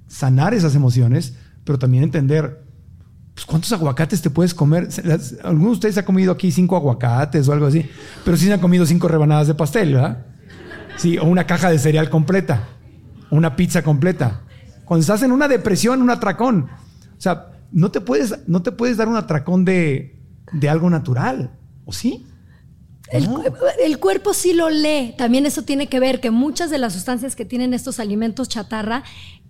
sanar 0.08 0.54
esas 0.54 0.74
emociones, 0.74 1.36
pero 1.62 1.78
también 1.78 2.02
entender 2.02 2.64
pues, 3.38 3.46
¿cuántos 3.46 3.70
aguacates 3.70 4.20
te 4.20 4.30
puedes 4.30 4.52
comer? 4.52 4.88
Algunos 5.44 5.70
de 5.70 5.74
ustedes 5.74 5.98
ha 5.98 6.04
comido 6.04 6.32
aquí 6.32 6.50
cinco 6.50 6.74
aguacates 6.74 7.46
o 7.46 7.52
algo 7.52 7.66
así, 7.66 7.88
pero 8.24 8.36
sí 8.36 8.46
se 8.46 8.52
han 8.52 8.58
comido 8.58 8.84
cinco 8.84 9.06
rebanadas 9.06 9.46
de 9.46 9.54
pastel, 9.54 9.94
¿verdad? 9.94 10.26
Sí, 10.96 11.18
o 11.18 11.24
una 11.24 11.46
caja 11.46 11.70
de 11.70 11.78
cereal 11.78 12.10
completa, 12.10 12.66
o 13.30 13.36
una 13.36 13.54
pizza 13.54 13.84
completa. 13.84 14.40
Cuando 14.84 15.02
estás 15.02 15.22
en 15.22 15.30
una 15.30 15.46
depresión, 15.46 16.02
un 16.02 16.10
atracón. 16.10 16.68
O 17.16 17.20
sea, 17.20 17.52
no 17.70 17.92
te 17.92 18.00
puedes, 18.00 18.40
no 18.48 18.60
te 18.62 18.72
puedes 18.72 18.96
dar 18.96 19.06
un 19.06 19.14
atracón 19.14 19.64
de, 19.64 20.20
de 20.50 20.68
algo 20.68 20.90
natural, 20.90 21.52
¿o 21.84 21.92
sí? 21.92 22.26
El, 23.12 23.28
el, 23.84 24.00
cuerpo 24.00 24.34
sí 24.34 24.52
lo 24.52 24.68
lee. 24.68 25.14
También 25.16 25.46
eso 25.46 25.62
tiene 25.62 25.86
que 25.86 26.00
ver 26.00 26.20
que 26.20 26.32
muchas 26.32 26.70
de 26.70 26.78
las 26.78 26.92
sustancias 26.92 27.36
que 27.36 27.44
tienen 27.44 27.72
estos 27.72 28.00
alimentos 28.00 28.48
chatarra 28.48 29.04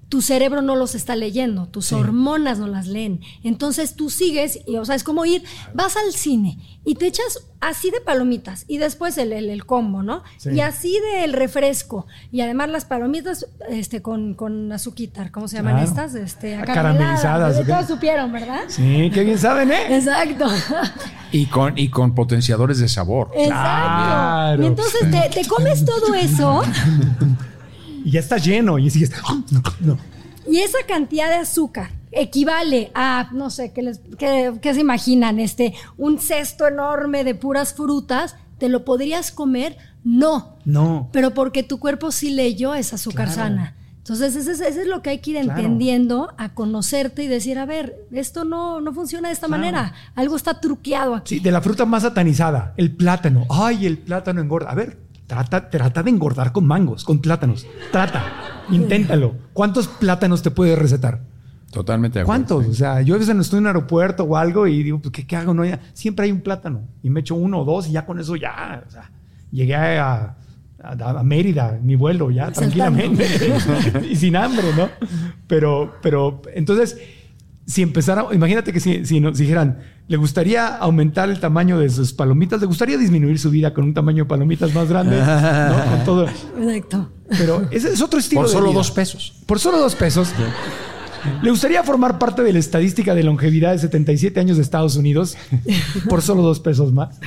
tu 0.08 0.22
cerebro 0.22 0.62
no 0.62 0.74
los 0.74 0.94
está 0.94 1.16
leyendo, 1.16 1.66
tus 1.66 1.92
hormonas 1.92 2.58
no 2.58 2.66
las 2.66 2.86
leen. 2.86 3.20
Entonces 3.42 3.94
tú 3.94 4.08
sigues, 4.08 4.60
y 4.66 4.76
o 4.76 4.84
sea, 4.84 4.94
es 4.94 5.04
como 5.04 5.26
ir, 5.26 5.42
vas 5.74 5.96
al 5.96 6.12
cine 6.12 6.58
y 6.84 6.94
te 6.94 7.06
echas 7.06 7.46
así 7.60 7.90
de 7.90 8.00
palomitas 8.00 8.64
y 8.68 8.78
después 8.78 9.18
el, 9.18 9.32
el, 9.32 9.66
combo, 9.66 10.02
¿no? 10.02 10.22
Y 10.50 10.60
así 10.60 10.96
del 11.12 11.34
refresco. 11.34 12.06
Y 12.32 12.40
además 12.40 12.70
las 12.70 12.86
palomitas 12.86 13.46
este, 13.68 14.00
con, 14.00 14.32
con 14.32 14.72
azuquitar, 14.72 15.30
¿cómo 15.30 15.46
se 15.46 15.56
llaman 15.56 15.78
estas? 15.78 16.14
Este, 16.14 16.58
caramelizadas. 16.64 17.66
Todos 17.66 17.86
supieron, 17.86 18.32
¿verdad? 18.32 18.62
Sí, 18.68 19.10
qué 19.12 19.24
bien 19.24 19.38
saben, 19.38 19.70
¿eh? 19.70 19.96
Exacto. 19.96 20.46
Y 21.30 21.44
con, 21.46 21.76
y 21.76 21.90
con 21.90 22.14
potenciadores 22.14 22.78
de 22.78 22.88
sabor. 22.88 23.30
Exacto. 23.34 24.62
Y 24.62 24.66
entonces 24.66 25.00
te, 25.10 25.42
te 25.42 25.46
comes 25.46 25.84
todo 25.84 26.14
eso. 26.14 26.62
y 28.04 28.10
ya 28.12 28.20
está 28.20 28.38
lleno 28.38 28.78
y 28.78 28.90
sigues. 28.90 29.12
Y 30.50 30.58
esa 30.58 30.78
cantidad 30.86 31.28
de 31.28 31.36
azúcar 31.36 31.90
equivale 32.10 32.90
a, 32.94 33.28
no 33.32 33.50
sé, 33.50 33.72
¿qué, 33.72 33.82
les, 33.82 34.00
se 34.18 34.80
imaginan? 34.80 35.38
Este, 35.40 35.74
un 35.96 36.18
cesto 36.18 36.66
enorme 36.66 37.24
de 37.24 37.34
puras 37.34 37.74
frutas, 37.74 38.36
¿te 38.58 38.68
lo 38.68 38.84
podrías 38.84 39.30
comer? 39.30 39.76
No. 40.04 40.56
No. 40.64 41.10
Pero 41.12 41.34
porque 41.34 41.62
tu 41.62 41.78
cuerpo 41.78 42.10
sí 42.10 42.30
leyó 42.30 42.74
esa 42.74 42.96
azúcar 42.96 43.30
sana. 43.30 43.74
Entonces, 43.98 44.36
eso 44.36 44.64
es, 44.64 44.86
lo 44.86 45.02
que 45.02 45.10
hay 45.10 45.18
que 45.18 45.32
ir 45.32 45.36
entendiendo, 45.36 46.32
a 46.38 46.54
conocerte 46.54 47.24
y 47.24 47.26
decir, 47.26 47.58
a 47.58 47.66
ver, 47.66 48.06
esto 48.10 48.46
no, 48.46 48.80
no 48.80 48.94
funciona 48.94 49.28
de 49.28 49.34
esta 49.34 49.48
manera. 49.48 49.92
Algo 50.14 50.34
está 50.34 50.60
truqueado 50.60 51.14
aquí. 51.14 51.34
Sí, 51.34 51.40
de 51.40 51.50
la 51.50 51.60
fruta 51.60 51.84
más 51.84 52.04
satanizada, 52.04 52.72
el 52.78 52.96
plátano. 52.96 53.44
Ay, 53.50 53.84
el 53.84 53.98
plátano 53.98 54.40
engorda. 54.40 54.70
A 54.70 54.74
ver, 54.74 54.96
Trata, 55.28 55.68
trata 55.68 56.02
de 56.02 56.10
engordar 56.10 56.52
con 56.52 56.66
mangos, 56.66 57.04
con 57.04 57.20
plátanos. 57.20 57.66
Trata, 57.92 58.24
inténtalo. 58.70 59.34
¿Cuántos 59.52 59.86
plátanos 59.86 60.42
te 60.42 60.50
puedes 60.50 60.76
recetar? 60.78 61.20
Totalmente. 61.70 62.24
¿Cuántos? 62.24 62.66
O 62.66 62.72
sea, 62.72 63.02
yo 63.02 63.14
a 63.14 63.18
veces 63.18 63.36
estoy 63.36 63.58
en 63.58 63.64
un 63.64 63.66
aeropuerto 63.66 64.24
o 64.24 64.36
algo 64.38 64.66
y 64.66 64.82
digo, 64.82 65.00
pues, 65.00 65.12
¿qué, 65.12 65.26
qué 65.26 65.36
hago? 65.36 65.52
No, 65.52 65.66
ya, 65.66 65.80
siempre 65.92 66.24
hay 66.24 66.32
un 66.32 66.40
plátano 66.40 66.80
y 67.02 67.10
me 67.10 67.20
echo 67.20 67.34
uno 67.34 67.60
o 67.60 67.64
dos 67.66 67.88
y 67.88 67.92
ya 67.92 68.06
con 68.06 68.18
eso 68.18 68.36
ya, 68.36 68.82
o 68.86 68.90
sea, 68.90 69.10
llegué 69.52 69.74
a, 69.76 70.34
a, 70.82 71.22
Mérida, 71.22 71.78
mi 71.82 71.94
vuelo, 71.94 72.30
ya 72.30 72.50
tranquilamente 72.50 73.26
y 74.10 74.16
sin 74.16 74.34
hambre, 74.34 74.68
¿no? 74.74 74.88
Pero, 75.46 75.94
pero, 76.02 76.42
entonces, 76.54 76.98
si 77.68 77.82
empezara, 77.82 78.24
imagínate 78.32 78.72
que 78.72 78.80
si, 78.80 79.20
nos 79.20 79.36
dijeran, 79.36 79.78
le 80.08 80.16
gustaría 80.16 80.68
aumentar 80.68 81.28
el 81.28 81.38
tamaño 81.38 81.78
de 81.78 81.90
sus 81.90 82.14
palomitas, 82.14 82.62
le 82.62 82.66
gustaría 82.66 82.96
disminuir 82.96 83.38
su 83.38 83.50
vida 83.50 83.74
con 83.74 83.84
un 83.84 83.92
tamaño 83.92 84.24
de 84.24 84.28
palomitas 84.28 84.74
más 84.74 84.88
grande, 84.88 85.18
¿no? 85.20 85.90
Con 85.90 86.04
todo. 86.06 86.26
Exacto. 86.26 87.10
Pero 87.28 87.68
ese 87.70 87.92
es 87.92 88.00
otro 88.00 88.18
estilo. 88.18 88.40
Por 88.40 88.50
solo 88.50 88.72
dos 88.72 88.90
pesos. 88.90 89.34
Por 89.44 89.60
solo 89.60 89.78
dos 89.78 89.94
pesos. 89.94 90.32
¿Le 91.42 91.50
gustaría 91.50 91.82
formar 91.82 92.18
parte 92.18 92.42
de 92.42 92.54
la 92.54 92.58
estadística 92.58 93.14
de 93.14 93.22
longevidad 93.22 93.72
de 93.72 93.78
77 93.80 94.40
años 94.40 94.56
de 94.56 94.62
Estados 94.62 94.96
Unidos 94.96 95.36
por 96.08 96.22
solo 96.22 96.40
dos 96.40 96.60
pesos 96.60 96.90
más? 96.94 97.18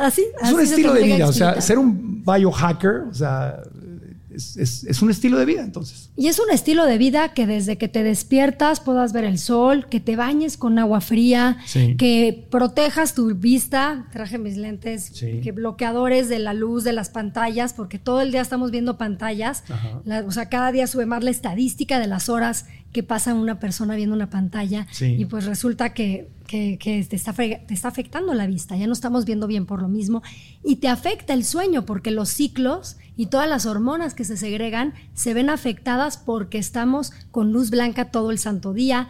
Así, 0.00 0.24
es 0.42 0.52
un 0.52 0.60
estilo 0.60 0.94
de 0.94 1.02
vida, 1.02 1.28
o 1.28 1.32
sea, 1.34 1.60
ser 1.60 1.78
un 1.78 2.24
biohacker, 2.24 3.04
o 3.10 3.14
sea, 3.14 3.60
es, 4.36 5.02
un 5.02 5.10
estilo 5.10 5.38
de 5.38 5.44
vida 5.44 5.62
entonces. 5.62 6.10
Y 6.16 6.28
es 6.28 6.38
un 6.38 6.50
estilo 6.50 6.84
de 6.84 6.98
vida 6.98 7.32
que 7.32 7.46
desde 7.46 7.78
que 7.78 7.88
te 7.88 8.02
despiertas 8.02 8.80
puedas 8.80 9.12
ver 9.12 9.24
el 9.24 9.38
sol, 9.38 9.86
que 9.88 10.00
te 10.00 10.16
bañes 10.16 10.56
con 10.56 10.78
agua 10.78 11.00
fría, 11.00 11.58
que 11.72 12.46
protejas 12.50 13.14
tu 13.14 13.34
vista, 13.34 14.06
traje 14.12 14.38
mis 14.38 14.56
lentes, 14.56 15.10
que 15.10 15.52
bloqueadores 15.52 16.28
de 16.28 16.38
la 16.38 16.54
luz 16.54 16.84
de 16.84 16.92
las 16.92 17.08
pantallas, 17.08 17.72
porque 17.72 17.98
todo 17.98 18.20
el 18.20 18.30
día 18.30 18.42
estamos 18.42 18.70
viendo 18.70 18.98
pantallas, 18.98 19.64
o 20.26 20.30
sea, 20.30 20.48
cada 20.48 20.72
día 20.72 20.86
sube 20.86 21.06
más 21.06 21.24
la 21.24 21.30
estadística 21.30 21.98
de 21.98 22.06
las 22.06 22.28
horas 22.28 22.66
que 22.92 23.02
pasa 23.02 23.34
una 23.34 23.58
persona 23.58 23.96
viendo 23.96 24.14
una 24.14 24.30
pantalla. 24.30 24.86
Y 25.00 25.24
pues 25.26 25.44
resulta 25.44 25.92
que 25.92 26.28
que, 26.46 27.06
te, 27.08 27.16
está, 27.16 27.32
te 27.32 27.74
está 27.74 27.88
afectando 27.88 28.32
la 28.34 28.46
vista, 28.46 28.76
ya 28.76 28.86
no 28.86 28.92
estamos 28.92 29.24
viendo 29.24 29.46
bien 29.46 29.66
por 29.66 29.82
lo 29.82 29.88
mismo, 29.88 30.22
y 30.64 30.76
te 30.76 30.88
afecta 30.88 31.34
el 31.34 31.44
sueño 31.44 31.84
porque 31.84 32.10
los 32.10 32.28
ciclos 32.30 32.96
y 33.16 33.26
todas 33.26 33.48
las 33.48 33.66
hormonas 33.66 34.14
que 34.14 34.24
se 34.24 34.36
segregan 34.36 34.94
se 35.14 35.34
ven 35.34 35.50
afectadas 35.50 36.16
porque 36.18 36.58
estamos 36.58 37.12
con 37.30 37.52
luz 37.52 37.70
blanca 37.70 38.10
todo 38.10 38.30
el 38.30 38.38
santo 38.38 38.72
día. 38.72 39.08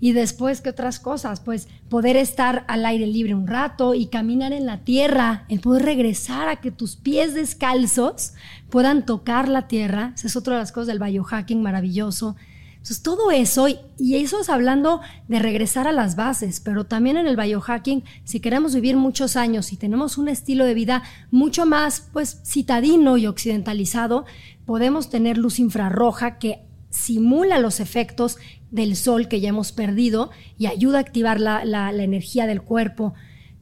Y 0.00 0.12
después, 0.12 0.60
¿qué 0.60 0.70
otras 0.70 1.00
cosas? 1.00 1.40
Pues 1.40 1.66
poder 1.88 2.16
estar 2.16 2.64
al 2.68 2.86
aire 2.86 3.06
libre 3.06 3.34
un 3.34 3.48
rato 3.48 3.94
y 3.94 4.06
caminar 4.06 4.52
en 4.52 4.64
la 4.64 4.78
tierra, 4.78 5.44
el 5.48 5.58
poder 5.58 5.84
regresar 5.84 6.48
a 6.48 6.56
que 6.56 6.70
tus 6.70 6.94
pies 6.94 7.34
descalzos 7.34 8.34
puedan 8.70 9.04
tocar 9.04 9.48
la 9.48 9.66
tierra. 9.66 10.12
Esa 10.14 10.28
es 10.28 10.36
otra 10.36 10.54
de 10.54 10.60
las 10.60 10.70
cosas 10.70 10.86
del 10.86 11.00
biohacking 11.00 11.62
maravilloso. 11.62 12.36
Entonces, 12.78 13.02
todo 13.02 13.30
eso, 13.30 13.66
y 13.68 14.14
eso 14.14 14.40
es 14.40 14.48
hablando 14.48 15.00
de 15.26 15.40
regresar 15.40 15.86
a 15.86 15.92
las 15.92 16.16
bases, 16.16 16.60
pero 16.60 16.84
también 16.84 17.18
en 17.18 17.26
el 17.26 17.36
biohacking, 17.36 18.02
si 18.24 18.40
queremos 18.40 18.74
vivir 18.74 18.96
muchos 18.96 19.36
años 19.36 19.72
y 19.72 19.76
tenemos 19.76 20.16
un 20.16 20.28
estilo 20.28 20.64
de 20.64 20.72
vida 20.74 21.02
mucho 21.30 21.66
más, 21.66 22.08
pues, 22.12 22.40
citadino 22.46 23.18
y 23.18 23.26
occidentalizado, 23.26 24.24
podemos 24.64 25.10
tener 25.10 25.36
luz 25.36 25.58
infrarroja 25.58 26.38
que 26.38 26.62
simula 26.90 27.58
los 27.58 27.80
efectos 27.80 28.38
del 28.70 28.96
sol 28.96 29.28
que 29.28 29.40
ya 29.40 29.50
hemos 29.50 29.72
perdido 29.72 30.30
y 30.56 30.66
ayuda 30.66 30.98
a 30.98 31.00
activar 31.02 31.40
la, 31.40 31.90
energía 31.92 32.46
del 32.46 32.62
cuerpo. 32.62 33.14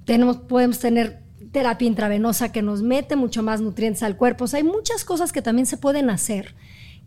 Tenemos, 0.04 0.36
podemos 0.36 0.78
tener 0.78 1.22
terapia 1.52 1.88
intravenosa 1.88 2.52
que 2.52 2.62
nos 2.62 2.82
mete 2.82 3.16
mucho 3.16 3.42
más 3.42 3.60
nutrientes 3.60 4.02
al 4.02 4.16
cuerpo. 4.16 4.44
O 4.44 4.46
sea, 4.46 4.58
hay 4.58 4.64
muchas 4.64 5.04
cosas 5.04 5.32
que 5.32 5.42
también 5.42 5.66
se 5.66 5.76
pueden 5.76 6.10
hacer 6.10 6.54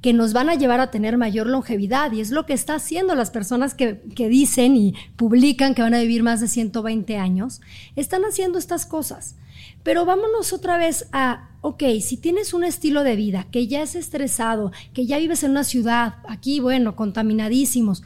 que 0.02 0.14
nos 0.14 0.32
van 0.32 0.50
a 0.50 0.56
llevar 0.56 0.80
a 0.80 0.92
tener 0.92 1.18
mayor 1.18 1.48
longevidad 1.48 2.12
y 2.12 2.22
es 2.22 2.32
lo 2.32 2.46
que 2.46 2.54
está 2.54 2.76
haciendo 2.76 3.16
las 3.16 3.32
personas 3.32 3.74
que, 3.74 4.00
dicen 4.16 4.78
y 4.78 4.96
publican 5.18 5.76
que 5.76 5.82
van 5.82 5.94
a 5.94 6.00
vivir 6.00 6.24
más 6.24 6.40
de 6.40 6.48
120 6.48 7.18
años, 7.18 7.62
están 7.96 8.24
haciendo 8.24 8.58
estas 8.58 8.86
cosas. 8.86 9.36
Pero 9.84 10.06
vámonos 10.06 10.54
otra 10.54 10.78
vez 10.78 11.08
a, 11.12 11.50
ok, 11.62 11.84
si 12.02 12.18
tienes 12.18 12.54
un 12.54 12.64
estilo 12.64 13.04
de 13.04 13.16
vida 13.16 13.48
que 13.52 13.68
ya 13.68 13.82
es 13.82 13.96
estresado, 13.96 14.72
que 14.94 15.06
ya 15.06 15.18
vives 15.18 15.44
en 15.44 15.52
una 15.52 15.64
ciudad, 15.64 16.16
aquí, 16.28 16.60
bueno, 16.60 16.96
contaminadísimos, 16.96 18.04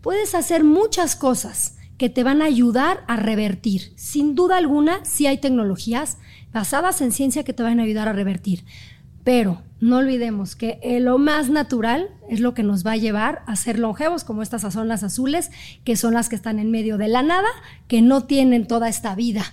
puedes 0.00 0.34
hacer 0.34 0.64
muchas 0.64 1.16
cosas 1.16 1.76
que 1.98 2.08
te 2.08 2.22
van 2.22 2.42
a 2.42 2.46
ayudar 2.46 3.04
a 3.08 3.16
revertir. 3.16 3.92
Sin 3.96 4.34
duda 4.34 4.56
alguna, 4.56 5.04
sí 5.04 5.26
hay 5.26 5.38
tecnologías 5.38 6.18
basadas 6.52 7.00
en 7.00 7.12
ciencia 7.12 7.44
que 7.44 7.52
te 7.52 7.62
van 7.62 7.80
a 7.80 7.82
ayudar 7.82 8.08
a 8.08 8.12
revertir. 8.12 8.64
Pero 9.26 9.60
no 9.80 9.96
olvidemos 9.96 10.54
que 10.54 10.78
lo 11.00 11.18
más 11.18 11.50
natural 11.50 12.10
es 12.30 12.38
lo 12.38 12.54
que 12.54 12.62
nos 12.62 12.86
va 12.86 12.92
a 12.92 12.96
llevar 12.96 13.42
a 13.48 13.56
ser 13.56 13.76
longevos, 13.76 14.22
como 14.22 14.40
estas 14.40 14.62
zonas 14.72 15.02
azules, 15.02 15.50
que 15.82 15.96
son 15.96 16.14
las 16.14 16.28
que 16.28 16.36
están 16.36 16.60
en 16.60 16.70
medio 16.70 16.96
de 16.96 17.08
la 17.08 17.24
nada, 17.24 17.48
que 17.88 18.02
no 18.02 18.22
tienen 18.22 18.68
toda 18.68 18.88
esta 18.88 19.16
vida 19.16 19.44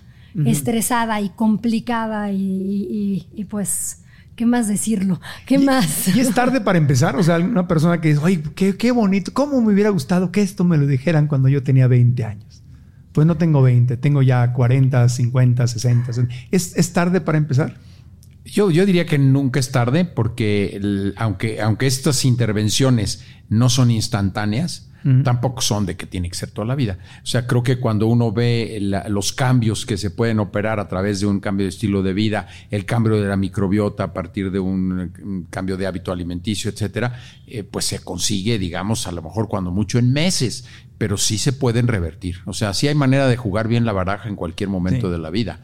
estresada 0.45 1.19
y 1.21 1.29
complicada 1.29 2.31
y, 2.31 3.47
pues... 3.49 3.99
¿Qué 4.35 4.47
más 4.47 4.67
decirlo? 4.67 5.21
¿Qué 5.45 5.59
más? 5.59 6.07
Y 6.07 6.19
es 6.19 6.33
tarde 6.33 6.59
para 6.59 6.79
empezar. 6.79 7.15
O 7.17 7.21
sea, 7.21 7.37
una 7.37 7.67
persona 7.67 8.01
que 8.01 8.07
dice, 8.09 8.19
oye, 8.19 8.41
qué, 8.55 8.91
bonito, 8.91 9.31
¿cómo 9.31 9.61
me 9.61 9.71
hubiera 9.71 9.91
gustado 9.91 10.31
que 10.31 10.41
esto 10.41 10.63
me 10.63 10.75
lo 10.75 10.87
dijeran 10.87 11.27
cuando 11.27 11.49
yo 11.49 11.61
tenía 11.61 11.85
20 11.85 12.23
años? 12.25 12.63
Pues 13.11 13.27
no 13.27 13.37
tengo 13.37 13.61
20, 13.61 13.95
tengo 13.97 14.23
ya 14.23 14.51
40, 14.51 15.07
50, 15.07 15.67
60. 15.67 16.11
¿Es, 16.49 16.75
es 16.75 16.93
tarde 16.93 17.21
para 17.21 17.37
empezar? 17.37 17.77
Yo, 18.45 18.71
yo 18.71 18.85
diría 18.85 19.05
que 19.05 19.17
nunca 19.17 19.59
es 19.59 19.71
tarde 19.71 20.05
porque 20.05 21.13
aunque, 21.15 21.61
aunque 21.61 21.87
estas 21.87 22.25
intervenciones 22.25 23.23
no 23.49 23.69
son 23.69 23.91
instantáneas, 23.91 24.89
tampoco 25.23 25.61
son 25.61 25.85
de 25.85 25.97
que 25.97 26.05
tiene 26.05 26.29
que 26.29 26.35
ser 26.35 26.51
toda 26.51 26.65
la 26.65 26.75
vida. 26.75 26.97
O 27.23 27.25
sea, 27.25 27.45
creo 27.45 27.61
que 27.61 27.77
cuando 27.77 28.07
uno 28.07 28.31
ve 28.31 28.77
los 29.09 29.33
cambios 29.33 29.85
que 29.85 29.97
se 29.97 30.11
pueden 30.11 30.39
operar 30.39 30.79
a 30.79 30.87
través 30.87 31.19
de 31.19 31.25
un 31.25 31.39
cambio 31.41 31.65
de 31.65 31.69
estilo 31.69 32.03
de 32.03 32.13
vida, 32.13 32.47
el 32.71 32.85
cambio 32.85 33.21
de 33.21 33.27
la 33.27 33.35
microbiota 33.35 34.05
a 34.05 34.13
partir 34.13 34.49
de 34.49 34.59
un, 34.59 35.47
cambio 35.49 35.75
de 35.75 35.87
hábito 35.87 36.11
alimenticio, 36.11 36.71
etcétera, 36.71 37.19
eh, 37.47 37.63
pues 37.63 37.85
se 37.85 37.99
consigue, 37.99 38.57
digamos, 38.57 39.05
a 39.07 39.11
lo 39.11 39.21
mejor 39.21 39.49
cuando 39.49 39.71
mucho 39.71 39.99
en 39.99 40.13
meses, 40.13 40.65
pero 40.97 41.17
sí 41.17 41.37
se 41.37 41.51
pueden 41.51 41.87
revertir. 41.87 42.37
O 42.45 42.53
sea, 42.53 42.73
sí 42.73 42.87
hay 42.87 42.95
manera 42.95 43.27
de 43.27 43.35
jugar 43.35 43.67
bien 43.67 43.85
la 43.85 43.91
baraja 43.91 44.29
en 44.29 44.37
cualquier 44.37 44.69
momento 44.69 45.11
de 45.11 45.17
la 45.17 45.29
vida 45.29 45.59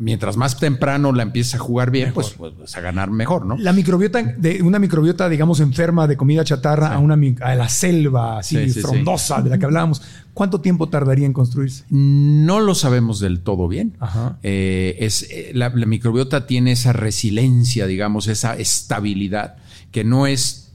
mientras 0.00 0.38
más 0.38 0.58
temprano 0.58 1.12
la 1.12 1.22
empieces 1.22 1.54
a 1.56 1.58
jugar 1.58 1.90
bien, 1.90 2.12
pues, 2.14 2.30
pues, 2.30 2.56
vas 2.58 2.74
a 2.74 2.80
ganar 2.80 3.10
mejor, 3.10 3.44
¿no? 3.44 3.56
La 3.58 3.74
microbiota, 3.74 4.22
de 4.22 4.62
una 4.62 4.78
microbiota, 4.78 5.28
digamos, 5.28 5.60
enferma 5.60 6.08
de 6.08 6.16
comida 6.16 6.42
chatarra 6.42 6.92
a 6.92 6.98
una 6.98 7.18
a 7.42 7.54
la 7.54 7.68
selva 7.68 8.38
así 8.38 8.70
frondosa 8.70 9.42
de 9.42 9.50
la 9.50 9.58
que 9.58 9.66
hablábamos, 9.66 10.00
¿cuánto 10.32 10.62
tiempo 10.62 10.88
tardaría 10.88 11.26
en 11.26 11.34
construirse? 11.34 11.84
No 11.90 12.60
lo 12.60 12.74
sabemos 12.74 13.20
del 13.20 13.40
todo 13.40 13.68
bien. 13.68 13.98
Eh, 14.42 14.96
es, 15.00 15.26
eh, 15.30 15.52
la, 15.54 15.68
microbiota 15.68 16.46
tiene 16.46 16.72
esa 16.72 16.94
resiliencia, 16.94 17.86
digamos, 17.86 18.26
esa 18.26 18.56
estabilidad, 18.56 19.56
que 19.92 20.02
no 20.02 20.26
es 20.26 20.72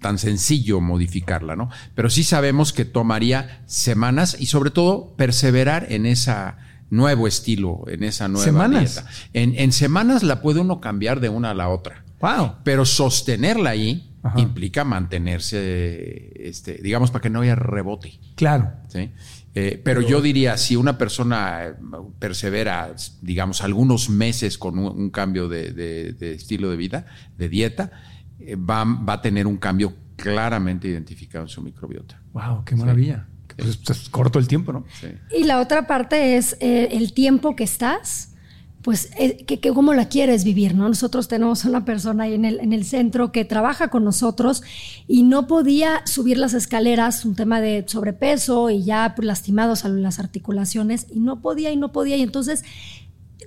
tan 0.00 0.18
sencillo 0.18 0.80
modificarla, 0.82 1.56
¿no? 1.56 1.70
Pero 1.94 2.10
sí 2.10 2.22
sabemos 2.22 2.74
que 2.74 2.84
tomaría 2.84 3.62
semanas 3.66 4.36
y 4.38 4.46
sobre 4.46 4.70
todo 4.70 5.14
perseverar 5.16 5.86
en 5.90 6.04
esa 6.04 6.58
nuevo 6.90 7.26
estilo, 7.26 7.84
en 7.88 8.04
esa 8.04 8.28
nueva 8.28 8.44
¿Semanas? 8.44 8.94
dieta. 8.94 9.10
En, 9.32 9.72
semanas 9.72 10.22
la 10.22 10.40
puede 10.42 10.60
uno 10.60 10.80
cambiar 10.80 11.20
de 11.20 11.28
una 11.28 11.50
a 11.50 11.54
la 11.54 11.68
otra. 11.68 12.04
Wow. 12.20 12.56
Pero 12.64 12.84
sostenerla 12.84 13.70
ahí 13.70 14.04
implica 14.36 14.84
mantenerse, 14.84 16.32
este, 16.36 16.74
digamos, 16.82 17.10
para 17.10 17.22
que 17.22 17.30
no 17.30 17.40
haya 17.40 17.54
rebote. 17.54 18.18
Claro. 18.34 18.72
¿sí? 18.88 19.10
Eh, 19.54 19.80
pero 19.82 20.00
yo 20.00 20.20
diría, 20.20 20.56
si 20.56 20.76
una 20.76 20.98
persona 20.98 21.76
persevera, 22.18 22.94
digamos, 23.22 23.62
algunos 23.62 24.10
meses 24.10 24.58
con 24.58 24.78
un, 24.78 25.10
cambio 25.10 25.48
de, 25.48 26.16
estilo 26.20 26.70
de 26.70 26.76
vida, 26.76 27.06
de 27.36 27.48
dieta, 27.48 27.90
eh, 28.40 28.56
va, 28.56 28.84
va, 28.84 29.14
a 29.14 29.22
tener 29.22 29.46
un 29.46 29.56
cambio 29.56 29.94
claramente 30.16 30.88
identificado 30.88 31.44
en 31.44 31.48
su 31.48 31.62
microbiota. 31.62 32.20
¡Wow! 32.32 32.64
¡Qué 32.64 32.76
maravilla! 32.76 33.27
Pues, 33.58 33.76
pues, 33.78 34.08
corto 34.08 34.38
el 34.38 34.46
tiempo, 34.46 34.72
¿no? 34.72 34.84
Y 35.36 35.44
la 35.44 35.60
otra 35.60 35.86
parte 35.86 36.36
es 36.36 36.56
eh, 36.60 36.90
el 36.92 37.12
tiempo 37.12 37.56
que 37.56 37.64
estás, 37.64 38.34
pues, 38.82 39.10
eh, 39.18 39.44
que, 39.44 39.60
cómo 39.72 39.94
la 39.94 40.08
quieres 40.08 40.44
vivir, 40.44 40.76
¿no? 40.76 40.88
Nosotros 40.88 41.26
tenemos 41.26 41.64
una 41.64 41.84
persona 41.84 42.24
ahí 42.24 42.34
en 42.34 42.44
el, 42.44 42.60
en 42.60 42.72
el 42.72 42.84
centro 42.84 43.32
que 43.32 43.44
trabaja 43.44 43.88
con 43.88 44.04
nosotros 44.04 44.62
y 45.08 45.24
no 45.24 45.48
podía 45.48 46.06
subir 46.06 46.38
las 46.38 46.54
escaleras, 46.54 47.24
un 47.24 47.34
tema 47.34 47.60
de 47.60 47.84
sobrepeso 47.88 48.70
y 48.70 48.84
ya 48.84 49.14
pues, 49.16 49.26
lastimados 49.26 49.84
a 49.84 49.88
las 49.88 50.20
articulaciones, 50.20 51.06
y 51.10 51.18
no 51.18 51.40
podía 51.40 51.72
y 51.72 51.76
no 51.76 51.90
podía, 51.90 52.16
y 52.16 52.22
entonces 52.22 52.62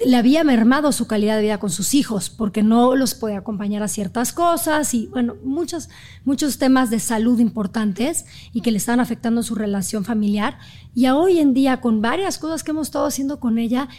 le 0.05 0.15
había 0.15 0.43
mermado 0.43 0.91
su 0.91 1.05
calidad 1.05 1.35
de 1.35 1.43
vida 1.43 1.59
con 1.59 1.69
sus 1.69 1.93
hijos 1.93 2.29
porque 2.29 2.63
no 2.63 2.95
los 2.95 3.13
podía 3.13 3.39
acompañar 3.39 3.83
a 3.83 3.87
ciertas 3.87 4.31
cosas 4.31 4.93
y 4.93 5.07
bueno, 5.07 5.35
muchos, 5.43 5.89
muchos 6.23 6.57
temas 6.57 6.89
de 6.89 6.99
salud 6.99 7.39
importantes 7.39 8.25
y 8.53 8.61
que 8.61 8.71
le 8.71 8.77
estaban 8.77 8.99
afectando 8.99 9.43
su 9.43 9.53
relación 9.53 10.05
familiar. 10.05 10.57
Y 10.95 11.07
hoy 11.07 11.39
en 11.39 11.53
día, 11.53 11.81
con 11.81 12.01
varias 12.01 12.37
cosas 12.37 12.63
que 12.63 12.71
hemos 12.71 12.87
estado 12.87 13.05
haciendo 13.05 13.39
con 13.39 13.57
ella, 13.57 13.89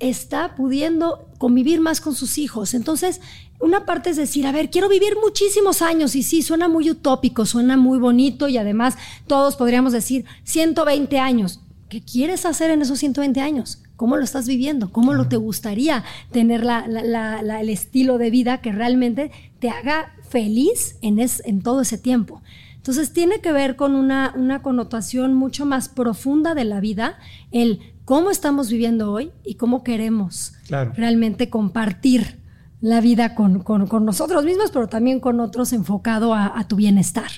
está 0.00 0.54
pudiendo 0.56 1.28
convivir 1.38 1.80
más 1.80 2.00
con 2.00 2.14
sus 2.14 2.38
hijos. 2.38 2.74
Entonces, 2.74 3.20
una 3.60 3.86
parte 3.86 4.10
es 4.10 4.16
decir, 4.16 4.46
a 4.46 4.52
ver, 4.52 4.70
quiero 4.70 4.88
vivir 4.88 5.14
muchísimos 5.22 5.82
años 5.82 6.16
y 6.16 6.22
sí, 6.22 6.42
suena 6.42 6.68
muy 6.68 6.90
utópico, 6.90 7.46
suena 7.46 7.76
muy 7.76 7.98
bonito 7.98 8.48
y 8.48 8.58
además 8.58 8.96
todos 9.26 9.56
podríamos 9.56 9.92
decir 9.92 10.24
120 10.44 11.18
años. 11.18 11.60
¿Qué 11.88 12.02
quieres 12.02 12.44
hacer 12.44 12.70
en 12.70 12.82
esos 12.82 12.98
120 12.98 13.40
años? 13.40 13.83
¿Cómo 13.96 14.16
lo 14.16 14.24
estás 14.24 14.46
viviendo? 14.48 14.90
¿Cómo 14.90 15.14
lo 15.14 15.28
te 15.28 15.36
gustaría 15.36 16.04
tener 16.32 16.64
el 16.64 17.68
estilo 17.68 18.18
de 18.18 18.30
vida 18.30 18.60
que 18.60 18.72
realmente 18.72 19.30
te 19.60 19.70
haga 19.70 20.12
feliz 20.28 20.96
en, 21.00 21.18
en 21.20 21.62
todo 21.62 21.82
ese 21.82 21.98
tiempo? 21.98 22.42
Entonces 22.76 23.12
tiene 23.12 23.40
que 23.40 23.52
ver 23.52 23.76
con 23.76 23.94
una, 23.94 24.34
una 24.36 24.60
connotación 24.60 25.32
mucho 25.32 25.64
más 25.64 25.88
profunda 25.88 26.54
de 26.54 26.64
la 26.64 26.80
vida, 26.80 27.18
el 27.50 27.80
cómo 28.04 28.30
estamos 28.30 28.70
viviendo 28.70 29.10
hoy 29.10 29.32
y 29.42 29.54
cómo 29.54 29.82
queremos 29.82 30.52
realmente 30.68 31.48
compartir 31.48 32.43
la 32.84 33.00
vida 33.00 33.34
con, 33.34 33.64
nosotros 34.04 34.44
mismos, 34.44 34.70
pero 34.70 34.88
también 34.88 35.18
con 35.18 35.40
otros 35.40 35.72
enfocado 35.72 36.34
a, 36.34 36.62
tu 36.68 36.76
bienestar. 36.76 37.30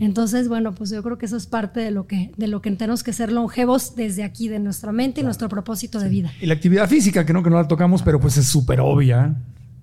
Entonces, 0.00 0.48
bueno, 0.48 0.74
pues 0.74 0.90
yo 0.90 1.04
creo 1.04 1.18
que 1.18 1.26
eso 1.26 1.36
es 1.36 1.46
parte 1.46 1.78
de 1.78 1.92
lo 1.92 2.08
que, 2.08 2.32
de 2.36 2.48
lo 2.48 2.60
que 2.60 2.72
tenemos 2.72 3.04
que 3.04 3.12
ser 3.12 3.30
longevos 3.30 3.94
desde 3.94 4.24
aquí, 4.24 4.48
de 4.48 4.58
nuestra 4.58 4.90
mente 4.90 5.20
y 5.20 5.24
nuestro 5.24 5.48
propósito 5.48 6.00
de 6.00 6.08
vida. 6.08 6.32
Y 6.40 6.46
la 6.46 6.54
actividad 6.54 6.88
física, 6.88 7.24
que 7.24 7.32
no, 7.32 7.44
que 7.44 7.50
no 7.50 7.62
la 7.62 7.68
tocamos, 7.68 8.02
pero 8.02 8.18
pues 8.18 8.38
es 8.38 8.46
súper 8.46 8.80
obvia. 8.80 9.36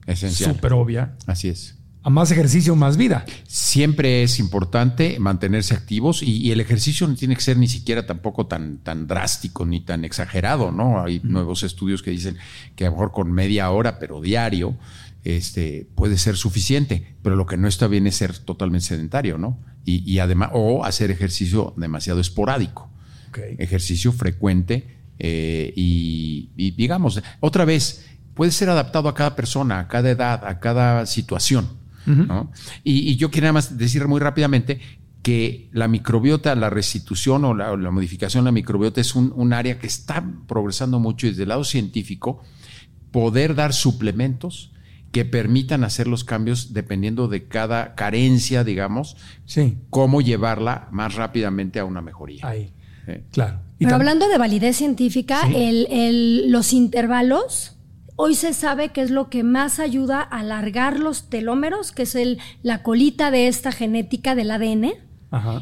Esencial. 0.06 0.54
Súper 0.54 0.74
obvia. 0.74 1.14
Así 1.28 1.48
es. 1.48 1.78
A 2.04 2.10
más 2.12 2.30
ejercicio, 2.30 2.76
más 2.76 2.98
vida. 2.98 3.26
Siempre 3.48 4.22
es 4.22 4.38
importante 4.38 5.18
mantenerse 5.20 5.74
activos 5.74 6.22
y, 6.22 6.52
el 6.52 6.60
ejercicio 6.60 7.08
no 7.08 7.16
tiene 7.16 7.36
que 7.36 7.42
ser 7.42 7.58
ni 7.58 7.68
siquiera 7.68 8.06
tampoco 8.06 8.46
tan, 8.46 8.78
tan 8.78 9.08
drástico 9.08 9.66
ni 9.66 9.80
tan 9.80 10.06
exagerado, 10.06 10.72
¿no? 10.72 11.02
Hay 11.02 11.20
nuevos 11.24 11.64
estudios 11.64 12.04
que 12.04 12.12
dicen 12.12 12.38
que 12.76 12.86
a 12.86 12.90
lo 12.90 12.98
mejor 12.98 13.12
con 13.12 13.32
media 13.32 13.72
hora, 13.72 13.98
pero 13.98 14.22
diario, 14.22 14.78
este, 15.26 15.90
puede 15.96 16.20
ser 16.20 16.38
suficiente, 16.38 17.16
pero 17.24 17.36
lo 17.36 17.48
que 17.48 17.58
no 17.58 17.68
está 17.68 17.88
bien 17.88 18.06
es 18.06 18.16
ser 18.16 18.38
totalmente 18.38 18.86
sedentario, 18.86 19.40
¿no? 19.40 19.60
Y, 19.88 20.18
además, 20.18 20.50
o 20.54 20.84
hacer 20.84 21.12
ejercicio 21.12 21.76
demasiado 21.78 22.20
esporádico. 22.20 22.90
Ejercicio 23.60 24.12
frecuente 24.12 24.98
eh, 25.20 25.72
y, 25.76 26.72
digamos, 26.72 27.22
otra 27.40 27.66
vez, 27.66 28.06
puede 28.34 28.52
ser 28.52 28.70
adaptado 28.70 29.10
a 29.10 29.14
cada 29.14 29.36
persona, 29.36 29.80
a 29.80 29.88
cada 29.88 30.10
edad, 30.10 30.46
a 30.46 30.60
cada 30.60 31.06
situación. 31.06 31.68
¿no? 32.08 32.52
Y, 32.84 33.16
yo 33.18 33.30
quiero 33.30 33.46
nada 33.46 33.54
más 33.54 33.78
decir 33.78 34.08
muy 34.08 34.20
rápidamente 34.20 34.80
que 35.22 35.70
la 35.72 35.88
microbiota, 35.88 36.56
la 36.56 36.72
restitución 36.72 37.46
o 37.46 37.54
la, 37.54 37.92
modificación 37.92 38.44
de 38.44 38.48
la 38.48 38.54
microbiota 38.54 39.02
es 39.02 39.14
un, 39.14 39.34
un, 39.36 39.54
área 39.54 39.78
que 39.78 39.88
está 39.88 40.24
progresando 40.48 41.00
mucho 41.00 41.28
desde 41.28 41.44
el 41.44 41.50
lado 41.50 41.64
científico, 41.64 42.42
poder 43.12 43.54
dar 43.54 43.74
suplementos 43.74 44.72
que 45.16 45.24
permitan 45.24 45.86
hacer 45.86 46.08
los 46.08 46.26
cambios 46.26 46.74
dependiendo 46.74 47.30
de 47.30 47.48
cada 47.48 47.96
carencia, 47.96 48.66
digamos, 48.66 49.16
sí. 49.46 49.78
cómo 49.90 50.20
llevarla 50.20 50.90
más 50.92 51.16
rápidamente 51.16 51.80
a 51.80 51.86
una 51.86 52.02
mejoría. 52.02 52.46
Ahí, 52.46 52.74
claro. 53.32 53.62
Pero 53.80 53.96
hablando 53.96 54.28
de 54.28 54.38
validez 54.38 54.76
científica, 54.76 55.48
los 55.48 56.74
intervalos, 56.74 57.78
hoy 58.18 58.36
se 58.36 58.54
sabe 58.54 58.90
que 58.90 59.04
es 59.04 59.10
lo 59.10 59.30
que 59.30 59.44
más 59.44 59.80
ayuda 59.80 60.20
a 60.20 60.40
alargar 60.40 61.00
los 61.00 61.30
telómeros, 61.30 61.94
que 61.94 62.04
es 62.04 62.16
el, 62.16 62.40
la 62.62 62.84
colita 62.84 63.32
de 63.32 63.48
esta 63.48 63.72
genética 63.72 64.36
del 64.36 64.52
ADN, 64.52 64.96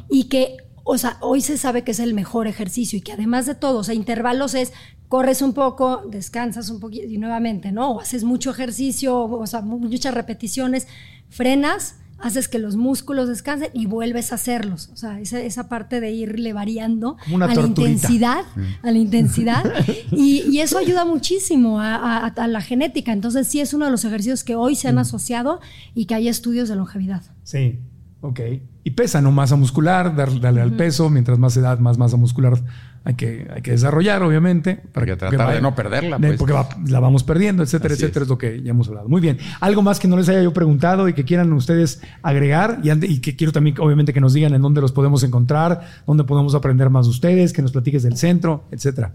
y 0.10 0.24
que 0.30 0.58
o 0.84 0.98
sea, 0.98 1.18
hoy 1.22 1.42
se 1.42 1.58
sabe 1.58 1.84
que 1.84 1.92
es 1.92 2.00
el 2.00 2.14
mejor 2.14 2.48
ejercicio 2.48 2.98
y 2.98 3.02
que 3.02 3.14
además 3.14 3.46
de 3.46 3.56
todo, 3.56 3.78
o 3.80 3.84
sea, 3.84 3.94
intervalos 3.94 4.54
es 4.54 4.74
corres 5.14 5.44
un 5.44 5.54
poco, 5.54 6.02
descansas 6.10 6.72
un 6.72 6.80
poquito 6.80 7.06
y 7.06 7.20
nuevamente, 7.20 7.72
¿no? 7.72 7.92
O 7.92 8.00
haces 8.00 8.24
mucho 8.24 8.50
ejercicio, 8.50 9.16
o 9.16 9.46
sea, 9.46 9.62
muchas 9.62 10.12
repeticiones, 10.12 10.88
frenas, 11.30 11.98
haces 12.18 12.48
que 12.48 12.58
los 12.58 12.78
músculos 12.78 13.28
descansen 13.28 13.70
y 13.76 13.86
vuelves 13.86 14.32
a 14.32 14.36
hacerlos. 14.36 14.90
O 14.92 14.98
sea, 14.98 15.20
esa, 15.20 15.70
parte 15.70 16.00
de 16.00 16.12
irle 16.14 16.52
variando 16.52 17.18
a 17.32 17.54
la 17.54 17.62
intensidad, 17.62 18.44
a 18.82 18.92
la 18.92 18.98
intensidad. 18.98 19.64
Y, 20.12 20.58
eso 20.62 20.80
ayuda 20.80 21.06
muchísimo 21.06 21.80
a, 21.80 22.34
la 22.48 22.62
genética. 22.62 23.14
Entonces, 23.14 23.48
sí 23.48 23.60
es 23.60 23.76
uno 23.76 23.86
de 23.86 23.92
los 23.92 24.04
ejercicios 24.06 24.44
que 24.44 24.56
hoy 24.56 24.76
se 24.76 24.88
han 24.88 24.98
asociado 24.98 25.60
y 25.94 26.06
que 26.06 26.16
hay 26.16 26.28
estudios 26.28 26.70
de 26.70 26.76
longevidad. 26.76 27.22
Sí, 27.44 27.78
ok. 28.22 28.40
Y 28.84 28.90
pesa, 28.92 29.22
¿no? 29.22 29.32
Masa 29.32 29.58
muscular, 29.58 30.16
darle, 30.16 30.60
al 30.60 30.76
peso, 30.76 31.12
mientras 31.12 31.38
más 31.38 31.56
edad, 31.56 31.78
más 31.78 32.00
masa 32.00 32.18
muscular 32.18 32.60
hay 33.06 33.16
que, 33.16 33.48
hay 33.54 33.62
que 33.62 33.72
desarrollar, 33.72 34.24
obviamente. 34.24 34.80
Para 34.94 35.06
que 35.06 35.16
tratar 35.18 35.54
de 35.54 35.62
no 35.62 35.76
perderla. 35.76 36.18
Pues. 36.18 36.38
Porque 36.38 36.54
la 36.88 37.00
vamos 37.00 37.24
perdiendo, 37.24 37.62
etcétera, 37.62 37.94
etcétera, 37.96 38.24
es. 38.24 38.30
lo 38.30 38.38
que 38.38 38.62
ya 38.62 38.72
hemos 38.72 38.88
hablado. 38.88 39.10
Muy 39.10 39.20
bien. 39.20 39.38
Algo 39.60 39.82
más 39.82 40.00
que 40.00 40.08
no 40.08 40.16
les 40.16 40.30
haya 40.30 40.42
yo 40.42 40.54
preguntado 40.54 41.10
y 41.10 41.14
que 41.14 41.26
quieran 41.26 41.52
ustedes 41.52 42.02
agregar 42.22 42.80
y, 42.82 42.92
y 43.06 43.20
que 43.20 43.36
quiero 43.36 43.52
también, 43.52 43.76
obviamente, 43.80 44.14
que 44.14 44.22
nos 44.22 44.34
digan 44.34 44.54
en 44.54 44.62
dónde 44.62 44.80
los 44.80 44.94
podemos 44.94 45.24
encontrar, 45.24 45.82
dónde 46.08 46.24
podemos 46.24 46.56
aprender 46.56 46.90
más 46.90 47.06
de 47.06 47.12
ustedes, 47.12 47.52
que 47.52 47.62
nos 47.62 47.74
platiques 47.74 48.04
del 48.04 48.16
centro, 48.16 48.64
etcétera. 48.72 49.12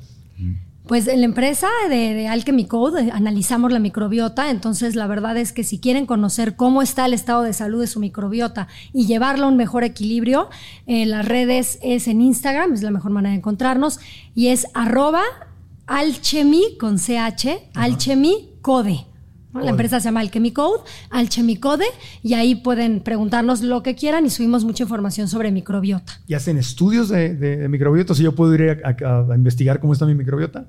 Pues 0.88 1.06
en 1.06 1.20
la 1.20 1.26
empresa 1.26 1.68
de, 1.90 2.14
de, 2.14 2.28
Alchemy 2.28 2.64
Code 2.64 3.10
analizamos 3.12 3.70
la 3.70 3.78
microbiota, 3.78 4.48
entonces 4.48 4.96
la 4.96 5.06
verdad 5.06 5.36
es 5.36 5.52
que 5.52 5.62
si 5.62 5.78
quieren 5.78 6.06
conocer 6.06 6.56
cómo 6.56 6.80
está 6.80 7.04
el 7.04 7.12
estado 7.12 7.42
de 7.42 7.52
salud 7.52 7.82
de 7.82 7.86
su 7.86 8.00
microbiota 8.00 8.68
y 8.94 9.06
llevarlo 9.06 9.44
a 9.44 9.48
un 9.48 9.58
mejor 9.58 9.84
equilibrio, 9.84 10.48
eh, 10.86 11.04
las 11.04 11.28
redes 11.28 11.78
es 11.82 12.08
en 12.08 12.22
Instagram, 12.22 12.72
es 12.72 12.82
la 12.82 12.90
mejor 12.90 13.10
manera 13.10 13.32
de 13.32 13.36
encontrarnos, 13.36 14.00
y 14.34 14.48
es 14.48 14.66
arroba 14.72 15.20
alchemy 15.86 16.78
con 16.80 16.96
CH, 16.96 17.68
alchemy 17.74 18.48
code. 18.62 19.07
La 19.62 19.70
empresa 19.70 20.00
se 20.00 20.04
llama 20.04 20.20
Alchemy 20.20 20.52
Code, 20.52 20.82
Alchemy 21.10 21.56
Code, 21.56 21.84
y 22.22 22.34
ahí 22.34 22.56
pueden 22.56 23.00
preguntarnos 23.00 23.62
lo 23.62 23.82
que 23.82 23.94
quieran 23.94 24.26
y 24.26 24.30
subimos 24.30 24.64
mucha 24.64 24.84
información 24.84 25.28
sobre 25.28 25.50
microbiota. 25.50 26.20
¿Y 26.26 26.34
hacen 26.34 26.58
estudios 26.58 27.08
de, 27.08 27.66
microbiota? 27.68 28.14
Si 28.14 28.22
yo 28.22 28.34
puedo 28.34 28.54
ir 28.54 28.82
a, 28.84 29.34
investigar 29.34 29.80
cómo 29.80 29.92
está 29.92 30.06
mi 30.06 30.14
microbiota. 30.14 30.66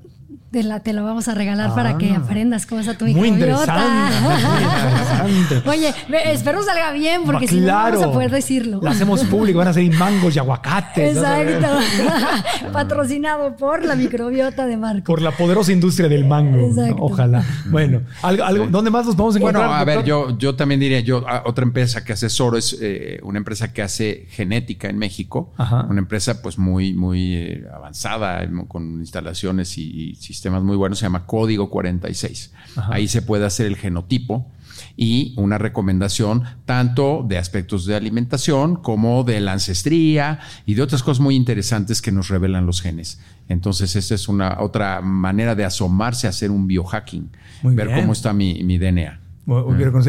Te, 0.51 0.63
la, 0.63 0.80
te 0.80 0.93
lo 0.93 1.03
vamos 1.03 1.27
a 1.27 1.35
regalar 1.35 1.76
para 1.76 1.99
que 1.99 2.09
ah. 2.09 2.23
aprendas 2.23 2.65
cómo 2.65 2.81
está 2.81 2.97
tu 2.97 3.05
microbiota. 3.05 3.31
Muy 5.21 5.31
interesante. 5.31 5.61
Oye, 5.69 5.93
espero 6.26 6.63
salga 6.63 6.91
bien 6.91 7.21
porque 7.23 7.47
si 7.47 7.59
no 7.59 7.67
vamos 7.67 8.01
a 8.01 8.11
poder 8.11 8.31
decirlo. 8.31 8.80
Lo 8.81 8.89
hacemos 8.89 9.23
público, 9.26 9.59
van 9.59 9.67
a 9.67 9.73
ser 9.73 9.93
mangos 9.93 10.35
y 10.35 10.39
aguacates. 10.39 11.17
Exacto. 11.17 11.67
Patrocinado 12.73 13.55
por 13.57 13.85
la 13.85 13.95
microbiota 13.95 14.65
de 14.65 14.77
Marco. 14.77 15.03
Por 15.03 15.21
la 15.21 15.30
poderosa 15.31 15.71
industria 15.71 16.09
del 16.09 16.26
mango. 16.26 16.67
Ojalá. 16.97 17.45
Bueno, 17.67 18.01
algo, 18.23 18.65
¿dónde 18.67 18.89
más 18.89 19.05
nos 19.05 19.15
vamos 19.15 19.35
a 19.35 19.38
encontrar? 19.38 19.67
Bueno, 19.67 19.80
a 19.80 19.84
ver, 19.84 20.03
yo, 20.03 20.35
yo 20.35 20.55
también 20.55 20.80
diría, 20.80 20.99
yo, 21.01 21.23
otra 21.45 21.63
empresa 21.63 22.03
que 22.03 22.13
asesoro 22.13 22.57
es 22.57 22.76
eh, 22.81 23.19
una 23.21 23.38
empresa 23.38 23.71
que 23.71 23.84
hace 23.84 24.26
genética 24.31 24.89
en 24.89 24.97
México. 24.97 25.53
Una 25.89 25.99
empresa 25.99 26.41
pues 26.41 26.57
muy, 26.57 26.93
muy 26.93 27.35
eh, 27.35 27.67
avanzada, 27.71 28.49
con 28.67 28.99
instalaciones 28.99 29.77
y, 29.77 30.09
y 30.09 30.15
sistemas 30.40 30.64
muy 30.64 30.78
buenos, 30.78 30.99
se 30.99 31.06
llama 31.06 31.26
Código 31.26 31.70
46. 31.70 32.53
Ahí 32.90 33.10
se 33.10 33.22
puede 33.22 33.45
hacer 33.45 33.66
el 33.66 33.76
genotipo 33.76 34.49
y 34.95 35.34
una 35.36 35.57
recomendación 35.57 36.44
tanto 36.66 37.26
de 37.28 37.38
aspectos 37.38 37.86
de 37.86 37.95
alimentación 37.95 38.78
como 38.78 39.26
de 39.26 39.41
la 39.41 39.52
ancestría 39.52 40.40
y 40.66 40.76
de 40.76 40.82
otras 40.82 41.03
cosas 41.03 41.20
muy 41.20 41.36
interesantes 41.36 42.02
que 42.02 42.14
nos 42.14 42.30
revelan 42.30 42.66
los 42.66 42.82
genes. 42.82 43.20
Entonces, 43.49 43.95
esta 43.98 44.16
es 44.16 44.30
una 44.30 44.61
otra 44.61 45.02
manera 45.02 45.56
de 45.56 45.66
asomarse 45.66 46.28
a 46.28 46.30
hacer 46.30 46.52
un 46.52 46.68
biohacking, 46.68 47.30
ver 47.64 47.94
cómo 47.94 48.14
está 48.14 48.32
mi, 48.32 48.64
mi 48.64 48.78
DNA. 48.78 49.20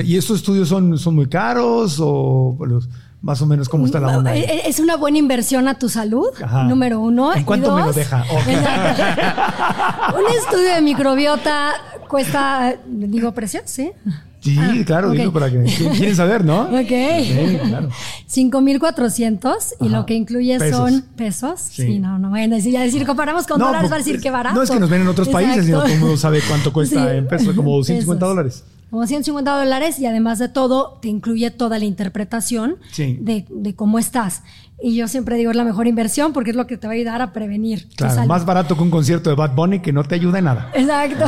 ¿Y 0.05 0.17
estos 0.17 0.37
estudios 0.39 0.69
son, 0.69 0.97
son 0.99 1.15
muy 1.17 1.27
caros 1.27 1.99
o 2.01 2.57
los, 2.67 2.89
más 3.23 3.43
o 3.43 3.47
menos 3.47 3.69
cómo 3.69 3.87
está 3.87 4.01
la 4.01 4.19
onda. 4.19 4.35
Es 4.35 4.81
una 4.81 4.97
buena 4.97 5.19
inversión 5.19 5.69
a 5.69 5.79
tu 5.79 5.89
salud, 5.89 6.29
número 6.67 7.01
uno. 7.01 7.35
¿En 7.35 7.45
cuánto 7.45 7.75
me 7.75 7.83
lo 7.83 7.93
deja? 7.93 8.25
un 10.15 10.37
estudio 10.37 10.75
de 10.75 10.81
microbiota 10.81 11.73
cuesta, 12.09 12.75
digo, 12.87 13.33
precio, 13.33 13.61
¿sí? 13.65 13.93
Sí, 14.41 14.57
ah, 14.59 14.73
claro, 14.87 15.11
digo 15.11 15.33
para 15.33 15.51
que 15.51 15.63
quieren 15.65 16.17
saber, 16.17 16.45
¿no? 16.47 16.63
Ok. 16.71 16.89
Sí, 16.89 17.59
claro. 17.69 17.91
5,400 18.27 19.75
y 19.81 19.91
lo 19.91 20.07
que 20.07 20.15
incluye 20.15 20.59
son 20.71 21.03
pesos. 21.15 21.61
Sí. 21.61 21.99
no, 21.99 22.19
no 22.19 22.31
bueno, 22.31 22.59
si 22.59 22.73
ya 22.73 22.81
decir, 22.81 23.05
comparamos 23.07 23.47
con 23.47 23.59
dólares, 23.59 23.91
va 23.91 23.97
a 23.97 23.99
decir 23.99 24.19
que 24.19 24.31
barato. 24.31 24.57
No 24.57 24.63
es 24.63 24.71
que 24.71 24.81
nos 24.81 24.89
ven 24.89 25.03
en 25.03 25.09
otros 25.09 25.29
países, 25.29 25.67
sino 25.67 25.83
todo 25.83 25.93
el 25.93 26.01
mundo 26.01 26.17
sabe 26.17 26.41
cuánto 26.49 26.73
cuesta 26.73 27.15
en 27.15 27.29
pesos, 27.29 27.55
como 27.55 27.77
250 27.77 28.27
dólares 28.27 28.65
como 28.91 29.07
150 29.07 29.57
dólares 29.57 29.99
y 30.01 30.07
además 30.07 30.39
de 30.39 30.49
todo 30.49 30.99
te 31.01 31.09
incluye 31.09 31.51
toda 31.51 31.79
la 31.79 31.85
interpretación 31.85 32.77
de, 32.97 33.47
de, 33.49 33.75
cómo 33.75 33.99
estás. 33.99 34.43
Y 34.83 34.97
yo 34.97 35.09
siempre 35.09 35.37
digo, 35.37 35.51
es 35.51 35.57
la 35.57 35.65
mejor 35.65 35.87
inversión 35.87 36.33
porque 36.33 36.51
es 36.51 36.57
lo 36.57 36.67
que 36.67 36.77
te 36.77 36.87
va 36.87 36.93
a 36.93 36.97
ayudar 36.97 37.23
a 37.23 37.33
prevenir. 37.33 37.89
Claro, 37.97 38.27
más 38.27 38.45
barato 38.45 38.77
que 38.77 38.83
un 38.83 38.91
concierto 38.91 39.31
de 39.31 39.37
Bad 39.37 39.55
Bunny 39.55 39.81
que 39.81 39.93
no 39.93 40.05
te 40.05 40.15
ayuda 40.15 40.39
en 40.39 40.47
nada. 40.47 40.71
Exacto. 40.75 41.27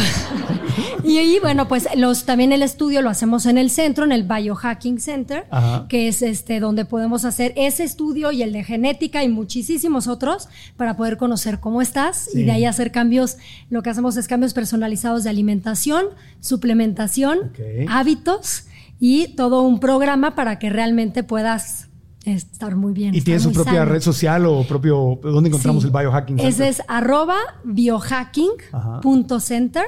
y 1.05 1.19
ahí, 1.19 1.39
bueno, 1.41 1.69
pues 1.69 1.87
los, 1.97 2.25
también 2.25 2.53
el 2.53 2.63
estudio 2.63 3.03
lo 3.03 3.11
hacemos 3.11 3.47
en 3.47 3.59
el 3.59 3.71
centro, 3.71 4.05
en 4.05 4.13
el 4.13 4.23
Biohacking 4.23 5.01
Center, 5.01 5.45
que 5.89 6.09
es 6.09 6.23
este 6.23 6.61
donde 6.61 6.85
podemos 6.85 7.25
hacer 7.25 7.53
ese 7.57 7.85
estudio 7.85 8.33
y 8.33 8.43
el 8.43 8.53
de 8.53 8.65
genética 8.65 9.23
y 9.23 9.29
muchísimos 9.29 10.09
otros 10.09 10.49
para 10.77 10.97
poder 10.97 11.17
conocer 11.17 11.61
cómo 11.61 11.83
estás 11.83 12.35
y 12.35 12.45
de 12.45 12.53
ahí 12.53 12.65
hacer 12.65 12.91
cambios. 12.91 13.37
Lo 13.69 13.83
que 13.83 13.91
hacemos 13.91 14.17
es 14.17 14.29
cambios 14.29 14.55
personalizados 14.55 15.25
de 15.25 15.31
alimentación, 15.31 16.07
suplementación, 16.41 17.53
hábitos 17.89 18.65
y 18.99 19.29
todo 19.29 19.63
un 19.63 19.81
programa 19.81 20.35
para 20.35 20.59
que 20.59 20.71
realmente 20.71 21.23
puedas 21.23 21.89
estar 22.25 22.77
muy 22.77 22.93
bien. 22.93 23.15
¿Y 23.15 23.21
tiene 23.21 23.41
su 23.41 23.53
propia 23.53 23.85
red 23.85 24.01
social 24.01 24.47
o 24.47 24.65
propio, 24.65 25.19
dónde 25.23 25.49
encontramos 25.49 25.85
el 25.85 25.91
biohacking? 25.91 26.39
Ese 26.39 26.69
es 26.69 26.83
arroba 26.89 27.37
biohacking.center. 27.65 29.85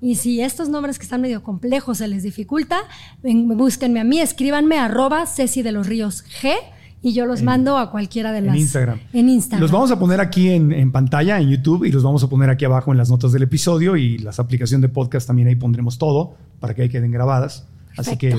Y 0.00 0.14
si 0.14 0.40
estos 0.40 0.68
nombres 0.68 0.98
que 0.98 1.04
están 1.04 1.20
medio 1.20 1.42
complejos 1.42 1.98
se 1.98 2.08
les 2.08 2.22
dificulta, 2.22 2.80
búsquenme 3.22 4.00
a 4.00 4.04
mí, 4.04 4.20
escríbanme 4.20 4.78
arroba 4.78 5.26
Ceci 5.26 5.62
de 5.62 5.72
los 5.72 5.86
Ríos 5.86 6.24
G 6.40 6.54
y 7.00 7.12
yo 7.12 7.26
los 7.26 7.42
mando 7.42 7.78
a 7.78 7.90
cualquiera 7.90 8.32
de 8.32 8.40
las. 8.40 8.54
En 8.54 8.60
Instagram. 8.60 9.00
En 9.12 9.28
Instagram. 9.28 9.60
Los 9.60 9.70
vamos 9.70 9.90
a 9.90 9.98
poner 9.98 10.20
aquí 10.20 10.50
en, 10.50 10.90
pantalla, 10.90 11.40
en 11.40 11.48
YouTube, 11.48 11.84
y 11.84 11.92
los 11.92 12.02
vamos 12.02 12.22
a 12.24 12.28
poner 12.28 12.50
aquí 12.50 12.64
abajo 12.64 12.92
en 12.92 12.98
las 12.98 13.10
notas 13.10 13.32
del 13.32 13.42
episodio 13.42 13.96
y 13.96 14.18
las 14.18 14.40
aplicaciones 14.40 14.82
de 14.82 14.88
podcast 14.88 15.26
también 15.26 15.48
ahí 15.48 15.56
pondremos 15.56 15.98
todo 15.98 16.34
para 16.60 16.74
que 16.74 16.82
ahí 16.82 16.88
queden 16.88 17.10
grabadas. 17.10 17.66
Así 17.96 18.16
que 18.16 18.36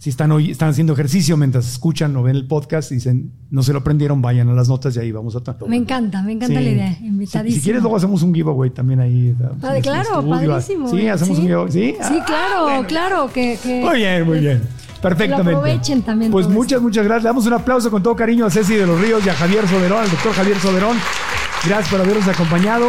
si 0.00 0.08
están, 0.08 0.32
hoy, 0.32 0.50
están 0.50 0.70
haciendo 0.70 0.94
ejercicio 0.94 1.36
mientras 1.36 1.70
escuchan 1.70 2.16
o 2.16 2.22
ven 2.22 2.34
el 2.34 2.46
podcast 2.46 2.90
y 2.90 2.94
dicen, 2.94 3.32
no 3.50 3.62
se 3.62 3.74
lo 3.74 3.80
aprendieron, 3.80 4.22
vayan 4.22 4.48
a 4.48 4.54
las 4.54 4.66
notas 4.66 4.96
y 4.96 4.98
ahí 4.98 5.12
vamos 5.12 5.36
a 5.36 5.42
Me 5.68 5.76
encanta, 5.76 6.22
me 6.22 6.32
encanta 6.32 6.58
la 6.58 6.70
idea. 6.70 6.96
Invitadísimo. 7.02 7.60
Si, 7.60 7.62
quieres, 7.62 7.82
luego 7.82 7.98
hacemos 7.98 8.22
un 8.22 8.34
giveaway 8.34 8.70
también 8.70 9.00
ahí. 9.00 9.36
claro, 9.82 10.26
padrísimo. 10.26 10.88
Sí, 10.88 11.06
hacemos 11.06 11.38
un 11.38 11.44
giveaway. 11.44 11.70
Sí, 11.70 11.94
sí 12.00 12.14
ah, 12.18 12.24
claro, 12.26 12.86
claro. 12.88 13.30
Que, 13.30 13.58
Muy 13.84 13.98
bien, 13.98 14.24
muy 14.24 14.40
bien. 14.40 14.62
Perfectamente. 15.02 15.52
aprovechen 15.54 16.00
también. 16.00 16.32
Pues 16.32 16.48
muchas, 16.48 16.80
muchas 16.80 17.04
gracias. 17.04 17.24
Le 17.24 17.28
damos 17.28 17.46
un 17.46 17.52
aplauso 17.52 17.90
con 17.90 18.02
todo 18.02 18.16
cariño 18.16 18.46
a 18.46 18.50
Ceci 18.50 18.76
de 18.76 18.86
los 18.86 18.98
Ríos 18.98 19.24
y 19.26 19.28
a 19.28 19.34
Javier 19.34 19.68
Soberón, 19.68 19.98
al 19.98 20.10
doctor 20.10 20.32
Javier 20.32 20.58
Soberón. 20.60 20.96
Gracias 21.66 21.90
por 21.90 22.00
habernos 22.00 22.26
acompañado. 22.26 22.88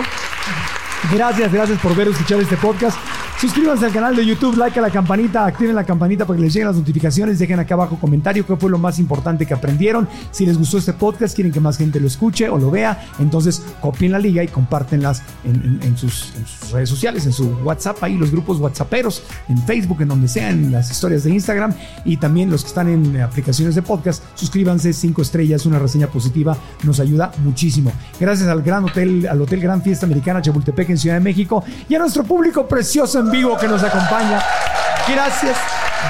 Gracias, 1.10 1.52
gracias 1.52 1.80
por 1.80 1.96
ver 1.96 2.08
y 2.08 2.12
escuchar 2.12 2.40
este 2.40 2.56
podcast. 2.58 2.98
Suscríbanse 3.40 3.88
al 3.88 3.92
canal 3.92 4.16
de 4.16 4.24
YouTube, 4.24 4.56
like 4.56 4.78
a 4.78 4.84
la 4.84 4.92
campanita, 4.92 5.48
activen 5.48 5.76
la 5.76 5.84
campanita 5.84 6.28
para 6.28 6.38
que 6.38 6.44
les 6.44 6.54
lleguen 6.54 6.68
las 6.68 6.78
notificaciones, 6.78 7.40
dejen 7.40 7.60
acá 7.60 7.74
abajo 7.74 7.98
comentario 8.00 8.46
qué 8.46 8.56
fue 8.56 8.70
lo 8.70 8.78
más 8.78 9.00
importante 9.00 9.48
que 9.48 9.54
aprendieron. 9.56 10.08
Si 10.30 10.46
les 10.46 10.60
gustó 10.60 10.78
este 10.78 10.94
podcast, 10.94 11.34
quieren 11.34 11.52
que 11.52 11.60
más 11.60 11.76
gente 11.76 12.00
lo 12.00 12.06
escuche 12.06 12.48
o 12.50 12.60
lo 12.60 12.70
vea, 12.70 13.04
entonces 13.18 13.64
copien 13.82 14.12
la 14.12 14.20
liga 14.20 14.44
y 14.44 14.48
compártenlas 14.48 15.24
en, 15.44 15.98
sus, 15.98 16.34
redes 16.72 16.88
sociales, 16.88 17.26
en 17.26 17.34
su 17.34 17.48
WhatsApp, 17.64 17.98
ahí 18.04 18.16
los 18.16 18.30
grupos 18.30 18.60
WhatsApperos, 18.60 19.24
en 19.50 19.58
Facebook, 19.64 20.04
en 20.04 20.10
donde 20.10 20.28
sea, 20.28 20.52
en 20.52 20.72
las 20.72 20.92
historias 20.92 21.24
de 21.24 21.32
Instagram 21.32 21.74
y 22.06 22.18
también 22.18 22.52
los 22.52 22.62
que 22.62 22.68
están 22.68 22.90
en 22.90 23.22
aplicaciones 23.22 23.74
de 23.74 23.82
podcast, 23.82 24.24
suscríbanse, 24.36 24.94
cinco 24.94 25.24
estrellas, 25.24 25.66
una 25.66 25.80
reseña 25.80 26.06
positiva, 26.06 26.56
nos 26.84 27.00
ayuda 27.00 27.32
muchísimo. 27.44 27.92
Gracias 28.20 28.48
al 28.48 28.62
Gran 28.62 28.84
Hotel, 28.84 29.28
al 29.28 29.42
Hotel 29.42 29.62
Gran 29.62 29.82
Fiesta 29.82 30.06
Americana 30.06 30.44
Chapultepec 30.44 30.91
en 30.92 30.98
Ciudad 30.98 31.16
de 31.16 31.22
México 31.22 31.64
y 31.88 31.96
a 31.96 32.00
nuestro 32.00 32.24
público 32.24 32.68
precioso 32.68 33.20
en 33.20 33.32
vivo 33.32 33.58
que 33.58 33.68
nos 33.68 33.84
acompaña. 33.84 34.42
Gracias, 35.08 35.58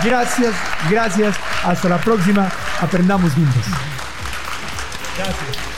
gracias, 0.03 0.53
gracias. 0.90 1.36
Hasta 1.64 1.90
la 1.90 1.98
próxima. 1.98 2.52
Aprendamos 2.82 3.34
juntos. 3.34 3.64
Gracias. 5.18 5.72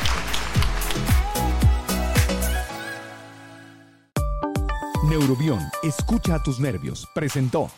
Neurobión, 5.07 5.59
escucha 5.84 6.35
a 6.35 6.43
tus 6.43 6.59
nervios. 6.59 7.07
Presentó. 7.13 7.69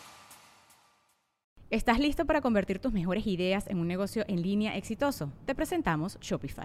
¿Estás 1.68 1.98
listo 1.98 2.24
para 2.24 2.40
convertir 2.40 2.78
tus 2.78 2.92
mejores 2.92 3.26
ideas 3.26 3.66
en 3.66 3.80
un 3.80 3.88
negocio 3.88 4.24
en 4.28 4.40
línea 4.40 4.76
exitoso? 4.76 5.32
Te 5.44 5.54
presentamos 5.54 6.16
Shopify. 6.20 6.64